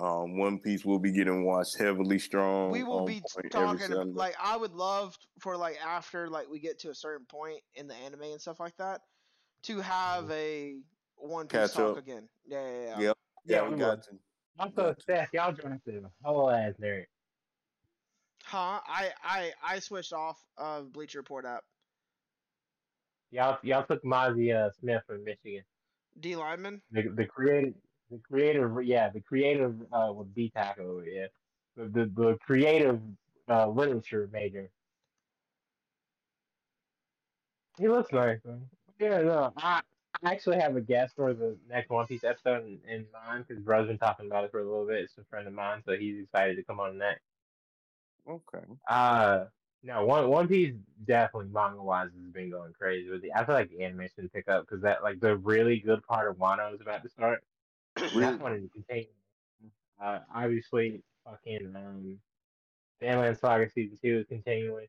Um, 0.00 0.38
One 0.38 0.58
Piece 0.60 0.84
will 0.84 1.00
be 1.00 1.12
getting 1.12 1.44
watched 1.44 1.76
heavily 1.78 2.18
strong. 2.18 2.70
We 2.70 2.84
will 2.84 3.04
be 3.04 3.20
talking 3.50 4.14
like 4.14 4.36
I 4.42 4.56
would 4.56 4.72
love 4.72 5.16
for 5.40 5.56
like 5.56 5.76
after 5.84 6.28
like 6.28 6.48
we 6.48 6.60
get 6.60 6.78
to 6.80 6.90
a 6.90 6.94
certain 6.94 7.26
point 7.26 7.60
in 7.74 7.88
the 7.88 7.94
anime 7.94 8.22
and 8.22 8.40
stuff 8.40 8.60
like 8.60 8.76
that 8.78 9.00
to 9.64 9.80
have 9.80 10.24
mm-hmm. 10.24 10.32
a 10.32 10.76
One 11.16 11.48
Piece 11.48 11.60
Catch 11.60 11.72
talk 11.72 11.96
up. 11.96 11.98
again. 11.98 12.28
Yeah, 12.46 12.62
yeah, 12.62 12.80
yeah. 12.80 13.00
Yep. 13.00 13.16
Yeah, 13.46 13.56
yeah 13.56 13.68
we, 13.68 13.74
we 13.74 13.80
got 13.80 14.02
to. 14.04 14.10
I'm 14.60 14.72
so 14.74 14.94
sad. 15.04 15.28
Y'all 15.32 15.52
dropped 15.52 15.84
the 15.84 16.02
whole 16.22 16.50
ass 16.50 16.74
nerd. 16.80 17.04
Huh? 18.48 18.80
I 18.86 19.10
I 19.22 19.52
I 19.62 19.78
switched 19.78 20.14
off 20.14 20.42
of 20.56 20.90
Bleacher 20.90 21.18
Report 21.18 21.44
app. 21.44 21.64
Y'all 23.30 23.58
y'all 23.62 23.84
took 23.84 24.02
Mazi 24.04 24.54
uh, 24.56 24.70
Smith 24.80 25.02
from 25.06 25.22
Michigan. 25.22 25.64
D 26.18 26.34
lineman. 26.34 26.80
The 26.90 27.10
the 27.14 27.26
creative 27.26 27.74
the 28.10 28.18
creative 28.26 28.82
yeah 28.84 29.10
the 29.10 29.20
creative 29.20 29.74
uh 29.92 30.14
with 30.14 30.34
D 30.34 30.50
tackle 30.56 31.02
yeah 31.04 31.26
the 31.76 31.84
the, 31.84 32.10
the 32.16 32.38
creative 32.40 33.00
uh, 33.50 33.68
literature 33.68 34.30
major. 34.32 34.70
He 37.78 37.86
looks 37.86 38.10
nice. 38.12 38.38
Man. 38.46 38.62
Yeah, 38.98 39.20
no, 39.20 39.52
I, 39.58 39.82
I 40.22 40.32
actually 40.32 40.58
have 40.58 40.74
a 40.74 40.80
guest 40.80 41.14
for 41.16 41.34
the 41.34 41.54
next 41.68 41.90
One 41.90 42.06
Piece 42.06 42.24
episode 42.24 42.64
in, 42.64 42.78
in 42.88 43.04
mind 43.26 43.44
because 43.46 43.62
Bro's 43.62 43.88
been 43.88 43.98
talking 43.98 44.26
about 44.26 44.44
it 44.44 44.50
for 44.50 44.60
a 44.60 44.64
little 44.64 44.86
bit. 44.86 45.02
It's 45.02 45.18
a 45.18 45.24
friend 45.28 45.46
of 45.46 45.52
mine, 45.52 45.82
so 45.84 45.92
he's 45.96 46.24
excited 46.24 46.56
to 46.56 46.64
come 46.64 46.80
on 46.80 46.96
next. 46.96 47.27
Okay. 48.28 48.64
Uh 48.88 49.44
no, 49.82 50.04
One 50.04 50.28
One 50.28 50.48
Piece 50.48 50.74
definitely 51.06 51.50
manga 51.52 51.82
wise 51.82 52.08
has 52.12 52.32
been 52.32 52.50
going 52.50 52.72
crazy 52.72 53.08
with 53.08 53.22
the. 53.22 53.32
I 53.32 53.44
feel 53.44 53.54
like 53.54 53.70
the 53.70 53.84
animation 53.84 54.28
pick 54.32 54.48
up 54.48 54.66
because 54.66 54.82
that 54.82 55.02
like 55.02 55.20
the 55.20 55.36
really 55.36 55.78
good 55.78 56.02
part 56.02 56.28
of 56.28 56.36
Wano 56.36 56.74
is 56.74 56.80
about 56.80 57.02
to 57.04 57.08
start. 57.08 57.44
That's 57.96 58.12
one 58.40 58.52
to 58.52 58.68
continue. 58.68 59.06
Uh, 60.02 60.20
obviously, 60.34 61.02
fucking 61.24 61.74
um, 61.76 62.18
Vinland 63.00 63.38
Saga 63.38 63.70
season 63.70 63.98
two 64.02 64.18
is 64.18 64.26
continuing. 64.26 64.86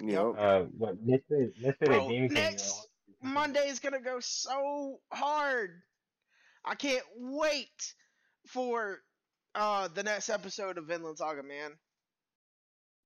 Yep. 0.00 0.34
Uh, 0.38 0.60
what 0.76 1.02
Misfit 1.02 1.54
Misfit 1.60 1.88
Bro, 1.88 2.08
Demon 2.08 2.32
next 2.32 2.88
Monday 3.20 3.68
is 3.68 3.80
gonna 3.80 4.00
go 4.00 4.20
so 4.20 5.00
hard. 5.12 5.82
I 6.64 6.76
can't 6.76 7.04
wait 7.16 7.94
for 8.46 9.00
uh 9.56 9.88
the 9.88 10.04
next 10.04 10.28
episode 10.28 10.78
of 10.78 10.86
Vinland 10.86 11.18
Saga, 11.18 11.42
man. 11.42 11.72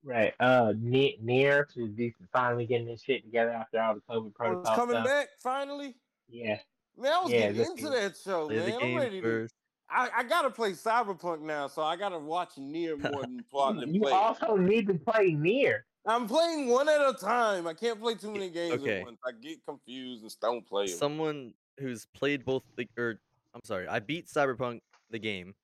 Right. 0.05 0.35
Uh, 0.41 0.73
NieR 0.73 1.73
to 1.75 1.89
be 1.89 2.15
finally 2.33 2.67
getting 2.67 2.87
this 2.87 3.03
shit 3.03 3.25
together 3.25 3.53
after 3.53 3.81
all 3.81 3.95
the 3.95 4.01
COVID 4.01 4.35
protocols. 4.35 4.67
Oh, 4.69 4.75
coming 4.75 4.95
stuff. 4.97 5.07
back 5.07 5.29
finally. 5.41 5.95
Yeah. 6.29 6.59
Man, 6.99 7.13
I 7.13 7.23
was 7.23 7.33
yeah, 7.33 7.53
getting 7.53 7.73
into 7.73 7.91
that 7.91 8.17
show, 8.17 8.49
man. 8.49 8.79
I'm 8.83 8.97
ready 8.97 9.21
to. 9.21 9.49
I, 9.89 10.09
I 10.19 10.23
gotta 10.25 10.51
play 10.51 10.73
Cyberpunk 10.73 11.43
now, 11.43 11.67
so 11.69 11.83
I 11.83 11.97
gotta 11.97 12.19
watch 12.19 12.55
NieR 12.59 12.99
more 13.13 13.23
than 13.23 13.45
plot 13.51 13.87
You 13.87 14.01
play. 14.01 14.13
also 14.13 14.57
need 14.57 14.87
to 14.89 14.95
play 14.95 15.33
NieR. 15.33 15.81
I'm 16.07 16.27
playing 16.27 16.69
one 16.69 16.89
at 16.89 17.01
a 17.01 17.13
time. 17.13 17.67
I 17.67 17.75
can't 17.75 18.01
play 18.01 18.15
too 18.15 18.33
many 18.33 18.49
games 18.49 18.83
okay. 18.83 19.01
at 19.01 19.05
once. 19.05 19.19
I 19.25 19.31
get 19.41 19.59
confused 19.67 20.23
and 20.23 20.35
don't 20.41 20.67
play. 20.67 20.87
Someone 20.89 21.55
who's 21.79 22.07
played 22.15 22.45
both 22.45 22.63
the 22.77 22.89
or 22.99 23.21
I'm 23.55 23.61
sorry, 23.65 23.87
I 23.87 24.01
beat 24.01 24.27
Cyberpunk 24.27 24.81
the 25.11 25.19
game. 25.19 25.55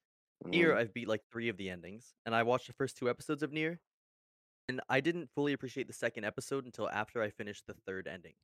Mm. 0.44 0.54
NieR, 0.54 0.76
I've 0.76 0.94
beat 0.94 1.08
like 1.08 1.22
three 1.32 1.48
of 1.48 1.56
the 1.56 1.70
endings, 1.70 2.14
and 2.26 2.34
I 2.34 2.42
watched 2.42 2.68
the 2.68 2.72
first 2.74 2.96
two 2.96 3.10
episodes 3.10 3.42
of 3.42 3.50
NieR, 3.50 3.78
and 4.68 4.80
I 4.88 5.00
didn't 5.00 5.30
fully 5.34 5.52
appreciate 5.52 5.86
the 5.86 5.92
second 5.92 6.24
episode 6.24 6.64
until 6.66 6.88
after 6.90 7.22
I 7.22 7.30
finished 7.30 7.66
the 7.66 7.74
third 7.86 8.06
ending. 8.06 8.34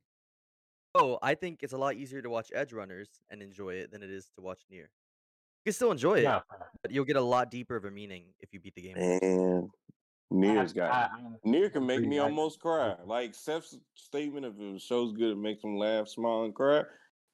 Oh, 0.94 1.18
I 1.22 1.34
think 1.34 1.62
it's 1.62 1.72
a 1.72 1.78
lot 1.78 1.96
easier 1.96 2.22
to 2.22 2.30
watch 2.30 2.50
Edgerunners 2.56 3.08
and 3.30 3.42
enjoy 3.42 3.74
it 3.74 3.90
than 3.90 4.02
it 4.02 4.10
is 4.10 4.30
to 4.36 4.42
watch 4.42 4.60
NieR. 4.72 4.86
You 4.86 5.70
can 5.70 5.72
still 5.72 5.90
enjoy 5.90 6.14
it, 6.14 6.22
yeah. 6.22 6.40
but 6.82 6.92
you'll 6.92 7.04
get 7.04 7.16
a 7.16 7.20
lot 7.20 7.50
deeper 7.50 7.76
of 7.76 7.84
a 7.84 7.90
meaning 7.90 8.24
if 8.40 8.52
you 8.52 8.60
beat 8.60 8.74
the 8.74 8.82
game. 8.82 8.96
And 8.96 9.70
NieR's 10.32 10.72
got 10.72 10.92
I, 10.92 11.02
I, 11.04 11.48
NieR 11.48 11.72
can 11.72 11.86
make 11.86 12.00
me 12.00 12.18
almost 12.18 12.60
cry. 12.60 12.94
Like 13.04 13.34
Seth's 13.34 13.76
statement, 13.94 14.46
if 14.46 14.52
it 14.58 14.80
show's 14.80 15.12
good, 15.12 15.32
it 15.32 15.38
makes 15.38 15.64
him 15.64 15.76
laugh, 15.76 16.08
smile, 16.08 16.44
and 16.44 16.54
cry. 16.54 16.82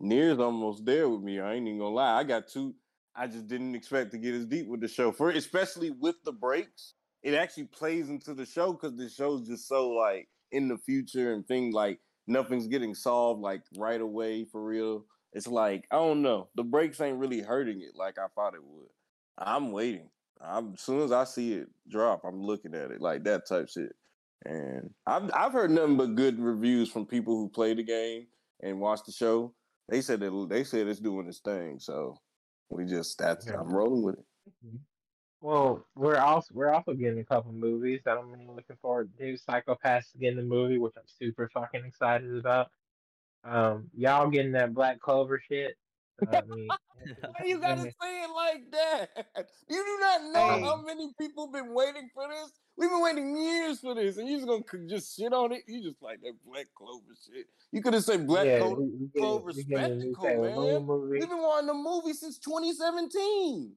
NieR's 0.02 0.38
almost 0.38 0.84
there 0.84 1.08
with 1.08 1.22
me. 1.22 1.40
I 1.40 1.54
ain't 1.54 1.66
even 1.66 1.78
gonna 1.78 1.94
lie. 1.94 2.18
I 2.18 2.24
got 2.24 2.48
two. 2.48 2.74
I 3.14 3.26
just 3.26 3.48
didn't 3.48 3.74
expect 3.74 4.12
to 4.12 4.18
get 4.18 4.34
as 4.34 4.46
deep 4.46 4.68
with 4.68 4.80
the 4.80 4.88
show 4.88 5.12
for 5.12 5.30
especially 5.30 5.90
with 5.90 6.14
the 6.24 6.32
breaks 6.32 6.94
it 7.22 7.34
actually 7.34 7.64
plays 7.64 8.08
into 8.08 8.34
the 8.34 8.46
show 8.46 8.72
because 8.72 8.96
the 8.96 9.08
show's 9.08 9.46
just 9.46 9.68
so 9.68 9.90
like 9.90 10.28
in 10.52 10.68
the 10.68 10.78
future 10.78 11.32
and 11.32 11.46
things 11.46 11.74
like 11.74 12.00
nothing's 12.26 12.66
getting 12.66 12.94
solved 12.94 13.40
like 13.40 13.62
right 13.76 14.00
away 14.00 14.44
for 14.44 14.64
real. 14.64 15.04
It's 15.32 15.46
like 15.46 15.86
I 15.90 15.96
don't 15.96 16.22
know. 16.22 16.48
The 16.54 16.64
brakes 16.64 17.00
ain't 17.00 17.18
really 17.18 17.40
hurting 17.40 17.80
it 17.82 17.92
like 17.94 18.18
I 18.18 18.26
thought 18.34 18.54
it 18.54 18.64
would. 18.64 18.88
I'm 19.38 19.72
waiting. 19.72 20.08
I'm 20.40 20.72
as 20.74 20.80
soon 20.80 21.00
as 21.02 21.12
I 21.12 21.24
see 21.24 21.54
it 21.54 21.68
drop, 21.88 22.22
I'm 22.24 22.42
looking 22.42 22.74
at 22.74 22.90
it 22.90 23.00
like 23.00 23.24
that 23.24 23.46
type 23.46 23.68
shit. 23.68 23.92
And 24.44 24.90
I've 25.06 25.30
I've 25.34 25.52
heard 25.52 25.70
nothing 25.70 25.96
but 25.96 26.14
good 26.14 26.40
reviews 26.40 26.90
from 26.90 27.06
people 27.06 27.36
who 27.36 27.48
play 27.48 27.74
the 27.74 27.82
game 27.82 28.26
and 28.62 28.80
watch 28.80 29.00
the 29.04 29.12
show. 29.12 29.54
They 29.88 30.00
said 30.00 30.20
that 30.20 30.46
they 30.48 30.64
said 30.64 30.86
it's 30.86 31.00
doing 31.00 31.28
its 31.28 31.40
thing. 31.40 31.78
So 31.78 32.16
we 32.70 32.86
just 32.86 33.18
that's 33.18 33.46
yeah. 33.46 33.60
I'm 33.60 33.68
rolling 33.68 34.02
with 34.02 34.14
it. 34.14 34.24
Mm-hmm. 34.66 34.76
Well, 35.40 35.86
we're 35.94 36.18
also 36.18 36.48
we're 36.52 36.72
also 36.72 36.92
getting 36.92 37.18
a 37.18 37.24
couple 37.24 37.52
movies 37.52 38.00
that 38.04 38.18
I'm 38.18 38.30
really 38.30 38.46
looking 38.46 38.76
forward 38.82 39.10
to. 39.18 39.36
Psycho-Pass 39.38 40.10
getting 40.20 40.36
the 40.36 40.42
movie, 40.42 40.78
which 40.78 40.92
I'm 40.96 41.02
super 41.06 41.48
fucking 41.52 41.84
excited 41.84 42.36
about. 42.36 42.70
Um, 43.42 43.88
y'all 43.96 44.28
getting 44.28 44.52
that 44.52 44.74
Black 44.74 45.00
Clover 45.00 45.40
shit. 45.48 45.76
Uh, 46.22 46.36
I 46.36 46.40
mean, 46.54 46.68
Why 46.68 46.76
you 47.46 47.58
gotta 47.58 47.82
say 47.82 48.22
it 48.22 48.30
like 48.34 48.70
that? 48.72 49.26
You 49.70 49.76
do 49.84 49.98
not 50.00 50.32
know 50.32 50.54
Hey. 50.56 50.62
how 50.62 50.82
many 50.82 51.12
people 51.18 51.46
been 51.46 51.72
waiting 51.72 52.10
for 52.12 52.26
this. 52.28 52.50
We've 52.76 52.90
been 52.90 53.00
waiting 53.00 53.36
years 53.36 53.80
for 53.80 53.94
this, 53.94 54.16
and 54.18 54.28
you 54.28 54.36
just 54.38 54.48
gonna 54.48 54.88
just 54.88 55.16
shit 55.16 55.32
on 55.32 55.52
it. 55.52 55.62
You 55.68 55.82
just 55.82 56.02
like 56.02 56.20
that 56.22 56.32
Black 56.44 56.66
Clover 56.74 57.14
shit. 57.24 57.46
You 57.72 57.80
could 57.82 57.94
have 57.94 58.04
said 58.04 58.26
Black 58.26 58.46
yeah, 58.46 58.58
Clover. 58.58 58.82
we, 58.82 58.88
we 58.88 59.20
Clover 59.20 59.52
we 59.54 59.64
getting 59.64 60.00
spectacle, 60.12 60.42
man. 60.42 61.08
We've 61.08 61.28
been 61.28 61.38
wanting 61.38 61.68
the 61.68 61.74
movie 61.74 62.12
since 62.14 62.38
2017. 62.38 63.72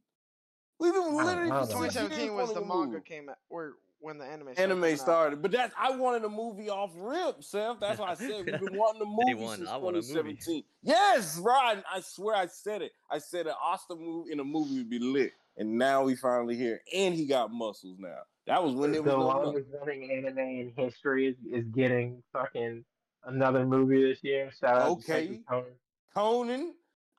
We've 0.79 0.93
been 0.93 1.15
literally 1.15 1.51
I 1.51 1.65
for 1.65 1.71
don't 1.71 1.81
know. 1.81 1.89
six 1.89 1.95
years 1.95 2.09
2017 2.09 2.35
was 2.35 2.47
wanting 2.49 2.53
the 2.55 2.67
manga 2.67 2.87
movie. 2.93 3.01
came 3.07 3.29
out, 3.29 3.37
or 3.49 3.73
when 3.99 4.17
the 4.17 4.25
anime 4.25 4.47
started. 4.53 4.59
Anime 4.61 4.79
coming 4.81 4.93
out. 4.93 4.99
started, 4.99 5.41
but 5.41 5.51
that's 5.51 5.73
I 5.79 5.95
wanted 5.95 6.23
a 6.25 6.29
movie 6.29 6.69
off 6.69 6.91
rip, 6.95 7.43
Seth. 7.43 7.79
That's 7.79 7.99
why 7.99 8.11
I 8.11 8.13
said 8.15 8.45
we've 8.45 8.59
been 8.59 8.77
wanting 8.77 9.01
a 9.01 9.05
movie 9.05 9.25
Day 9.27 9.33
one, 9.35 9.57
since 9.59 9.69
I 9.69 9.77
want 9.77 9.95
a 9.95 9.99
movie. 9.99 10.09
2017. 10.33 10.63
Yes, 10.81 11.37
Ryan. 11.37 11.83
I 11.93 12.01
swear 12.01 12.35
I 12.35 12.47
said 12.47 12.81
it. 12.81 12.91
I 13.09 13.19
said 13.19 13.47
an 13.47 13.53
Austin 13.63 13.99
movie 13.99 14.31
in 14.33 14.39
a 14.41 14.43
movie 14.43 14.77
would 14.79 14.89
be 14.89 14.99
lit, 14.99 15.31
and 15.57 15.77
now 15.77 16.03
we 16.03 16.15
finally 16.15 16.57
here, 16.57 16.81
and 16.93 17.13
he 17.15 17.25
got 17.25 17.51
muscles 17.53 17.97
now. 17.99 18.19
That 18.45 18.61
was 18.61 18.73
when 18.75 18.93
it 18.93 19.01
was 19.01 19.13
the 19.13 19.17
no 19.17 19.25
longest 19.25 19.69
running 19.79 20.11
anime 20.11 20.37
in 20.39 20.73
history 20.75 21.27
is, 21.27 21.35
is 21.49 21.65
getting 21.69 22.21
fucking 22.33 22.83
another 23.23 23.65
movie 23.65 24.03
this 24.03 24.19
year. 24.21 24.51
Shout 24.59 24.81
out 24.81 24.89
Okay. 24.97 25.27
to 25.27 25.39
Conan. 25.47 25.65
Conan. 26.13 26.73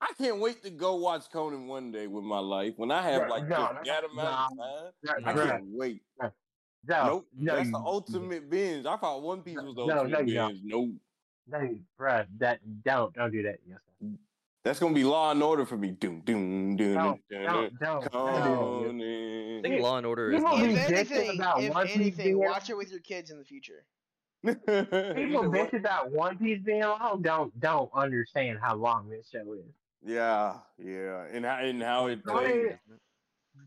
I 0.04 0.12
can't 0.22 0.38
wait 0.38 0.62
to 0.62 0.70
go 0.70 0.96
watch 0.96 1.30
Conan 1.32 1.66
one 1.66 1.90
day 1.90 2.06
with 2.06 2.24
my 2.24 2.38
life 2.38 2.74
when 2.76 2.90
I 2.90 3.00
have 3.02 3.22
Bruh, 3.22 3.28
like 3.30 3.48
no, 3.48 3.56
just 3.56 3.72
no, 3.74 3.80
that 3.84 4.04
amount 4.04 4.52
of 4.52 4.56
no. 4.58 5.12
time. 5.12 5.24
Bruh, 5.24 5.26
I 5.44 5.46
can't 5.48 5.64
wait. 5.68 6.02
no, 6.20 6.30
nope, 7.06 7.26
no, 7.38 7.54
that's 7.56 7.66
you- 7.66 7.72
the 7.72 7.78
ultimate 7.78 8.50
binge. 8.50 8.84
I 8.86 8.96
thought 8.98 9.22
One 9.22 9.40
Piece 9.42 9.56
was 9.56 9.74
the 9.74 9.86
No, 9.86 9.94
no, 9.94 10.00
ultimate 10.02 10.28
you 10.28 10.34
don't. 10.34 10.48
binge. 10.52 10.60
Nope. 10.64 10.90
No, 11.48 11.60
you- 11.60 11.80
bruh, 11.98 12.26
that 12.38 12.60
don't 12.84 13.14
don't 13.14 13.32
do 13.32 13.42
that. 13.44 13.56
Yes, 13.66 13.78
sir. 14.02 14.08
That's 14.62 14.78
gonna 14.78 14.94
be 14.94 15.04
Law 15.04 15.30
and 15.30 15.42
Order 15.42 15.64
for 15.66 15.76
me. 15.78 15.90
Doom, 15.92 16.20
doom, 16.20 16.76
doom, 16.76 16.94
Don't 16.94 17.20
doom, 17.30 17.42
don't 17.44 17.78
don't. 17.80 17.80
don't 17.80 18.02
do. 18.02 18.08
Conan. 18.10 19.58
I 19.58 19.62
think 19.62 19.82
Law 19.82 19.96
and 19.98 20.06
Order 20.06 20.32
is 20.32 20.42
People 20.42 20.58
If 20.64 20.90
anything, 20.90 21.38
about 21.38 21.62
if 21.62 21.72
One 21.74 21.86
Piece 21.86 21.96
anything, 21.96 22.24
being- 22.26 22.38
watch 22.38 22.68
it 22.70 22.76
with 22.76 22.90
your 22.90 23.00
kids 23.00 23.30
in 23.30 23.38
the 23.38 23.44
future. 23.44 23.84
People 24.44 24.64
bitch 24.66 25.72
about 25.72 26.10
One 26.12 26.36
Piece 26.36 26.60
being 26.62 26.82
long. 26.82 27.22
Don't 27.22 27.58
don't 27.60 27.90
understand 27.94 28.58
how 28.60 28.74
long 28.74 29.08
this 29.08 29.28
show 29.30 29.52
is. 29.54 29.64
Yeah, 30.04 30.58
yeah, 30.78 31.24
and 31.32 31.44
how 31.44 31.56
and 31.58 31.82
how 31.82 32.06
it 32.06 32.24
Conan- 32.24 32.50
plays. 32.50 32.72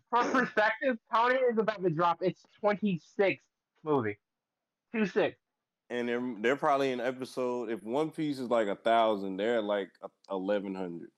For 0.10 0.24
perspective, 0.32 0.98
Conan 1.12 1.40
is 1.52 1.58
about 1.58 1.82
to 1.84 1.90
drop 1.90 2.22
its 2.22 2.44
26th 2.64 3.40
movie. 3.84 4.18
Two 4.94 5.06
six. 5.06 5.38
and 5.90 6.08
they're 6.08 6.36
they're 6.40 6.56
probably 6.56 6.92
in 6.92 7.00
episode. 7.02 7.70
If 7.70 7.82
One 7.84 8.12
Piece 8.12 8.40
is 8.40 8.50
like 8.50 8.68
a 8.68 8.76
thousand, 8.76 9.38
they're 9.38 9.62
like 9.62 9.90
eleven 10.30 10.76
hundred. 10.76 11.10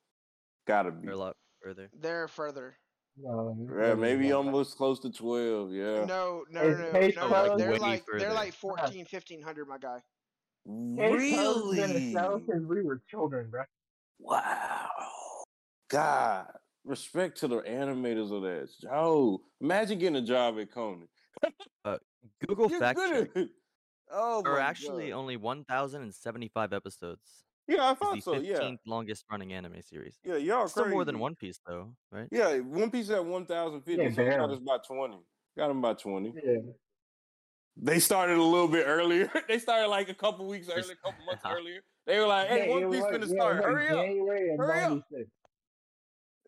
Gotta 0.68 0.92
be. 0.92 1.06
They're 1.06 1.16
a 1.16 1.18
lot 1.18 1.36
further. 1.62 1.90
They're 2.00 2.28
further. 2.28 2.78
No, 3.22 3.58
Yeah, 3.78 3.96
maybe 3.96 4.32
almost 4.32 4.78
close 4.78 5.00
to 5.02 5.12
twelve. 5.12 5.72
Yeah. 5.74 6.06
No, 6.06 6.44
no, 6.50 6.64
no, 6.70 6.92
no. 6.92 7.08
No 7.10 7.28
like, 7.28 7.58
they're 7.58 7.72
Way 7.74 7.78
like 7.80 8.04
they're 8.18 8.34
like 8.34 8.54
14, 8.54 9.06
1500, 9.12 9.68
my 9.68 9.78
guy. 9.78 9.98
It's 10.66 10.96
been 10.96 11.00
a 11.00 11.12
Really? 11.14 12.14
show 12.14 12.42
since 12.48 12.66
we 12.66 12.82
were 12.84 13.02
children, 13.10 13.50
bro. 13.50 13.64
Wow. 14.20 14.79
God. 15.90 16.48
Respect 16.86 17.38
to 17.40 17.48
the 17.48 17.62
animators 17.62 18.32
of 18.32 18.42
that. 18.44 18.70
Joe, 18.82 19.42
imagine 19.62 20.00
getting 20.00 20.16
a 20.16 20.22
job 20.22 20.58
at 20.60 20.72
Conan. 20.72 21.08
Uh, 21.86 21.98
Google 22.48 22.70
You're 22.70 22.80
fact 22.80 23.00
check. 23.00 23.30
at. 23.36 23.48
Oh, 24.12 24.42
There 24.42 24.54
are 24.54 24.60
actually 24.60 25.10
God. 25.10 25.18
only 25.18 25.38
1,075 25.38 26.74
episodes. 26.74 27.22
Yeah, 27.68 27.92
I 27.92 27.94
thought 27.94 28.24
so. 28.24 28.34
Yeah. 28.34 28.72
longest 28.88 29.26
running 29.30 29.54
anime 29.54 29.82
series. 29.84 30.18
Yeah, 30.24 30.38
y'all 30.38 30.68
Still 30.68 30.84
crazy. 30.86 30.96
more 30.96 31.06
than 31.06 31.20
One 31.20 31.36
Piece, 31.36 31.60
though, 31.68 31.94
right? 32.12 32.28
Yeah, 32.32 32.58
One 32.60 32.90
Piece 32.90 33.12
at 33.12 33.24
1,050. 33.24 34.02
Yeah, 34.02 34.10
so 34.12 34.26
got 34.28 34.50
us 34.50 34.60
by 34.60 34.78
20. 34.88 35.18
Got 35.56 35.68
them 35.68 35.82
by 35.82 35.94
20. 35.94 36.34
Yeah. 36.44 36.54
They 37.78 38.00
started 38.00 38.38
a 38.38 38.44
little 38.44 38.68
bit 38.68 38.86
earlier. 38.88 39.32
they 39.48 39.60
started 39.60 39.88
like 39.90 40.10
a 40.10 40.14
couple 40.16 40.48
weeks 40.48 40.66
Just- 40.68 40.80
earlier, 40.80 40.94
a 41.04 41.08
couple 41.12 41.26
months 41.26 41.44
earlier. 41.48 41.82
They 42.08 42.18
were 42.20 42.26
like, 42.26 42.48
hey, 42.48 42.68
Yeah, 42.68 42.74
One 42.74 42.84
it 42.86 42.92
Piece 42.92 43.04
was- 43.04 43.14
finna 43.14 43.28
yeah, 43.30 43.36
start. 43.36 43.64
Hurry 43.64 43.88
up. 43.90 44.06
January 44.06 44.58
Hurry 44.58 44.80
up. 44.82 45.04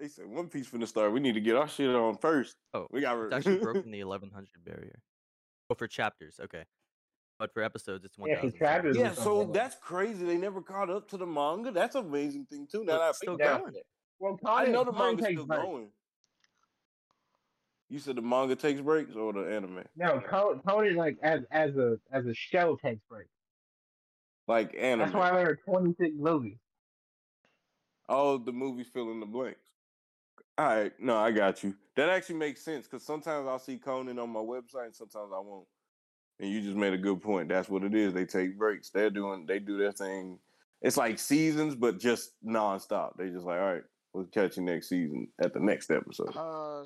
96. 0.01 0.15
They 0.17 0.23
said, 0.23 0.31
One 0.31 0.47
Piece 0.49 0.67
from 0.67 0.79
the 0.81 0.87
start. 0.87 1.11
We 1.13 1.19
need 1.19 1.33
to 1.33 1.41
get 1.41 1.55
our 1.55 1.67
shit 1.67 1.89
on 1.89 2.17
first. 2.17 2.57
Oh, 2.73 2.87
We 2.91 3.01
got 3.01 3.17
It's 3.25 3.33
actually 3.35 3.59
broken 3.61 3.91
the 3.91 4.03
1100 4.03 4.47
barrier. 4.63 4.99
Oh, 5.69 5.75
for 5.75 5.87
chapters, 5.87 6.39
okay. 6.43 6.63
But 7.39 7.53
for 7.53 7.63
episodes, 7.63 8.05
it's 8.05 8.15
Yeah, 8.19 8.49
chapters, 8.59 8.97
Yeah, 8.97 9.11
it's 9.11 9.23
so 9.23 9.49
that's 9.51 9.75
crazy. 9.75 10.25
They 10.25 10.37
never 10.37 10.61
caught 10.61 10.89
up 10.89 11.07
to 11.09 11.17
the 11.17 11.25
manga. 11.25 11.71
That's 11.71 11.95
an 11.95 12.05
amazing 12.05 12.45
thing 12.45 12.67
too. 12.71 12.83
Now 12.83 12.93
But 12.93 12.97
that 12.97 13.01
I 13.01 13.09
it's 13.09 13.17
still 13.17 13.37
think 13.37 13.49
going. 13.49 13.75
it. 13.75 13.85
Well, 14.19 14.39
I 14.45 14.65
know 14.67 14.83
the 14.83 14.91
manga's 14.91 15.25
still 15.25 15.45
breaks. 15.47 15.63
going. 15.63 15.87
You 17.89 17.99
said 17.99 18.15
the 18.15 18.21
manga 18.21 18.55
takes 18.55 18.79
breaks 18.79 19.15
or 19.15 19.33
the 19.33 19.41
anime? 19.41 19.83
No, 19.95 20.21
Conan, 20.21 20.61
Conan 20.65 20.95
like 20.95 21.17
as 21.23 21.41
as 21.51 21.75
a 21.77 21.97
as 22.11 22.25
a 22.27 22.33
show 22.33 22.75
takes 22.75 23.01
breaks. 23.09 23.31
Like 24.47 24.75
anime. 24.77 25.05
That's 25.11 25.13
why 25.15 25.31
there 25.31 25.49
are 25.49 25.55
26 25.65 26.11
movies. 26.17 26.57
Oh, 28.07 28.37
the 28.37 28.51
movies 28.51 28.87
fill 28.93 29.11
in 29.11 29.19
the 29.19 29.25
blanks. 29.25 29.70
All 30.61 30.67
right, 30.67 30.91
no, 30.99 31.17
I 31.17 31.31
got 31.31 31.63
you. 31.63 31.73
That 31.95 32.09
actually 32.09 32.35
makes 32.35 32.61
sense 32.63 32.85
because 32.87 33.03
sometimes 33.03 33.47
I'll 33.47 33.57
see 33.57 33.77
Conan 33.77 34.19
on 34.19 34.29
my 34.29 34.39
website, 34.39 34.85
and 34.85 34.95
sometimes 34.95 35.31
I 35.35 35.39
won't. 35.39 35.65
And 36.39 36.51
you 36.51 36.61
just 36.61 36.75
made 36.75 36.93
a 36.93 36.97
good 36.99 37.19
point. 37.19 37.49
That's 37.49 37.67
what 37.67 37.83
it 37.83 37.95
is. 37.95 38.13
They 38.13 38.25
take 38.25 38.59
breaks. 38.59 38.91
They're 38.91 39.09
doing. 39.09 39.45
They 39.47 39.57
do 39.57 39.77
their 39.79 39.91
thing. 39.91 40.37
It's 40.83 40.97
like 40.97 41.17
seasons, 41.17 41.73
but 41.73 41.99
just 41.99 42.33
nonstop. 42.45 43.17
They 43.17 43.29
just 43.29 43.45
like, 43.45 43.59
all 43.59 43.73
right, 43.73 43.83
we'll 44.13 44.25
catch 44.25 44.57
you 44.57 44.61
next 44.63 44.89
season 44.89 45.29
at 45.43 45.51
the 45.53 45.59
next 45.59 45.89
episode. 45.89 46.35
Uh, 46.35 46.85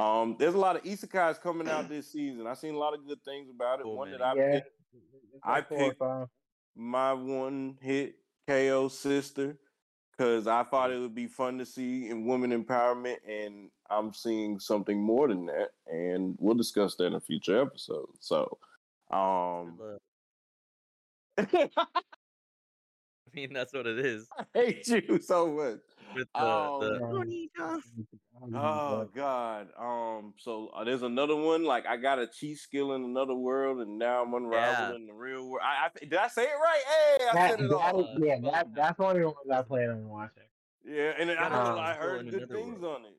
Um, 0.00 0.36
there's 0.38 0.54
a 0.54 0.58
lot 0.58 0.76
of 0.76 0.82
isekais 0.84 1.40
coming 1.40 1.68
out 1.68 1.88
this 1.88 2.12
season. 2.12 2.46
I've 2.46 2.58
seen 2.58 2.74
a 2.74 2.78
lot 2.78 2.94
of 2.94 3.04
good 3.04 3.22
things 3.24 3.48
about 3.50 3.80
it. 3.80 3.84
So 3.84 3.94
one 3.94 4.12
that. 4.12 4.22
I 4.22 4.34
Yeah. 4.36 4.52
picked, 4.60 4.70
It's 5.34 5.42
I 5.42 5.52
like 5.54 5.68
picked- 5.70 6.02
my 6.76 7.12
one 7.14 7.78
hit 7.80 8.16
KO 8.46 8.86
sister 8.88 9.56
because 10.16 10.46
I 10.46 10.62
thought 10.64 10.90
it 10.90 10.98
would 10.98 11.14
be 11.14 11.26
fun 11.26 11.58
to 11.58 11.66
see 11.66 12.08
in 12.08 12.24
women 12.24 12.50
empowerment, 12.50 13.18
and 13.28 13.70
I'm 13.90 14.12
seeing 14.12 14.58
something 14.58 15.00
more 15.00 15.28
than 15.28 15.46
that, 15.46 15.70
and 15.86 16.36
we'll 16.38 16.54
discuss 16.54 16.94
that 16.96 17.06
in 17.06 17.14
a 17.14 17.20
future 17.20 17.60
episode. 17.60 18.08
So, 18.20 18.58
um, 19.10 19.78
I 21.38 21.46
I 21.76 23.40
mean, 23.40 23.52
that's 23.52 23.74
what 23.74 23.86
it 23.86 23.98
is. 23.98 24.26
I 24.38 24.44
hate 24.54 24.88
you 24.88 25.20
so 25.20 25.48
much. 25.52 25.80
With 26.14 26.28
the, 26.34 26.40
Oh, 26.40 26.78
the 26.80 27.00
man. 27.00 27.82
Oh 28.54 29.08
God. 29.14 29.68
Um. 29.78 30.34
So 30.38 30.68
uh, 30.68 30.84
there's 30.84 31.02
another 31.02 31.36
one. 31.36 31.64
Like 31.64 31.86
I 31.86 31.96
got 31.96 32.18
a 32.18 32.26
cheat 32.26 32.58
skill 32.58 32.92
in 32.94 33.04
another 33.04 33.34
world, 33.34 33.80
and 33.80 33.98
now 33.98 34.22
I'm 34.22 34.34
unraveled 34.34 34.90
Yeah. 34.90 34.94
in 34.96 35.06
the 35.06 35.12
real 35.12 35.48
world. 35.48 35.62
I, 35.64 35.86
I 35.86 35.98
did 35.98 36.14
I 36.14 36.28
say 36.28 36.44
it 36.44 36.54
right? 36.54 36.82
Hey, 36.86 37.24
I 37.30 37.34
That, 37.34 37.50
said 37.50 37.60
it 37.60 37.70
that 37.70 37.94
all. 37.94 38.00
is- 38.00 38.22
yeah, 38.22 38.38
that, 38.50 38.74
that's 38.74 38.98
one 38.98 39.16
of 39.16 39.22
the 39.22 39.26
ones 39.28 39.38
I 39.52 39.62
plan 39.62 39.90
on 39.90 40.08
watching. 40.08 40.42
Yeah, 40.84 41.14
and 41.18 41.28
then 41.30 41.38
I 41.38 41.48
Gotta 41.48 41.54
heard, 41.56 41.78
I 41.78 41.94
heard 41.94 42.30
good 42.30 42.48
things 42.50 42.80
world. 42.80 42.96
on 43.00 43.06
it. 43.06 43.14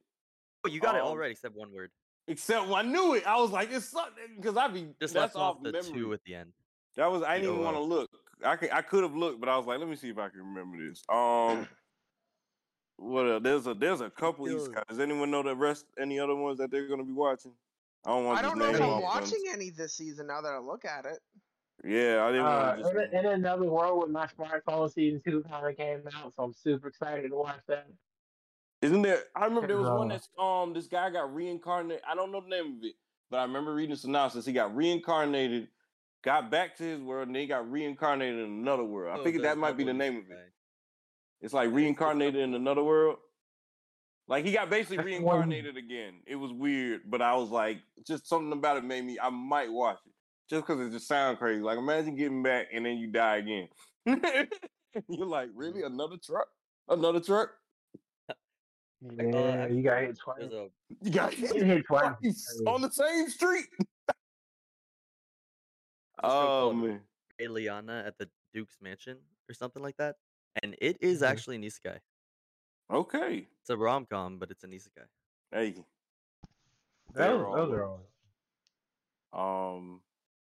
Oh, 0.65 0.69
you 0.69 0.79
got 0.79 0.95
it 0.95 1.01
Um, 1.01 1.07
already, 1.07 1.33
except 1.33 1.55
one 1.55 1.73
word. 1.73 1.91
Except 2.27 2.67
when 2.67 2.85
I 2.85 2.89
knew 2.89 3.13
it, 3.15 3.25
I 3.25 3.37
was 3.39 3.51
like, 3.51 3.71
it's 3.71 3.85
something 3.85 4.35
because 4.37 4.57
I 4.57 4.67
be 4.67 4.93
Just 5.01 5.13
that's 5.13 5.15
left 5.15 5.35
off 5.35 5.57
off 5.57 5.63
the 5.63 5.71
memory. 5.71 5.91
two 5.91 6.13
at 6.13 6.23
the 6.25 6.35
end. 6.35 6.53
That 6.95 7.11
was 7.11 7.23
I 7.23 7.35
didn't 7.35 7.51
even 7.51 7.61
Oh, 7.61 7.63
want 7.63 7.77
to 7.77 7.81
look. 7.83 8.09
I 8.43 8.55
could 8.55 8.71
I 8.71 8.81
could 8.81 9.03
have 9.03 9.15
looked, 9.15 9.39
but 9.39 9.49
I 9.49 9.57
was 9.57 9.65
like, 9.65 9.79
let 9.79 9.87
me 9.87 9.95
see 9.95 10.09
if 10.09 10.17
I 10.17 10.29
can 10.29 10.39
remember 10.39 10.77
this. 10.87 11.03
Um, 11.09 11.67
what 12.97 13.23
else? 13.29 13.43
there's 13.43 13.67
a 13.67 13.73
there's 13.73 14.01
a 14.01 14.09
couple 14.09 14.49
Yo. 14.49 14.57
East 14.57 14.71
Does 14.89 14.99
anyone 14.99 15.31
know 15.31 15.43
the 15.43 15.55
rest? 15.55 15.85
Any 15.99 16.19
other 16.19 16.35
ones 16.35 16.57
that 16.59 16.71
they're 16.71 16.87
gonna 16.87 17.03
be 17.03 17.13
watching? 17.13 17.53
I 18.05 18.09
don't 18.11 18.25
want 18.25 18.39
I 18.39 18.41
don't 18.41 18.57
know 18.57 18.69
if 18.69 18.75
I'm 18.81 18.89
off 18.89 19.03
ones. 19.03 19.31
watching 19.31 19.43
any 19.51 19.69
this 19.69 19.93
season 19.93 20.27
now 20.27 20.41
that 20.41 20.53
I 20.53 20.59
look 20.59 20.85
at 20.85 21.05
it. 21.05 21.19
Yeah, 21.83 22.25
I 22.25 22.31
didn't 22.31 22.45
Uh, 22.45 22.77
just. 22.77 22.91
in, 23.13 23.19
in 23.19 23.25
another 23.27 23.65
world 23.65 24.01
with 24.01 24.09
my 24.11 24.27
smartphone, 24.27 24.91
season 24.91 25.21
two 25.23 25.43
finally 25.47 25.75
came 25.75 26.01
out, 26.15 26.33
so 26.35 26.43
I'm 26.43 26.53
super 26.53 26.87
excited 26.87 27.29
to 27.29 27.35
watch 27.35 27.59
that. 27.67 27.87
Isn't 28.81 29.01
there? 29.03 29.23
I 29.35 29.45
remember 29.45 29.67
there 29.67 29.77
was 29.77 29.89
one 29.89 30.11
Uh, 30.11 30.15
that's 30.15 30.29
um 30.39 30.73
this 30.73 30.87
guy 30.87 31.09
got 31.09 31.33
reincarnated. 31.33 32.03
I 32.07 32.15
don't 32.15 32.31
know 32.31 32.41
the 32.41 32.47
name 32.49 32.77
of 32.77 32.83
it, 32.83 32.95
but 33.29 33.37
I 33.37 33.43
remember 33.43 33.73
reading 33.73 33.91
the 33.91 33.97
synopsis. 33.97 34.45
He 34.45 34.53
got 34.53 34.75
reincarnated, 34.75 35.67
got 36.23 36.49
back 36.49 36.75
to 36.77 36.83
his 36.83 37.01
world, 37.01 37.27
and 37.27 37.35
then 37.35 37.41
he 37.41 37.47
got 37.47 37.69
reincarnated 37.69 38.39
in 38.39 38.45
another 38.45 38.83
world. 38.83 39.15
I 39.15 39.19
Oh, 39.19 39.23
figured 39.23 39.43
that 39.43 39.57
might 39.57 39.77
be 39.77 39.83
the 39.83 39.93
name 39.93 40.17
of 40.17 40.29
it. 40.31 40.53
Guy. 41.41 41.45
It's 41.45 41.53
like 41.53 41.71
reincarnated 41.71 42.41
in 42.41 42.53
another 42.53 42.83
world. 42.83 43.17
Like 44.27 44.43
he 44.45 44.51
got 44.51 44.69
basically 44.69 44.97
That's 44.97 45.09
the 45.09 45.19
one- 45.23 45.49
reincarnated 45.49 45.77
again. 45.77 46.15
It 46.25 46.35
was 46.35 46.51
weird, 46.51 47.01
but 47.09 47.21
I 47.21 47.33
was 47.35 47.49
like, 47.49 47.77
just 48.05 48.27
something 48.27 48.51
about 48.51 48.77
it 48.77 48.83
made 48.83 49.05
me. 49.05 49.17
I 49.21 49.29
might 49.29 49.71
watch 49.71 49.99
it 50.05 50.11
just 50.49 50.65
because 50.67 50.85
it 50.85 50.91
just 50.91 51.07
sounds 51.07 51.39
crazy. 51.39 51.61
Like 51.61 51.77
imagine 51.77 52.15
getting 52.15 52.43
back 52.43 52.67
and 52.73 52.85
then 52.85 52.97
you 52.97 53.07
die 53.07 53.37
again. 53.37 53.67
You're 55.07 55.27
like, 55.27 55.49
really? 55.55 55.83
Another 55.83 56.17
truck? 56.17 56.47
Another 56.89 57.19
truck? 57.19 57.49
Oh, 58.29 59.11
yeah, 59.15 59.67
you 59.67 59.83
got 59.83 60.01
hit 60.01 60.17
twice. 60.17 60.41
A 60.41 60.67
You 61.03 61.11
got 61.11 61.37
You 61.37 61.63
hit 61.63 61.85
twice. 61.85 62.13
twice 62.21 62.61
on 62.65 62.81
the 62.81 62.89
same 62.89 63.29
street. 63.29 63.65
show 63.79 63.83
oh 66.23 66.29
called- 66.29 66.77
man. 66.77 67.01
Eliana 67.39 68.07
at 68.07 68.17
the 68.17 68.27
Duke's 68.53 68.77
mansion 68.81 69.19
or 69.47 69.53
something 69.53 69.83
like 69.83 69.95
that, 69.97 70.15
and 70.63 70.75
it 70.79 70.97
is 71.01 71.21
Mhm. 71.21 71.27
actually 71.27 71.55
an 71.57 71.63
isekai. 71.63 71.99
Okay. 72.89 73.47
It's 73.61 73.69
a 73.69 73.77
rom 73.77 74.05
com, 74.05 74.37
but 74.39 74.51
it's 74.51 74.63
an 74.63 74.71
isekai. 74.71 75.05
Hey. 75.51 75.71
Those, 75.71 75.83
they're 77.13 77.37
those 77.37 77.71
are 77.73 77.83
all- 77.85 78.01
all. 79.33 79.77
Um, 79.77 80.01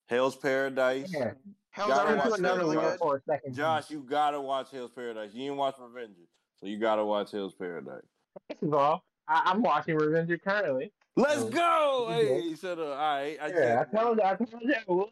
Hell's 0.09 0.37
Paradise. 0.37 1.13
Yeah. 1.13 1.35
Hell's 1.71 1.89
Gotta 1.91 2.09
Turn 2.09 2.19
watch 2.19 2.25
to 2.25 2.31
Paradise 2.31 2.39
another 2.39 2.61
really 2.61 2.77
one. 2.77 2.85
one 2.87 2.99
for 2.99 3.17
a 3.17 3.21
second. 3.23 3.55
Josh, 3.55 3.91
you 3.91 4.01
gotta 4.03 4.41
watch 4.41 4.71
Hell's 4.71 4.93
Paradise. 4.93 5.35
You 5.35 5.43
didn't 5.45 5.57
watch 5.59 5.77
Revenger, 5.79 6.23
so 6.57 6.67
you 6.67 6.79
gotta 6.79 7.05
watch 7.05 7.33
Hell's 7.33 7.55
Paradise. 7.55 8.05
First 8.49 8.63
of 8.63 8.75
all, 8.75 9.05
I, 9.29 9.43
I'm 9.47 9.63
watching 9.63 9.97
Revenger 9.97 10.39
currently. 10.39 10.93
Let's 11.17 11.45
go! 11.45 12.09
you 12.11 12.15
Hey, 12.51 12.55
shut 12.55 12.79
up. 12.79 12.87
All 12.87 12.95
right, 12.95 13.37
I 13.41 13.47
Yeah, 13.49 13.81
I 13.81 13.85
can't- 13.85 13.93
told 13.93 14.19
you. 14.19 14.25
I 14.25 14.37
told 14.37 14.63
you. 14.63 14.75
I 14.75 14.85
would. 14.93 15.09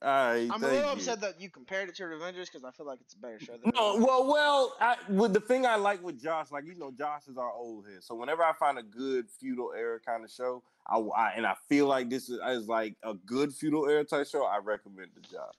Right, 0.00 0.48
I'm 0.52 0.62
a 0.62 0.66
little 0.66 0.82
you. 0.82 0.86
upset 0.92 1.20
that 1.22 1.40
you 1.40 1.50
compared 1.50 1.88
it 1.88 1.96
to 1.96 2.04
Revengers 2.04 2.44
because 2.44 2.62
I 2.64 2.70
feel 2.70 2.86
like 2.86 3.00
it's 3.00 3.14
a 3.14 3.18
better 3.18 3.40
show 3.40 3.56
than 3.56 3.72
No, 3.74 3.96
well, 3.96 4.26
well, 4.28 4.76
I, 4.80 4.96
with 5.08 5.32
the 5.32 5.40
thing 5.40 5.66
I 5.66 5.74
like 5.74 6.02
with 6.04 6.22
Josh, 6.22 6.52
like 6.52 6.64
you 6.66 6.76
know, 6.76 6.92
Josh 6.96 7.26
is 7.26 7.36
our 7.36 7.52
old 7.52 7.86
head. 7.86 8.04
So 8.04 8.14
whenever 8.14 8.44
I 8.44 8.52
find 8.52 8.78
a 8.78 8.82
good 8.82 9.26
feudal 9.28 9.72
era 9.76 9.98
kind 9.98 10.24
of 10.24 10.30
show, 10.30 10.62
I, 10.86 10.98
I 10.98 11.32
and 11.36 11.44
I 11.44 11.54
feel 11.68 11.86
like 11.86 12.10
this 12.10 12.28
is, 12.28 12.38
is 12.48 12.68
like 12.68 12.94
a 13.02 13.14
good 13.14 13.52
feudal 13.52 13.88
era 13.88 14.04
type 14.04 14.28
show, 14.28 14.44
I 14.44 14.58
recommend 14.58 15.10
the 15.16 15.20
Josh. 15.20 15.54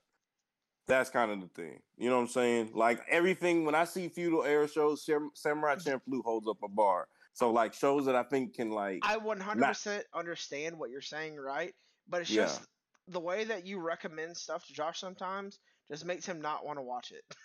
That's 0.86 1.10
kind 1.10 1.30
of 1.30 1.40
the 1.40 1.48
thing. 1.48 1.78
You 1.98 2.08
know 2.08 2.16
what 2.16 2.22
I'm 2.22 2.28
saying? 2.28 2.70
Like 2.74 3.02
everything 3.10 3.66
when 3.66 3.74
I 3.74 3.84
see 3.84 4.08
feudal 4.08 4.44
era 4.44 4.66
shows, 4.66 5.04
Sam- 5.04 5.30
Samurai 5.34 5.76
mm-hmm. 5.76 5.88
Champloo 5.88 6.24
holds 6.24 6.48
up 6.48 6.58
a 6.64 6.68
bar. 6.68 7.08
So 7.34 7.52
like 7.52 7.74
shows 7.74 8.06
that 8.06 8.16
I 8.16 8.22
think 8.22 8.54
can 8.54 8.70
like 8.70 9.00
I 9.02 9.16
100% 9.16 10.02
understand 10.14 10.78
what 10.78 10.90
you're 10.90 11.00
saying, 11.00 11.36
right? 11.36 11.74
But 12.08 12.22
it's 12.22 12.30
Yeah. 12.30 12.44
just 12.44 12.66
the 13.10 13.20
way 13.20 13.44
that 13.44 13.66
you 13.66 13.78
recommend 13.80 14.36
stuff 14.36 14.66
to 14.66 14.72
Josh 14.72 15.00
sometimes 15.00 15.58
just 15.90 16.04
makes 16.04 16.24
him 16.26 16.40
not 16.40 16.64
want 16.64 16.78
to 16.78 16.82
watch 16.82 17.10
it. 17.12 17.24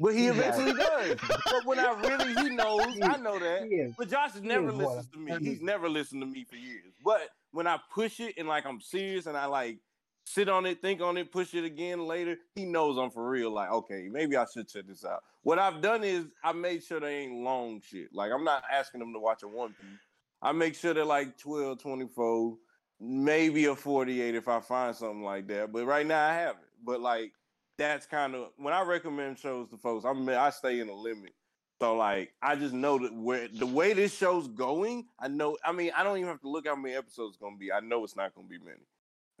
But 0.00 0.14
he 0.14 0.24
Yeah. 0.24 0.30
eventually 0.30 0.72
does. 0.72 1.16
But 1.28 1.64
when 1.66 1.78
I 1.78 1.92
really, 2.00 2.34
he 2.34 2.48
knows. 2.56 2.86
I 3.02 3.16
know 3.18 3.38
that. 3.38 3.94
But 3.98 4.08
Josh 4.08 4.32
has 4.32 4.42
never 4.42 4.70
is 4.70 4.74
what 4.76 4.96
listens 4.96 5.08
to 5.12 5.18
me. 5.18 5.32
I'm- 5.32 5.44
He's 5.44 5.60
never 5.60 5.88
listened 5.88 6.22
to 6.22 6.26
me 6.26 6.44
for 6.48 6.56
years. 6.56 6.94
But 7.04 7.28
when 7.52 7.66
I 7.66 7.78
push 7.94 8.18
it 8.18 8.34
and 8.38 8.48
like 8.48 8.64
I'm 8.64 8.80
serious 8.80 9.26
and 9.26 9.36
I 9.36 9.44
like 9.46 9.78
sit 10.24 10.48
on 10.48 10.64
it, 10.66 10.80
think 10.80 11.00
on 11.02 11.16
it, 11.18 11.30
push 11.30 11.52
it 11.54 11.64
again 11.64 12.06
later, 12.06 12.38
he 12.54 12.64
knows 12.64 12.96
I'm 12.96 13.10
for 13.10 13.28
real. 13.28 13.50
Like, 13.50 13.70
okay, 13.70 14.08
maybe 14.10 14.36
I 14.36 14.46
should 14.52 14.68
check 14.68 14.86
this 14.86 15.04
out. 15.04 15.22
What 15.42 15.58
I've 15.58 15.80
done 15.82 16.02
is 16.02 16.24
I 16.42 16.52
made 16.52 16.82
sure 16.82 16.98
they 16.98 17.18
ain't 17.18 17.42
long 17.42 17.80
shit. 17.82 18.08
Like 18.14 18.32
I'm 18.32 18.44
not 18.44 18.62
asking 18.72 19.00
them 19.00 19.12
to 19.12 19.18
watch 19.20 19.42
a 19.42 19.48
one 19.48 19.70
piece. 19.74 20.00
I 20.40 20.52
make 20.52 20.76
sure 20.76 20.94
they're 20.94 21.04
like 21.04 21.36
12, 21.38 21.78
24, 21.80 22.56
maybe 23.00 23.66
a 23.66 23.74
48 23.74 24.34
if 24.34 24.48
I 24.48 24.60
find 24.60 24.94
something 24.94 25.22
like 25.22 25.46
that. 25.48 25.72
But 25.72 25.86
right 25.86 26.06
now 26.06 26.28
I 26.28 26.34
haven't. 26.34 26.64
But 26.84 27.00
like 27.00 27.32
that's 27.76 28.06
kind 28.06 28.34
of 28.34 28.50
when 28.56 28.74
I 28.74 28.82
recommend 28.82 29.38
shows 29.38 29.68
to 29.70 29.76
folks, 29.76 30.04
I'm 30.04 30.28
I 30.28 30.50
stay 30.50 30.80
in 30.80 30.88
a 30.88 30.94
limit. 30.94 31.32
So 31.80 31.96
like 31.96 32.32
I 32.42 32.56
just 32.56 32.74
know 32.74 32.98
that 32.98 33.14
where 33.14 33.48
the 33.48 33.66
way 33.66 33.92
this 33.92 34.16
show's 34.16 34.48
going, 34.48 35.06
I 35.18 35.28
know 35.28 35.56
I 35.64 35.72
mean, 35.72 35.92
I 35.96 36.02
don't 36.02 36.18
even 36.18 36.28
have 36.28 36.40
to 36.40 36.48
look 36.48 36.66
how 36.66 36.76
many 36.76 36.94
episodes 36.94 37.34
it's 37.34 37.42
gonna 37.42 37.56
be. 37.56 37.72
I 37.72 37.80
know 37.80 38.04
it's 38.04 38.16
not 38.16 38.34
gonna 38.34 38.48
be 38.48 38.58
many. 38.58 38.86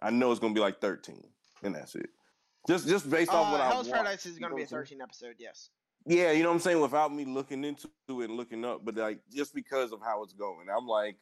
I 0.00 0.10
know 0.10 0.30
it's 0.30 0.40
gonna 0.40 0.54
be 0.54 0.60
like 0.60 0.80
13, 0.80 1.22
and 1.64 1.74
that's 1.74 1.96
it. 1.96 2.10
Just 2.68 2.86
just 2.86 3.10
based 3.10 3.32
off 3.32 3.50
what 3.50 3.60
Uh, 3.60 3.64
I 3.64 3.68
Hell's 3.68 3.88
Paradise 3.88 4.26
is 4.26 4.38
going 4.38 4.50
to 4.50 4.56
be 4.56 4.62
a 4.62 4.66
13 4.66 5.00
episode, 5.00 5.36
yes. 5.38 5.70
Yeah, 6.06 6.32
you 6.32 6.42
know 6.42 6.50
what 6.50 6.56
I'm 6.56 6.60
saying? 6.60 6.80
Without 6.80 7.14
me 7.14 7.24
looking 7.24 7.64
into 7.64 7.88
it 8.08 8.28
and 8.28 8.36
looking 8.36 8.64
up, 8.64 8.84
but 8.84 8.94
like 8.96 9.20
just 9.32 9.54
because 9.54 9.90
of 9.92 10.00
how 10.02 10.22
it's 10.22 10.34
going. 10.34 10.66
I'm 10.68 10.86
like, 10.86 11.16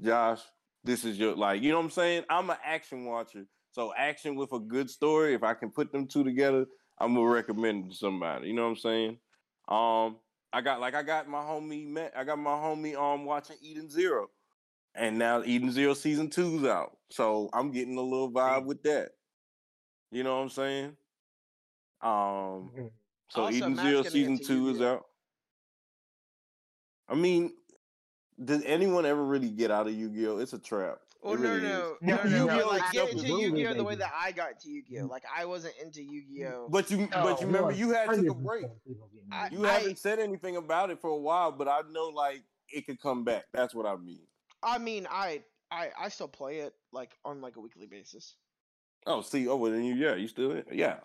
Josh, 0.00 0.40
this 0.84 1.04
is 1.04 1.18
your 1.18 1.34
like, 1.34 1.62
you 1.62 1.70
know 1.70 1.78
what 1.78 1.84
I'm 1.84 1.90
saying? 1.90 2.24
I'm 2.30 2.50
an 2.50 2.56
action 2.64 3.04
watcher. 3.04 3.46
So 3.72 3.92
action 3.96 4.34
with 4.34 4.52
a 4.52 4.58
good 4.58 4.90
story, 4.90 5.34
if 5.34 5.42
I 5.42 5.54
can 5.54 5.70
put 5.70 5.92
them 5.92 6.06
two 6.06 6.24
together, 6.24 6.66
I'm 6.98 7.14
gonna 7.14 7.28
recommend 7.28 7.86
it 7.86 7.90
to 7.90 7.96
somebody. 7.96 8.48
You 8.48 8.54
know 8.54 8.64
what 8.64 8.70
I'm 8.70 8.76
saying? 8.76 9.18
Um, 9.68 10.18
I 10.52 10.60
got 10.60 10.80
like 10.80 10.94
I 10.94 11.02
got 11.02 11.28
my 11.28 11.38
homie 11.38 11.86
Matt, 11.86 12.12
I 12.16 12.24
got 12.24 12.38
my 12.38 12.50
homie 12.50 12.96
um 12.96 13.24
watching 13.24 13.56
Eden 13.62 13.88
Zero. 13.88 14.28
And 14.96 15.18
now 15.18 15.42
Eden 15.44 15.70
Zero 15.70 15.94
season 15.94 16.28
two's 16.30 16.64
out. 16.64 16.96
So 17.10 17.48
I'm 17.52 17.70
getting 17.70 17.96
a 17.96 18.02
little 18.02 18.30
vibe 18.30 18.64
with 18.64 18.82
that. 18.82 19.10
You 20.10 20.24
know 20.24 20.36
what 20.36 20.42
I'm 20.42 20.48
saying? 20.48 20.96
Um 22.02 22.10
Mhm. 22.74 22.90
so 23.28 23.42
Also, 23.42 23.54
Eden 23.56 23.76
Zero 23.76 24.02
season 24.02 24.38
two 24.38 24.68
is 24.70 24.80
out. 24.80 25.06
I 27.08 27.14
mean, 27.14 27.52
did 28.44 28.64
anyone 28.64 29.06
ever 29.06 29.24
really 29.24 29.50
get 29.50 29.70
out 29.70 29.86
of 29.86 29.92
Yu-Gi-Oh? 29.94 30.38
It's 30.38 30.52
a 30.52 30.58
trap. 30.58 30.98
Well, 31.22 31.34
It 31.34 31.38
oh, 31.38 31.42
no, 31.42 31.48
really 31.50 31.62
no, 31.62 31.68
is. 31.68 31.96
no, 32.00 32.16
No, 32.16 32.22
no, 32.22 32.30
no, 32.46 32.54
Yu-Gi-Oh 32.54 32.68
like 32.68 32.92
get 32.92 33.10
into 33.10 33.28
moving, 33.28 33.56
Yu-Gi-Oh 33.56 33.74
the 33.74 33.84
way 33.84 33.94
that 33.96 34.12
I 34.18 34.32
got 34.32 34.58
to 34.60 34.70
Yu-Gi-Oh. 34.70 35.06
Like 35.06 35.24
I 35.36 35.44
wasn't 35.44 35.74
into 35.82 36.02
Yu-Gi-Oh. 36.02 36.68
But 36.70 36.90
you, 36.90 37.08
but 37.12 37.40
you 37.40 37.46
remember, 37.46 37.72
you 37.72 37.90
had 37.92 38.08
took 38.10 38.26
a 38.26 38.34
break. 38.34 38.64
people 38.86 39.08
getting 39.12 39.28
I- 39.32 39.48
You 39.52 39.62
haven't 39.64 39.98
said 39.98 40.18
anything 40.18 40.56
about 40.56 40.90
it 40.90 41.00
for 41.00 41.10
a 41.10 41.16
while, 41.16 41.52
but 41.52 41.68
I 41.68 41.80
know 41.90 42.06
like 42.08 42.42
it 42.72 42.86
could 42.86 43.00
come 43.00 43.24
back. 43.24 43.44
That's 43.52 43.74
what 43.74 43.84
I 43.86 43.96
mean. 43.96 44.22
I 44.62 44.78
mean, 44.78 45.06
I, 45.10 45.42
I, 45.70 45.90
I 45.98 46.08
still 46.08 46.28
play 46.28 46.60
it 46.60 46.74
like 46.92 47.10
on 47.24 47.40
like 47.40 47.56
a 47.56 47.60
weekly 47.60 47.86
basis. 47.86 48.36
Oh, 49.06 49.22
see, 49.22 49.48
oh, 49.48 49.56
well, 49.56 49.72
then 49.72 49.84
you, 49.84 49.94
yeah, 49.94 50.14
you 50.14 50.28
still, 50.28 50.52
in- 50.52 50.64
yeah. 50.72 50.96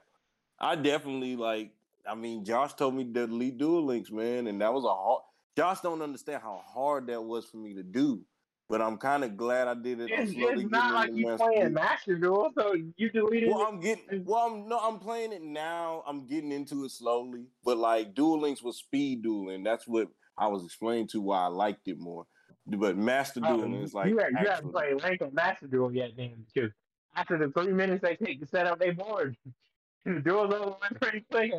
I 0.59 0.75
definitely 0.75 1.35
like. 1.35 1.71
I 2.07 2.13
mean, 2.15 2.45
Josh 2.45 2.73
told 2.75 2.93
me 2.95 3.03
to 3.05 3.27
delete 3.27 3.57
Duel 3.57 3.83
Links, 3.83 4.11
man, 4.11 4.47
and 4.47 4.61
that 4.61 4.71
was 4.73 4.83
a 4.85 4.89
hard. 4.89 5.23
Josh 5.55 5.79
don't 5.81 6.01
understand 6.01 6.41
how 6.41 6.61
hard 6.65 7.07
that 7.07 7.23
was 7.23 7.45
for 7.45 7.57
me 7.57 7.73
to 7.75 7.83
do, 7.83 8.21
but 8.67 8.81
I'm 8.81 8.97
kind 8.97 9.23
of 9.23 9.37
glad 9.37 9.67
I 9.67 9.73
did 9.73 10.01
it. 10.01 10.09
It's, 10.11 10.33
it's 10.35 10.71
not 10.71 10.93
like 10.93 11.11
you 11.13 11.35
playing 11.37 11.59
Duel. 11.61 11.69
Master 11.71 12.15
Duel, 12.17 12.51
so 12.57 12.75
you 12.97 13.09
deleted 13.09 13.49
Well, 13.49 13.61
it. 13.61 13.67
I'm 13.67 13.79
getting. 13.79 14.25
Well, 14.25 14.39
I'm 14.39 14.67
no, 14.67 14.77
I'm 14.77 14.99
playing 14.99 15.31
it 15.31 15.41
now. 15.43 16.03
I'm 16.05 16.27
getting 16.27 16.51
into 16.51 16.83
it 16.83 16.91
slowly, 16.91 17.45
but 17.63 17.77
like 17.77 18.13
Duel 18.15 18.41
Links 18.41 18.61
was 18.61 18.77
speed 18.77 19.23
dueling. 19.23 19.63
That's 19.63 19.87
what 19.87 20.09
I 20.37 20.47
was 20.47 20.65
explaining 20.65 21.07
to 21.09 21.21
why 21.21 21.43
I 21.43 21.47
liked 21.47 21.87
it 21.87 21.99
more. 21.99 22.25
But 22.67 22.97
Master 22.97 23.39
Duel 23.39 23.57
Dueling 23.57 23.81
is 23.83 23.93
like 23.93 24.09
you, 24.09 24.17
have, 24.17 24.31
you 24.31 24.49
haven't 24.49 24.71
played 24.71 25.03
rank 25.03 25.21
on 25.21 25.33
Master 25.33 25.67
Duel 25.67 25.93
yet, 25.93 26.11
then, 26.17 26.45
because 26.53 26.71
after 27.15 27.37
the 27.37 27.49
three 27.51 27.71
minutes 27.71 28.01
they 28.01 28.15
take 28.15 28.41
to 28.41 28.47
set 28.47 28.67
up, 28.67 28.79
they 28.79 28.91
bored. 28.91 29.37
the 30.05 30.19
duel's 30.19 30.53
over 30.53 30.75
with 30.81 30.99
pretty 31.01 31.25
quick. 31.31 31.51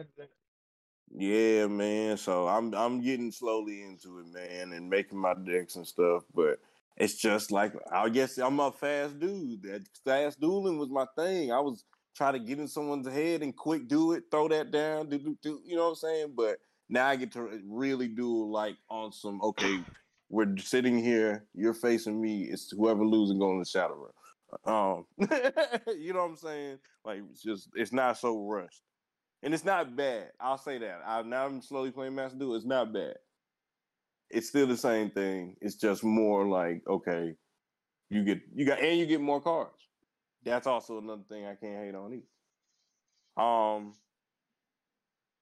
Yeah, 1.14 1.66
man. 1.66 2.16
So 2.16 2.48
I'm 2.48 2.74
I'm 2.74 3.00
getting 3.00 3.30
slowly 3.32 3.82
into 3.82 4.18
it, 4.18 4.26
man, 4.32 4.72
and 4.72 4.90
making 4.90 5.18
my 5.18 5.34
decks 5.34 5.76
and 5.76 5.86
stuff. 5.86 6.24
But 6.34 6.58
it's 6.96 7.14
just 7.14 7.50
like 7.52 7.72
I 7.92 8.08
guess 8.08 8.38
I'm 8.38 8.60
a 8.60 8.72
fast 8.72 9.18
dude. 9.18 9.62
That 9.62 9.86
fast 10.04 10.40
dueling 10.40 10.78
was 10.78 10.90
my 10.90 11.06
thing. 11.16 11.52
I 11.52 11.60
was 11.60 11.84
trying 12.14 12.32
to 12.32 12.38
get 12.38 12.58
in 12.58 12.68
someone's 12.68 13.08
head 13.08 13.42
and 13.42 13.56
quick 13.56 13.88
do 13.88 14.12
it, 14.12 14.24
throw 14.30 14.48
that 14.48 14.70
down, 14.70 15.08
do 15.08 15.18
do 15.18 15.36
do. 15.42 15.60
You 15.64 15.76
know 15.76 15.84
what 15.84 15.90
I'm 15.90 15.94
saying? 15.96 16.32
But 16.36 16.58
now 16.88 17.06
I 17.06 17.16
get 17.16 17.32
to 17.32 17.60
really 17.66 18.08
do 18.08 18.50
like 18.50 18.76
on 18.90 19.12
some. 19.12 19.40
Okay, 19.42 19.80
we're 20.28 20.56
sitting 20.58 20.98
here. 20.98 21.44
You're 21.54 21.74
facing 21.74 22.20
me. 22.20 22.44
It's 22.44 22.70
whoever 22.70 23.04
loses 23.04 23.38
going 23.38 23.58
to 23.58 23.64
the 23.64 23.70
shadow 23.70 23.94
room. 23.94 24.12
Um, 24.64 25.06
you 25.98 26.12
know 26.12 26.20
what 26.20 26.30
I'm 26.30 26.36
saying? 26.36 26.78
Like 27.04 27.22
it's 27.30 27.42
just 27.42 27.68
it's 27.74 27.92
not 27.92 28.18
so 28.18 28.38
rushed 28.46 28.82
and 29.46 29.54
it's 29.54 29.64
not 29.64 29.94
bad. 29.94 30.32
I'll 30.40 30.58
say 30.58 30.76
that. 30.78 31.02
I 31.06 31.22
now 31.22 31.46
I'm 31.46 31.62
slowly 31.62 31.92
playing 31.92 32.16
Master 32.16 32.36
Duel. 32.36 32.56
It's 32.56 32.66
not 32.66 32.92
bad. 32.92 33.14
It's 34.28 34.48
still 34.48 34.66
the 34.66 34.76
same 34.76 35.08
thing. 35.08 35.54
It's 35.60 35.76
just 35.76 36.02
more 36.02 36.44
like 36.44 36.82
okay, 36.88 37.36
you 38.10 38.24
get 38.24 38.40
you 38.52 38.66
got 38.66 38.80
and 38.80 38.98
you 38.98 39.06
get 39.06 39.20
more 39.20 39.40
cards. 39.40 39.70
That's 40.44 40.66
also 40.66 40.98
another 40.98 41.22
thing 41.28 41.46
I 41.46 41.54
can't 41.54 41.78
hate 41.84 41.94
on 41.94 42.12
either. 43.38 43.44
Um, 43.46 43.94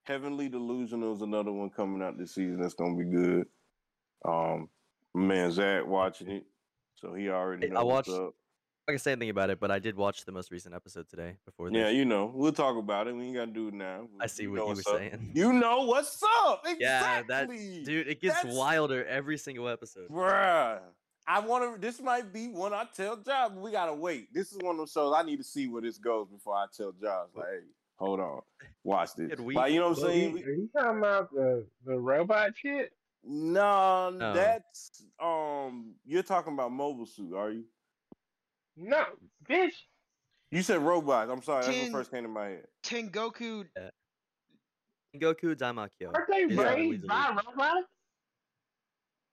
Heavenly 0.05 0.51
Delusional 0.51 1.15
is 1.15 1.23
another 1.23 1.51
one 1.53 1.71
coming 1.71 2.03
out 2.03 2.19
this 2.19 2.35
season. 2.35 2.61
That's 2.61 2.75
gonna 2.75 2.97
be 2.99 3.05
good. 3.05 3.47
Um, 4.23 4.69
man 5.15 5.51
Zach 5.51 5.87
watching 5.87 6.29
it, 6.31 6.45
so 6.97 7.15
he 7.15 7.31
already 7.31 7.69
knows 7.69 7.79
I 7.81 7.83
watched- 7.85 8.11
up. 8.11 8.35
I 8.87 8.93
can 8.93 8.99
say 8.99 9.13
anything 9.13 9.31
about 9.31 9.49
it, 9.49 9.59
but 9.61 9.71
I 9.71 9.79
did 9.79 9.97
watch 9.97 10.27
the 10.27 10.33
most 10.33 10.51
recent 10.51 10.75
episode 10.75 11.09
today 11.09 11.37
before 11.47 11.71
this. 11.71 11.79
Yeah, 11.79 11.89
you 11.89 12.05
know, 12.05 12.31
we'll 12.35 12.53
talk 12.53 12.77
about 12.77 13.07
it. 13.09 13.15
We 13.17 13.25
ain't 13.25 13.35
gotta 13.35 13.51
do 13.51 13.69
it 13.69 13.75
now. 13.75 14.09
I 14.21 14.27
see 14.27 14.43
You 14.43 14.51
what 14.51 14.57
know 14.59 14.63
you 14.69 14.75
were 14.75 14.81
up. 14.93 14.99
saying. 14.99 15.31
You 15.35 15.53
know 15.55 15.85
what's 15.87 16.23
up. 16.45 16.65
Exactly. 16.67 16.79
Yeah, 16.81 17.23
that 17.29 17.49
dude, 17.49 18.09
it 18.09 18.21
gets 18.21 18.37
That's- 18.37 18.55
wilder 18.55 19.05
every 19.07 19.39
single 19.39 19.69
episode. 19.69 20.09
Bruh. 20.11 20.81
I 21.27 21.41
want 21.41 21.75
to. 21.75 21.81
This 21.81 21.99
might 22.03 22.31
be 22.35 22.49
one 22.49 22.75
I 22.75 22.85
tell 22.95 23.17
Josh, 23.17 23.53
we 23.57 23.71
gotta 23.73 23.95
wait. 23.95 24.29
This 24.35 24.53
is 24.53 24.59
one 24.59 24.73
of 24.73 24.77
those 24.79 24.93
shows 24.93 25.15
I 25.17 25.23
need 25.23 25.39
to 25.39 25.45
see 25.45 25.67
where 25.69 25.81
this 25.81 25.97
goes 25.97 26.29
before 26.29 26.55
I 26.55 26.67
tell 26.77 26.93
Josh. 26.93 27.29
Like, 27.35 27.47
hey, 27.47 27.59
hold 27.97 28.21
on, 28.21 28.43
watch 28.83 29.15
this. 29.17 29.31
Good 29.31 29.41
week. 29.41 29.57
Like, 29.57 29.73
you 29.73 29.81
know 29.81 29.89
what 29.89 29.99
I'm 30.01 30.05
saying? 30.05 30.35
are 30.45 30.51
you 30.51 30.69
talking 30.77 30.99
about 30.99 31.33
the, 31.33 31.65
the 31.87 31.99
robot 31.99 32.51
shit? 32.55 32.93
No, 33.27 34.11
No. 34.11 34.35
that's 34.35 35.03
um. 35.19 35.95
You're 36.05 36.23
talking 36.23 36.53
about 36.53 36.73
Mobile 36.73 37.07
Suit, 37.07 37.33
are 37.35 37.51
you? 37.53 37.65
No, 38.77 39.05
bitch. 39.49 39.73
You 40.51 40.63
said 40.63 40.81
robots. 40.83 41.31
I'm 41.31 41.43
sorry. 41.43 41.65
That's 41.65 41.79
what 41.83 41.93
first 41.93 42.11
came 42.11 42.23
to 42.23 42.29
my 42.29 42.47
head. 42.47 42.67
Tengoku. 42.85 43.65
Goku 45.17 45.21
Goku 45.21 45.55
Daimakyo. 45.57 46.13
Aren't 46.15 46.29
they 46.31 46.39
is 46.43 46.57
raised 46.57 47.05
Weasley. 47.05 47.09
by 47.09 47.41
robots? 47.47 47.87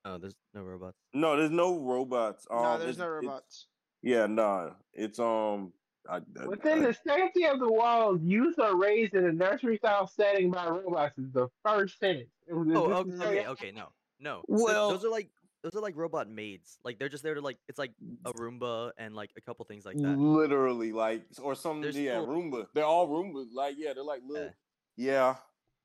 Oh, 0.06 0.18
there's 0.18 0.36
no 0.54 0.62
robots. 0.62 0.98
No, 1.14 1.38
there's 1.38 1.52
no 1.52 1.80
robots. 1.80 2.48
Um, 2.50 2.64
no, 2.64 2.80
there's 2.80 2.98
no 2.98 3.08
robots. 3.08 3.68
yeah, 4.02 4.26
nah. 4.28 4.72
It's 4.94 5.20
um. 5.20 5.74
I, 6.10 6.18
I, 6.42 6.48
Within 6.48 6.80
I- 6.84 6.88
the 6.88 6.98
safety 7.08 7.46
of 7.46 7.60
the 7.60 7.72
walls, 7.72 8.20
youth 8.24 8.58
are 8.58 8.76
raised 8.76 9.14
in 9.14 9.26
a 9.26 9.32
nursery 9.32 9.78
style 9.78 10.08
setting 10.08 10.50
by 10.50 10.68
robots 10.68 11.18
is 11.20 11.32
the 11.32 11.48
first 11.64 12.00
sentence. 12.00 12.30
Oh, 12.52 12.64
This 12.64 12.76
oh, 12.76 12.92
okay, 12.94 13.46
okay, 13.48 13.72
no, 13.72 13.90
no. 14.20 14.42
Th- 14.48 14.60
Well- 14.64 14.90
those 14.90 15.06
are 15.06 15.12
like 15.12 15.30
those 15.64 15.76
are 15.76 15.82
like 15.82 15.96
robot 15.96 16.30
maids. 16.30 16.80
Like 16.84 17.00
they're 17.00 17.10
just 17.10 17.24
there 17.24 17.36
to 17.36 17.42
like 17.42 17.58
it's 17.68 17.80
like 17.80 17.92
mm. 18.04 18.18
a 18.26 18.34
Roomba 18.34 18.92
and 18.98 19.16
like 19.16 19.32
a 19.38 19.42
couple 19.42 19.66
things 19.66 19.86
like 19.86 19.98
that. 19.98 20.18
Literally, 20.18 20.92
like, 20.92 21.24
or 21.42 21.56
some 21.56 21.82
They're 21.82 21.92
yeah, 21.92 22.22
still- 22.22 22.28
Roomba. 22.28 22.68
They're 22.74 22.86
all 22.86 23.08
Roomba. 23.08 23.46
Like, 23.54 23.76
yeah, 23.78 23.94
they're 23.94 24.04
like 24.04 24.22
little. 24.28 24.52
Yeah. 24.98 25.36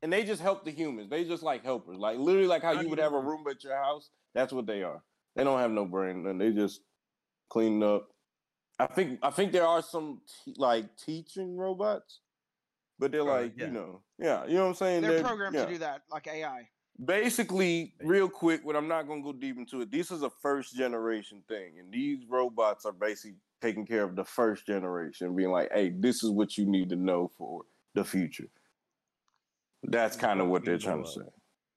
and 0.02 0.12
they 0.12 0.24
just 0.24 0.42
help 0.42 0.64
the 0.64 0.70
humans. 0.70 1.10
They 1.10 1.24
just 1.24 1.42
like 1.42 1.64
helpers. 1.64 1.98
Like 1.98 2.18
literally, 2.18 2.48
like 2.48 2.62
how 2.62 2.72
Not 2.72 2.84
you 2.84 2.90
would 2.90 2.98
have 2.98 3.12
a 3.12 3.18
even- 3.18 3.28
Roomba 3.28 3.50
at 3.52 3.64
your 3.64 3.76
house. 3.76 4.10
That's 4.34 4.52
what 4.52 4.66
they 4.66 4.82
are. 4.82 5.02
They 5.34 5.44
don't 5.44 5.58
have 5.58 5.70
no 5.70 5.84
brain, 5.84 6.26
and 6.26 6.40
they 6.40 6.50
just 6.52 6.80
clean 7.50 7.82
up. 7.82 8.08
I 8.78 8.86
think 8.86 9.18
I 9.22 9.30
think 9.30 9.52
there 9.52 9.66
are 9.66 9.82
some 9.82 10.20
te- 10.44 10.54
like 10.58 10.84
teaching 10.96 11.56
robots, 11.56 12.20
but 12.98 13.12
they're 13.12 13.24
Right, 13.24 13.44
like 13.44 13.52
yeah. 13.56 13.66
you 13.66 13.72
know, 13.72 14.02
yeah, 14.18 14.46
you 14.46 14.54
know 14.54 14.64
what 14.64 14.68
I'm 14.68 14.74
saying. 14.74 15.02
They're 15.02 15.22
programmed 15.22 15.54
yeah. 15.54 15.64
to 15.64 15.72
do 15.72 15.78
that, 15.78 16.02
like 16.10 16.26
AI. 16.26 16.68
Basically, 17.04 17.92
real 18.02 18.28
quick, 18.28 18.62
but 18.64 18.74
I'm 18.74 18.88
not 18.88 19.06
gonna 19.06 19.22
go 19.22 19.32
deep 19.32 19.58
into 19.58 19.82
it. 19.82 19.90
This 19.90 20.10
is 20.10 20.22
a 20.22 20.30
first 20.30 20.74
generation 20.74 21.42
thing, 21.48 21.78
and 21.78 21.92
these 21.92 22.24
robots 22.28 22.86
are 22.86 22.92
basically 22.92 23.36
taking 23.60 23.86
care 23.86 24.02
of 24.02 24.16
the 24.16 24.24
first 24.24 24.66
generation, 24.66 25.36
being 25.36 25.50
like, 25.50 25.70
"Hey, 25.72 25.90
this 25.90 26.24
is 26.24 26.30
what 26.30 26.56
you 26.56 26.64
need 26.64 26.88
to 26.88 26.96
know 26.96 27.28
for 27.36 27.64
the 27.94 28.04
future." 28.04 28.48
That's 29.82 30.16
kind 30.16 30.40
of 30.40 30.46
What 30.46 30.52
what 30.52 30.64
they're 30.64 30.78
trying 30.78 31.04
to 31.04 31.10
say. 31.10 31.20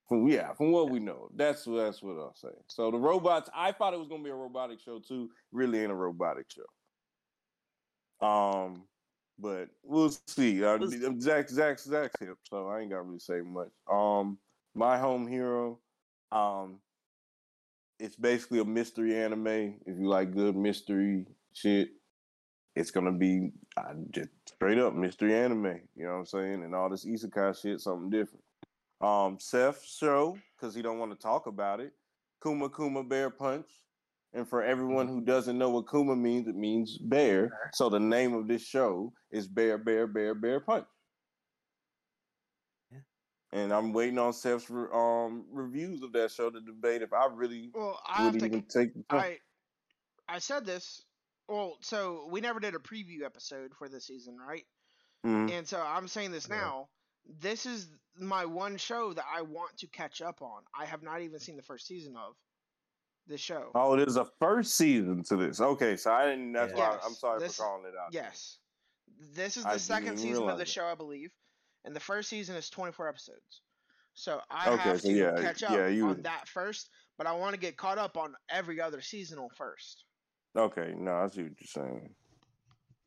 From, 0.08 0.28
yeah, 0.28 0.54
from 0.54 0.72
what 0.72 0.90
we 0.90 1.00
know, 1.00 1.30
that's 1.36 1.66
that's 1.66 2.02
what 2.02 2.18
I'll 2.18 2.34
say. 2.34 2.56
So 2.68 2.90
the 2.90 2.98
robots, 2.98 3.50
I 3.54 3.74
thought 3.74 3.94
it 3.94 4.00
was 4.00 4.08
gonna 4.08 4.24
be 4.24 4.30
a 4.30 4.36
robotic 4.36 4.80
show 4.80 5.00
too. 5.00 5.30
Really 5.52 5.80
ain't 5.80 5.92
a 5.92 5.96
robotic 5.96 6.48
show. 6.50 8.26
Um, 8.26 8.88
but 9.38 9.70
we'll 9.84 10.14
see. 10.28 10.64
Uh, 10.64 10.78
Was- 10.78 10.96
Zach, 11.22 11.50
Zach, 11.50 11.80
Zach's 11.80 12.20
hip, 12.20 12.38
so 12.44 12.68
I 12.68 12.82
ain't 12.82 12.90
got 12.90 12.98
to 12.98 13.04
really 13.04 13.20
say 13.20 13.42
much. 13.42 13.70
Um, 13.90 14.38
my 14.76 14.98
home 14.98 15.28
hero, 15.28 15.80
um, 16.32 16.80
it's 18.00 18.16
basically 18.16 18.60
a 18.60 18.66
mystery 18.66 19.16
anime. 19.16 19.76
If 19.86 20.00
you 20.00 20.08
like 20.08 20.34
good 20.34 20.56
mystery 20.56 21.26
shit, 21.54 21.90
it's 22.76 22.92
gonna 22.92 23.12
be 23.12 23.52
uh, 23.78 23.94
just 24.12 24.30
straight 24.46 24.80
up 24.80 24.94
mystery 24.94 25.36
anime. 25.36 25.82
You 25.96 26.06
know 26.06 26.12
what 26.12 26.20
I'm 26.20 26.26
saying? 26.26 26.64
And 26.64 26.74
all 26.74 26.90
this 26.90 27.06
isekai 27.06 27.62
shit, 27.62 27.82
something 27.82 28.10
different. 28.10 28.44
Um, 29.02 29.38
Seth's 29.40 29.98
show 29.98 30.38
because 30.58 30.76
he 30.76 30.82
don't 30.82 31.00
want 31.00 31.12
to 31.12 31.18
talk 31.18 31.48
about 31.48 31.80
it. 31.80 31.94
Kuma 32.42 32.70
Kuma 32.70 33.04
Bear 33.04 33.30
Punch. 33.30 33.68
And 34.34 34.48
for 34.48 34.64
everyone 34.64 35.08
who 35.08 35.22
doesn't 35.22 35.58
know 35.58 35.72
what 35.72 35.90
Kuma 35.90 36.16
means, 36.16 36.48
it 36.48 36.56
means 36.56 37.00
bear. 37.00 37.52
So 37.74 37.90
the 37.90 38.00
name 38.00 38.36
of 38.36 38.48
this 38.48 38.64
show 38.64 39.12
is 39.32 39.48
Bear 39.48 39.78
Bear 39.78 40.06
Bear 40.06 40.36
Bear 40.36 40.60
Punch. 40.60 40.86
Yeah. 43.52 43.60
And 43.60 43.74
I'm 43.74 43.94
waiting 43.94 44.18
on 44.18 44.34
Seth's 44.34 44.70
re- 44.70 44.88
um 44.94 45.46
reviews 45.52 46.02
of 46.04 46.12
that 46.14 46.32
show 46.32 46.50
to 46.50 46.60
debate 46.62 47.02
if 47.02 47.14
I 47.14 47.26
really 47.28 47.72
Well, 47.74 48.00
I 48.08 48.26
would 48.26 48.36
even 48.36 48.64
take 48.64 48.94
the 48.94 49.04
time. 49.10 49.20
I 49.20 49.38
I 50.28 50.40
said 50.40 50.66
this. 50.66 51.04
Well, 51.48 51.78
so 51.82 52.28
we 52.30 52.42
never 52.42 52.60
did 52.60 52.76
a 52.76 52.80
preview 52.80 53.24
episode 53.26 53.74
for 53.78 53.90
this 53.90 54.06
season, 54.06 54.38
right? 54.38 54.66
Mhm. 55.26 55.52
And 55.52 55.68
so 55.68 55.82
I'm 55.82 56.08
saying 56.08 56.32
this 56.32 56.48
Yeah. 56.48 56.58
now. 56.58 56.90
This 57.26 57.66
is 57.66 57.90
my 58.18 58.46
one 58.46 58.78
show 58.78 59.14
that 59.14 59.26
I 59.32 59.42
want 59.42 59.78
to 59.80 59.88
catch 59.88 60.22
up 60.22 60.42
on. 60.42 60.64
I 60.78 60.86
have 60.86 61.02
not 61.04 61.22
even 61.22 61.40
seen 61.40 61.58
the 61.58 61.64
first 61.64 61.88
season 61.88 62.16
of 62.16 62.36
this 63.28 63.42
show. 63.42 63.72
Oh, 63.76 63.96
there's 63.96 64.16
a 64.16 64.26
first 64.40 64.76
season 64.76 65.24
to 65.24 65.36
this. 65.36 65.60
Okay, 65.60 65.96
so 65.98 66.12
I 66.14 66.26
didn't. 66.30 66.54
That's 66.54 66.74
Yeah. 66.74 66.90
why 66.92 67.00
I'm 67.04 67.14
sorry 67.14 67.40
this- 67.40 67.58
for 67.58 67.64
calling 67.64 67.86
it 67.86 67.96
out. 67.96 68.14
Yes. 68.14 68.60
This 69.08 69.58
is 69.58 69.64
the 69.64 69.70
didn't 69.72 69.82
second 69.82 70.18
season 70.20 70.48
of 70.50 70.58
the 70.58 70.66
show, 70.66 70.86
I 70.86 70.96
believe. 70.96 71.32
And 71.86 71.96
the 71.96 72.00
first 72.00 72.30
season 72.30 72.56
is 72.56 72.70
24 72.70 73.08
episodes. 73.10 73.62
So 74.14 74.42
I 74.50 74.70
Okay, 74.72 74.82
have 74.84 75.02
so 75.02 75.08
to 75.10 75.14
yeah, 75.16 75.42
catch 75.42 75.64
up 75.64 75.72
yeah, 75.72 75.88
you 75.88 76.04
on 76.04 76.10
would- 76.10 76.24
that 76.24 76.48
first, 76.48 76.90
but 77.18 77.26
I 77.28 77.32
want 77.34 77.54
to 77.54 77.60
get 77.60 77.78
caught 77.78 77.98
up 77.98 78.18
on 78.18 78.36
every 78.50 78.82
other 78.82 79.02
seasonal 79.02 79.50
first. 79.56 80.04
Okay, 80.58 80.94
no, 80.98 81.14
I 81.16 81.28
see 81.28 81.44
what 81.44 81.52
you're 81.60 81.68
saying. 81.86 82.16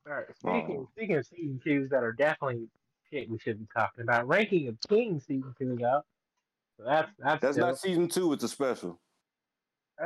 All 0.07 0.15
right. 0.15 0.27
Speaking 0.37 0.77
Oh. 0.81 0.89
speaking 0.93 1.17
of 1.17 1.27
season 1.27 1.61
twos 1.63 1.91
that 1.91 2.03
are 2.03 2.13
definitely 2.13 2.69
shit 3.11 3.29
we 3.29 3.39
should 3.39 3.59
be 3.59 3.67
talking 3.77 4.03
about. 4.03 4.27
Ranking 4.27 4.69
of 4.69 4.79
Kings 4.89 5.27
season 5.27 5.55
two 5.59 5.75
is 5.75 5.83
out. 5.83 6.07
So 6.79 6.85
that's 6.85 7.13
that's 7.19 7.41
That's 7.43 7.57
dope. 7.57 7.67
not 7.67 7.79
season 7.79 8.09
two. 8.09 8.33
It's 8.33 8.43
a 8.45 8.49
special. 8.49 9.01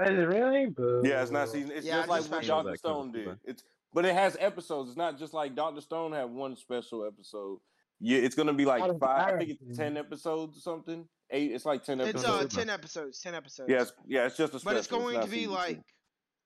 Is 0.03 0.11
it 0.11 0.13
really? 0.29 0.67
Boo. 0.67 1.03
Yeah, 1.05 1.23
it's 1.23 1.31
not 1.31 1.49
season. 1.49 1.71
It's 1.73 1.87
Yeah, 1.87 1.99
just 1.99 2.09
like 2.09 2.25
what. 2.25 2.45
Doctor 2.47 2.77
Stone 2.77 3.13
did. 3.13 3.39
It's 3.45 3.63
but 3.93 4.05
it 4.05 4.13
has 4.15 4.37
episodes. 4.41 4.91
It's 4.91 4.99
not 4.99 5.19
just 5.19 5.33
like 5.33 5.55
Doctor 5.55 5.81
Stone 5.81 6.13
had 6.13 6.29
one 6.29 6.57
special 6.57 7.07
episode. 7.07 7.61
Yeah, 8.01 8.19
it's 8.19 8.35
gonna 8.35 8.53
be 8.53 8.65
like 8.65 8.83
Out 8.83 8.99
five. 9.01 9.35
I 9.35 9.39
think 9.39 9.59
it's 9.61 9.79
ten 9.79 9.97
episodes 9.97 10.59
or 10.59 10.61
something. 10.61 11.07
Eight. 11.31 11.53
It's 11.53 11.65
like 11.65 11.83
ten 11.83 12.01
episodes. 12.01 12.23
It's 12.25 12.29
episodes. 12.29 12.55
uh 12.57 12.59
10 12.61 12.71
episodes, 12.71 13.21
10 13.21 13.35
episodes. 13.35 13.71
yeah, 13.71 13.85
yeah, 14.07 14.27
it's 14.27 14.37
just 14.37 14.55
a 14.55 14.59
special. 14.61 14.75
but 14.75 14.79
it's 14.79 14.87
going 14.87 15.15
not 15.17 15.25
to 15.25 15.31
be 15.31 15.39
season 15.39 15.51
two. 15.51 15.57
like 15.57 15.81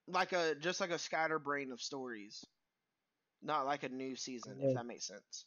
like 0.06 0.32
a 0.32 0.54
just 0.54 0.80
like 0.80 0.90
a 0.90 0.98
scatterbrain 0.98 1.72
of 1.72 1.80
stories. 1.80 2.44
Not 3.42 3.64
like 3.66 3.82
a 3.84 3.88
new 3.88 4.16
season, 4.16 4.56
Yeah. 4.60 4.68
if 4.68 4.74
that 4.76 4.86
makes 4.86 5.06
sense. 5.06 5.46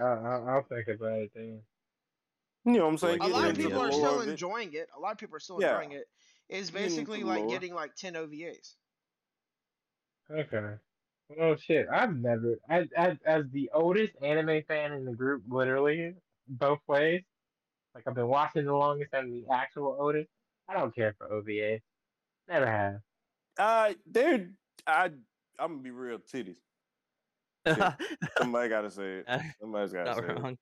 I'll, 0.00 0.26
I'll, 0.26 0.48
I'll 0.48 0.62
think 0.62 0.86
about 0.88 1.18
it 1.22 1.32
then. 1.34 1.60
you 2.64 2.72
know 2.74 2.84
what 2.84 2.90
I'm 2.92 2.98
saying. 2.98 3.20
A 3.20 3.26
lot 3.26 3.50
of 3.50 3.56
people 3.56 3.80
are 3.80 3.90
still 3.92 4.20
of 4.20 4.28
it. 4.28 4.30
enjoying 4.30 4.72
it. 4.74 4.88
A 4.96 5.00
lot 5.00 5.12
of 5.12 5.18
people 5.18 5.36
are 5.36 5.40
still 5.40 5.58
Yeah. 5.60 5.74
enjoying 5.80 5.92
it. 5.92 6.04
It's 6.48 6.70
basically 6.70 7.20
the 7.20 7.26
like 7.26 7.40
lore. 7.40 7.48
getting 7.50 7.74
like 7.74 7.94
10 7.96 8.14
OVAs. 8.14 8.74
Okay. 10.30 10.74
Oh 11.40 11.56
shit! 11.56 11.86
I've 11.92 12.14
never, 12.14 12.56
as, 12.68 12.86
as 12.96 13.16
as 13.26 13.44
the 13.52 13.70
oldest 13.74 14.12
anime 14.22 14.62
fan 14.68 14.92
in 14.92 15.04
the 15.04 15.12
group, 15.12 15.42
literally 15.48 16.14
both 16.48 16.78
ways. 16.86 17.22
Like 17.94 18.04
I've 18.06 18.14
been 18.14 18.28
watching 18.28 18.64
the 18.64 18.74
longest 18.74 19.12
and 19.12 19.32
the 19.32 19.52
actual 19.52 19.96
oldest. 19.98 20.28
I 20.68 20.74
don't 20.74 20.94
care 20.94 21.14
for 21.18 21.32
OVA. 21.32 21.80
Never 22.48 22.66
have. 22.66 23.00
Uh, 23.58 23.94
they're. 24.06 24.50
I. 24.86 25.06
I'm 25.58 25.70
gonna 25.72 25.82
be 25.82 25.90
real. 25.90 26.18
Titties. 26.18 26.58
Somebody 28.38 28.68
gotta 28.68 28.90
say 28.90 29.24
it. 29.26 29.26
Somebody's 29.60 29.92
gotta 29.92 30.10
Not 30.10 30.18
say 30.18 30.24
it. 30.24 30.38
wrong. 30.40 30.58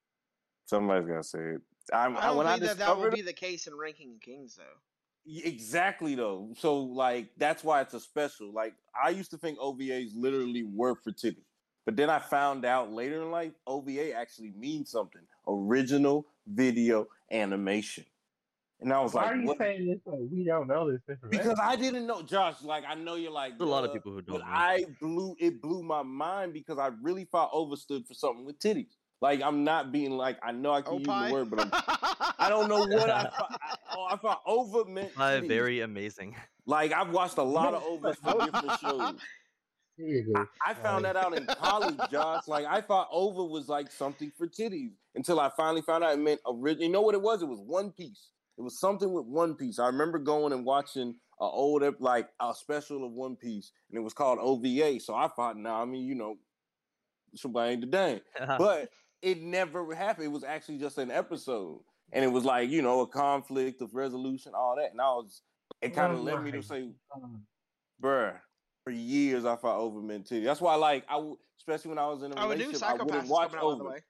Somebody's 0.66 1.06
gotta 1.08 1.24
say 1.24 1.38
it. 1.40 1.60
I'm, 1.92 2.16
I 2.16 2.26
don't 2.26 2.36
when 2.38 2.46
think 2.46 2.62
I 2.62 2.66
that 2.66 2.78
that 2.78 2.96
will 2.96 3.10
be 3.10 3.20
the 3.20 3.34
case 3.34 3.66
in 3.66 3.76
Ranking 3.76 4.18
Kings, 4.20 4.56
though. 4.56 4.62
Y- 5.26 5.42
Exactly 5.44 6.14
though. 6.14 6.51
So 6.59 6.78
like 6.80 7.30
that's 7.36 7.64
why 7.64 7.80
it's 7.80 7.94
a 7.94 8.01
special. 8.01 8.52
Like 8.52 8.74
I 9.02 9.10
used 9.10 9.30
to 9.32 9.38
think 9.38 9.59
OVAs 9.59 10.10
literally 10.14 10.64
were 10.64 10.94
for 10.96 11.12
titties. 11.12 11.44
But 11.86 11.96
then 11.96 12.09
I 12.09 12.18
found 12.18 12.64
out 12.64 12.92
later 12.92 13.22
in 13.22 13.30
life 13.30 13.52
OVA 13.66 14.12
actually 14.14 14.52
means 14.56 14.90
something. 14.90 15.20
Original 15.46 16.26
video 16.46 17.06
animation. 17.30 18.05
And 18.80 18.92
I 18.92 19.01
was 19.01 19.14
Why 19.14 19.22
like, 19.22 19.30
Why 19.30 19.36
are 19.36 19.40
you 19.40 19.46
what? 19.48 19.59
saying 19.59 19.86
this? 19.86 20.01
Like, 20.05 20.20
we 20.30 20.44
don't 20.44 20.66
know 20.66 20.90
this 20.90 21.01
information. 21.09 21.42
Because 21.42 21.59
I 21.62 21.76
didn't 21.76 22.06
know, 22.06 22.22
Josh. 22.22 22.62
Like 22.62 22.84
I 22.86 22.94
know 22.94 23.14
you're 23.14 23.30
like 23.30 23.59
There's 23.59 23.68
a 23.68 23.70
lot 23.70 23.84
of 23.84 23.92
people 23.92 24.12
who 24.12 24.22
don't 24.22 24.40
know. 24.40 24.44
I 24.46 24.84
blew 25.01 25.36
it 25.38 25.60
blew 25.62 25.82
my 25.82 26.02
mind 26.02 26.52
because 26.52 26.78
I 26.78 26.90
really 27.02 27.24
thought 27.24 27.51
overstood 27.52 28.06
for 28.06 28.14
something 28.14 28.44
with 28.44 28.59
titties. 28.59 28.96
Like 29.20 29.42
I'm 29.42 29.64
not 29.64 29.92
being 29.92 30.12
like 30.12 30.38
I 30.42 30.52
know 30.52 30.72
I 30.72 30.82
can 30.82 30.98
use 30.98 31.06
the 31.06 31.28
word, 31.32 31.50
but 31.50 31.60
I'm, 31.60 31.70
I 32.38 32.48
don't 32.48 32.68
know 32.68 32.80
what 32.80 33.08
I 33.10 33.22
thought. 33.22 33.60
I, 33.60 33.76
oh, 33.96 34.08
I 34.10 34.16
thought 34.16 34.42
over 34.46 34.84
meant 34.84 35.12
Uh, 35.16 35.40
very 35.40 35.80
amazing. 35.80 36.36
Like 36.66 36.92
I've 36.92 37.10
watched 37.10 37.38
a 37.38 37.42
lot 37.42 37.74
of 37.74 37.82
overs 37.84 38.16
for 38.22 38.44
different 38.44 38.80
shows. 38.80 39.14
I, 40.34 40.44
I 40.66 40.74
found 40.74 41.04
that 41.04 41.16
out 41.16 41.36
in 41.36 41.46
college, 41.46 41.96
Josh. 42.10 42.48
Like 42.48 42.66
I 42.66 42.80
thought 42.80 43.08
over 43.10 43.44
was 43.44 43.68
like 43.68 43.92
something 43.92 44.32
for 44.36 44.46
titties 44.46 44.92
until 45.14 45.38
I 45.40 45.50
finally 45.56 45.82
found 45.82 46.02
out 46.04 46.12
it 46.12 46.18
meant 46.18 46.40
original. 46.46 46.84
You 46.84 46.92
know 46.92 47.02
what 47.02 47.14
it 47.14 47.22
was? 47.22 47.42
It 47.42 47.48
was 47.48 47.60
One 47.60 47.92
Piece. 47.92 48.30
It 48.58 48.62
was 48.62 48.78
something 48.78 49.12
with 49.12 49.26
One 49.26 49.54
Piece. 49.54 49.78
I 49.78 49.86
remember 49.86 50.18
going 50.18 50.52
and 50.52 50.64
watching 50.64 51.14
a 51.40 51.44
old 51.44 51.82
like 52.00 52.28
a 52.40 52.54
special 52.54 53.04
of 53.04 53.12
One 53.12 53.36
Piece, 53.36 53.72
and 53.90 53.98
it 53.98 54.02
was 54.02 54.12
called 54.12 54.38
OVA. 54.40 55.00
So 55.00 55.14
I 55.14 55.28
thought, 55.28 55.56
nah, 55.56 55.82
I 55.82 55.84
mean, 55.84 56.04
you 56.04 56.14
know, 56.14 56.36
somebody 57.34 57.72
ain't 57.72 57.80
the 57.80 57.86
dang. 57.86 58.20
But 58.58 58.90
it 59.24 59.42
never 59.42 59.94
happened. 59.94 60.26
It 60.26 60.30
was 60.32 60.44
actually 60.44 60.78
just 60.78 60.98
an 60.98 61.10
episode, 61.10 61.80
and 62.12 62.24
it 62.24 62.28
was 62.28 62.44
like 62.44 62.70
you 62.70 62.82
know 62.82 63.01
a 63.01 63.06
conflict 63.06 63.80
of 63.82 63.94
resolution, 63.94 64.52
all 64.55 64.76
that. 64.76 64.92
And 64.92 65.01
I 65.01 65.09
was, 65.09 65.42
it 65.80 65.94
kind 65.94 66.12
of 66.12 66.20
Oh 66.20 66.22
led 66.22 66.42
me 66.42 66.52
to 66.52 66.62
say, 66.62 66.90
bruh, 68.02 68.38
for 68.84 68.90
years 68.90 69.44
I 69.44 69.56
fought 69.56 69.78
over 69.78 70.01
meant 70.01 70.26
titty. 70.26 70.44
That's 70.44 70.60
why, 70.60 70.74
like, 70.76 71.05
I 71.09 71.32
especially 71.59 71.90
when 71.90 71.98
I 71.98 72.06
was 72.09 72.22
in 72.22 72.32
a 72.32 72.34
Oh, 72.36 72.48
relationship, 72.48 72.82
I 72.82 72.92
Psycho-Pass 72.92 73.06
wouldn't 73.06 73.28
watch 73.28 73.51
coming 73.51 73.64
out, 73.64 73.78
the 73.78 73.84
over. 73.84 73.90
way. 73.94 74.01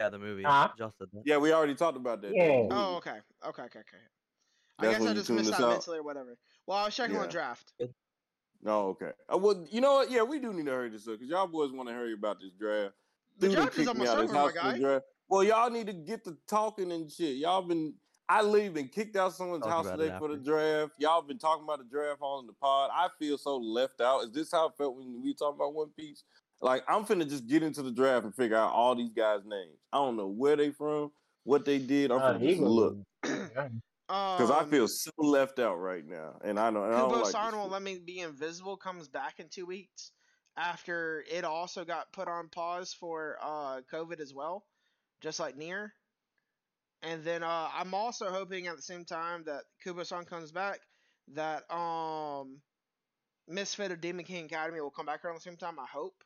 yeah, 0.00 0.08
the 0.08 0.18
movie. 0.18 0.42
Huh? 0.42 0.68
Josh. 0.76 0.92
Yeah, 1.24 1.36
we 1.38 1.52
already 1.52 1.74
talked 1.74 1.96
about 1.96 2.22
that. 2.22 2.34
Yeah. 2.34 2.66
Oh, 2.70 2.96
okay. 2.96 3.18
Okay, 3.46 3.62
okay, 3.62 3.78
okay. 3.80 3.98
I 4.78 4.86
That's 4.86 4.98
guess 4.98 5.08
I 5.08 5.14
just 5.14 5.30
missed 5.30 5.52
out 5.52 5.60
out. 5.60 5.68
mentally 5.68 5.98
or 5.98 6.02
whatever. 6.02 6.36
Well, 6.66 6.78
I 6.78 6.84
was 6.86 6.96
checking 6.96 7.16
on 7.16 7.24
Yeah. 7.24 7.30
draft. 7.30 7.72
Oh, 8.66 8.88
okay. 8.88 9.12
Uh, 9.32 9.38
well, 9.38 9.64
you 9.70 9.80
know 9.80 9.94
what? 9.94 10.10
Yeah, 10.10 10.22
we 10.22 10.38
do 10.38 10.52
need 10.52 10.66
to 10.66 10.70
hurry 10.72 10.90
this 10.90 11.06
up 11.06 11.14
because 11.14 11.28
y'all 11.28 11.46
boys 11.46 11.72
want 11.72 11.88
to 11.88 11.94
hurry 11.94 12.12
about 12.14 12.40
this 12.40 12.50
draft. 12.58 12.94
The 13.40 13.48
Dude 13.48 13.56
done 13.56 13.68
is 13.68 13.74
kicked 13.74 13.86
me 13.98 14.06
almost 14.06 14.10
out 14.10 14.16
of 14.18 14.22
his 14.22 14.30
over, 14.30 14.38
my 14.38 14.40
house 14.40 14.52
guy. 14.52 14.78
draft. 14.78 15.04
Well, 15.28 15.44
y'all 15.44 15.70
need 15.70 15.86
to 15.86 15.92
get 15.92 16.24
to 16.24 16.36
talking 16.48 16.92
and 16.92 17.10
shit. 17.10 17.36
Y'all 17.36 17.62
been. 17.62 17.94
I 18.28 18.42
leave 18.42 18.76
and 18.76 18.92
kicked 18.92 19.16
out 19.16 19.34
someone's 19.34 19.64
Talk 19.64 19.72
house 19.72 19.86
about 19.86 19.98
today 19.98 20.16
for 20.18 20.28
the 20.28 20.36
draft. 20.36 20.92
Y'all 20.98 21.20
been 21.22 21.38
talking 21.38 21.64
about 21.64 21.78
the 21.78 21.84
draft 21.84 22.20
all 22.20 22.38
in 22.38 22.46
the 22.46 22.52
pod. 22.52 22.90
I 22.94 23.08
feel 23.18 23.36
so 23.36 23.56
left 23.56 24.00
out. 24.00 24.20
Is 24.22 24.30
this 24.30 24.52
how 24.52 24.68
it 24.68 24.74
felt 24.78 24.96
when 24.96 25.20
we 25.20 25.34
talking 25.34 25.56
about 25.56 25.74
One 25.74 25.88
Piece? 25.96 26.22
Like 26.60 26.84
I'm 26.88 27.04
finna 27.04 27.28
just 27.28 27.46
get 27.48 27.62
into 27.64 27.82
the 27.82 27.90
draft 27.90 28.24
and 28.24 28.34
figure 28.34 28.56
out 28.56 28.70
all 28.72 28.94
these 28.94 29.10
guys' 29.12 29.40
names. 29.46 29.78
I 29.92 29.96
don't 29.96 30.16
know 30.16 30.28
where 30.28 30.54
they 30.54 30.70
from, 30.70 31.10
what 31.44 31.64
they 31.64 31.78
did. 31.78 32.12
I'm 32.12 32.18
Uh, 32.20 32.34
finna 32.34 32.40
he 32.40 32.48
just 32.50 32.60
look 32.60 32.96
yeah. 33.24 33.68
because 34.06 34.50
I 34.50 34.60
Um, 34.60 34.70
feel 34.70 34.86
so 34.86 35.10
left 35.18 35.58
out 35.58 35.76
right 35.80 36.06
now, 36.06 36.36
and 36.44 36.60
I 36.60 36.70
know. 36.70 36.84
And 36.84 36.94
I 36.94 36.98
don't 36.98 37.08
Kubo 37.10 37.22
like 37.22 37.32
San 37.32 37.56
will 37.56 37.64
shit. 37.64 37.72
let 37.72 37.82
me 37.82 37.98
be 37.98 38.20
invisible 38.20 38.76
comes 38.76 39.08
back 39.08 39.40
in 39.40 39.48
two 39.48 39.66
weeks 39.66 40.12
after 40.60 41.24
it 41.30 41.44
also 41.44 41.84
got 41.84 42.12
put 42.12 42.28
on 42.28 42.48
pause 42.50 42.92
for 42.94 43.38
uh 43.42 43.82
COVID 43.92 44.20
as 44.20 44.34
well, 44.34 44.66
just 45.20 45.40
like 45.40 45.56
NieR. 45.56 45.92
And 47.02 47.24
then 47.24 47.42
uh, 47.42 47.70
I'm 47.74 47.94
also 47.94 48.30
hoping 48.30 48.66
at 48.66 48.76
the 48.76 48.82
same 48.82 49.04
time 49.04 49.44
that 49.44 49.64
Kubo 49.82 50.04
San 50.04 50.24
comes 50.24 50.52
back 50.52 50.80
that 51.28 51.70
um 51.72 52.62
Misfit 53.48 53.92
of 53.92 54.00
Demon 54.00 54.24
King 54.24 54.46
Academy 54.46 54.80
will 54.80 54.90
come 54.90 55.06
back 55.06 55.24
around 55.24 55.36
the 55.36 55.40
same 55.40 55.56
time. 55.56 55.78
I 55.78 55.86
hope. 55.86 56.24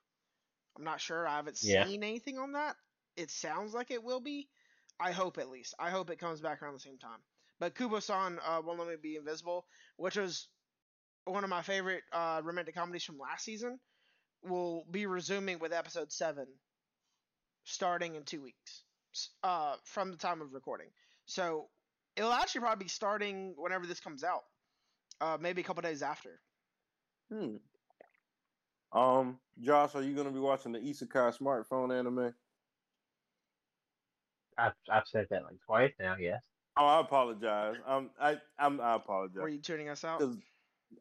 I'm 0.77 0.85
not 0.85 1.01
sure. 1.01 1.27
I 1.27 1.37
haven't 1.37 1.59
Yeah. 1.61 1.87
seen 1.87 2.03
anything 2.05 2.39
on 2.39 2.53
that. 2.53 2.77
It 3.17 3.31
sounds 3.31 3.75
like 3.75 3.91
it 3.91 4.03
will 4.05 4.21
be. 4.21 4.49
I 5.01 5.13
hope 5.13 5.39
at 5.39 5.51
least. 5.51 5.75
I 5.79 5.91
hope 5.91 6.11
it 6.11 6.19
comes 6.21 6.41
back 6.41 6.63
around 6.63 6.75
the 6.75 6.81
same 6.81 6.99
time. 6.99 7.21
But 7.61 7.75
Kubo-san 7.77 8.39
uh, 8.45 8.63
won't 8.65 8.79
let 8.81 8.89
me 8.89 8.97
be 8.97 9.17
invisible, 9.17 9.67
which 9.97 10.17
was 10.17 10.49
one 11.25 11.45
of 11.45 11.51
my 11.51 11.63
favorite 11.63 12.05
uh, 12.13 12.41
romantic 12.45 12.75
comedies 12.75 13.05
from 13.05 13.19
last 13.19 13.45
season, 13.45 13.81
will 14.45 14.85
be 14.91 15.07
resuming 15.07 15.59
with 15.59 15.73
episode 15.73 16.13
seven, 16.13 16.47
starting 17.65 18.15
in 18.15 18.25
two 18.25 18.43
weeks 18.43 18.85
uh, 19.43 19.77
from 19.85 20.11
the 20.11 20.17
time 20.17 20.41
of 20.41 20.53
recording. 20.53 20.89
So 21.27 21.69
it'll 22.17 22.33
actually 22.33 22.63
probably 22.63 22.85
be 22.85 22.89
starting 22.89 23.55
whenever 23.57 23.87
this 23.87 24.01
comes 24.01 24.25
out, 24.25 24.43
uh, 25.21 25.39
maybe 25.41 25.61
a 25.63 25.65
couple 25.65 25.83
days 25.83 26.03
after. 26.03 26.41
Hmm. 27.33 27.57
Um, 28.93 29.39
Josh, 29.61 29.95
are 29.95 30.03
you 30.03 30.15
gonna 30.15 30.31
be 30.31 30.39
watching 30.39 30.73
the 30.73 30.79
Isekai 30.79 31.37
smartphone 31.37 31.99
anime? 31.99 32.33
I've, 34.57 34.73
I've 34.89 35.09
said 35.09 35.27
that 35.31 35.43
like 35.45 35.57
twice 35.67 35.93
now. 35.99 36.17
Yes. 36.17 36.45
Oh, 36.77 36.87
I 36.87 37.01
apologize. 37.01 37.77
Um, 37.87 38.11
I 38.21 38.37
I'm, 38.59 38.81
I 38.81 38.95
apologize. 38.95 39.43
Were 39.43 39.49
you 39.49 39.61
tuning 39.61 39.89
us 39.89 40.05
out? 40.05 40.21
'Cause 40.21 40.37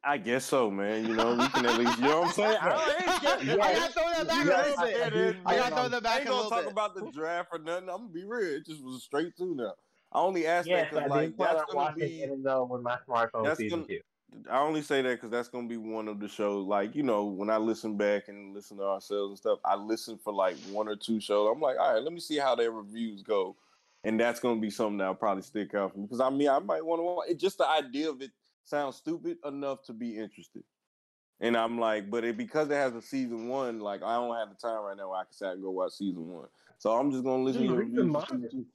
I 0.04 0.18
guess 0.18 0.46
so, 0.46 0.70
man. 0.72 1.06
You 1.08 1.16
know, 1.16 1.36
we 1.36 1.48
can 1.50 1.66
at 1.66 1.78
least, 1.80 1.98
you 1.98 2.04
know 2.06 2.22
what 2.22 2.28
I'm 2.30 2.34
saying? 2.34 2.58
I, 2.62 2.96
ain't 3.02 3.40
scared. 3.42 3.60
I 3.60 3.74
gotta 3.74 3.94
throw 3.94 4.04
that 4.10 4.28
back 4.28 4.46
Yeah, 4.46 4.54
a 4.54 4.62
little 4.68 4.80
I 4.80 4.86
bit. 4.86 4.98
said 4.98 5.14
it. 5.14 5.36
I 5.46 5.56
gotta 5.58 5.76
throw 5.76 5.90
that 5.90 5.98
I 5.98 6.00
back 6.00 6.20
ain't 6.20 6.28
a 6.28 6.32
gonna 6.32 6.50
talk 6.50 6.64
bit. 6.64 6.72
about 6.72 6.96
the 6.96 7.12
draft 7.12 7.50
or 7.52 7.60
nothing. 7.60 7.90
I'm 7.90 7.98
gonna 7.98 8.10
be 8.10 8.24
real. 8.26 8.56
It 8.58 8.66
just 8.66 8.84
was 8.84 9.04
straight 9.04 9.36
through 9.38 9.56
now. 9.56 9.74
I 10.12 10.20
only 10.20 10.46
asked 10.46 10.68
Yes, 10.68 10.92
that 10.94 11.06
because 11.06 11.10
like 11.10 11.38
that's 11.38 11.52
on 11.60 11.66
gonna 11.68 11.76
watching 11.78 12.00
be. 12.08 12.22
it 12.24 12.44
though 12.44 12.64
with 12.66 12.82
my 12.82 12.98
smartphone 13.08 13.46
that's 13.46 13.60
season 13.60 13.80
gonna- 13.82 13.88
two. 13.88 14.00
I 14.50 14.60
only 14.62 14.82
say 14.82 15.04
that 15.04 15.12
because 15.12 15.30
that's 15.30 15.48
gonna 15.48 15.68
be 15.68 15.78
one 15.78 16.08
of 16.08 16.20
the 16.20 16.28
shows. 16.28 16.66
Like 16.66 16.96
you 16.96 17.04
know, 17.04 17.26
when 17.26 17.50
I 17.50 17.58
listen 17.58 17.98
back 17.98 18.30
and 18.30 18.54
listen 18.54 18.78
to 18.78 18.84
ourselves 18.84 19.30
and 19.30 19.38
stuff, 19.38 19.60
I 19.64 19.76
listen 19.76 20.18
for 20.18 20.34
like 20.34 20.56
one 20.72 20.88
or 20.88 20.96
two 20.96 21.20
shows. 21.20 21.50
I'm 21.54 21.62
like, 21.62 21.78
all 21.80 21.94
right, 21.94 22.02
let 22.04 22.14
me 22.14 22.20
see 22.20 22.38
how 22.38 22.56
their 22.56 22.72
reviews 22.72 23.22
go, 23.22 23.56
and 24.04 24.20
that's 24.20 24.40
gonna 24.40 24.60
be 24.60 24.72
something 24.72 24.98
that'll 24.98 25.14
probably 25.16 25.44
stick 25.44 25.76
out 25.76 25.92
for 25.94 26.00
me 26.00 26.06
because 26.06 26.20
I 26.20 26.30
mean, 26.32 26.50
I 26.50 26.58
might 26.60 26.84
want 26.84 27.00
to 27.00 27.04
watch. 27.04 27.30
It 27.30 27.40
just 27.40 27.60
the 27.60 27.68
idea 27.68 28.10
of 28.10 28.22
it 28.24 28.32
sounds 28.66 28.96
stupid 28.98 29.38
enough 29.46 29.84
to 29.84 29.94
be 29.94 30.18
interested. 30.18 30.64
And 31.40 31.58
I'm 31.58 31.78
like, 31.80 32.10
but 32.10 32.24
it 32.24 32.38
because 32.38 32.70
it 32.70 32.76
has 32.76 32.96
a 32.96 33.02
season 33.02 33.48
one, 33.50 33.80
like 33.80 34.02
I 34.04 34.16
don't 34.16 34.36
have 34.36 34.50
the 34.50 34.56
time 34.56 34.84
right 34.84 34.96
now 34.96 35.10
where 35.10 35.20
I 35.20 35.24
can 35.24 35.34
say 35.34 35.48
I 35.48 35.56
go 35.56 35.72
watch 35.72 35.94
season 35.94 36.28
one. 36.28 36.48
So 36.78 36.92
I'm 36.92 37.12
just 37.12 37.24
gonna 37.24 37.44
listen 37.44 37.64
Dude, 37.64 37.72
to 37.72 37.76
read 37.76 37.96
the 37.96 38.04
reviews. 38.04 38.26
for 38.26 38.34
manga. 38.34 38.48
season 38.48 38.50
two. 38.52 38.66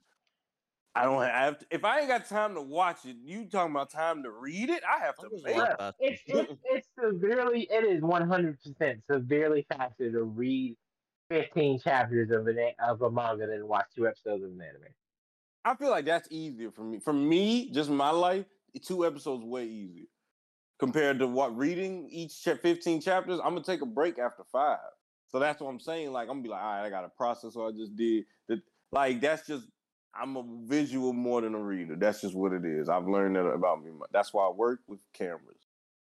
I 0.94 1.04
don't 1.04 1.22
have. 1.22 1.58
To, 1.60 1.66
if 1.70 1.84
I 1.84 2.00
ain't 2.00 2.08
got 2.08 2.28
time 2.28 2.54
to 2.54 2.62
watch 2.62 3.04
it, 3.04 3.16
you 3.22 3.44
talking 3.46 3.70
about 3.72 3.90
time 3.90 4.22
to 4.24 4.30
read 4.30 4.68
it? 4.68 4.82
I 4.84 4.98
have 5.04 5.16
to 5.18 5.22
Manga's 5.22 5.44
a 5.44 5.46
make. 5.46 5.56
lot 5.56 5.70
Bruh, 5.70 5.76
faster. 5.78 5.94
It's, 6.00 6.22
it's 6.26 6.52
it's 6.64 6.88
severely 7.00 7.68
it 7.70 7.84
is 7.84 8.02
one 8.02 8.28
hundred 8.28 8.58
percent 8.62 9.00
severely 9.10 9.66
faster 9.70 10.10
to 10.10 10.24
read 10.24 10.76
fifteen 11.30 11.78
chapters 11.78 12.30
of 12.30 12.46
an 12.48 12.58
of 12.84 13.00
a 13.02 13.10
manga 13.10 13.46
than 13.46 13.66
watch 13.68 13.86
two 13.94 14.08
episodes 14.08 14.42
of 14.42 14.50
an 14.50 14.60
anime. 14.60 14.92
I 15.64 15.74
feel 15.76 15.90
like 15.90 16.04
that's 16.04 16.28
easier 16.30 16.70
for 16.70 16.82
me. 16.82 16.98
For 16.98 17.12
me, 17.12 17.70
just 17.70 17.90
my 17.90 18.10
life, 18.10 18.46
two 18.84 19.06
episodes 19.06 19.44
way 19.44 19.64
easier 19.64 20.06
compared 20.78 21.18
to 21.18 21.26
what 21.26 21.56
reading 21.56 22.08
each 22.10 22.42
cha- 22.42 22.56
fifteen 22.56 23.00
chapters. 23.00 23.40
I'm 23.42 23.54
gonna 23.54 23.64
take 23.64 23.82
a 23.82 23.86
break 23.86 24.18
after 24.18 24.44
five, 24.50 24.78
so 25.28 25.38
that's 25.38 25.60
what 25.60 25.68
I'm 25.68 25.80
saying. 25.80 26.12
Like 26.12 26.28
I'm 26.28 26.36
gonna 26.36 26.42
be 26.42 26.48
like, 26.48 26.62
all 26.62 26.68
right, 26.68 26.86
I 26.86 26.90
got 26.90 27.02
to 27.02 27.08
process 27.08 27.54
what 27.54 27.74
I 27.74 27.76
just 27.76 27.96
did. 27.96 28.24
That 28.48 28.60
like 28.92 29.20
that's 29.20 29.46
just 29.46 29.66
I'm 30.14 30.36
a 30.36 30.44
visual 30.64 31.12
more 31.12 31.40
than 31.40 31.54
a 31.54 31.60
reader. 31.60 31.96
That's 31.96 32.20
just 32.20 32.34
what 32.34 32.52
it 32.52 32.64
is. 32.64 32.88
I've 32.88 33.06
learned 33.06 33.36
that 33.36 33.46
about 33.46 33.82
me. 33.82 33.90
That's 34.12 34.32
why 34.32 34.46
I 34.46 34.50
work 34.50 34.80
with 34.86 35.00
cameras. 35.12 35.58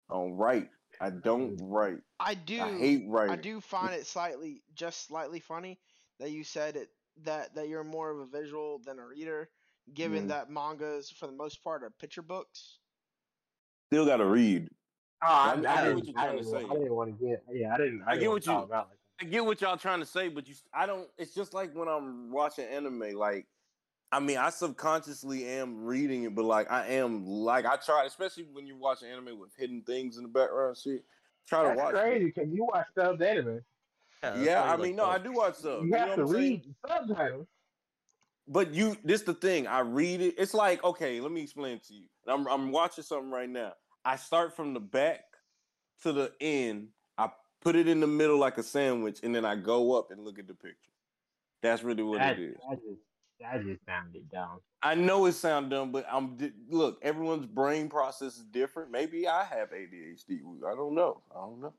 I 0.09 0.15
don't 0.15 0.33
write. 0.33 0.69
I 1.01 1.11
don't 1.11 1.57
mm-hmm. 1.57 1.71
write. 1.71 2.01
I 2.19 2.33
do. 2.33 2.61
I 2.61 2.77
hate 2.77 3.05
writing. 3.07 3.33
I 3.33 3.37
do 3.37 3.61
find 3.61 3.93
it 3.93 4.05
slightly, 4.05 4.63
just 4.73 5.07
slightly 5.07 5.39
funny 5.39 5.79
that 6.19 6.31
you 6.31 6.43
said 6.43 6.75
it 6.75 6.89
that 7.23 7.55
that 7.55 7.67
you're 7.67 7.83
more 7.83 8.11
of 8.11 8.19
a 8.19 8.25
visual 8.25 8.79
than 8.85 8.99
a 8.99 9.05
reader, 9.05 9.49
given 9.93 10.27
that 10.27 10.49
mangas 10.49 11.09
for 11.09 11.27
the 11.27 11.33
most 11.33 11.63
part 11.63 11.83
are 11.83 11.89
picture 11.89 12.21
books. 12.21 12.79
Still 13.91 14.05
got 14.05 14.17
to 14.17 14.25
read. 14.25 14.69
Oh, 15.23 15.27
I, 15.27 15.51
I 15.51 15.55
get 15.55 15.65
I, 15.65 15.93
what 15.93 16.05
didn't, 16.05 16.07
you're 16.07 16.19
I, 16.19 16.23
trying 16.25 16.37
to 16.37 16.43
didn't, 16.43 16.51
say. 16.51 16.65
I 16.65 16.73
didn't 16.73 16.95
want 16.95 17.19
to 17.19 17.25
get 17.25 17.43
yeah 17.51 17.73
I 17.73 17.77
didn't 17.77 18.01
I, 18.03 18.11
I 18.11 18.13
didn't 18.13 18.21
get 18.21 18.29
what 18.31 18.45
you- 18.45 18.51
talk 18.53 18.65
about 18.65 18.89
like 18.89 18.97
I 19.21 19.25
get 19.25 19.43
what 19.43 19.59
y'all 19.59 19.75
trying 19.75 19.99
to 19.99 20.05
say, 20.05 20.29
but 20.29 20.47
you, 20.47 20.55
I 20.73 20.85
don't. 20.85 21.05
It's 21.17 21.33
just 21.33 21.53
like 21.53 21.75
when 21.75 21.89
I'm 21.89 22.31
watching 22.31 22.63
anime. 22.63 23.15
Like, 23.17 23.47
I 24.13 24.21
mean, 24.21 24.37
I 24.37 24.49
subconsciously 24.49 25.45
am 25.45 25.83
reading 25.83 26.23
it, 26.23 26.33
but 26.33 26.45
like 26.45 26.71
I 26.71 26.87
am 26.87 27.25
like 27.25 27.65
I 27.65 27.75
try, 27.75 28.05
especially 28.05 28.45
when 28.53 28.65
you 28.65 28.77
watch 28.77 29.03
anime 29.03 29.37
with 29.37 29.49
hidden 29.57 29.81
things 29.81 30.15
in 30.15 30.23
the 30.23 30.29
background. 30.29 30.77
Shit, 30.77 31.03
try 31.49 31.69
to 31.69 31.75
watch. 31.77 31.95
crazy 31.95 32.27
because 32.33 32.47
you 32.49 32.63
watch 32.63 32.85
subbed 32.97 33.21
anime. 33.21 33.55
It. 33.57 33.63
that's 34.21 34.39
Yeah, 34.39 34.63
I 34.63 34.77
mean, 34.77 34.95
like 34.95 34.95
no, 34.95 35.05
I 35.05 35.17
do 35.17 35.33
watch 35.33 35.55
stuff. 35.55 35.81
You 35.81 35.87
You, 35.87 35.91
know 35.91 35.97
have 35.97 36.09
what 36.11 36.15
to 36.15 36.21
I'm 36.21 36.27
saying? 36.29 36.51
read 36.51 36.75
subtitles. 36.87 37.47
But 38.51 38.73
you, 38.73 38.97
this 39.03 39.21
the 39.21 39.35
thing. 39.35 39.67
I 39.67 39.81
read 39.81 40.21
it. 40.21 40.33
It's 40.37 40.55
like 40.55 40.83
okay, 40.83 41.21
let 41.21 41.31
me 41.31 41.43
explain 41.43 41.79
to 41.87 41.93
you. 41.93 42.05
I'm 42.27 42.47
I'm 42.47 42.71
watching 42.71 43.03
something 43.03 43.29
right 43.29 43.49
now. 43.49 43.73
I 44.03 44.15
start 44.15 44.55
from 44.55 44.73
the 44.73 44.79
back 44.79 45.21
to 46.01 46.11
the 46.11 46.31
end. 46.41 46.87
I 47.17 47.29
put 47.61 47.75
it 47.75 47.87
in 47.87 47.99
the 47.99 48.07
middle 48.07 48.39
like 48.39 48.57
a 48.57 48.63
sandwich, 48.63 49.19
and 49.21 49.35
then 49.35 49.45
I 49.45 49.55
go 49.55 49.97
up 49.97 50.09
and 50.09 50.25
look 50.25 50.39
at 50.39 50.47
the 50.47 50.55
picture. 50.55 50.91
That's 51.61 51.83
really 51.83 52.01
what 52.03 52.19
That, 52.19 52.39
it 52.39 52.51
is. 52.51 52.57
that 52.67 52.79
just 52.81 53.01
that 53.39 53.63
just 53.63 53.85
sounded 53.85 54.29
dumb. 54.31 54.59
I 54.81 54.95
know 54.95 55.27
it 55.27 55.33
sounds 55.33 55.69
dumb, 55.69 55.91
but 55.91 56.07
I'm 56.11 56.35
look. 56.69 56.97
Everyone's 57.03 57.45
brain 57.45 57.87
process 57.87 58.37
is 58.37 58.45
different. 58.45 58.89
Maybe 58.89 59.27
I 59.27 59.43
have 59.43 59.69
ADHD. 59.69 60.39
I 60.65 60.75
don't 60.75 60.95
know. 60.95 61.21
I 61.31 61.41
don't 61.41 61.61
know. 61.61 61.73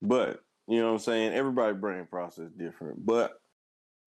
But 0.00 0.42
you 0.66 0.80
know 0.80 0.86
what 0.86 0.92
I'm 0.94 0.98
saying. 1.00 1.34
Everybody 1.34 1.74
brain 1.74 2.06
process 2.06 2.50
different. 2.56 3.04
But 3.04 3.41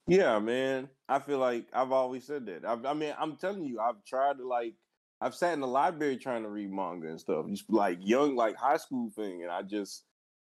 yeah, 0.07 0.39
man. 0.39 0.89
I 1.07 1.19
feel 1.19 1.39
like 1.39 1.67
I've 1.73 1.91
always 1.91 2.25
said 2.25 2.45
that. 2.47 2.65
I, 2.65 2.77
I 2.89 2.93
mean, 2.93 3.13
I'm 3.19 3.35
telling 3.35 3.65
you, 3.65 3.79
I've 3.79 4.03
tried 4.05 4.37
to 4.37 4.47
like. 4.47 4.73
I've 5.21 5.35
sat 5.35 5.53
in 5.53 5.61
the 5.61 5.67
library 5.67 6.17
trying 6.17 6.43
to 6.43 6.49
read 6.49 6.71
manga 6.71 7.07
and 7.07 7.19
stuff. 7.19 7.47
Just 7.49 7.71
like 7.71 7.99
young, 8.01 8.35
like 8.35 8.55
high 8.55 8.77
school 8.77 9.09
thing, 9.15 9.43
and 9.43 9.51
I 9.51 9.61
just 9.61 10.03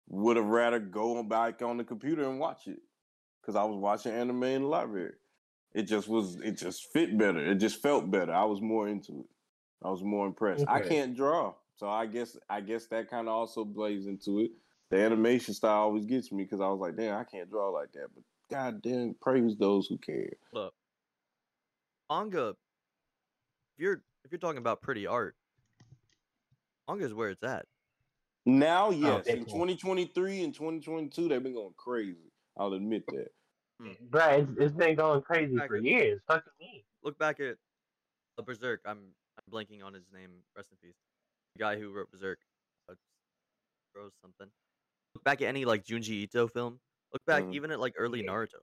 would 0.09 0.37
have 0.37 0.47
rather 0.47 0.79
go 0.79 1.23
back 1.23 1.63
on 1.63 1.77
the 1.77 1.85
computer 1.85 2.29
and 2.29 2.39
watch 2.39 2.69
it 2.69 2.79
because 3.41 3.57
I 3.57 3.65
was 3.65 3.77
watching 3.77 4.13
anime 4.13 4.45
in 4.45 4.63
the 4.63 4.69
library 4.69 5.15
it 5.75 5.83
just 5.83 6.09
was 6.09 6.37
it 6.37 6.53
just 6.53 6.93
fit 6.93 7.17
better 7.17 7.45
it 7.45 7.57
just 7.57 7.81
felt 7.81 8.11
better 8.11 8.33
i 8.33 8.45
was 8.45 8.61
more 8.61 8.89
into 8.89 9.21
it 9.21 9.27
i 9.87 9.91
was 9.91 10.03
more 10.03 10.27
impressed 10.27 10.65
i 10.69 10.81
can't 10.81 11.17
draw 11.17 11.53
so 11.77 11.89
i 11.89 12.07
guess 12.07 12.37
i 12.49 12.61
guess 12.61 12.87
that 12.87 13.09
kind 13.09 13.29
of 13.29 13.35
also 13.35 13.65
plays 13.65 14.07
into 14.07 14.41
it 14.41 14.51
the 14.91 14.99
animation 14.99 15.55
style 15.55 15.83
always 15.83 16.05
gets 16.05 16.31
me 16.33 16.45
because 16.45 16.61
i 16.61 16.69
was 16.69 16.81
like 16.81 16.97
damn 16.97 17.17
i 17.17 17.25
can't 17.25 17.51
draw 17.51 17.71
like 17.71 17.93
that 17.93 18.07
but 18.15 18.25
god 18.53 18.83
damn 18.83 19.15
praise 19.21 19.57
those 19.59 19.87
who 19.87 19.99
care. 19.99 20.31
Look, 20.53 20.75
manga. 22.11 22.49
If 23.77 23.83
you're 23.83 24.03
if 24.25 24.31
you're 24.31 24.39
talking 24.39 24.59
about 24.59 24.83
pretty 24.83 25.07
art, 25.07 25.35
manga 26.89 27.05
is 27.05 27.15
where 27.15 27.31
it's 27.31 27.43
at. 27.43 27.67
now 28.47 28.91
yes 28.91 29.27
in 29.27 29.45
2023 29.45 30.43
and 30.45 30.53
2022 30.55 31.29
they've 31.29 31.43
been 31.43 31.55
going 31.55 31.73
crazy 31.77 32.33
i'll 32.59 32.73
admit 32.73 33.05
that 33.09 33.29
Bruh, 34.11 34.39
it's, 34.41 34.51
it's 34.61 34.75
been 34.77 34.95
going 34.97 35.23
crazy 35.23 35.57
for 35.67 35.77
up. 35.79 35.83
years. 35.83 36.21
Fucking 36.29 36.53
me. 36.61 36.85
Look 37.03 37.19
back 37.19 37.41
at 37.41 37.57
the 38.37 38.43
Berserk. 38.45 38.81
I'm 38.87 38.99
I'm 39.39 39.53
blanking 39.53 39.83
on 39.85 39.93
his 39.93 40.05
name. 40.15 40.31
Rest 40.57 40.69
in 40.71 40.77
peace. 40.81 40.95
The 41.57 41.59
guy 41.61 41.77
who 41.81 41.91
wrote 41.93 42.09
Berserk. 42.13 42.39
Uh, 42.89 42.95
Rose 43.97 44.13
something. 44.23 44.47
Look 45.17 45.25
back 45.25 45.43
at 45.43 45.49
any 45.49 45.65
like 45.65 45.85
Junji 45.85 46.11
Ito 46.11 46.47
film. 46.47 46.79
Look 47.13 47.25
back 47.27 47.45
Mhm. 47.45 47.55
even 47.55 47.71
at 47.71 47.81
like 47.81 47.95
early 47.97 48.21
Yeah. 48.25 48.31
Naruto. 48.31 48.61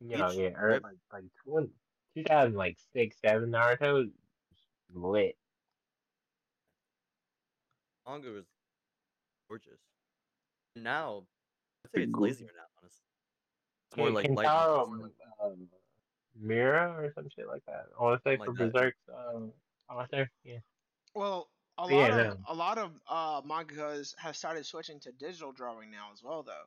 You 0.00 0.16
know, 0.18 0.30
Each 0.30 0.38
yeah, 0.38 0.58
or 0.60 0.66
rip- 0.68 0.82
like 0.84 0.96
like 1.12 1.24
20, 1.44 1.72
2000, 2.14 2.54
like 2.54 2.78
six, 2.92 3.16
seven 3.20 3.50
Naruto 3.50 3.94
was 3.94 4.10
lit. 4.92 5.36
Manga 8.06 8.30
was 8.30 8.46
gorgeous. 9.48 9.80
Now, 10.76 11.26
I'd 11.84 11.90
say 11.92 12.02
it's 12.04 12.12
Cool. 12.12 12.22
lazier 12.22 12.52
now. 12.56 12.62
Honestly, 12.80 13.04
it's 13.88 13.96
more 13.96 14.08
Yeah, 14.08 14.14
like 14.14 14.28
light 14.30 14.46
Kentaro, 14.46 14.76
novels, 14.88 15.00
like- 15.18 15.40
um, 15.40 15.70
Mira 16.34 16.92
or 16.96 17.12
some 17.12 17.28
shit 17.30 17.48
like 17.48 17.64
that. 17.66 17.88
I 17.98 18.02
want 18.02 18.22
to 18.22 18.28
say 18.28 18.36
Something 18.36 18.54
for 18.56 18.64
like 18.64 18.72
that. 18.72 18.72
Berserk's 18.72 19.08
um, 19.08 19.52
author. 19.88 20.30
Yeah. 20.44 20.60
Well, 21.14 21.50
a 21.76 21.82
lot 21.82 21.90
Yeah, 21.90 22.20
of 22.30 22.38
no. 22.38 22.44
a 22.46 22.54
lot 22.54 22.78
of 22.78 23.02
uh, 23.08 23.42
mangakas 23.42 24.16
have 24.18 24.36
started 24.36 24.64
switching 24.64 25.00
to 25.00 25.12
digital 25.12 25.50
drawing 25.52 25.90
now 25.90 26.12
as 26.12 26.22
well, 26.22 26.44
though. 26.44 26.64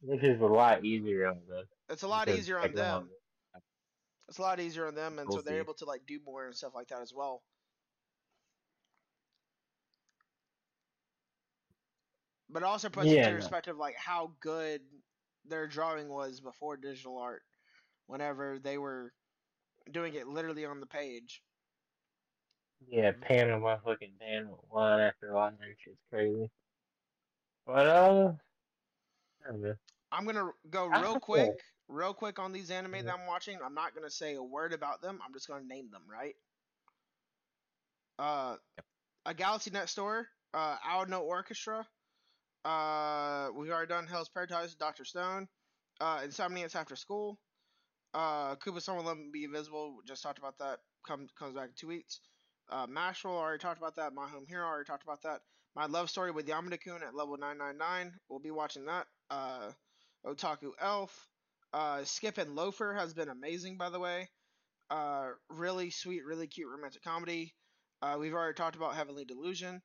Which 0.00 0.22
is 0.22 0.40
a 0.40 0.46
lot 0.46 0.84
easier 0.84 1.26
on 1.28 1.42
the. 1.48 1.66
It's 1.88 2.02
a 2.02 2.08
lot 2.08 2.28
easier 2.28 2.58
on 2.58 2.72
them. 2.74 3.10
It's 4.28 4.38
a 4.38 4.42
lot 4.42 4.60
easier 4.60 4.86
on 4.86 4.94
them, 4.94 5.18
and 5.18 5.28
We'll 5.28 5.38
so 5.38 5.42
they're 5.42 5.54
see. 5.54 5.62
able 5.62 5.74
to 5.74 5.84
like 5.84 6.06
do 6.06 6.20
more 6.20 6.46
and 6.46 6.56
stuff 6.56 6.74
like 6.74 6.88
that 6.88 7.02
as 7.02 7.12
well. 7.14 7.42
But 12.48 12.62
it 12.62 12.66
also 12.66 12.88
puts 12.88 13.06
Yeah, 13.06 13.28
into 13.28 13.34
perspective 13.34 13.76
like 13.76 13.96
how 13.96 14.36
good 14.40 14.82
their 15.44 15.66
drawing 15.68 16.08
was 16.08 16.40
before 16.40 16.76
digital 16.76 17.18
art, 17.18 17.42
whenever 18.06 18.58
they 18.58 18.78
were 18.78 19.14
doing 19.90 20.14
it 20.14 20.26
literally 20.28 20.64
on 20.64 20.80
the 20.80 20.86
page. 20.86 21.42
Yeah, 22.88 23.12
panel 23.20 23.60
by 23.60 23.78
fucking 23.78 24.16
panel, 24.18 24.66
line 24.72 25.00
after 25.00 25.32
line. 25.32 25.58
That 25.58 25.76
shit's 25.78 26.02
crazy. 26.10 26.50
But 27.66 27.86
uh, 27.86 28.32
I 29.46 29.52
don't 29.52 29.62
know. 29.62 29.74
I'm 30.12 30.24
gonna 30.26 30.50
go 30.70 30.86
real 30.86 31.20
quick, 31.20 31.52
real 31.88 32.14
quick 32.14 32.38
on 32.38 32.52
these 32.52 32.70
anime 32.70 32.94
Yeah. 32.94 33.02
that 33.02 33.14
I'm 33.14 33.26
watching. 33.26 33.58
I'm 33.64 33.74
not 33.74 33.94
gonna 33.94 34.10
say 34.10 34.34
a 34.34 34.42
word 34.42 34.72
about 34.72 35.00
them. 35.02 35.20
I'm 35.24 35.32
just 35.32 35.48
gonna 35.48 35.64
name 35.64 35.90
them, 35.90 36.02
right? 36.10 36.34
Uh, 38.18 38.56
a 39.26 39.34
Galaxy 39.34 39.70
Next 39.70 39.94
Door, 39.94 40.28
uh, 40.54 40.76
Ao 40.84 41.04
no 41.04 41.22
Orchestra. 41.22 41.86
Uh, 42.64 43.50
we've 43.54 43.70
already 43.70 43.88
done 43.88 44.06
Hell's 44.06 44.28
Paradise, 44.28 44.74
Doctor 44.74 45.04
Stone. 45.04 45.48
Uh, 46.00 46.18
Insomniacs 46.20 46.74
After 46.76 46.96
School. 46.96 47.38
Uh, 48.14 48.56
Kubo 48.56 48.78
Summer 48.80 49.02
Let 49.02 49.16
Me 49.18 49.28
Be 49.32 49.44
Invisible. 49.44 49.98
Just 50.06 50.22
talked 50.22 50.38
about 50.38 50.58
that. 50.58 50.80
Comes 51.06 51.30
comes 51.38 51.54
back 51.54 51.68
in 51.68 51.74
two 51.76 51.88
weeks. 51.88 52.20
Uh, 52.68 52.86
Mashle 52.86 53.26
already 53.30 53.60
talked 53.60 53.78
about 53.78 53.96
that. 53.96 54.14
My 54.14 54.28
Home 54.28 54.46
Hero 54.48 54.66
already 54.66 54.86
talked 54.86 55.04
about 55.04 55.22
that. 55.22 55.40
My 55.74 55.86
Love 55.86 56.10
Story 56.10 56.30
with 56.32 56.46
Yamada 56.46 56.78
Kun 56.82 57.02
at 57.02 57.14
level 57.14 57.36
999. 57.36 58.18
We'll 58.28 58.40
be 58.40 58.50
watching 58.50 58.86
that. 58.86 59.06
Uh, 59.30 59.70
Otaku 60.24 60.72
Elf. 60.80 61.28
Uh, 61.72 62.04
Skip 62.04 62.38
and 62.38 62.54
Loafer 62.54 62.94
has 62.94 63.12
been 63.14 63.28
amazing, 63.28 63.76
by 63.76 63.90
the 63.90 64.00
way. 64.00 64.28
Uh, 64.90 65.30
really 65.50 65.90
sweet, 65.90 66.24
really 66.24 66.46
cute 66.46 66.70
romantic 66.70 67.02
comedy. 67.02 67.54
Uh, 68.02 68.16
we've 68.18 68.34
already 68.34 68.54
talked 68.54 68.76
about 68.76 68.94
Heavenly 68.94 69.24
Delusion. 69.24 69.82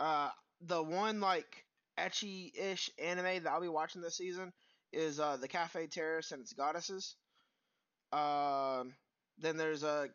Uh, 0.00 0.30
the 0.62 0.82
one 0.82 1.20
like 1.20 1.64
ecchi-ish 1.98 2.90
anime 2.98 3.42
that 3.42 3.50
I'll 3.50 3.60
be 3.60 3.68
watching 3.68 4.02
this 4.02 4.16
season 4.16 4.52
is 4.92 5.20
uh, 5.20 5.36
the 5.36 5.48
Cafe 5.48 5.86
Terrace 5.86 6.32
and 6.32 6.40
its 6.40 6.52
goddesses. 6.52 7.16
Um, 8.12 8.94
then 9.38 9.56
there's 9.56 9.82
a 9.82 10.08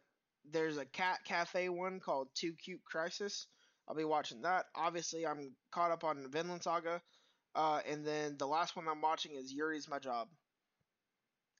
there's 0.51 0.77
a 0.77 0.85
cat 0.85 1.19
cafe 1.25 1.67
one 1.69 1.99
called 1.99 2.29
Too 2.35 2.53
Cute 2.53 2.83
Crisis. 2.85 3.47
I'll 3.87 3.95
be 3.95 4.03
watching 4.03 4.41
that. 4.41 4.65
Obviously, 4.75 5.25
I'm 5.25 5.55
caught 5.71 5.91
up 5.91 6.03
on 6.03 6.29
Vinland 6.31 6.63
Saga. 6.63 7.01
Uh, 7.57 7.79
and 7.89 8.05
then 8.05 8.35
the 8.37 8.45
last 8.45 8.75
one 8.75 8.87
I'm 8.87 9.01
watching 9.01 9.31
is 9.33 9.51
Yuri's 9.51 9.89
My 9.89 9.97
Job. 9.97 10.27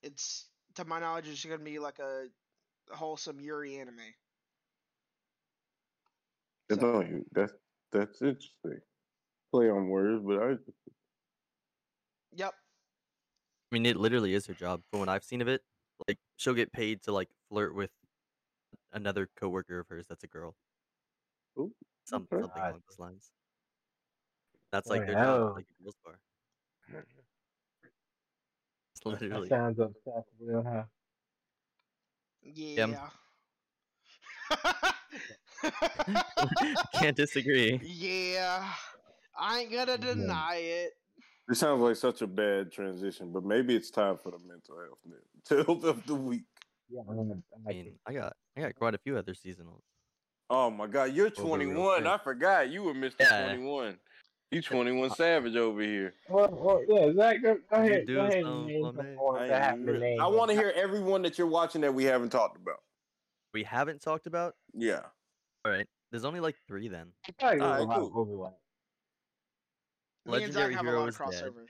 It's, 0.04 0.46
to 0.76 0.86
my 0.86 1.00
knowledge, 1.00 1.28
it's 1.28 1.44
going 1.44 1.58
to 1.58 1.66
be 1.66 1.80
like 1.80 1.98
a 1.98 2.28
wholesome 2.92 3.40
Yuri 3.42 3.80
anime. 3.80 3.96
That's 6.70 6.80
So- 6.82 6.98
on 6.98 7.08
you. 7.08 7.26
That's 7.34 7.54
that's 7.92 8.22
interesting. 8.22 8.82
Play 9.52 9.70
on 9.70 9.88
words, 9.88 10.22
but 10.24 10.40
I 10.40 10.58
Yep. 12.36 12.54
I 12.54 13.76
mean, 13.76 13.86
it 13.86 13.96
literally 13.98 14.34
is 14.34 14.46
her 14.46 14.54
job. 14.54 14.82
From 14.92 15.00
what 15.00 15.10
I've 15.10 15.24
seen 15.24 15.42
of 15.42 15.48
it, 15.48 15.62
like 16.08 16.20
she'll 16.36 16.54
get 16.54 16.72
paid 16.72 17.02
to 17.04 17.12
like 17.14 17.30
flirt 17.50 17.74
with 17.74 17.90
another 18.92 19.30
coworker 19.40 19.80
of 19.80 19.88
hers 19.88 20.06
that's 20.08 20.26
a 20.26 20.28
girl. 20.28 20.56
Ooh, 21.58 21.72
Some, 22.06 22.28
something 22.30 22.40
along 22.40 22.82
those 22.88 23.00
lines. 23.00 23.32
That's 24.78 24.92
like 24.92 25.08
their 25.08 25.16
Wow. 25.16 25.40
job, 25.40 25.56
like 25.56 25.66
a 25.66 25.84
girls 25.84 25.96
bar. 26.06 26.20
It's 28.94 29.02
That 29.04 29.48
sounds 29.50 29.80
obsessed, 29.80 30.30
real 30.40 30.64
huh? 30.64 30.84
Yeah. 32.44 33.10
Can't 36.94 37.18
disagree. 37.18 37.80
yeah. 37.82 38.72
I 39.36 39.62
ain't 39.62 39.72
gonna 39.72 39.94
Yeah. 39.94 40.14
deny 40.14 40.58
it. 40.58 40.92
This 41.48 41.58
sounds 41.58 41.82
like 41.82 41.96
such 41.96 42.22
a 42.22 42.28
bad 42.28 42.72
transition, 42.72 43.32
but 43.32 43.44
maybe 43.44 43.76
it's 43.76 43.90
time 43.90 44.20
for 44.20 44.30
the 44.30 44.38
mental 44.38 44.80
health 44.80 45.00
tip 45.44 45.68
of 45.86 46.06
the 46.06 46.14
week. 46.14 46.44
Yeah, 46.88 47.02
I'm 47.10 47.16
gonna, 47.18 47.42
I 47.68 47.74
mean, 47.74 48.00
I 48.06 48.14
got 48.14 48.34
I 48.56 48.62
got 48.62 48.76
quite 48.76 48.94
a 48.94 49.00
few 49.00 49.18
other 49.18 49.34
seasonals. 49.34 49.82
Oh 50.52 50.70
my 50.70 50.86
God, 50.86 51.14
you're 51.14 51.32
21. 51.32 52.06
I 52.06 52.20
forgot 52.20 52.70
you 52.70 52.84
were 52.84 52.94
Mr. 52.94 53.22
Yeah. 53.22 53.42
21. 53.42 53.98
You 54.52 54.62
21 54.62 55.10
Savage 55.12 55.56
over 55.58 55.82
here. 55.82 56.14
well, 56.30 56.48
well, 56.50 56.82
yeah, 56.88 57.14
Zach, 57.14 57.42
go, 57.44 57.58
go 57.70 57.78
ahead, 57.78 58.08
go 58.08 58.20
ahead 58.22 58.46
and 58.46 58.68
name 58.68 58.94
funny. 58.96 59.16
I, 59.44 59.48
that 59.48 59.64
have 59.64 59.86
been 59.86 60.00
named. 60.00 60.22
want 60.22 60.50
to 60.52 60.56
hear 60.56 60.72
everyone 60.76 61.22
that 61.24 61.38
you're 61.38 61.48
watching 61.48 61.82
that 61.82 61.94
we 61.94 62.06
haven't 62.06 62.30
talked 62.30 62.56
about. 62.56 62.78
We 63.54 63.64
haven't 63.64 64.02
talked 64.02 64.26
about. 64.26 64.56
Yeah. 64.74 65.02
All 65.66 65.72
right, 65.72 65.86
there's 66.12 66.24
only 66.24 66.40
like 66.40 66.56
three 66.66 66.88
then. 66.88 67.08
I 67.28 67.32
feel 67.32 67.50
like 67.50 67.60
there's 67.60 67.62
Alright, 67.62 67.82
a 67.82 67.84
lot 67.84 68.00
of 68.00 68.12
cool. 68.14 68.22
overlap. 68.22 68.54
Me 70.26 70.44
and 70.44 70.54
Zach 70.54 70.62
Legendary 70.64 70.74
have 70.76 70.86
a 70.86 70.92
lot 70.98 71.04
of 71.04 71.10
is 71.10 71.18
dead. 71.18 71.52
crossover. 71.52 71.66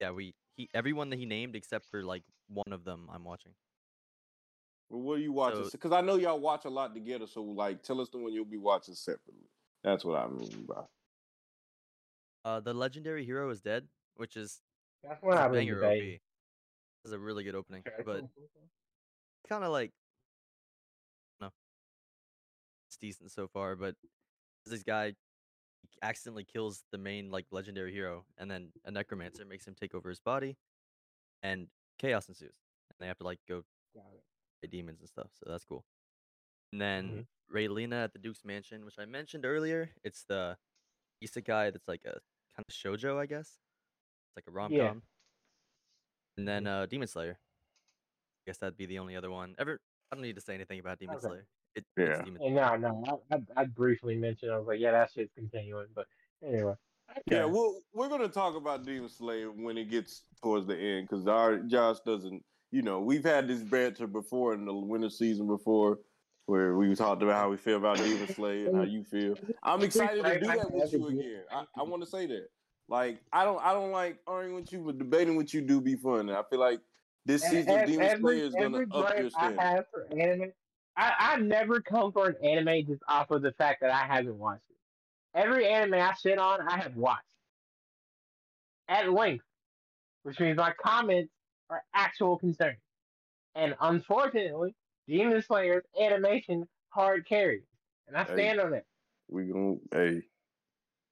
Yeah, 0.00 0.10
we 0.10 0.34
he 0.56 0.68
everyone 0.74 1.10
that 1.10 1.20
he 1.20 1.26
named 1.26 1.54
except 1.54 1.86
for 1.88 2.02
like 2.02 2.24
one 2.48 2.72
of 2.72 2.84
them 2.84 3.08
I'm 3.12 3.22
watching. 3.22 3.52
Well, 4.90 5.02
what 5.02 5.18
are 5.18 5.22
you 5.22 5.32
watching? 5.32 5.64
So- 5.64 5.70
Because 5.70 5.92
I 5.92 6.00
know 6.00 6.16
y'all 6.16 6.40
watch 6.40 6.64
a 6.64 6.70
lot 6.70 6.94
together. 6.94 7.26
So, 7.26 7.42
like, 7.42 7.82
tell 7.82 8.00
us 8.00 8.08
the 8.10 8.18
one 8.18 8.32
you'll 8.32 8.44
be 8.44 8.58
watching 8.58 8.94
separately. 8.94 9.48
That's 9.84 10.04
what 10.04 10.18
I 10.18 10.26
mean 10.28 10.64
by. 10.68 10.82
Uh, 12.44 12.60
the 12.60 12.74
Legendary 12.74 13.24
Hero 13.24 13.50
is 13.50 13.60
dead, 13.60 13.86
which 14.16 14.36
is 14.36 14.62
That's 15.02 15.22
what 15.22 15.34
is 15.34 15.40
a 15.40 15.42
I've 15.44 15.52
been 15.52 15.66
banger 15.66 15.80
debating. 15.80 16.20
Is 17.04 17.12
a 17.12 17.18
really 17.18 17.44
good 17.44 17.54
opening, 17.54 17.82
Okay, 17.86 18.02
but 18.04 18.20
cool, 18.20 18.30
cool, 18.34 18.48
cool. 18.54 18.68
kind 19.48 19.64
of 19.64 19.72
like 19.72 19.90
no, 21.40 21.50
it's 22.88 22.96
decent 22.96 23.32
so 23.32 23.48
far. 23.48 23.74
But 23.74 23.96
this 24.66 24.82
guy 24.82 25.14
accidentally 26.00 26.44
kills 26.44 26.84
the 26.92 26.98
main 26.98 27.30
like 27.30 27.46
legendary 27.50 27.92
hero, 27.92 28.24
and 28.38 28.50
then 28.50 28.72
a 28.84 28.90
necromancer 28.90 29.44
makes 29.44 29.66
him 29.66 29.74
take 29.74 29.94
over 29.94 30.08
his 30.08 30.20
body, 30.20 30.56
and 31.42 31.68
chaos 31.98 32.28
ensues. 32.28 32.54
And 32.90 32.96
they 33.00 33.08
have 33.08 33.18
to 33.18 33.24
like 33.24 33.40
go 33.48 33.64
fight 34.60 34.70
demons 34.70 35.00
and 35.00 35.08
stuff. 35.08 35.30
So 35.34 35.50
that's 35.50 35.64
cool. 35.64 35.84
And 36.72 36.80
then 36.80 37.04
Mhm. 37.10 37.26
Raeliana 37.52 38.04
at 38.04 38.12
the 38.12 38.18
Duke's 38.20 38.44
Mansion, 38.44 38.84
which 38.84 38.98
I 38.98 39.04
mentioned 39.06 39.44
earlier. 39.44 39.90
It's 40.04 40.24
the 40.24 40.56
isekai 41.22 41.72
that's 41.72 41.88
like 41.88 42.04
a 42.04 42.20
kind 42.56 42.64
of 42.68 42.74
shojo, 42.74 43.18
I 43.18 43.26
guess. 43.26 43.48
It's 43.48 44.36
like 44.36 44.44
a 44.48 44.50
rom 44.50 44.70
com. 44.70 44.76
Yeah. 44.76 44.92
And 46.38 46.48
then 46.48 46.66
uh, 46.66 46.86
Demon 46.86 47.08
Slayer. 47.08 47.38
I 47.38 48.50
guess 48.50 48.58
that'd 48.58 48.76
be 48.76 48.86
the 48.86 48.98
only 48.98 49.16
other 49.16 49.30
one. 49.30 49.54
Ever? 49.58 49.80
I 50.10 50.16
don't 50.16 50.22
need 50.22 50.34
to 50.36 50.40
say 50.40 50.54
anything 50.54 50.80
about 50.80 50.98
Demon 50.98 51.16
Okay. 51.16 51.26
Slayer. 51.26 51.46
It, 51.74 51.84
Yeah. 51.96 52.04
It's 52.04 52.22
Demon 52.24 52.42
Hey, 52.42 52.50
no, 52.50 52.76
no, 52.76 53.20
I, 53.30 53.36
I, 53.36 53.62
I 53.62 53.64
briefly 53.64 54.16
mentioned. 54.16 54.52
I 54.52 54.58
was 54.58 54.66
like, 54.66 54.80
yeah, 54.80 54.92
that 54.92 55.10
shit's 55.12 55.32
continuing. 55.34 55.86
But 55.94 56.06
anyway, 56.46 56.74
Yeah, 57.26 57.44
okay. 57.44 57.52
well, 57.52 57.80
we're 57.94 58.08
gonna 58.08 58.28
talk 58.28 58.56
about 58.56 58.84
Demon 58.84 59.08
Slayer 59.08 59.50
when 59.50 59.78
it 59.78 59.90
gets 59.90 60.24
towards 60.42 60.66
the 60.66 60.76
end 60.76 61.08
because 61.08 61.26
our 61.26 61.58
Josh 61.58 61.98
doesn't. 62.04 62.42
You 62.70 62.80
know, 62.80 63.00
we've 63.00 63.24
had 63.24 63.48
this 63.48 63.62
banter 63.62 64.06
before 64.06 64.54
in 64.54 64.64
the 64.64 64.72
winter 64.72 65.10
season 65.10 65.46
before, 65.46 65.98
where 66.46 66.74
we 66.76 66.94
talked 66.94 67.22
about 67.22 67.36
how 67.36 67.50
we 67.50 67.56
feel 67.56 67.76
about 67.76 67.98
Demon 67.98 68.28
Slayer 68.34 68.68
and 68.68 68.76
how 68.76 68.82
you 68.82 69.04
feel. 69.04 69.36
I'm 69.62 69.82
excited 69.82 70.24
to 70.24 70.40
do 70.40 70.46
that 70.46 70.70
with 70.70 70.92
you 70.92 71.08
again. 71.08 71.42
I, 71.50 71.64
I 71.76 71.82
want 71.82 72.02
to 72.02 72.08
say 72.08 72.26
that. 72.26 72.48
Like, 72.88 73.20
I 73.32 73.44
don't, 73.44 73.64
I 73.64 73.72
don't 73.72 73.92
like 73.92 74.18
arguing 74.26 74.56
with 74.56 74.72
you, 74.72 74.80
but 74.80 74.98
debating 74.98 75.36
with 75.36 75.54
you 75.54 75.62
do 75.62 75.80
be 75.80 75.96
fun. 75.96 76.28
And 76.28 76.32
I 76.32 76.42
feel 76.50 76.60
like 76.60 76.80
this 77.24 77.42
season 77.42 77.70
of 77.70 77.78
Ev- 77.78 77.86
Demon 77.86 78.06
every, 78.06 78.20
Slayer 78.20 78.44
is 78.44 78.54
gonna 78.54 78.64
every 78.66 78.86
up 78.92 79.18
your 79.18 79.30
gripe 79.30 79.32
I 79.58 79.62
have 79.62 79.84
for 79.90 80.06
anime, 80.12 80.52
I, 80.96 81.12
I 81.18 81.36
never 81.36 81.80
come 81.80 82.12
for 82.12 82.28
an 82.28 82.36
anime 82.44 82.86
just 82.86 83.02
off 83.08 83.30
of 83.30 83.42
the 83.42 83.52
fact 83.52 83.80
that 83.80 83.90
I 83.90 84.04
haven't 84.12 84.36
watched 84.36 84.64
it. 84.68 85.38
Every 85.38 85.66
anime 85.66 85.94
I 85.94 86.12
sit 86.14 86.38
on, 86.38 86.68
I 86.68 86.76
have 86.78 86.96
watched 86.96 87.22
at 88.88 89.10
length, 89.10 89.44
which 90.24 90.38
means 90.38 90.58
my 90.58 90.72
comments 90.82 91.32
are 91.70 91.82
actual 91.94 92.36
concerns. 92.36 92.76
And 93.54 93.74
unfortunately, 93.80 94.74
Demon 95.06 95.42
Slayer's 95.42 95.84
animation 96.00 96.68
hard 96.90 97.26
carries, 97.26 97.64
and 98.06 98.16
I 98.16 98.24
Hey. 98.24 98.34
stand 98.34 98.60
on 98.60 98.74
it. 98.74 98.86
We 99.28 99.46
gonna, 99.46 99.76
hey, 99.92 100.22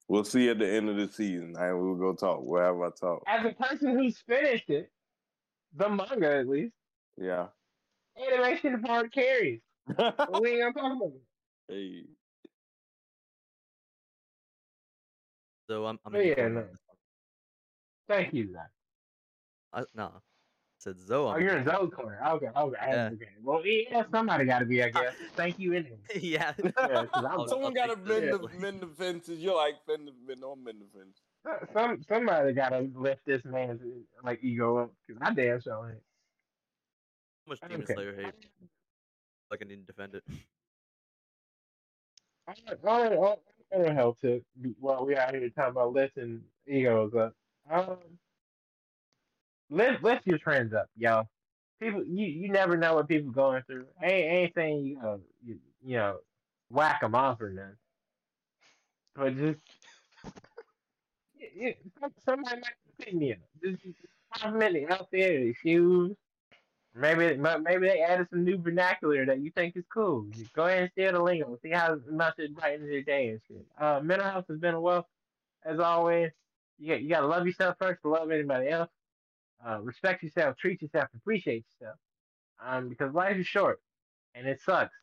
we'll 0.08 0.24
see 0.24 0.48
at 0.50 0.58
the 0.58 0.68
end 0.68 0.88
of 0.88 0.96
the 0.96 1.08
season. 1.08 1.56
And 1.58 1.80
we'll 1.80 1.94
go 1.96 2.14
talk. 2.14 2.40
We'll 2.42 2.62
have 2.62 2.76
our 2.76 2.90
talk. 2.92 3.24
As 3.26 3.44
a 3.46 3.52
person 3.52 3.96
who's 3.96 4.18
finished 4.18 4.68
it, 4.70 4.92
the 5.74 5.88
manga 5.88 6.36
at 6.36 6.48
least, 6.48 6.74
Yeah. 7.16 7.48
animation 8.16 8.82
hard 8.84 9.12
carries. 9.12 9.60
What 9.96 10.42
we 10.42 10.50
ain't 10.60 10.74
gonna 10.74 10.88
talk 10.88 10.96
about? 11.02 11.12
it. 11.14 11.22
hey. 11.74 12.04
So 15.68 15.86
I'm, 15.86 15.98
I'm 16.04 16.12
But 16.12 16.20
in 16.22 16.26
your 16.26 16.36
yeah, 16.38 16.48
no. 16.48 16.60
on 16.60 16.66
this 16.68 16.78
one. 16.86 16.96
Thank 18.08 18.34
you, 18.34 18.52
Zach. 18.52 18.70
I, 19.72 19.84
nah. 19.94 20.10
Said 20.80 20.98
Zoe. 20.98 21.34
Oh, 21.34 21.36
you're 21.38 21.56
in 21.58 21.64
Zoe's 21.64 21.90
corner. 21.94 22.18
Okay, 22.26 22.46
okay, 22.56 22.76
Yeah. 22.88 23.10
okay. 23.12 23.28
Well, 23.42 23.62
yeah, 23.66 24.02
somebody 24.10 24.44
got 24.46 24.60
to 24.60 24.64
be, 24.64 24.82
I 24.82 24.88
guess. 24.90 25.12
Thank 25.36 25.58
you, 25.58 25.74
anyway. 25.74 25.98
yeah. 26.20 26.54
Yeah, 26.58 27.04
'cause 27.06 27.24
I'm- 27.24 27.46
Someone 27.48 27.74
got 27.74 27.86
to 27.90 27.96
take 27.96 28.06
mend 28.06 28.32
the- 28.32 28.38
the, 28.48 28.58
mend 28.58 28.80
the 28.80 28.86
fences. 28.86 29.38
You're 29.40 29.56
like, 29.56 29.74
mend 29.86 30.08
the, 30.08 30.12
mend, 30.26 30.40
don't 30.40 30.64
mend 30.64 30.78
the 30.80 30.98
fence. 30.98 31.20
Some 31.72 32.02
somebody 32.08 32.52
got 32.52 32.70
to 32.70 32.90
lift 32.94 33.24
this 33.26 33.44
man's 33.44 33.80
like 34.22 34.40
ego 34.42 34.76
up 34.78 34.90
because 35.06 35.22
I 35.24 35.32
damn 35.32 35.60
sure 35.60 35.88
ain't. 35.90 35.98
How 37.46 37.50
much 37.50 37.60
Demon 37.62 37.82
Okay. 37.82 37.94
Slayer 37.94 38.14
hate? 38.14 38.34
Like 39.50 39.60
I 39.62 39.68
need 39.68 39.86
to 39.86 39.92
defend 39.92 40.14
it. 40.16 40.24
I 42.46 42.52
I 42.68 42.74
I 42.88 43.34
I 43.72 43.78
don't 43.78 43.94
help 43.94 44.20
to 44.20 44.42
be, 44.60 44.74
while 44.80 45.06
we 45.06 45.16
out 45.16 45.34
here 45.34 45.48
talking 45.50 45.70
about 45.70 45.92
lifting 45.92 46.42
egos 46.66 47.14
up. 47.14 47.34
Um, 47.70 47.96
lift 49.70 50.02
lift 50.04 50.26
your 50.26 50.38
trends 50.38 50.74
up, 50.74 50.90
y'all. 50.96 51.28
People, 51.80 52.04
you 52.04 52.26
you 52.26 52.50
never 52.50 52.76
know 52.76 52.96
what 52.96 53.08
people 53.08 53.32
going 53.32 53.62
through. 53.64 53.86
Ain't 54.02 54.12
ain't 54.38 54.54
saying 54.54 54.84
you 54.86 54.96
know 54.96 55.20
you, 55.44 55.58
you 55.84 55.96
know 55.96 56.18
whack 56.70 57.02
them 57.02 57.14
off 57.16 57.40
or 57.40 57.50
nothing, 57.50 57.76
but 59.16 59.36
just 59.36 59.60
you, 61.34 61.74
some- 62.00 62.14
somebody 62.24 62.56
might 62.60 62.74
pick 62.98 63.14
me. 63.14 63.36
Just, 63.62 63.82
just 63.82 63.96
compliment 64.34 64.74
the 64.74 64.94
outfit, 64.94 65.42
the 65.42 65.54
shoes. 65.54 66.16
Maybe 66.94 67.36
maybe 67.36 67.88
they 67.88 68.00
added 68.02 68.28
some 68.30 68.44
new 68.44 68.58
vernacular 68.58 69.24
that 69.26 69.40
you 69.40 69.52
think 69.52 69.76
is 69.76 69.84
cool. 69.94 70.26
Just 70.32 70.52
go 70.54 70.66
ahead 70.66 70.82
and 70.84 70.92
steal 70.92 71.12
the 71.12 71.22
lingo. 71.22 71.58
See 71.62 71.70
how 71.70 71.96
much 72.10 72.38
it 72.38 72.54
brightens 72.54 72.90
your 72.90 73.02
day 73.02 73.28
and 73.30 73.40
shit. 73.46 73.66
Uh, 73.78 74.00
mental 74.02 74.28
health 74.28 74.46
has 74.48 74.58
been 74.58 74.74
a 74.74 74.80
wealth 74.80 75.06
as 75.64 75.80
always. 75.80 76.32
You 76.78 76.88
got 76.94 77.02
you 77.02 77.08
gotta 77.10 77.28
love 77.28 77.46
yourself 77.46 77.76
first 77.80 78.02
to 78.02 78.08
love 78.08 78.30
anybody 78.32 78.68
else. 78.70 78.90
Uh, 79.66 79.80
respect 79.82 80.22
yourself, 80.22 80.56
treat 80.56 80.80
yourself, 80.80 81.08
appreciate 81.14 81.64
yourself. 81.78 81.98
Um, 82.64 82.88
because 82.88 83.14
life 83.14 83.36
is 83.36 83.46
short 83.46 83.80
and 84.34 84.46
it 84.46 84.60
sucks 84.60 84.94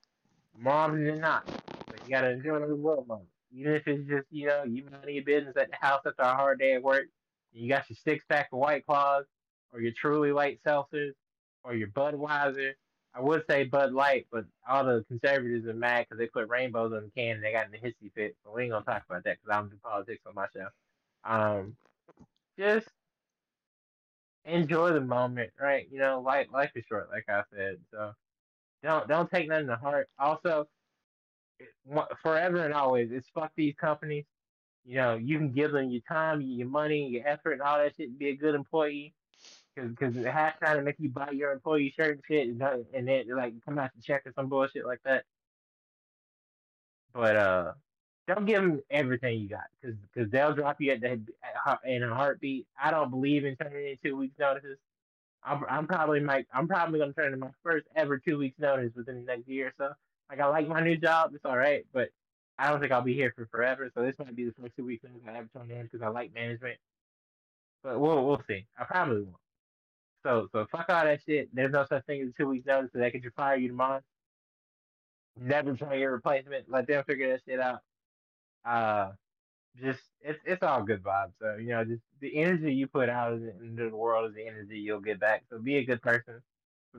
often 0.66 1.06
than 1.06 1.20
not. 1.20 1.46
But 1.90 2.04
you 2.04 2.12
gotta 2.12 2.32
enjoy 2.32 2.60
the 2.60 2.76
world 2.76 3.08
moment. 3.08 3.30
Even 3.54 3.74
if 3.74 3.88
it's 3.88 4.08
just 4.08 4.28
you 4.30 4.48
know 4.48 4.64
you 4.64 4.84
minding 4.92 5.16
your 5.16 5.24
business 5.24 5.56
at 5.58 5.70
the 5.70 5.78
house 5.80 6.02
after 6.06 6.22
a 6.22 6.36
hard 6.36 6.60
day 6.60 6.74
at 6.74 6.84
work. 6.84 7.06
You 7.54 7.70
got 7.70 7.90
your 7.90 7.98
six 8.04 8.24
pack 8.30 8.50
of 8.52 8.60
White 8.60 8.86
Claws 8.86 9.26
or 9.72 9.82
your 9.82 9.94
Truly 9.94 10.32
Light 10.32 10.60
seltzers 10.66 11.14
or 11.64 11.76
your 11.76 11.88
Budweiser. 11.88 12.74
I 13.16 13.22
would 13.22 13.44
say 13.50 13.64
Bud 13.64 13.94
Light, 13.94 14.28
but 14.32 14.46
all 14.70 14.84
the 14.86 15.04
conservatives 15.08 15.66
are 15.66 15.74
mad 15.74 16.06
because 16.08 16.20
they 16.20 16.28
put 16.28 16.50
rainbows 16.50 16.94
on 16.94 17.04
the 17.06 17.10
can 17.10 17.38
and 17.38 17.44
they 17.44 17.52
got 17.52 17.66
in 17.66 17.72
the 17.72 17.80
hissy 17.80 18.14
fit. 18.14 18.36
But 18.44 18.54
we 18.54 18.64
ain't 18.64 18.72
gonna 18.74 18.86
talk 18.86 19.04
about 19.10 19.24
that 19.24 19.38
because 19.42 19.56
I 19.56 19.60
don't 19.60 19.70
do 19.70 19.78
politics 19.84 20.22
on 20.28 20.36
my 20.36 20.48
show. 20.54 20.68
Um, 21.24 21.78
just 22.60 22.88
enjoy 24.48 24.94
the 24.94 25.02
moment, 25.02 25.52
right? 25.60 25.88
You 25.92 26.00
know, 26.00 26.22
life 26.22 26.48
life 26.52 26.72
is 26.76 26.86
short, 26.88 27.10
like 27.12 27.26
I 27.30 27.44
said. 27.56 27.78
So 27.92 28.14
don't 28.84 29.08
don't 29.08 29.30
take 29.30 29.50
nothing 29.50 29.68
to 29.68 29.76
heart. 29.76 30.10
Also, 30.18 30.68
forever 32.22 32.66
and 32.66 32.74
always, 32.74 33.12
it's 33.12 33.30
fuck 33.30 33.52
these 33.56 33.76
companies. 33.76 34.26
You 34.86 34.96
know, 34.96 35.16
you 35.16 35.38
can 35.38 35.52
give 35.52 35.74
them 35.74 35.90
your 35.90 36.02
time, 36.08 36.42
your 36.42 36.68
money, 36.68 37.08
your 37.08 37.28
effort, 37.28 37.54
and 37.54 37.62
all 37.62 37.78
that 37.78 37.96
shit. 37.98 38.10
and 38.10 38.18
Be 38.18 38.30
a 38.30 38.36
good 38.36 38.56
employee, 38.56 39.14
because 39.76 39.92
because 39.92 40.26
half 40.26 40.58
trying 40.60 40.78
to 40.78 40.84
make 40.84 40.96
you 40.98 41.10
buy 41.10 41.32
your 41.32 41.52
employee 41.52 41.94
shirt 41.96 42.16
and 42.16 42.24
shit, 42.26 42.48
and, 42.48 42.62
and 42.94 43.08
then 43.08 43.26
like 43.36 43.54
come 43.66 43.78
out 43.78 43.92
to 43.94 44.02
check 44.02 44.26
or 44.26 44.32
some 44.34 44.48
bullshit 44.48 44.86
like 44.86 45.02
that. 45.04 45.26
But 47.14 47.36
uh, 47.36 47.74
don't 48.28 48.46
give 48.46 48.62
them 48.62 48.82
everything 48.92 49.40
you 49.40 49.48
got, 49.48 49.68
because 49.82 49.96
because 50.14 50.30
they'll 50.32 50.54
drop 50.54 50.82
you 50.82 50.92
at 50.92 51.02
the 51.02 51.20
in 51.86 52.04
a 52.04 52.14
heartbeat. 52.14 52.68
I 52.82 52.92
don't 52.92 53.10
believe 53.10 53.46
in 53.46 53.56
turning 53.56 53.88
in 53.88 53.98
two 54.04 54.18
weeks 54.18 54.38
notices. 54.38 54.78
I'm 55.44 55.64
I'm 55.70 55.88
probably 55.88 56.20
might 56.20 56.46
I'm 56.54 56.68
probably 56.68 57.00
gonna 57.00 57.14
turn 57.14 57.34
in 57.34 57.40
my 57.40 57.52
first 57.64 57.88
ever 57.96 58.18
two 58.18 58.38
weeks 58.38 58.60
notice 58.60 58.92
within 58.96 59.16
the 59.16 59.22
next 59.22 59.48
year 59.48 59.68
or 59.68 59.74
so. 59.78 59.94
Like 60.30 60.42
I 60.42 60.48
like 60.48 60.68
my 60.68 60.82
new 60.82 60.98
job, 60.98 61.32
it's 61.34 61.46
all 61.46 61.58
right, 61.58 61.86
but 61.94 62.10
I 62.60 62.70
don't 62.70 62.82
think 62.82 62.92
I'll 62.92 63.02
be 63.02 63.14
here 63.14 63.32
for 63.36 63.46
forever. 63.46 63.90
So 63.96 64.02
this 64.02 64.20
might 64.20 64.36
be 64.36 64.46
the 64.46 64.54
first 64.60 64.76
two 64.76 64.86
weeks 64.86 65.04
notice 65.04 65.22
I 65.26 65.38
ever 65.38 65.50
turn 65.56 65.72
in 65.72 65.84
because 65.84 66.02
I 66.02 66.10
like 66.10 66.34
management. 66.34 66.78
But 67.82 68.00
we'll 68.00 68.26
we'll 68.26 68.44
see. 68.48 68.66
I 68.78 68.84
probably 68.84 69.22
won't. 69.22 69.36
So 70.24 70.50
so 70.52 70.66
fuck 70.70 70.90
all 70.90 71.06
that 71.06 71.22
shit. 71.26 71.48
There's 71.54 71.72
no 71.72 71.86
such 71.86 72.06
thing 72.06 72.22
as 72.24 72.34
two 72.38 72.50
weeks 72.50 72.66
notice, 72.66 72.90
so 72.92 73.00
they 73.00 73.12
could 73.12 73.24
just 73.24 73.36
fire 73.38 73.56
you 73.56 73.70
tomorrow. 73.70 74.02
Never 75.40 75.76
try 75.76 75.94
your 75.94 76.12
replacement. 76.12 76.70
Let 76.70 76.88
them 76.88 77.04
figure 77.06 77.32
that 77.32 77.42
shit 77.48 77.62
out. 77.62 77.82
Uh, 78.68 79.12
just 79.82 80.02
it's 80.22 80.40
it's 80.46 80.64
all 80.64 80.84
good 80.84 81.04
vibes. 81.04 81.34
So 81.40 81.58
you 81.58 81.70
know, 81.70 81.84
just 81.86 82.02
the 82.20 82.36
energy 82.38 82.74
you 82.74 82.88
put 82.88 83.10
out 83.10 83.34
into 83.34 83.90
the 83.90 83.96
world 83.96 84.30
is 84.30 84.36
the 84.36 84.48
energy 84.48 84.80
you'll 84.80 85.02
get 85.02 85.20
back. 85.20 85.44
So 85.50 85.60
be 85.60 85.78
a 85.78 85.86
good 85.86 86.02
person. 86.02 86.42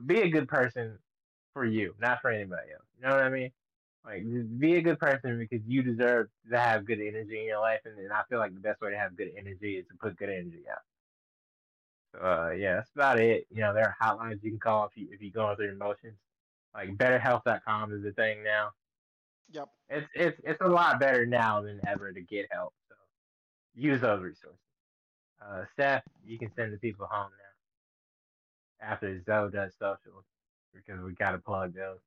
Be 0.05 0.21
a 0.21 0.29
good 0.29 0.47
person 0.47 0.97
for 1.53 1.65
you, 1.65 1.95
not 1.99 2.21
for 2.21 2.31
anybody 2.31 2.71
else. 2.73 2.85
You 2.97 3.07
know 3.07 3.15
what 3.15 3.23
I 3.23 3.29
mean? 3.29 3.51
Like 4.05 4.23
just 4.23 4.59
be 4.59 4.77
a 4.77 4.81
good 4.81 4.99
person 4.99 5.37
because 5.37 5.65
you 5.67 5.83
deserve 5.83 6.29
to 6.51 6.59
have 6.59 6.85
good 6.85 7.01
energy 7.01 7.39
in 7.41 7.45
your 7.47 7.59
life, 7.59 7.81
and, 7.85 7.97
and 7.99 8.13
I 8.13 8.21
feel 8.29 8.39
like 8.39 8.53
the 8.53 8.61
best 8.61 8.81
way 8.81 8.91
to 8.91 8.97
have 8.97 9.17
good 9.17 9.31
energy 9.37 9.77
is 9.77 9.87
to 9.89 9.95
put 9.99 10.17
good 10.17 10.29
energy 10.29 10.63
out. 10.71 10.81
So 12.15 12.25
uh, 12.25 12.49
yeah, 12.51 12.75
that's 12.75 12.91
about 12.95 13.19
it. 13.19 13.45
You 13.51 13.61
know, 13.61 13.73
there 13.73 13.85
are 13.85 13.97
hotlines 14.01 14.43
you 14.43 14.51
can 14.51 14.59
call 14.59 14.85
if 14.85 14.91
you 14.95 15.09
if 15.11 15.21
you're 15.21 15.31
going 15.31 15.55
through 15.57 15.71
emotions. 15.71 16.17
Like 16.73 16.95
BetterHelp.com 16.97 17.93
is 17.93 18.05
a 18.05 18.13
thing 18.13 18.43
now. 18.43 18.71
Yep. 19.51 19.69
It's 19.89 20.07
it's 20.15 20.41
it's 20.43 20.61
a 20.61 20.67
lot 20.67 20.99
better 20.99 21.25
now 21.25 21.61
than 21.61 21.79
ever 21.87 22.11
to 22.11 22.21
get 22.21 22.47
help. 22.51 22.73
So 22.89 22.95
use 23.75 24.01
those 24.01 24.21
resources. 24.21 24.59
Uh, 25.41 25.63
Steph, 25.73 26.03
you 26.25 26.37
can 26.37 26.51
send 26.55 26.73
the 26.73 26.77
people 26.77 27.07
home 27.09 27.31
now. 28.81 28.87
After 28.87 29.21
Zoe 29.23 29.51
does 29.51 29.73
socials, 29.79 30.25
because 30.73 31.01
we 31.01 31.13
got 31.13 31.31
to 31.31 31.39
plug 31.39 31.73
those. 31.73 31.99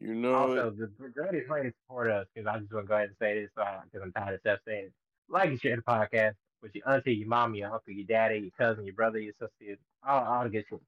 You 0.00 0.14
know 0.14 0.34
Also, 0.34 0.68
it. 0.68 0.78
the 0.78 0.90
the 0.98 1.08
greatest 1.08 1.48
way 1.50 1.62
to 1.64 1.72
support 1.72 2.10
us, 2.10 2.26
because 2.34 2.46
I 2.46 2.58
just 2.58 2.72
want 2.72 2.86
to 2.86 2.88
go 2.88 2.94
ahead 2.94 3.08
and 3.08 3.16
say 3.18 3.40
this, 3.40 3.50
because 3.54 4.02
I'm 4.02 4.12
tired 4.12 4.34
of 4.34 4.40
Steph 4.40 4.60
saying 4.66 4.86
it. 4.86 4.92
Like 5.28 5.48
and 5.50 5.60
share 5.60 5.76
the 5.76 5.82
podcast 5.82 6.34
with 6.62 6.74
your 6.74 6.88
auntie, 6.88 7.14
your 7.14 7.28
mom, 7.28 7.54
your 7.54 7.72
uncle, 7.72 7.92
your 7.92 8.06
daddy, 8.06 8.38
your 8.40 8.50
cousin, 8.58 8.84
your 8.84 8.94
brother, 8.94 9.18
your 9.18 9.32
sister, 9.34 9.76
all, 10.06 10.24
all 10.24 10.44
the 10.44 10.50
good 10.50 10.64
shit. 10.68 10.80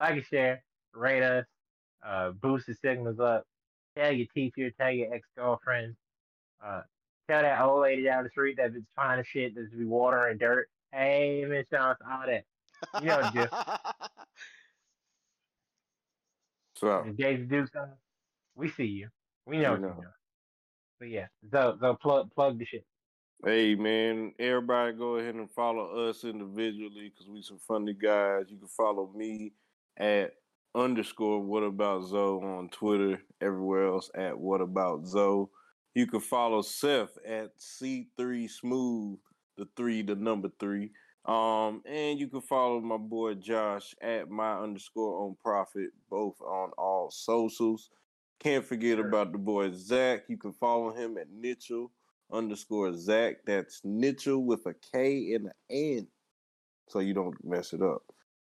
Like 0.00 0.14
and 0.16 0.24
share, 0.26 0.64
rate 0.94 1.22
us, 1.22 1.46
uh, 2.04 2.30
boost 2.30 2.66
the 2.66 2.74
signals 2.74 3.20
up. 3.20 3.46
Tell 3.96 4.12
your 4.12 4.26
teacher, 4.34 4.70
tell 4.70 4.90
your 4.90 5.14
ex 5.14 5.26
girlfriend, 5.36 5.94
uh, 6.64 6.82
tell 7.28 7.42
that 7.42 7.60
old 7.60 7.82
lady 7.82 8.02
down 8.02 8.24
the 8.24 8.30
street 8.30 8.56
that 8.56 8.74
it's 8.74 8.86
fine 8.96 9.18
as 9.18 9.26
shit, 9.26 9.54
there's 9.54 9.70
be 9.70 9.84
water 9.84 10.26
and 10.26 10.40
dirt. 10.40 10.68
Hey, 10.92 11.44
Miss 11.48 11.66
Johnson, 11.70 12.06
all 12.10 12.26
that. 12.26 12.44
You 13.00 13.06
know 13.06 13.30
drift. 13.32 13.54
So 16.76 17.04
do 17.16 17.66
something, 17.72 17.96
we 18.56 18.68
see 18.68 18.84
you. 18.84 19.08
We 19.46 19.58
know 19.58 19.62
You 19.62 19.70
what 19.70 19.80
you're 19.80 19.90
know. 19.90 20.04
But 20.98 21.08
yeah, 21.08 21.26
so 21.52 21.76
so 21.80 21.94
plug 21.94 22.30
plug 22.34 22.58
the 22.58 22.66
shit. 22.66 22.84
Hey 23.44 23.74
man, 23.74 24.32
everybody 24.38 24.92
go 24.92 25.16
ahead 25.16 25.34
and 25.34 25.50
follow 25.50 26.08
us 26.08 26.24
individually 26.24 27.10
because 27.10 27.28
we 27.28 27.42
some 27.42 27.58
funny 27.58 27.94
guys. 27.94 28.46
You 28.48 28.58
can 28.58 28.68
follow 28.68 29.12
me 29.14 29.52
at 29.96 30.32
underscore 30.74 31.40
what 31.40 31.62
about 31.62 32.04
Zoe 32.06 32.42
on 32.44 32.68
Twitter, 32.70 33.20
everywhere 33.40 33.86
else 33.86 34.10
at 34.14 34.38
what 34.38 34.60
about 34.60 35.06
Zoe. 35.06 35.46
You 35.94 36.06
can 36.06 36.20
follow 36.20 36.62
Seth 36.62 37.16
at 37.24 37.56
C3 37.58 38.50
Smooth, 38.50 39.18
the 39.56 39.68
three, 39.76 40.02
the 40.02 40.16
number 40.16 40.50
three. 40.58 40.90
Um, 41.24 41.82
and 41.86 42.18
you 42.18 42.28
can 42.28 42.42
follow 42.42 42.80
my 42.80 42.96
boy 42.98 43.34
Josh 43.34 43.94
at 44.02 44.28
my 44.28 44.58
underscore 44.58 45.24
on 45.24 45.36
profit, 45.42 45.90
both 46.10 46.40
on 46.42 46.70
all 46.76 47.10
socials. 47.10 47.90
Can't 48.40 48.64
forget 48.64 48.98
Sure. 48.98 49.06
about 49.08 49.32
the 49.32 49.38
boy 49.38 49.70
Zach. 49.72 50.24
You 50.28 50.36
can 50.36 50.52
follow 50.52 50.90
him 50.92 51.16
at 51.16 51.30
Mitchell 51.30 51.90
underscore 52.30 52.92
Zach. 52.94 53.36
That's 53.46 53.80
Nitchell 53.82 54.44
with 54.44 54.66
a 54.66 54.74
K 54.74 55.32
and 55.34 55.46
an 55.46 55.52
N, 55.70 56.08
so 56.88 56.98
you 56.98 57.14
don't 57.14 57.42
mess 57.44 57.72
it 57.72 57.80
up. 57.80 58.02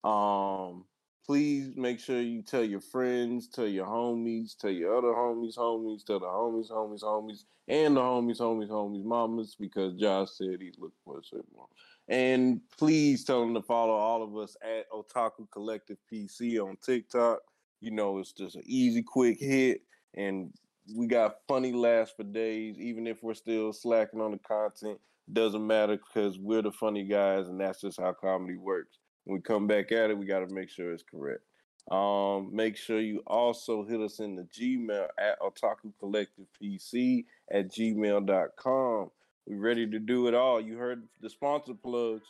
Um, 0.09 0.84
please 1.28 1.76
make 1.76 2.00
sure 2.00 2.22
you 2.22 2.40
tell 2.40 2.64
your 2.64 2.80
friends, 2.80 3.48
tell 3.48 3.66
your 3.66 3.84
homies, 3.84 4.56
tell 4.56 4.70
your 4.70 4.96
other 4.96 5.09
homies, 5.09 5.59
homies, 5.59 6.02
tell 6.02 6.18
the 6.18 6.24
homies, 6.24 6.70
homies, 6.70 7.02
homies, 7.02 7.44
and 7.68 7.96
the 7.96 8.00
homies, 8.00 8.38
homies, 8.38 8.70
homies, 8.70 9.05
mamas, 9.05 9.55
because 9.60 9.92
Josh 10.00 10.30
said 10.30 10.56
he's 10.59 10.78
looking 10.78 10.96
for 11.05 11.18
a 11.18 11.22
certain 11.22 11.44
one. 11.52 11.68
And 12.09 12.62
please 12.78 13.24
tell 13.24 13.40
them 13.40 13.52
to 13.52 13.60
follow 13.60 13.92
all 13.92 14.22
of 14.22 14.34
us 14.38 14.56
at 14.62 14.90
Otaku 14.90 15.50
Collective 15.52 15.98
PC 16.10 16.59
on 16.66 16.78
TikTok. 16.82 17.40
You 17.82 17.90
know, 17.90 18.18
it's 18.18 18.32
just 18.32 18.56
an 18.56 18.62
easy, 18.64 19.02
quick 19.02 19.38
hit, 19.38 19.82
and 20.14 20.50
we 20.96 21.06
got 21.06 21.40
funny 21.46 21.72
laughs 21.72 22.14
for 22.16 22.24
days, 22.24 22.78
even 22.78 23.06
if 23.06 23.22
we're 23.22 23.34
still 23.34 23.74
slacking 23.74 24.22
on 24.22 24.30
the 24.30 24.38
content. 24.38 24.98
Doesn't 25.30 25.66
matter 25.66 25.98
because 25.98 26.38
we're 26.38 26.62
the 26.62 26.72
funny 26.72 27.05
guys, 27.05 27.48
and 27.48 27.60
that's 27.60 27.82
just 27.82 28.00
how 28.00 28.14
comedy 28.14 28.56
works. 28.56 28.98
When 29.28 29.36
we 29.36 29.42
come 29.42 29.66
back 29.66 29.92
at 29.92 30.09
it, 30.09 30.16
we 30.16 30.24
got 30.24 30.48
to 30.48 30.55
make 30.55 30.70
sure 30.70 30.90
it's 30.90 31.02
correct. 31.02 31.42
Um, 31.90 32.48
make 32.50 32.78
sure 32.78 32.98
you 32.98 33.22
also 33.26 33.84
hit 33.84 34.00
us 34.00 34.20
in 34.20 34.34
the 34.34 34.44
Gmail 34.44 35.06
at 35.18 35.38
Otaku 35.40 35.92
Collective 36.00 36.46
PC 36.60 37.26
at 37.52 37.70
gmail.com. 37.70 39.10
We're 39.46 39.59
ready 39.59 39.86
to 39.86 39.98
do 39.98 40.28
it 40.28 40.34
all. 40.34 40.62
You 40.62 40.78
heard 40.78 41.02
the 41.20 41.28
sponsor 41.28 41.74
plugs. 41.74 42.26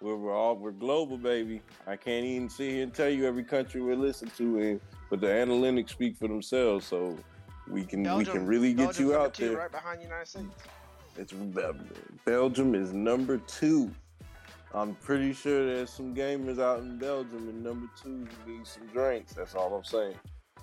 We're, 0.00 0.16
we're 0.16 0.34
all 0.34 0.56
we're 0.56 0.72
global, 0.72 1.16
baby. 1.16 1.62
I 1.86 1.94
can't 1.94 2.24
even 2.24 2.50
sit 2.50 2.72
here 2.72 2.82
and 2.82 2.92
tell 2.92 3.08
you 3.08 3.24
every 3.24 3.44
country 3.44 3.80
we 3.80 3.94
listen 3.94 4.28
to, 4.36 4.58
and 4.58 4.80
but 5.10 5.20
the 5.20 5.28
analytics 5.28 5.90
speak 5.90 6.16
for 6.16 6.26
themselves. 6.26 6.86
So 6.86 7.16
we 7.68 7.84
can 7.84 8.02
Belgium, 8.02 8.32
we 8.32 8.38
can 8.38 8.46
really 8.48 8.74
get 8.74 8.86
Belgium's 8.86 8.98
you 8.98 9.16
out 9.16 9.34
there. 9.34 9.58
Right 9.58 9.70
behind 9.70 10.00
the 10.00 10.04
United 10.04 10.26
States. 10.26 10.46
It's 11.16 11.32
Belgium 12.24 12.74
is 12.74 12.92
number 12.92 13.38
two. 13.38 13.92
I'm 14.74 14.94
pretty 14.96 15.34
sure 15.34 15.66
there's 15.66 15.90
some 15.90 16.14
gamers 16.14 16.58
out 16.58 16.80
in 16.80 16.98
Belgium 16.98 17.48
and 17.48 17.62
number 17.62 17.88
two 18.00 18.26
who 18.44 18.52
need 18.52 18.66
some 18.66 18.86
drinks. 18.86 19.34
That's 19.34 19.54
all 19.54 19.74
I'm 19.74 19.84
saying. 19.84 20.14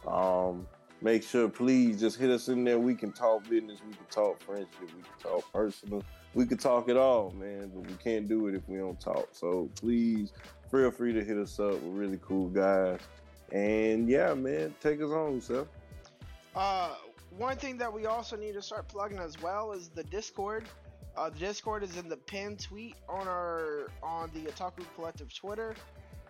Um, 0.07 0.68
make 1.02 1.22
sure, 1.22 1.48
please, 1.48 1.99
just 1.99 2.18
hit 2.18 2.31
us 2.31 2.48
in 2.48 2.64
there. 2.64 2.80
We 2.80 2.95
can 2.95 3.11
talk 3.11 3.48
business. 3.48 3.80
We 3.88 3.94
can 3.94 4.06
talk 4.10 4.41
friendship. 4.41 4.72
We 4.81 4.88
can 4.88 5.19
talk 5.22 5.52
personal. 5.53 6.03
We 6.34 6.48
can 6.48 6.57
talk 6.57 6.90
it 6.90 6.98
all, 6.98 7.31
man. 7.38 7.72
But 7.73 7.88
we 7.88 7.94
can't 8.03 8.27
do 8.27 8.48
it 8.48 8.56
if 8.56 8.68
we 8.68 8.77
don't 8.77 8.99
talk. 8.99 9.30
So 9.31 9.69
please, 9.80 10.34
feel 10.72 10.90
free 10.90 11.14
to 11.14 11.23
hit 11.23 11.38
us 11.38 11.60
up. 11.60 11.80
We're 11.81 12.02
really 12.02 12.19
cool 12.23 12.49
guys. 12.49 12.99
And 13.52 14.10
yeah, 14.10 14.34
man, 14.34 14.73
take 14.81 15.02
us 15.02 15.10
home, 15.10 15.40
sir. 15.40 15.68
Uh, 16.56 16.95
one 17.38 17.57
thing 17.57 17.77
that 17.77 17.94
we 17.94 18.07
also 18.07 18.36
need 18.36 18.53
to 18.53 18.61
start 18.61 18.88
plugging 18.88 19.19
as 19.19 19.40
well 19.41 19.72
is 19.72 19.90
the 19.90 20.03
Discord. 20.03 20.65
Uh, 21.20 21.30
the 21.30 21.38
Discord 21.38 21.84
is 21.84 21.98
in 21.98 22.08
the 22.08 22.16
pinned 22.16 22.62
tweet 22.62 22.96
on 23.10 23.28
our 23.28 23.91
on 24.02 24.32
the 24.34 24.50
Otaku 24.50 24.86
Collective 24.96 25.34
Twitter. 25.34 25.76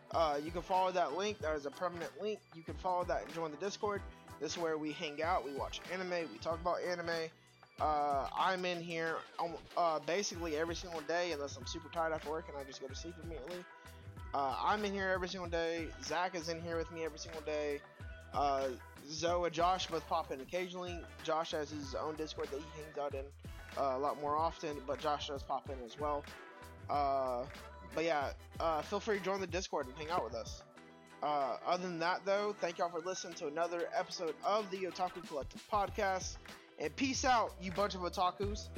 Uh, 0.09 0.39
you 0.43 0.49
can 0.49 0.63
follow 0.63 0.91
that 0.91 1.15
link. 1.15 1.37
That 1.37 1.55
is 1.55 1.67
a 1.67 1.69
permanent 1.69 2.09
link. 2.19 2.39
You 2.55 2.63
can 2.63 2.73
follow 2.73 3.03
that 3.03 3.23
and 3.23 3.33
join 3.35 3.51
the 3.51 3.57
Discord. 3.57 4.01
This 4.41 4.53
is 4.53 4.57
where 4.57 4.79
we 4.79 4.91
hang 4.91 5.21
out. 5.21 5.45
We 5.45 5.53
watch 5.53 5.79
anime. 5.93 6.27
We 6.31 6.39
talk 6.39 6.59
about 6.59 6.77
anime. 6.81 7.29
Uh, 7.79 8.29
I'm 8.35 8.65
in 8.65 8.81
here 8.81 9.17
um, 9.37 9.53
uh, 9.77 9.99
basically 10.07 10.57
every 10.57 10.75
single 10.75 11.01
day, 11.01 11.33
unless 11.33 11.55
I'm 11.55 11.67
super 11.67 11.89
tired 11.89 12.11
after 12.11 12.31
work 12.31 12.45
and 12.49 12.57
I 12.57 12.63
just 12.63 12.81
go 12.81 12.87
to 12.87 12.95
sleep 12.95 13.13
immediately. 13.23 13.63
Uh, 14.33 14.55
I'm 14.59 14.83
in 14.85 14.91
here 14.91 15.09
every 15.13 15.29
single 15.29 15.49
day. 15.49 15.85
Zach 16.03 16.33
is 16.33 16.49
in 16.49 16.61
here 16.61 16.77
with 16.77 16.91
me 16.91 17.05
every 17.05 17.19
single 17.19 17.41
day. 17.41 17.79
Uh, 18.33 18.69
Zoe 19.07 19.45
and 19.45 19.53
Josh 19.53 19.85
both 19.85 20.07
pop 20.07 20.31
in 20.31 20.41
occasionally. 20.41 20.99
Josh 21.23 21.51
has 21.51 21.69
his 21.69 21.93
own 21.93 22.15
Discord 22.15 22.49
that 22.49 22.57
he 22.57 22.81
hangs 22.81 22.97
out 22.97 23.13
in 23.13 23.25
uh, 23.79 23.93
a 23.95 23.99
lot 23.99 24.21
more 24.21 24.35
often, 24.35 24.77
but 24.85 24.99
Josh 24.99 25.27
does 25.27 25.43
pop 25.43 25.69
in 25.69 25.83
as 25.85 25.99
well. 25.99 26.23
Uh, 26.89 27.45
but 27.95 28.03
yeah, 28.03 28.31
uh, 28.59 28.81
feel 28.81 28.99
free 28.99 29.17
to 29.17 29.23
join 29.23 29.39
the 29.39 29.47
Discord 29.47 29.87
and 29.87 29.95
hang 29.95 30.09
out 30.09 30.23
with 30.23 30.35
us. 30.35 30.63
Uh, 31.21 31.57
other 31.65 31.83
than 31.83 31.99
that, 31.99 32.21
though, 32.25 32.55
thank 32.61 32.77
y'all 32.77 32.89
for 32.89 32.99
listening 32.99 33.33
to 33.35 33.47
another 33.47 33.89
episode 33.93 34.35
of 34.45 34.69
the 34.71 34.77
Otaku 34.77 35.27
Collective 35.27 35.63
podcast. 35.71 36.37
And 36.79 36.95
peace 36.95 37.25
out, 37.25 37.53
you 37.61 37.71
bunch 37.71 37.95
of 37.95 38.01
otakus. 38.01 38.69